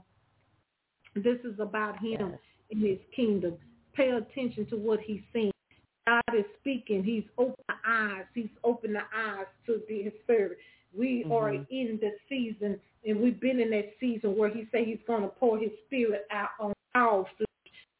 This 1.15 1.39
is 1.43 1.59
about 1.59 1.99
him 1.99 2.35
in 2.69 2.79
his 2.79 2.97
kingdom. 3.15 3.55
Pay 3.93 4.09
attention 4.11 4.65
to 4.67 4.77
what 4.77 4.99
he's 5.01 5.21
saying. 5.33 5.51
God 6.07 6.21
is 6.35 6.45
speaking. 6.59 7.03
He's 7.03 7.23
opened 7.37 7.55
the 7.67 7.75
eyes. 7.85 8.25
He's 8.33 8.49
opened 8.63 8.95
the 8.95 9.03
eyes 9.15 9.45
to 9.67 9.81
the, 9.87 10.03
his 10.03 10.13
servant. 10.25 10.57
We 10.97 11.23
are 11.25 11.51
Mhm. 11.51 11.67
in 11.69 11.99
the 11.99 12.17
season, 12.27 12.79
and 13.05 13.21
we've 13.21 13.39
been 13.39 13.59
in 13.59 13.69
that 13.71 13.93
season 13.99 14.35
where 14.35 14.49
he 14.49 14.65
said 14.71 14.85
he's 14.87 15.01
going 15.05 15.21
to 15.23 15.29
pour 15.29 15.57
his 15.57 15.71
spirit 15.85 16.25
out 16.31 16.49
on 16.59 16.73
all 16.95 17.25
flesh. 17.37 17.47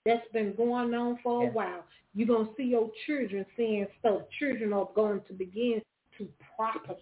That's 0.06 0.28
been 0.32 0.54
going 0.56 0.94
on 0.94 1.18
for 1.20 1.42
a 1.44 1.46
Yes. 1.46 1.54
while. 1.54 1.86
You're 2.16 2.28
going 2.28 2.48
to 2.48 2.56
see 2.56 2.64
your 2.64 2.92
children 3.06 3.46
saying 3.56 3.88
stuff. 4.00 4.28
Children 4.32 4.74
are 4.74 4.90
going 4.96 5.22
to 5.22 5.34
begin 5.34 5.82
to 6.28 6.34
prophesy 6.56 7.02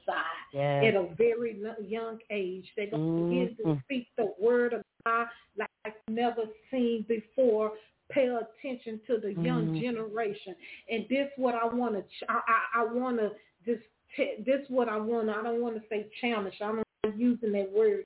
Yes. 0.54 0.86
at 0.86 0.96
a 0.96 1.14
very 1.16 1.62
young 1.82 2.20
age. 2.30 2.72
They're 2.76 2.90
going 2.90 3.16
to 3.16 3.24
begin 3.24 3.56
to 3.58 3.64
Mhm. 3.64 3.84
speak 3.84 4.08
the 4.18 4.34
word 4.40 4.74
of 4.74 4.82
God 5.06 5.28
like 5.58 5.70
I've 5.86 5.94
never 6.08 6.44
seen 6.72 7.04
before. 7.04 7.74
Pay 8.10 8.28
attention 8.28 9.00
to 9.08 9.18
the 9.20 9.34
young 9.36 9.68
Mhm. 9.68 9.80
generation. 9.80 10.56
And 10.90 11.08
this 11.10 11.32
what 11.36 11.54
I 11.54 11.66
want 11.66 11.96
to, 11.96 12.02
ch- 12.02 12.24
I, 12.28 12.42
I, 12.48 12.82
I 12.82 12.84
want 12.86 13.18
to 13.20 13.36
just, 13.66 13.84
t- 14.16 14.38
this 14.46 14.68
what 14.70 14.90
I 14.90 14.98
want 14.98 15.30
I 15.30 15.44
don't 15.44 15.62
want 15.62 15.76
to 15.76 15.88
say 15.90 16.10
challenge. 16.20 16.56
I 16.62 16.72
don't 16.72 16.86
using 17.18 17.52
that 17.52 17.72
word. 17.72 18.06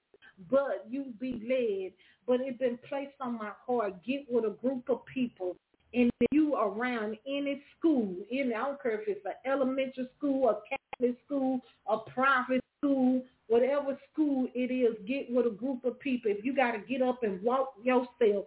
But 0.50 0.86
you 0.90 1.14
be 1.20 1.34
led. 1.48 1.94
But 2.26 2.42
it's 2.42 2.58
been 2.58 2.78
placed 2.80 3.16
on 3.22 3.38
my 3.38 3.52
heart. 3.66 4.04
Get 4.04 4.30
with 4.30 4.46
a 4.46 4.50
group 4.62 4.90
of 4.90 5.06
people 5.06 5.56
and 5.94 6.10
you 6.44 6.56
around 6.56 7.18
any 7.28 7.62
school, 7.78 8.16
any 8.32 8.54
I 8.54 8.66
don't 8.66 8.82
care 8.82 9.00
if 9.02 9.08
it's 9.08 9.26
an 9.26 9.52
elementary 9.52 10.08
school, 10.18 10.50
a 10.50 10.60
Catholic 10.70 11.18
school, 11.26 11.62
a 11.88 11.98
private 11.98 12.64
school, 12.78 13.24
whatever 13.48 13.98
school 14.12 14.48
it 14.54 14.72
is, 14.72 14.96
get 15.08 15.32
with 15.32 15.48
a 15.48 15.56
group 15.56 15.86
of 15.86 16.00
people. 16.00 16.32
If 16.32 16.44
you 16.44 16.56
got 16.56 16.72
to 16.72 16.80
get 16.80 17.02
up 17.02 17.24
and 17.24 17.42
walk 17.42 17.74
yourself, 17.82 18.46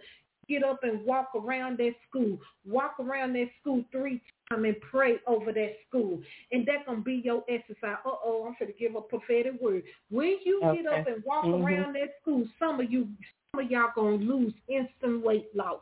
get 0.49 0.63
up 0.63 0.81
and 0.83 1.05
walk 1.05 1.31
around 1.35 1.79
that 1.79 1.95
school. 2.09 2.39
Walk 2.65 2.97
around 3.01 3.35
that 3.35 3.49
school 3.61 3.85
three 3.91 4.21
times 4.51 4.65
and 4.65 4.81
pray 4.81 5.17
over 5.27 5.53
that 5.53 5.73
school. 5.89 6.21
And 6.53 6.67
that's 6.67 6.87
going 6.87 6.99
to 6.99 7.05
be 7.05 7.23
your 7.25 7.43
exercise. 7.49 7.97
Uh-oh, 8.05 8.45
I'm 8.47 8.57
going 8.59 8.73
to 8.73 8.79
give 8.79 8.95
a 8.95 9.01
prophetic 9.01 9.61
word. 9.61 9.83
When 10.11 10.37
you 10.45 10.61
get 10.61 10.87
up 10.87 11.07
and 11.07 11.25
walk 11.25 11.45
Mhm. 11.45 11.65
around 11.65 11.95
that 11.95 12.17
school, 12.21 12.47
some 12.59 12.81
of 12.81 12.91
you, 12.93 13.09
some 13.53 13.65
of 13.65 13.71
y'all 13.71 13.91
going 13.95 14.21
to 14.21 14.25
lose 14.25 14.55
instant 14.69 15.25
weight 15.25 15.49
loss. 15.55 15.81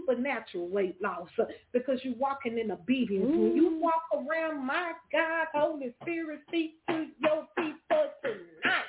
Supernatural 0.00 0.68
weight 0.68 1.00
loss 1.02 1.28
uh, 1.38 1.44
because 1.72 1.98
you're 2.02 2.14
walking 2.14 2.58
in 2.58 2.70
obedience. 2.70 3.30
When 3.36 3.54
you 3.54 3.70
Mm. 3.70 3.80
walk 3.80 4.04
around, 4.14 4.64
my 4.66 4.92
God, 5.12 5.46
Holy 5.54 5.92
Spirit, 6.02 6.40
speak 6.48 6.76
to 6.88 7.06
your 7.22 7.46
people 7.56 8.10
tonight. 8.22 8.84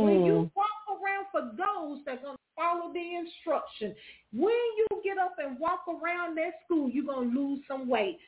When 0.00 0.24
you 0.24 0.32
Mm. 0.32 0.50
walk 0.54 0.82
around 0.88 1.26
for 1.30 1.42
those 1.56 2.04
that 2.04 2.18
are 2.18 2.22
going 2.22 2.36
to 2.36 2.42
follow 2.56 2.92
the 2.92 3.14
instruction, 3.16 3.94
when 4.32 4.52
you 4.78 4.86
get 5.04 5.18
up 5.18 5.34
and 5.38 5.58
walk 5.58 5.84
around 5.88 6.36
that 6.36 6.60
school, 6.64 6.88
you're 6.90 7.04
going 7.04 7.32
to 7.32 7.40
lose 7.40 7.60
some 7.66 7.88
weight. 7.88 8.18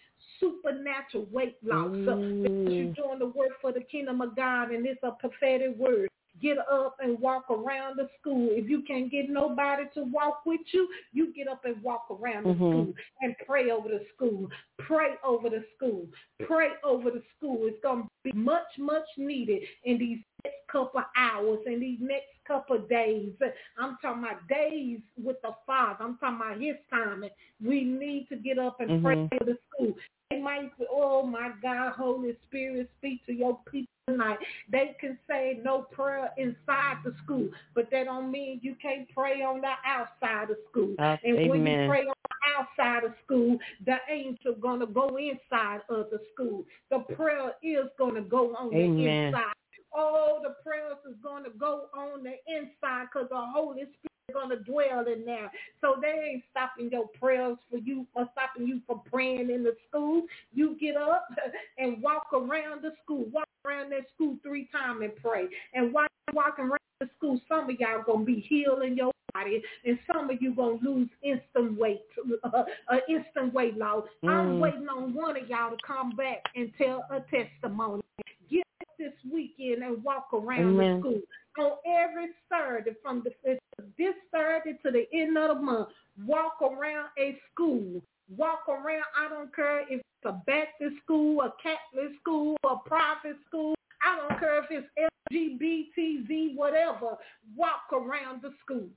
Supernatural 0.41 1.27
weight 1.33 1.57
loss. 1.63 1.93
uh, 2.09 2.17
Because 2.43 2.75
you're 2.79 2.89
Mm. 2.89 2.95
doing 2.97 3.19
the 3.19 3.27
work 3.27 3.61
for 3.61 3.73
the 3.73 3.83
kingdom 3.83 4.21
of 4.21 4.35
God, 4.37 4.71
and 4.71 4.87
it's 4.87 5.03
a 5.03 5.13
prophetic 5.13 5.77
word. 5.77 6.09
Get 6.43 6.59
up 6.59 6.97
and 7.01 7.19
walk 7.21 7.49
around 7.49 7.97
the 7.97 8.09
school. 8.21 8.49
If 8.51 8.69
you 8.69 8.83
can't 8.83 9.11
get 9.11 9.31
nobody 9.31 9.85
to 9.95 10.03
walk 10.03 10.45
with 10.45 10.61
you, 10.73 10.89
you 11.13 11.33
get 11.33 11.47
up 11.47 11.65
and 11.65 11.81
walk 11.83 12.07
around 12.11 12.45
the 12.45 12.55
Mhm. 12.55 12.57
school 12.57 12.95
and 13.23 13.37
pray 13.47 13.71
over 13.71 13.89
the 13.89 14.05
school. 14.15 14.51
Pray 14.79 15.15
over 15.23 15.49
the 15.49 15.65
school. 15.77 16.09
Pray 16.41 16.73
over 16.83 17.11
the 17.11 17.23
school. 17.37 17.67
It's 17.67 17.81
going 17.83 18.03
to 18.03 18.09
be 18.25 18.33
much, 18.33 18.79
much 18.79 19.07
needed 19.17 19.63
in 19.85 19.99
these 19.99 20.19
next 20.45 20.67
couple 20.67 21.01
of 21.01 21.07
hours, 21.17 21.61
in 21.67 21.79
these 21.79 22.01
next 22.01 22.33
couple 22.45 22.77
of 22.77 22.89
days. 22.89 23.33
I'm 23.79 23.97
talking 24.03 24.25
about 24.25 24.47
days 24.49 25.01
with 25.17 25.41
the 25.43 25.55
Father. 25.65 26.05
I'm 26.05 26.19
talking 26.19 26.37
about 26.37 26.61
his 26.61 26.77
timing. 26.91 27.31
We 27.65 27.85
need 27.85 28.29
to 28.29 28.37
get 28.37 28.59
up 28.59 28.81
and 28.81 28.91
Mhm. 28.91 29.03
pray 29.03 29.39
for 29.39 29.45
the 29.45 29.59
school. 29.71 29.97
They 30.31 30.41
might 30.41 30.77
say, 30.79 30.87
oh 30.91 31.23
my 31.25 31.53
God, 31.63 31.93
Holy 31.93 32.37
Spirit, 32.49 32.91
speak 32.99 33.25
to 33.27 33.33
your 33.33 33.61
people 33.71 33.94
tonight. 34.09 34.39
They 34.71 34.97
can 35.01 35.19
say 35.29 35.61
no 35.63 35.83
prayer 35.83 36.31
inside 36.37 36.97
the 37.05 37.15
school, 37.25 37.49
but 37.75 37.91
that 37.91 38.05
don't 38.05 38.31
mean 38.31 38.61
you 38.63 38.75
can't 38.81 39.09
pray 39.15 39.43
on 39.43 39.61
the 39.61 39.73
outside 39.87 40.51
of 40.51 40.57
school. 40.71 40.95
Uh, 40.99 41.17
and 41.25 41.49
when 41.49 41.67
you 41.67 41.89
pray 41.89 42.01
on 42.01 42.15
the 42.29 42.83
outside 42.85 43.05
of 43.05 43.15
school, 43.25 43.59
the 43.85 43.97
angel 44.11 44.55
gonna 44.61 44.87
go 44.87 45.17
inside 45.17 45.81
of 45.89 46.11
the 46.11 46.21
school. 46.33 46.65
The 46.91 47.01
prayer 47.15 47.53
is 47.63 47.87
gonna 47.99 48.23
go 48.23 48.55
on 48.57 48.71
the 48.71 48.85
inside. 48.85 49.53
Oh, 49.95 50.41
the 50.43 50.57
prayers 50.65 50.99
is 51.09 51.17
gonna 51.23 51.51
go 51.59 51.87
on 51.97 52.25
the 52.25 52.35
inside 52.47 53.07
because 53.13 53.29
the 53.31 53.37
Holy 53.37 53.83
Spirit 53.83 54.14
is 54.29 54.35
gonna 54.35 54.57
dwell 54.57 55.07
in 55.07 55.25
there. 55.25 55.51
So 55.81 55.97
they 56.01 56.31
ain't 56.33 56.45
stopping 56.51 56.91
your 56.91 57.09
prayers 57.09 57.59
for 57.71 57.79
you 57.79 58.07
or 58.15 58.29
stopping 58.33 58.67
you 58.67 58.81
from 58.87 59.01
praying 59.11 59.51
in 59.51 59.63
the 59.63 59.77
school. 59.89 60.23
You 60.53 60.77
get 60.81 60.97
up 60.97 61.29
and 61.79 62.03
walk 62.03 62.29
around 62.33 62.83
the 62.83 62.93
school. 63.03 63.27
Walk 63.33 63.49
around 63.65 63.91
that 63.91 64.07
school 64.15 64.37
three 64.43 64.69
times 64.73 65.01
and 65.03 65.15
pray. 65.17 65.47
And 65.75 65.93
while 65.93 66.07
you're 66.29 66.35
walking 66.35 66.67
around 66.67 66.79
the 67.01 67.09
school, 67.17 67.41
some 67.49 67.71
of 67.71 67.77
y'all 67.79 68.03
going 68.05 68.21
to 68.21 68.25
be 68.25 68.41
healed 68.41 68.83
in 68.83 68.97
your 68.97 69.13
body, 69.33 69.63
and 69.85 69.99
some 70.13 70.31
of 70.31 70.41
you 70.41 70.55
going 70.55 70.79
to 70.81 70.85
lose 70.91 71.09
instant 71.23 71.79
weight, 71.79 72.03
uh, 72.45 72.49
uh, 72.89 72.97
instant 73.09 73.53
weight 73.53 73.77
loss. 73.77 74.05
I'm 74.23 74.55
Mm. 74.55 74.59
waiting 74.61 74.89
on 74.89 75.15
one 75.15 75.37
of 75.37 75.49
y'all 75.49 75.71
to 75.71 75.77
come 75.87 76.15
back 76.17 76.43
and 76.55 76.71
tell 76.79 77.05
a 77.11 77.21
testimony. 77.21 78.03
Get 78.51 78.65
this 78.99 79.13
weekend 79.31 79.83
and 79.83 80.03
walk 80.05 80.29
around 80.33 80.75
Amen. 80.75 80.95
the 80.95 81.01
school 81.01 81.21
on 81.59 81.73
every 81.87 82.29
Saturday 82.51 82.93
from 83.03 83.23
the 83.25 83.59
this 83.99 84.15
Saturday 84.31 84.79
to 84.85 84.91
the 84.91 85.05
end 85.13 85.37
of 85.39 85.57
the 85.57 85.63
month. 85.63 85.89
Walk 86.27 86.63
around 86.63 87.09
a 87.19 87.37
school. 87.53 88.01
Walk 88.37 88.69
around. 88.69 89.05
I 89.19 89.29
don't 89.29 89.55
care 89.55 89.83
if 89.83 90.01
it's 90.01 90.25
a 90.25 90.33
Baptist 90.47 90.97
school, 91.03 91.41
a 91.43 91.53
Catholic 91.63 92.13
school, 92.21 92.57
a 92.65 92.77
private 92.87 93.37
school. 93.49 93.75
I 94.03 94.17
don't 94.17 94.39
care 94.39 94.63
if 94.63 94.67
it's 94.71 94.87
LGBTZ, 95.33 96.57
whatever. 96.57 97.17
Walk 97.57 97.93
around 97.93 98.43
the 98.43 98.53
school. 98.65 98.89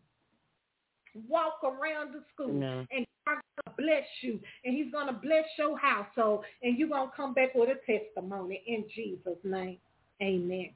Walk 1.27 1.63
around 1.63 2.13
the 2.13 2.23
school. 2.33 2.53
No. 2.53 2.85
And 2.91 3.05
God's 3.25 3.41
going 3.65 3.75
to 3.75 3.81
bless 3.81 4.05
you. 4.21 4.39
And 4.63 4.75
he's 4.75 4.91
going 4.91 5.07
to 5.07 5.13
bless 5.13 5.45
your 5.57 5.77
household. 5.77 6.43
And 6.61 6.77
you're 6.77 6.89
going 6.89 7.09
to 7.09 7.15
come 7.15 7.33
back 7.33 7.55
with 7.55 7.69
a 7.69 7.91
testimony 7.91 8.63
in 8.67 8.85
Jesus' 8.93 9.37
name. 9.43 9.77
Amen. 10.21 10.69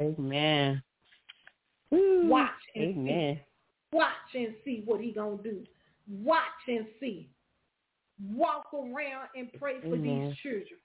Amen. 0.00 0.82
Woo. 1.94 2.28
Watch 2.28 2.50
and 2.74 2.84
Amen. 2.84 3.36
see. 3.36 3.96
Watch 3.96 4.34
and 4.34 4.54
see 4.64 4.82
what 4.84 5.00
he 5.00 5.12
going 5.12 5.38
to 5.38 5.44
do. 5.44 5.60
Watch 6.08 6.42
and 6.68 6.86
see. 7.00 7.28
Walk 8.32 8.66
around 8.72 9.28
and 9.36 9.48
pray 9.58 9.80
for 9.80 9.96
Amen. 9.96 10.02
these 10.02 10.36
children. 10.42 10.80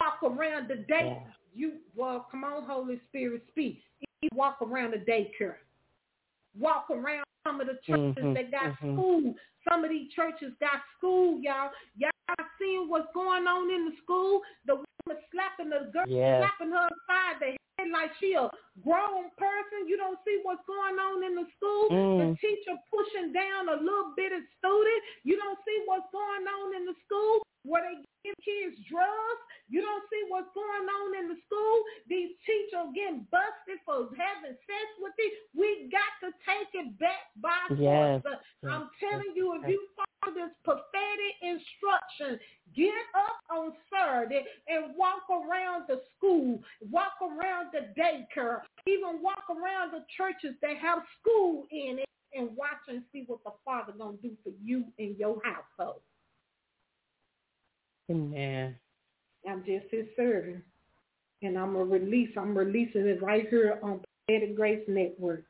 Walk 0.00 0.22
around 0.22 0.68
the 0.68 0.76
day. 0.76 1.16
Yeah. 1.16 1.32
You 1.54 1.72
well, 1.96 2.26
come 2.30 2.44
on, 2.44 2.64
Holy 2.64 3.00
Spirit, 3.08 3.42
speak. 3.48 3.82
You 4.22 4.28
walk 4.34 4.58
around 4.62 4.92
the 4.92 4.98
daycare. 4.98 5.56
Walk 6.58 6.88
around 6.90 7.24
some 7.46 7.60
of 7.60 7.66
the 7.66 7.78
churches 7.86 8.16
Mhm, 8.16 8.34
that 8.34 8.50
got 8.50 8.78
mhm. 8.80 8.94
school. 8.94 9.34
Some 9.68 9.84
of 9.84 9.90
these 9.90 10.12
churches 10.12 10.52
got 10.60 10.82
school, 10.96 11.40
y'all. 11.40 11.70
Y'all 11.96 12.10
seeing 12.58 12.88
what's 12.88 13.12
going 13.12 13.46
on 13.46 13.70
in 13.70 13.86
the 13.86 13.96
school? 14.02 14.42
The 14.66 14.74
woman 14.74 15.22
slapping 15.32 15.70
the 15.70 15.90
girl, 15.92 16.04
Yes. 16.06 16.40
slapping 16.40 16.72
her 16.72 16.88
side 17.06 17.40
the 17.40 17.56
head 17.78 17.90
like 17.90 18.14
she 18.20 18.34
a 18.34 18.50
grown 18.84 19.30
person. 19.36 19.86
You 19.86 19.96
don't 19.96 20.18
see 20.24 20.40
what's 20.42 20.64
going 20.66 20.98
on 20.98 21.24
in 21.24 21.34
the 21.34 21.46
school. 21.56 21.88
Mm. 21.90 22.18
The 22.18 22.26
teacher 22.38 22.76
pushing 22.90 23.32
down 23.32 23.68
a 23.68 23.78
little 23.78 24.14
bitty 24.16 24.42
student. 24.58 25.00
You 25.24 25.36
don't 25.36 25.58
see 25.66 25.78
what's 25.86 26.08
going 26.12 26.46
on 26.46 26.76
in 26.76 26.84
the 26.86 26.96
school 27.06 27.42
where 27.68 27.82
they 27.84 28.00
give 28.24 28.38
kids 28.40 28.80
drugs. 28.88 29.42
You 29.68 29.84
don't 29.84 30.04
see 30.08 30.22
what's 30.32 30.48
going 30.56 30.88
on 30.88 31.08
in 31.20 31.28
the 31.28 31.38
school. 31.44 31.76
These 32.08 32.32
teachers 32.48 32.88
getting 32.96 33.28
busted 33.28 33.84
for 33.84 34.08
having 34.16 34.56
sex 34.56 34.86
with 34.98 35.12
these. 35.20 35.36
We 35.52 35.92
got 35.92 36.12
to 36.24 36.32
take 36.48 36.72
it 36.72 36.96
back 36.98 37.28
by 37.36 37.60
Yes, 37.76 38.22
force. 38.24 38.40
yes, 38.64 38.72
I'm 38.72 38.88
telling 38.96 39.36
you, 39.36 39.60
if 39.60 39.68
you 39.68 39.84
follow 39.92 40.32
this 40.32 40.54
prophetic 40.64 41.34
instruction, 41.44 42.40
get 42.72 42.96
up 43.12 43.36
on 43.52 43.76
Saturday 43.92 44.44
and 44.68 44.96
walk 44.96 45.28
around 45.28 45.84
the 45.88 46.00
school, 46.16 46.60
walk 46.88 47.20
around 47.20 47.68
the 47.76 47.92
daycare, 47.92 48.64
even 48.86 49.22
walk 49.22 49.44
around 49.50 49.92
the 49.92 50.04
churches 50.16 50.56
that 50.62 50.76
have 50.78 51.00
school 51.20 51.66
in 51.70 51.98
it 51.98 52.08
and 52.34 52.56
watch 52.56 52.80
and 52.88 53.02
see 53.12 53.24
what 53.26 53.42
the 53.44 53.52
Father 53.64 53.92
gonna 53.96 54.16
do 54.22 54.32
for 54.42 54.52
you 54.62 54.84
and 54.98 55.16
your 55.16 55.40
household. 55.44 56.00
Amen. 58.10 58.76
I'm 59.48 59.64
just 59.64 59.86
his 59.90 60.06
servant. 60.16 60.62
And 61.42 61.56
I'm 61.56 61.76
a 61.76 61.84
release. 61.84 62.30
I'm 62.36 62.56
releasing 62.56 63.06
it 63.06 63.22
right 63.22 63.48
here 63.48 63.78
on 63.82 64.00
Prophetic 64.26 64.56
Grace 64.56 64.84
Network. 64.88 65.44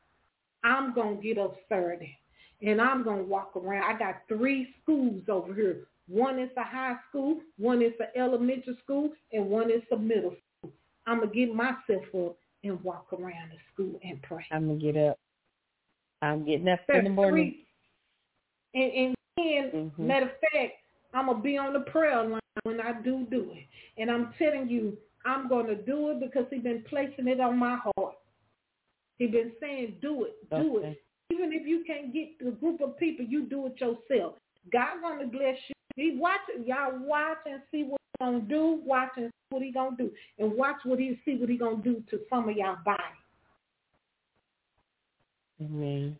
I'm 0.64 0.94
gonna 0.94 1.16
get 1.16 1.38
up 1.38 1.56
Saturday 1.68 2.18
and 2.62 2.80
I'm 2.80 3.04
gonna 3.04 3.22
walk 3.22 3.52
around. 3.56 3.84
I 3.84 3.98
got 3.98 4.22
three 4.28 4.74
schools 4.82 5.22
over 5.28 5.54
here. 5.54 5.86
One 6.08 6.38
is 6.38 6.50
a 6.56 6.64
high 6.64 6.96
school, 7.08 7.40
one 7.58 7.82
is 7.82 7.92
an 8.00 8.08
elementary 8.16 8.76
school, 8.82 9.10
and 9.32 9.46
one 9.46 9.70
is 9.70 9.82
a 9.92 9.96
middle 9.96 10.34
school. 10.58 10.72
I'm 11.06 11.20
gonna 11.20 11.32
get 11.32 11.54
myself 11.54 12.04
up 12.14 12.36
and 12.64 12.82
walk 12.82 13.12
around 13.12 13.50
the 13.50 13.58
school 13.72 13.98
and 14.02 14.20
pray. 14.22 14.44
I'm 14.50 14.66
gonna 14.66 14.78
get 14.78 14.96
up. 14.96 15.18
I'm 16.22 16.44
getting 16.44 16.68
up 16.68 16.80
in 16.88 17.04
the 17.04 17.10
morning. 17.10 17.52
three- 17.52 17.64
And, 18.74 18.92
and 18.92 19.14
then, 19.36 19.92
Mhm. 19.96 19.98
matter 19.98 20.26
of 20.26 20.32
fact, 20.52 20.74
I'm 21.14 21.26
to 21.38 21.42
be 21.42 21.56
on 21.56 21.72
the 21.72 21.80
prayer 21.80 22.22
line 22.22 22.40
when 22.64 22.80
I 22.80 22.92
do 23.00 23.24
do 23.30 23.52
it. 23.52 23.66
And 23.96 24.10
I'm 24.10 24.34
telling 24.34 24.68
you, 24.68 24.98
I'm 25.24 25.48
to 25.66 25.74
do 25.76 26.10
it 26.10 26.20
because 26.20 26.46
he's 26.50 26.62
been 26.62 26.82
placing 26.84 27.28
it 27.28 27.40
on 27.40 27.56
my 27.56 27.76
heart. 27.76 28.16
He's 29.18 29.30
been 29.30 29.52
saying, 29.60 29.98
do 30.00 30.24
it, 30.24 30.36
do 30.50 30.78
Okay. 30.78 30.88
it. 30.88 31.04
Even 31.30 31.52
if 31.52 31.66
you 31.66 31.84
can't 31.84 32.12
get 32.12 32.40
a 32.46 32.50
group 32.50 32.80
of 32.80 32.96
people, 32.98 33.24
you 33.24 33.44
do 33.44 33.66
it 33.66 33.80
yourself. 33.80 34.36
God 34.70 35.00
going 35.00 35.18
to 35.20 35.26
bless 35.26 35.58
you. 35.68 35.74
He 35.96 36.16
watch, 36.16 36.40
y'all 36.64 36.98
watch 36.98 37.38
and 37.46 37.62
see 37.70 37.84
what 37.84 37.97
to 38.20 38.40
do. 38.40 38.80
Watch 38.84 39.10
and 39.16 39.26
see 39.26 39.54
what 39.54 39.62
he 39.62 39.72
going 39.72 39.96
to 39.96 40.04
do. 40.04 40.10
And 40.38 40.52
watch 40.52 40.76
what 40.84 40.98
he 40.98 41.18
see 41.24 41.36
what 41.36 41.48
he 41.48 41.56
going 41.56 41.82
to 41.82 41.94
do 41.94 42.02
to 42.10 42.20
some 42.30 42.48
of 42.48 42.56
y'all 42.56 42.76
body. 42.84 43.02
Amen. 45.60 46.16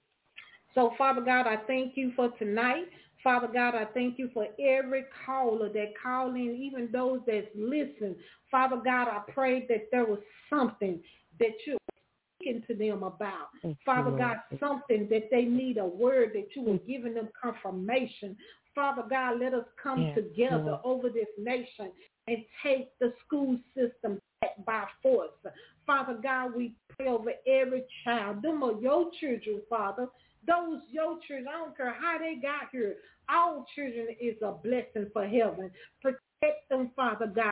So, 0.74 0.92
Father 0.98 1.20
God, 1.20 1.46
I 1.46 1.56
thank 1.66 1.96
you 1.96 2.12
for 2.14 2.30
tonight. 2.38 2.88
Father 3.24 3.48
God, 3.52 3.74
I 3.74 3.84
thank 3.94 4.18
you 4.18 4.30
for 4.32 4.46
every 4.60 5.04
caller 5.26 5.68
that 5.72 5.92
called 6.00 6.36
in, 6.36 6.56
even 6.56 6.88
those 6.92 7.20
that 7.26 7.48
listen. 7.56 8.14
Father 8.50 8.76
God, 8.76 9.08
I 9.08 9.22
pray 9.32 9.66
that 9.68 9.88
there 9.90 10.04
was 10.04 10.20
something 10.48 11.00
that 11.40 11.50
you're 11.66 11.78
speaking 12.36 12.62
to 12.68 12.74
them 12.74 13.02
about. 13.02 13.48
Thank 13.62 13.78
Father. 13.84 14.12
God, 14.12 14.36
something 14.60 15.08
that 15.10 15.28
they 15.30 15.42
need 15.42 15.78
a 15.78 15.84
word 15.84 16.30
that 16.34 16.54
you 16.54 16.62
were 16.62 16.78
giving 16.78 17.14
them 17.14 17.28
confirmation. 17.40 18.36
Father 18.78 19.02
God, 19.10 19.40
let 19.40 19.54
us 19.54 19.64
come 19.82 20.02
Yes, 20.02 20.14
together 20.14 20.62
Lord. 20.64 20.80
over 20.84 21.08
this 21.08 21.26
nation 21.36 21.90
and 22.28 22.44
take 22.62 22.96
the 23.00 23.12
school 23.26 23.58
system 23.74 24.20
back 24.40 24.64
by 24.64 24.84
force. 25.02 25.32
Father 25.84 26.16
God, 26.22 26.54
we 26.54 26.76
pray 26.90 27.08
over 27.08 27.32
every 27.44 27.84
child. 28.04 28.40
Them 28.40 28.62
are 28.62 28.80
your 28.80 29.10
children, 29.18 29.62
Father. 29.68 30.06
Those 30.46 30.80
your 30.92 31.18
children, 31.26 31.48
I 31.48 31.58
don't 31.58 31.76
care 31.76 31.92
how 31.92 32.18
they 32.18 32.36
got 32.40 32.70
here. 32.70 32.98
All 33.28 33.66
children 33.74 34.14
is 34.20 34.36
a 34.42 34.52
blessing 34.52 35.10
for 35.12 35.26
heaven. 35.26 35.72
Protect 36.00 36.68
them, 36.70 36.92
Father 36.94 37.26
God. 37.26 37.50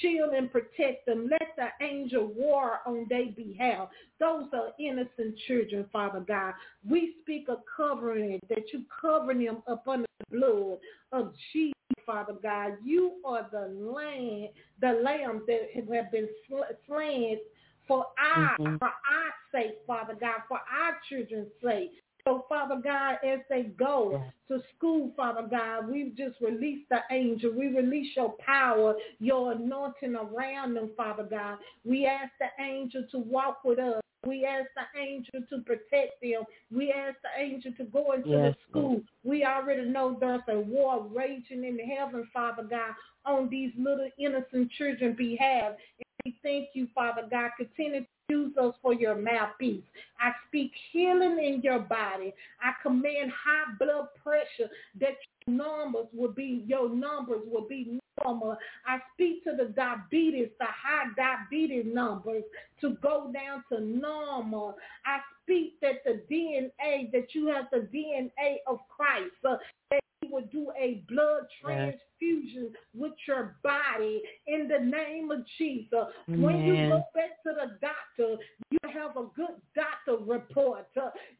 Shield 0.00 0.34
and 0.34 0.50
protect 0.50 1.06
them. 1.06 1.28
Let 1.30 1.56
the 1.56 1.68
angel 1.84 2.26
war 2.26 2.80
on 2.86 3.06
their 3.08 3.26
behalf. 3.32 3.88
Those 4.18 4.44
are 4.52 4.72
innocent 4.78 5.36
children, 5.46 5.86
Father 5.92 6.20
God. 6.20 6.54
We 6.88 7.14
speak 7.22 7.48
of 7.48 7.58
covering 7.76 8.40
that 8.48 8.72
you 8.72 8.84
cover 9.00 9.34
them 9.34 9.62
up 9.66 9.86
under 9.88 10.06
the 10.18 10.38
blood 10.38 10.78
of 11.12 11.34
Jesus, 11.52 11.74
Father 12.04 12.34
God. 12.42 12.74
You 12.84 13.14
are 13.24 13.48
the 13.50 13.68
lamb, 13.68 14.48
the 14.80 15.00
lamb 15.02 15.42
that 15.46 15.68
have 15.74 16.12
been 16.12 16.28
sl- 16.46 16.62
slain 16.86 17.38
for 17.86 18.06
our 18.18 18.56
Mhm. 18.58 18.78
for 18.78 18.88
our 18.88 19.34
sake, 19.52 19.78
Father 19.86 20.14
God, 20.14 20.42
for 20.48 20.60
our 20.70 21.00
children's 21.08 21.52
sake. 21.62 22.02
So, 22.24 22.44
Father 22.48 22.80
God, 22.82 23.16
as 23.26 23.40
they 23.48 23.64
go 23.78 24.22
to 24.48 24.60
school, 24.76 25.12
Father 25.16 25.46
God, 25.50 25.88
we've 25.88 26.16
just 26.16 26.40
released 26.40 26.88
the 26.90 27.00
angel. 27.10 27.52
We 27.56 27.68
release 27.68 28.14
your 28.16 28.34
power, 28.44 28.94
your 29.18 29.52
anointing 29.52 30.14
around 30.16 30.74
them, 30.74 30.90
Father 30.96 31.24
God. 31.24 31.58
We 31.84 32.06
ask 32.06 32.32
the 32.38 32.62
angel 32.62 33.04
to 33.12 33.18
walk 33.18 33.64
with 33.64 33.78
us. 33.78 34.00
We 34.26 34.44
ask 34.44 34.68
the 34.76 35.00
angel 35.00 35.40
to 35.48 35.62
protect 35.64 36.20
them. 36.20 36.42
We 36.70 36.92
ask 36.92 37.16
the 37.22 37.42
angel 37.42 37.72
to 37.78 37.84
go 37.84 38.12
into 38.12 38.28
Yes, 38.28 38.54
the 38.54 38.70
school. 38.70 39.02
We 39.24 39.44
already 39.44 39.86
know 39.88 40.16
there's 40.20 40.42
a 40.48 40.60
war 40.60 41.06
raging 41.10 41.64
in 41.64 41.78
heaven, 41.78 42.28
Father 42.32 42.64
God, 42.64 42.92
on 43.24 43.48
these 43.48 43.72
little 43.78 44.10
innocent 44.18 44.70
children 44.72 45.14
behalf. 45.16 45.72
And 45.98 46.06
we 46.26 46.38
thank 46.42 46.68
you, 46.74 46.88
Father 46.94 47.22
God. 47.30 47.52
Continue 47.56 48.00
to 48.00 48.06
use 48.30 48.56
us 48.56 48.74
for 48.80 48.94
your 48.94 49.16
mouthpiece. 49.16 49.82
I 50.20 50.30
speak 50.48 50.72
healing 50.92 51.38
in 51.42 51.60
your 51.62 51.80
body. 51.80 52.32
I 52.62 52.72
command 52.82 53.32
high 53.32 53.74
blood 53.78 54.08
pressure 54.22 54.70
that 55.00 55.16
your 55.46 55.56
numbers 55.56 56.06
will 56.12 56.32
be, 56.32 56.64
your 56.66 56.88
numbers 56.88 57.42
will 57.50 57.66
be 57.68 57.98
normal. 58.24 58.56
I 58.86 58.98
speak 59.14 59.44
to 59.44 59.52
the 59.56 59.66
diabetes, 59.66 60.48
the 60.58 60.66
high 60.66 61.08
diabetes 61.16 61.84
numbers 61.86 62.44
to 62.80 62.96
go 63.02 63.32
down 63.32 63.64
to 63.70 63.84
normal. 63.84 64.76
I 65.04 65.18
speak 65.42 65.80
that 65.80 66.04
the 66.04 66.22
DNA, 66.30 67.10
that 67.12 67.34
you 67.34 67.48
have 67.48 67.66
the 67.72 67.88
DNA 67.94 68.56
of 68.66 68.78
Christ, 68.88 69.32
uh, 69.48 69.56
that 69.90 70.00
would 70.30 70.50
do 70.50 70.70
a 70.80 71.02
blood 71.08 71.42
transfusion 71.62 72.72
with 72.94 73.12
your 73.26 73.56
body 73.62 74.22
in 74.46 74.68
the 74.68 74.78
name 74.78 75.30
of 75.30 75.40
Jesus. 75.58 76.06
When 76.26 76.64
you 76.64 76.88
go 76.88 77.02
back 77.14 77.42
to 77.44 77.52
the 77.54 77.78
doctor, 77.80 78.36
you 78.70 78.78
have 78.82 79.16
a 79.16 79.26
good 79.34 79.56
doctor 79.74 80.22
report. 80.24 80.86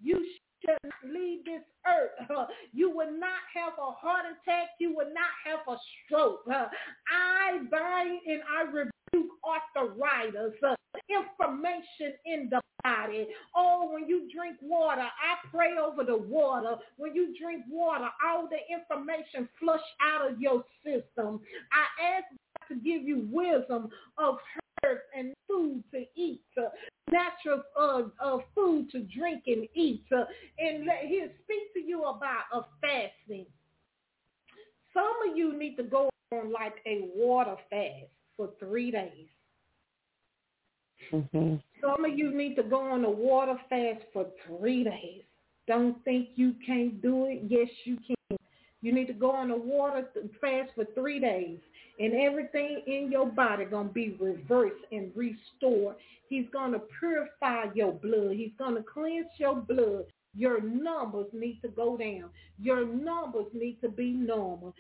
You 0.02 0.15
should 0.15 0.77
not 0.85 1.12
leave 1.12 1.44
this 1.44 1.62
earth. 1.86 2.49
You 2.73 2.91
will 2.91 3.12
not 3.12 3.41
have 3.55 3.75
a 3.78 3.93
heart 3.93 4.27
attack. 4.27 4.69
You 4.78 4.91
will 4.91 5.12
not 5.12 5.31
have 5.44 5.60
a 5.69 5.78
stroke. 6.07 6.47
I 6.49 7.59
bind 7.70 8.20
and 8.27 8.43
I 8.51 8.62
rebuke 8.62 8.90
arthritis, 9.45 10.55
uh, 10.67 10.75
inflammation 11.09 12.15
in 12.25 12.49
the 12.51 12.61
body. 12.83 13.29
Oh, 13.55 13.91
when 13.93 14.09
you 14.09 14.29
drink 14.35 14.57
water, 14.63 15.03
I 15.03 15.49
pray 15.51 15.77
over 15.79 16.05
the 16.05 16.17
water. 16.17 16.77
When 16.97 17.15
you 17.15 17.35
drink 17.41 17.65
water, 17.71 18.09
all 18.27 18.49
the 18.49 18.59
information 18.73 19.49
flush 19.59 19.81
out 20.03 20.31
of 20.31 20.41
your 20.41 20.65
system. 20.85 21.41
I 21.73 22.17
ask 22.17 22.25
God 22.31 22.75
to 22.75 22.81
give 22.81 23.03
you 23.03 23.29
wisdom 23.31 23.91
of 24.19 24.37
herbs 24.85 25.01
and 25.17 25.35
food 25.49 25.83
to 25.93 26.05
eat, 26.15 26.43
uh, 26.59 26.69
natural 27.11 27.63
uh, 27.79 28.03
uh, 28.23 28.39
food 28.55 28.91
to 28.91 29.01
drink 29.01 29.43
and 29.47 29.69
eat, 29.75 30.05
uh, 30.13 30.25
and 30.59 30.87
let 30.87 31.05
He'll 31.07 31.29
speak 31.45 31.73
to 31.75 31.81
you 31.81 32.05
about 32.05 32.45
a 32.53 32.63
fasting. 32.81 33.47
Some 34.95 35.31
of 35.31 35.37
you 35.37 35.57
need 35.57 35.77
to 35.77 35.85
go 35.85 36.09
on 36.33 36.53
like 36.53 36.77
a 36.87 37.09
water 37.15 37.57
fast 37.69 38.11
for 38.41 38.49
three 38.59 38.91
days. 38.91 39.27
hmm 41.10 41.57
Some 41.83 42.05
of 42.07 42.19
you 42.19 42.35
need 42.35 42.55
to 42.55 42.62
go 42.62 42.91
on 42.91 43.05
a 43.05 43.10
water 43.10 43.59
fast 43.69 44.02
for 44.15 44.27
three 44.47 44.83
days. 44.83 45.23
Don't 45.67 46.02
think 46.05 46.31
you 46.36 46.55
can't 46.65 47.02
do 47.02 47.27
it. 47.27 47.43
Yes, 47.47 47.69
you 47.85 47.99
can. 48.07 48.39
You 48.81 48.94
need 48.94 49.09
to 49.09 49.12
go 49.12 49.31
on 49.31 49.51
a 49.51 49.57
water 49.57 50.09
fast 50.41 50.70
for 50.75 50.86
three 50.94 51.20
days. 51.20 51.59
And 51.99 52.15
everything 52.15 52.81
in 52.86 53.10
your 53.12 53.27
body 53.27 53.67
going 53.67 53.89
to 53.89 53.93
be 53.93 54.17
reversed 54.19 54.83
and 54.91 55.10
restored. 55.15 55.97
He's 56.31 56.47
going 56.51 56.73
to 56.73 56.81
purify 56.99 57.65
your 57.75 57.93
blood. 57.93 58.36
He's 58.36 58.52
going 58.59 58.75
to 58.77 58.83
cleanse 58.83 59.27
your 59.36 59.57
blood. 59.57 60.07
Your 60.35 60.62
numbers 60.62 61.27
need 61.35 61.60
to 61.60 61.69
go 61.69 61.99
down. 61.99 62.31
Your 62.59 62.86
numbers 62.86 63.49
need 63.52 63.83
to 63.83 63.91
be 63.91 64.12
normal. 64.12 64.75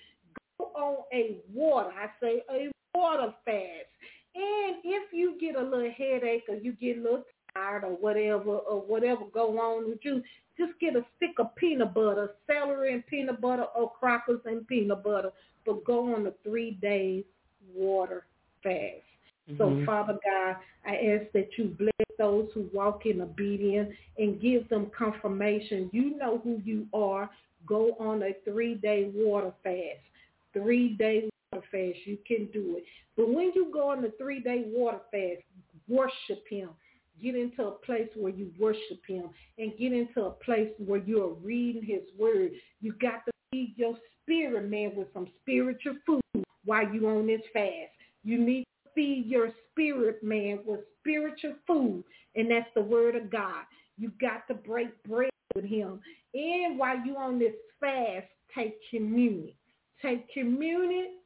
Go 0.58 0.64
on 0.74 1.04
a 1.12 1.36
water. 1.52 1.90
I 1.90 2.06
say 2.22 2.42
a 2.50 2.70
water 2.94 3.34
fast. 3.44 3.90
And 4.34 4.76
if 4.84 5.12
you 5.12 5.36
get 5.40 5.56
a 5.56 5.62
little 5.62 5.90
headache 5.96 6.44
or 6.48 6.56
you 6.56 6.72
get 6.72 6.98
a 6.98 7.02
little 7.02 7.24
tired 7.54 7.84
or 7.84 7.90
whatever 7.90 8.58
or 8.58 8.80
whatever 8.80 9.22
go 9.32 9.58
on 9.58 9.88
with 9.88 9.98
you, 10.02 10.22
just 10.56 10.78
get 10.78 10.94
a 10.96 11.04
stick 11.16 11.38
of 11.38 11.54
peanut 11.56 11.94
butter, 11.94 12.32
celery 12.46 12.94
and 12.94 13.06
peanut 13.06 13.40
butter 13.40 13.64
or 13.74 13.90
crackers 13.98 14.40
and 14.44 14.66
peanut 14.68 15.02
butter. 15.02 15.32
But 15.66 15.84
go 15.84 16.14
on 16.14 16.26
a 16.26 16.32
three 16.44 16.72
day 16.72 17.24
water 17.74 18.24
fast. 18.62 19.02
So 19.58 19.70
Mhm. 19.70 19.84
Father 19.84 20.18
God, 20.24 20.56
I 20.86 20.96
ask 20.96 21.32
that 21.32 21.58
you 21.58 21.74
bless 21.76 22.16
those 22.18 22.50
who 22.52 22.70
walk 22.72 23.06
in 23.06 23.20
obedience 23.20 23.94
and 24.18 24.40
give 24.40 24.68
them 24.68 24.90
confirmation. 24.90 25.90
You 25.92 26.16
know 26.16 26.38
who 26.38 26.60
you 26.64 26.86
are. 26.94 27.28
Go 27.66 27.96
on 27.98 28.22
a 28.22 28.32
three 28.44 28.74
day 28.74 29.10
water 29.14 29.52
fast. 29.64 30.00
Three 30.52 30.90
day 30.90 31.28
water 31.52 31.64
fast. 31.70 32.06
You 32.06 32.18
can 32.26 32.48
do 32.52 32.76
it. 32.76 32.84
But 33.16 33.28
when 33.28 33.52
you 33.54 33.70
go 33.72 33.90
on 33.90 34.02
the 34.02 34.12
three 34.18 34.40
day 34.40 34.64
water 34.66 35.00
fast, 35.10 35.42
worship 35.88 36.44
him. 36.48 36.70
Get 37.22 37.34
into 37.34 37.64
a 37.64 37.72
place 37.72 38.08
where 38.16 38.32
you 38.32 38.50
worship 38.58 39.00
him 39.06 39.28
and 39.58 39.72
get 39.78 39.92
into 39.92 40.22
a 40.22 40.30
place 40.30 40.70
where 40.78 41.00
you 41.00 41.22
are 41.22 41.34
reading 41.34 41.84
his 41.84 42.02
word. 42.18 42.52
You 42.80 42.94
got 43.00 43.26
to 43.26 43.32
feed 43.50 43.74
your 43.76 43.94
spirit, 44.22 44.70
man, 44.70 44.92
with 44.96 45.08
some 45.12 45.28
spiritual 45.42 45.96
food 46.06 46.44
while 46.64 46.90
you 46.90 47.08
on 47.08 47.26
this 47.26 47.42
fast. 47.52 47.92
You 48.24 48.38
need 48.38 48.64
to 48.84 48.90
feed 48.94 49.26
your 49.26 49.50
spirit, 49.70 50.22
man, 50.22 50.60
with 50.64 50.80
spiritual 51.00 51.56
food, 51.66 52.04
and 52.36 52.50
that's 52.50 52.68
the 52.74 52.82
word 52.82 53.16
of 53.16 53.30
God. 53.30 53.64
You 53.98 54.12
got 54.18 54.48
to 54.48 54.54
break 54.54 54.90
bread 55.02 55.30
with 55.54 55.64
him. 55.64 56.00
And 56.32 56.78
while 56.78 57.04
you 57.04 57.16
on 57.16 57.38
this 57.38 57.54
fast, 57.80 58.26
take 58.54 58.78
communion. 58.90 59.52
Take 60.00 60.32
communion, 60.32 61.16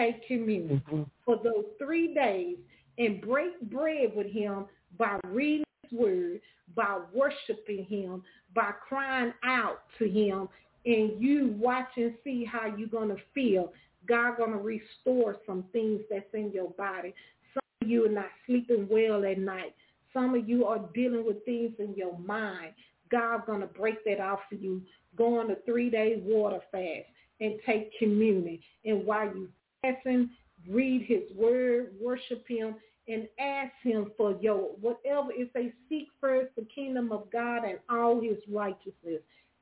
take 0.00 0.26
communion 0.26 0.82
hmm 0.88 1.02
for 1.24 1.36
those 1.44 1.64
three 1.78 2.12
days 2.14 2.56
and 2.98 3.20
break 3.20 3.60
bread 3.70 4.10
with 4.16 4.26
him 4.26 4.64
by 4.98 5.18
reading 5.28 5.64
his 5.82 5.98
word, 5.98 6.40
by 6.74 6.98
worshiping 7.14 7.84
him, 7.84 8.22
by 8.54 8.72
crying 8.88 9.32
out 9.44 9.82
to 9.98 10.08
him, 10.08 10.48
and 10.86 11.22
you 11.22 11.54
watch 11.58 11.88
and 11.96 12.14
see 12.24 12.44
how 12.44 12.66
you're 12.76 12.88
going 12.88 13.10
to 13.10 13.22
feel. 13.34 13.72
God 14.08 14.38
going 14.38 14.50
to 14.50 14.58
restore 14.58 15.36
some 15.46 15.64
things 15.72 16.00
that's 16.10 16.24
in 16.34 16.50
your 16.52 16.70
body. 16.70 17.14
Some 17.54 17.62
of 17.82 17.88
you 17.88 18.06
are 18.06 18.12
not 18.12 18.30
sleeping 18.46 18.88
well 18.90 19.24
at 19.24 19.38
night. 19.38 19.74
Some 20.12 20.34
of 20.34 20.48
you 20.48 20.64
are 20.64 20.80
dealing 20.94 21.24
with 21.24 21.44
things 21.44 21.72
in 21.78 21.94
your 21.94 22.18
mind. 22.18 22.72
God's 23.10 23.44
going 23.46 23.60
to 23.60 23.66
break 23.66 24.04
that 24.04 24.20
off 24.20 24.40
for 24.48 24.56
you. 24.56 24.82
Go 25.16 25.38
on 25.38 25.50
a 25.50 25.56
three-day 25.66 26.22
water 26.24 26.60
fast 26.72 27.06
and 27.40 27.54
take 27.66 27.96
communion. 27.98 28.58
And 28.84 29.04
while 29.06 29.26
you 29.26 29.48
fasting, 29.82 30.30
read 30.68 31.02
his 31.02 31.22
word, 31.36 31.92
worship 32.00 32.46
him, 32.46 32.74
and 33.08 33.28
ask 33.38 33.72
him 33.82 34.12
for 34.16 34.36
your 34.40 34.58
whatever. 34.80 35.28
If 35.32 35.52
they 35.52 35.72
seek 35.88 36.08
first 36.20 36.54
the 36.56 36.66
kingdom 36.74 37.12
of 37.12 37.30
God 37.32 37.64
and 37.64 37.78
all 37.88 38.20
his 38.20 38.38
righteousness, 38.48 39.20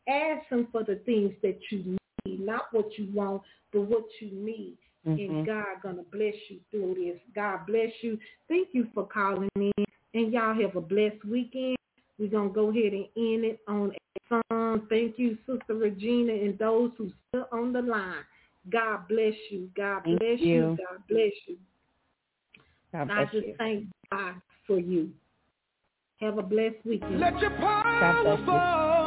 ask 0.09 0.47
him 0.49 0.69
for 0.73 0.85
the 0.85 0.97
things 1.07 1.33
that 1.43 1.59
you 1.71 1.97
need, 2.25 2.41
not 2.41 2.73
what 2.73 2.99
you 2.99 3.09
want, 3.13 3.43
but 3.73 3.83
what 3.83 4.05
you 4.21 4.31
need. 4.31 4.77
Mhm. 5.07 5.29
And 5.39 5.47
God 5.47 5.81
gonna 5.83 6.03
bless 6.03 6.35
you 6.51 6.61
through 6.71 6.95
this. 6.95 7.21
God 7.35 7.67
bless 7.67 7.93
you. 8.03 8.19
Thank 8.49 8.75
you 8.75 8.87
for 8.95 9.07
calling 9.07 9.49
in. 9.55 9.73
And 10.15 10.33
y'all 10.33 10.55
have 10.55 10.77
a 10.77 10.81
blessed 10.81 11.25
weekend. 11.25 11.77
We're 12.19 12.29
gonna 12.29 12.51
go 12.51 12.71
ahead 12.71 12.93
and 12.93 13.07
end 13.17 13.45
it 13.45 13.61
on 13.69 13.95
a 13.95 14.43
song. 14.51 14.87
Thank 14.89 15.19
you, 15.19 15.39
Sister 15.47 15.75
Regina, 15.75 16.33
and 16.33 16.59
those 16.59 16.91
who 16.97 17.13
still 17.29 17.49
on 17.53 17.73
the 17.73 17.83
line. 17.83 18.25
God 18.71 19.09
bless 19.09 19.35
you. 19.51 19.71
God 19.77 20.03
Thank 20.05 20.19
bless 20.19 20.41
you. 20.41 20.77
God 20.79 21.03
bless 21.09 21.33
you. 21.47 21.57
God 22.93 23.03
And 23.03 23.13
I 23.13 23.25
just 23.25 23.47
you. 23.47 23.55
thank 23.59 23.87
God 24.11 24.35
for 24.67 24.79
you. 24.79 25.11
Have 26.21 26.39
a 26.39 26.43
blessed 26.43 26.77
weekend. 26.85 27.21
Let 27.21 27.39
your 27.41 27.51
God 27.51 27.83
power 27.83 28.37
bless 28.37 28.39
you. 28.41 28.98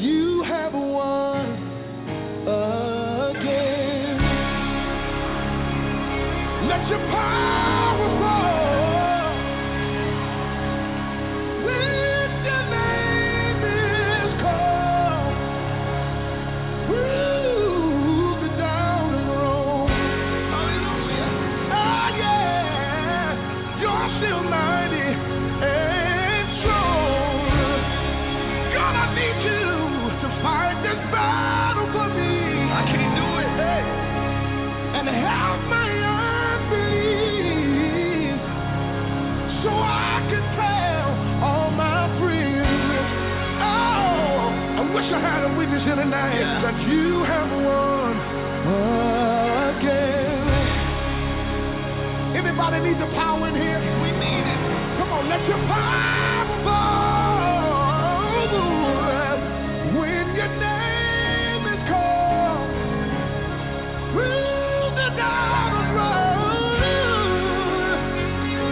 You 0.00 0.39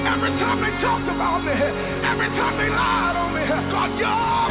Every 0.09 0.31
time 0.39 0.61
they 0.61 0.71
talked 0.81 1.09
about 1.09 1.45
me, 1.45 1.53
every 1.53 2.29
time 2.29 2.57
they 2.59 2.69
lied 2.71 3.17
on 3.17 3.35
me, 3.35 3.43
God, 3.71 3.99
you're 3.99 4.48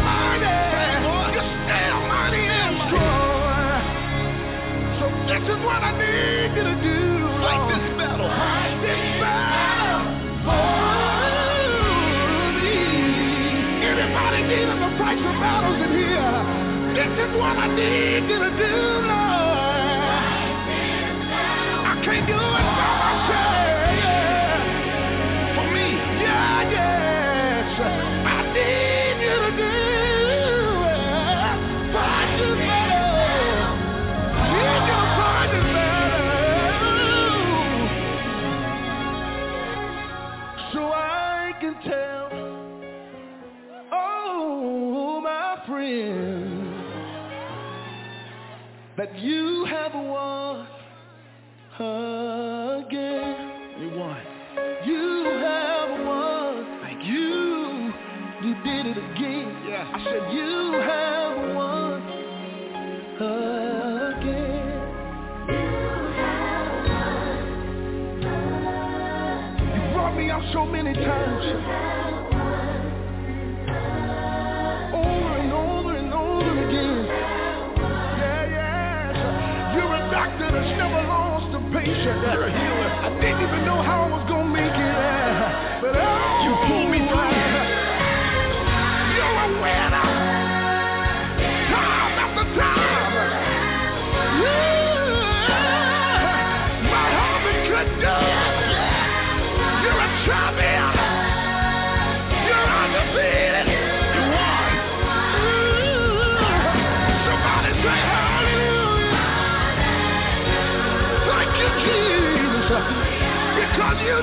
what 5.67 5.83
I 5.83 5.91
need 5.99 6.55
you 6.55 6.63
to 6.63 6.75
do. 6.79 6.95
Fight 7.43 7.67
this 7.67 7.83
battle. 7.99 8.29
Fight 8.31 8.79
this 8.87 9.03
battle. 9.19 10.07
For 10.47 10.63
me. 12.55 12.79
Anybody 13.83 14.39
needing 14.47 14.79
the 14.79 14.91
price 14.95 15.19
of 15.19 15.35
battles 15.43 15.79
in 15.83 15.91
here? 15.91 16.39
This 16.95 17.11
is 17.19 17.31
what 17.35 17.59
I 17.59 17.67
need 17.75 18.23
you 18.31 18.39
to 18.39 18.51
do, 18.63 18.75
Lord. 19.11 20.07
I 21.83 21.93
can't 22.05 22.25
do 22.27 22.39
it. 22.39 22.76
that 48.97 49.17
you 49.19 49.65
have 49.65 49.93
won 49.93 50.67
again. 52.85 53.35
You 53.79 53.91
won. 53.95 54.21
You 54.85 55.23
have 55.39 55.89
won. 56.03 56.79
Thank 56.81 57.05
you. 57.05 57.93
You 58.43 58.55
did 58.63 58.87
it 58.87 58.97
again. 58.97 59.55
Yeah. 59.69 59.93
I 59.93 60.03
said 60.03 60.33
you 60.33 60.73
have 60.81 61.37
won 61.55 62.01
again. 63.19 64.65
You 65.47 65.55
have 66.17 66.71
won 66.81 67.13
again. 68.01 68.35
You 69.75 69.81
brought 69.93 70.15
me 70.17 70.31
out 70.31 70.43
so 70.53 70.65
many 70.65 70.93
times. 70.95 71.96
You're 81.87 81.95
a 81.95 82.51
healer. 82.51 82.89
I 82.99 83.09
didn't 83.21 83.47
even 83.47 83.63
know 83.63 83.81
how 83.81 84.06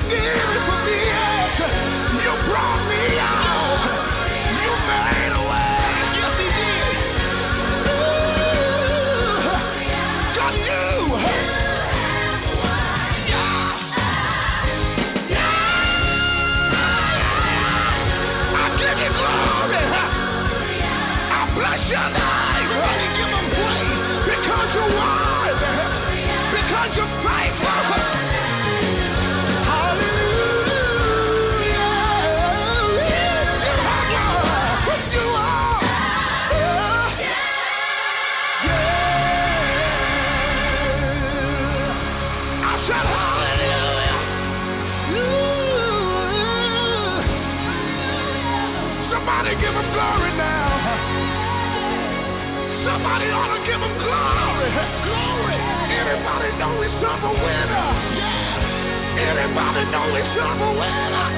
you 0.03 0.17
it 0.17 0.65
for 0.67 0.85
me. 0.85 1.34
Give 49.61 49.71
him 49.71 49.87
glory 49.95 50.33
now. 50.35 50.67
Somebody 52.83 53.27
ought 53.31 53.55
to 53.55 53.59
give 53.63 53.79
him 53.79 53.95
glory. 54.03 54.69
Glory. 55.07 55.57
Everybody 55.95 56.49
know 56.59 56.81
he's 56.83 56.91
a 57.23 57.31
winner. 57.31 57.87
Everybody 59.15 59.83
know 59.91 60.07
he's 60.11 60.35
a 60.35 60.71
winner. 60.79 61.34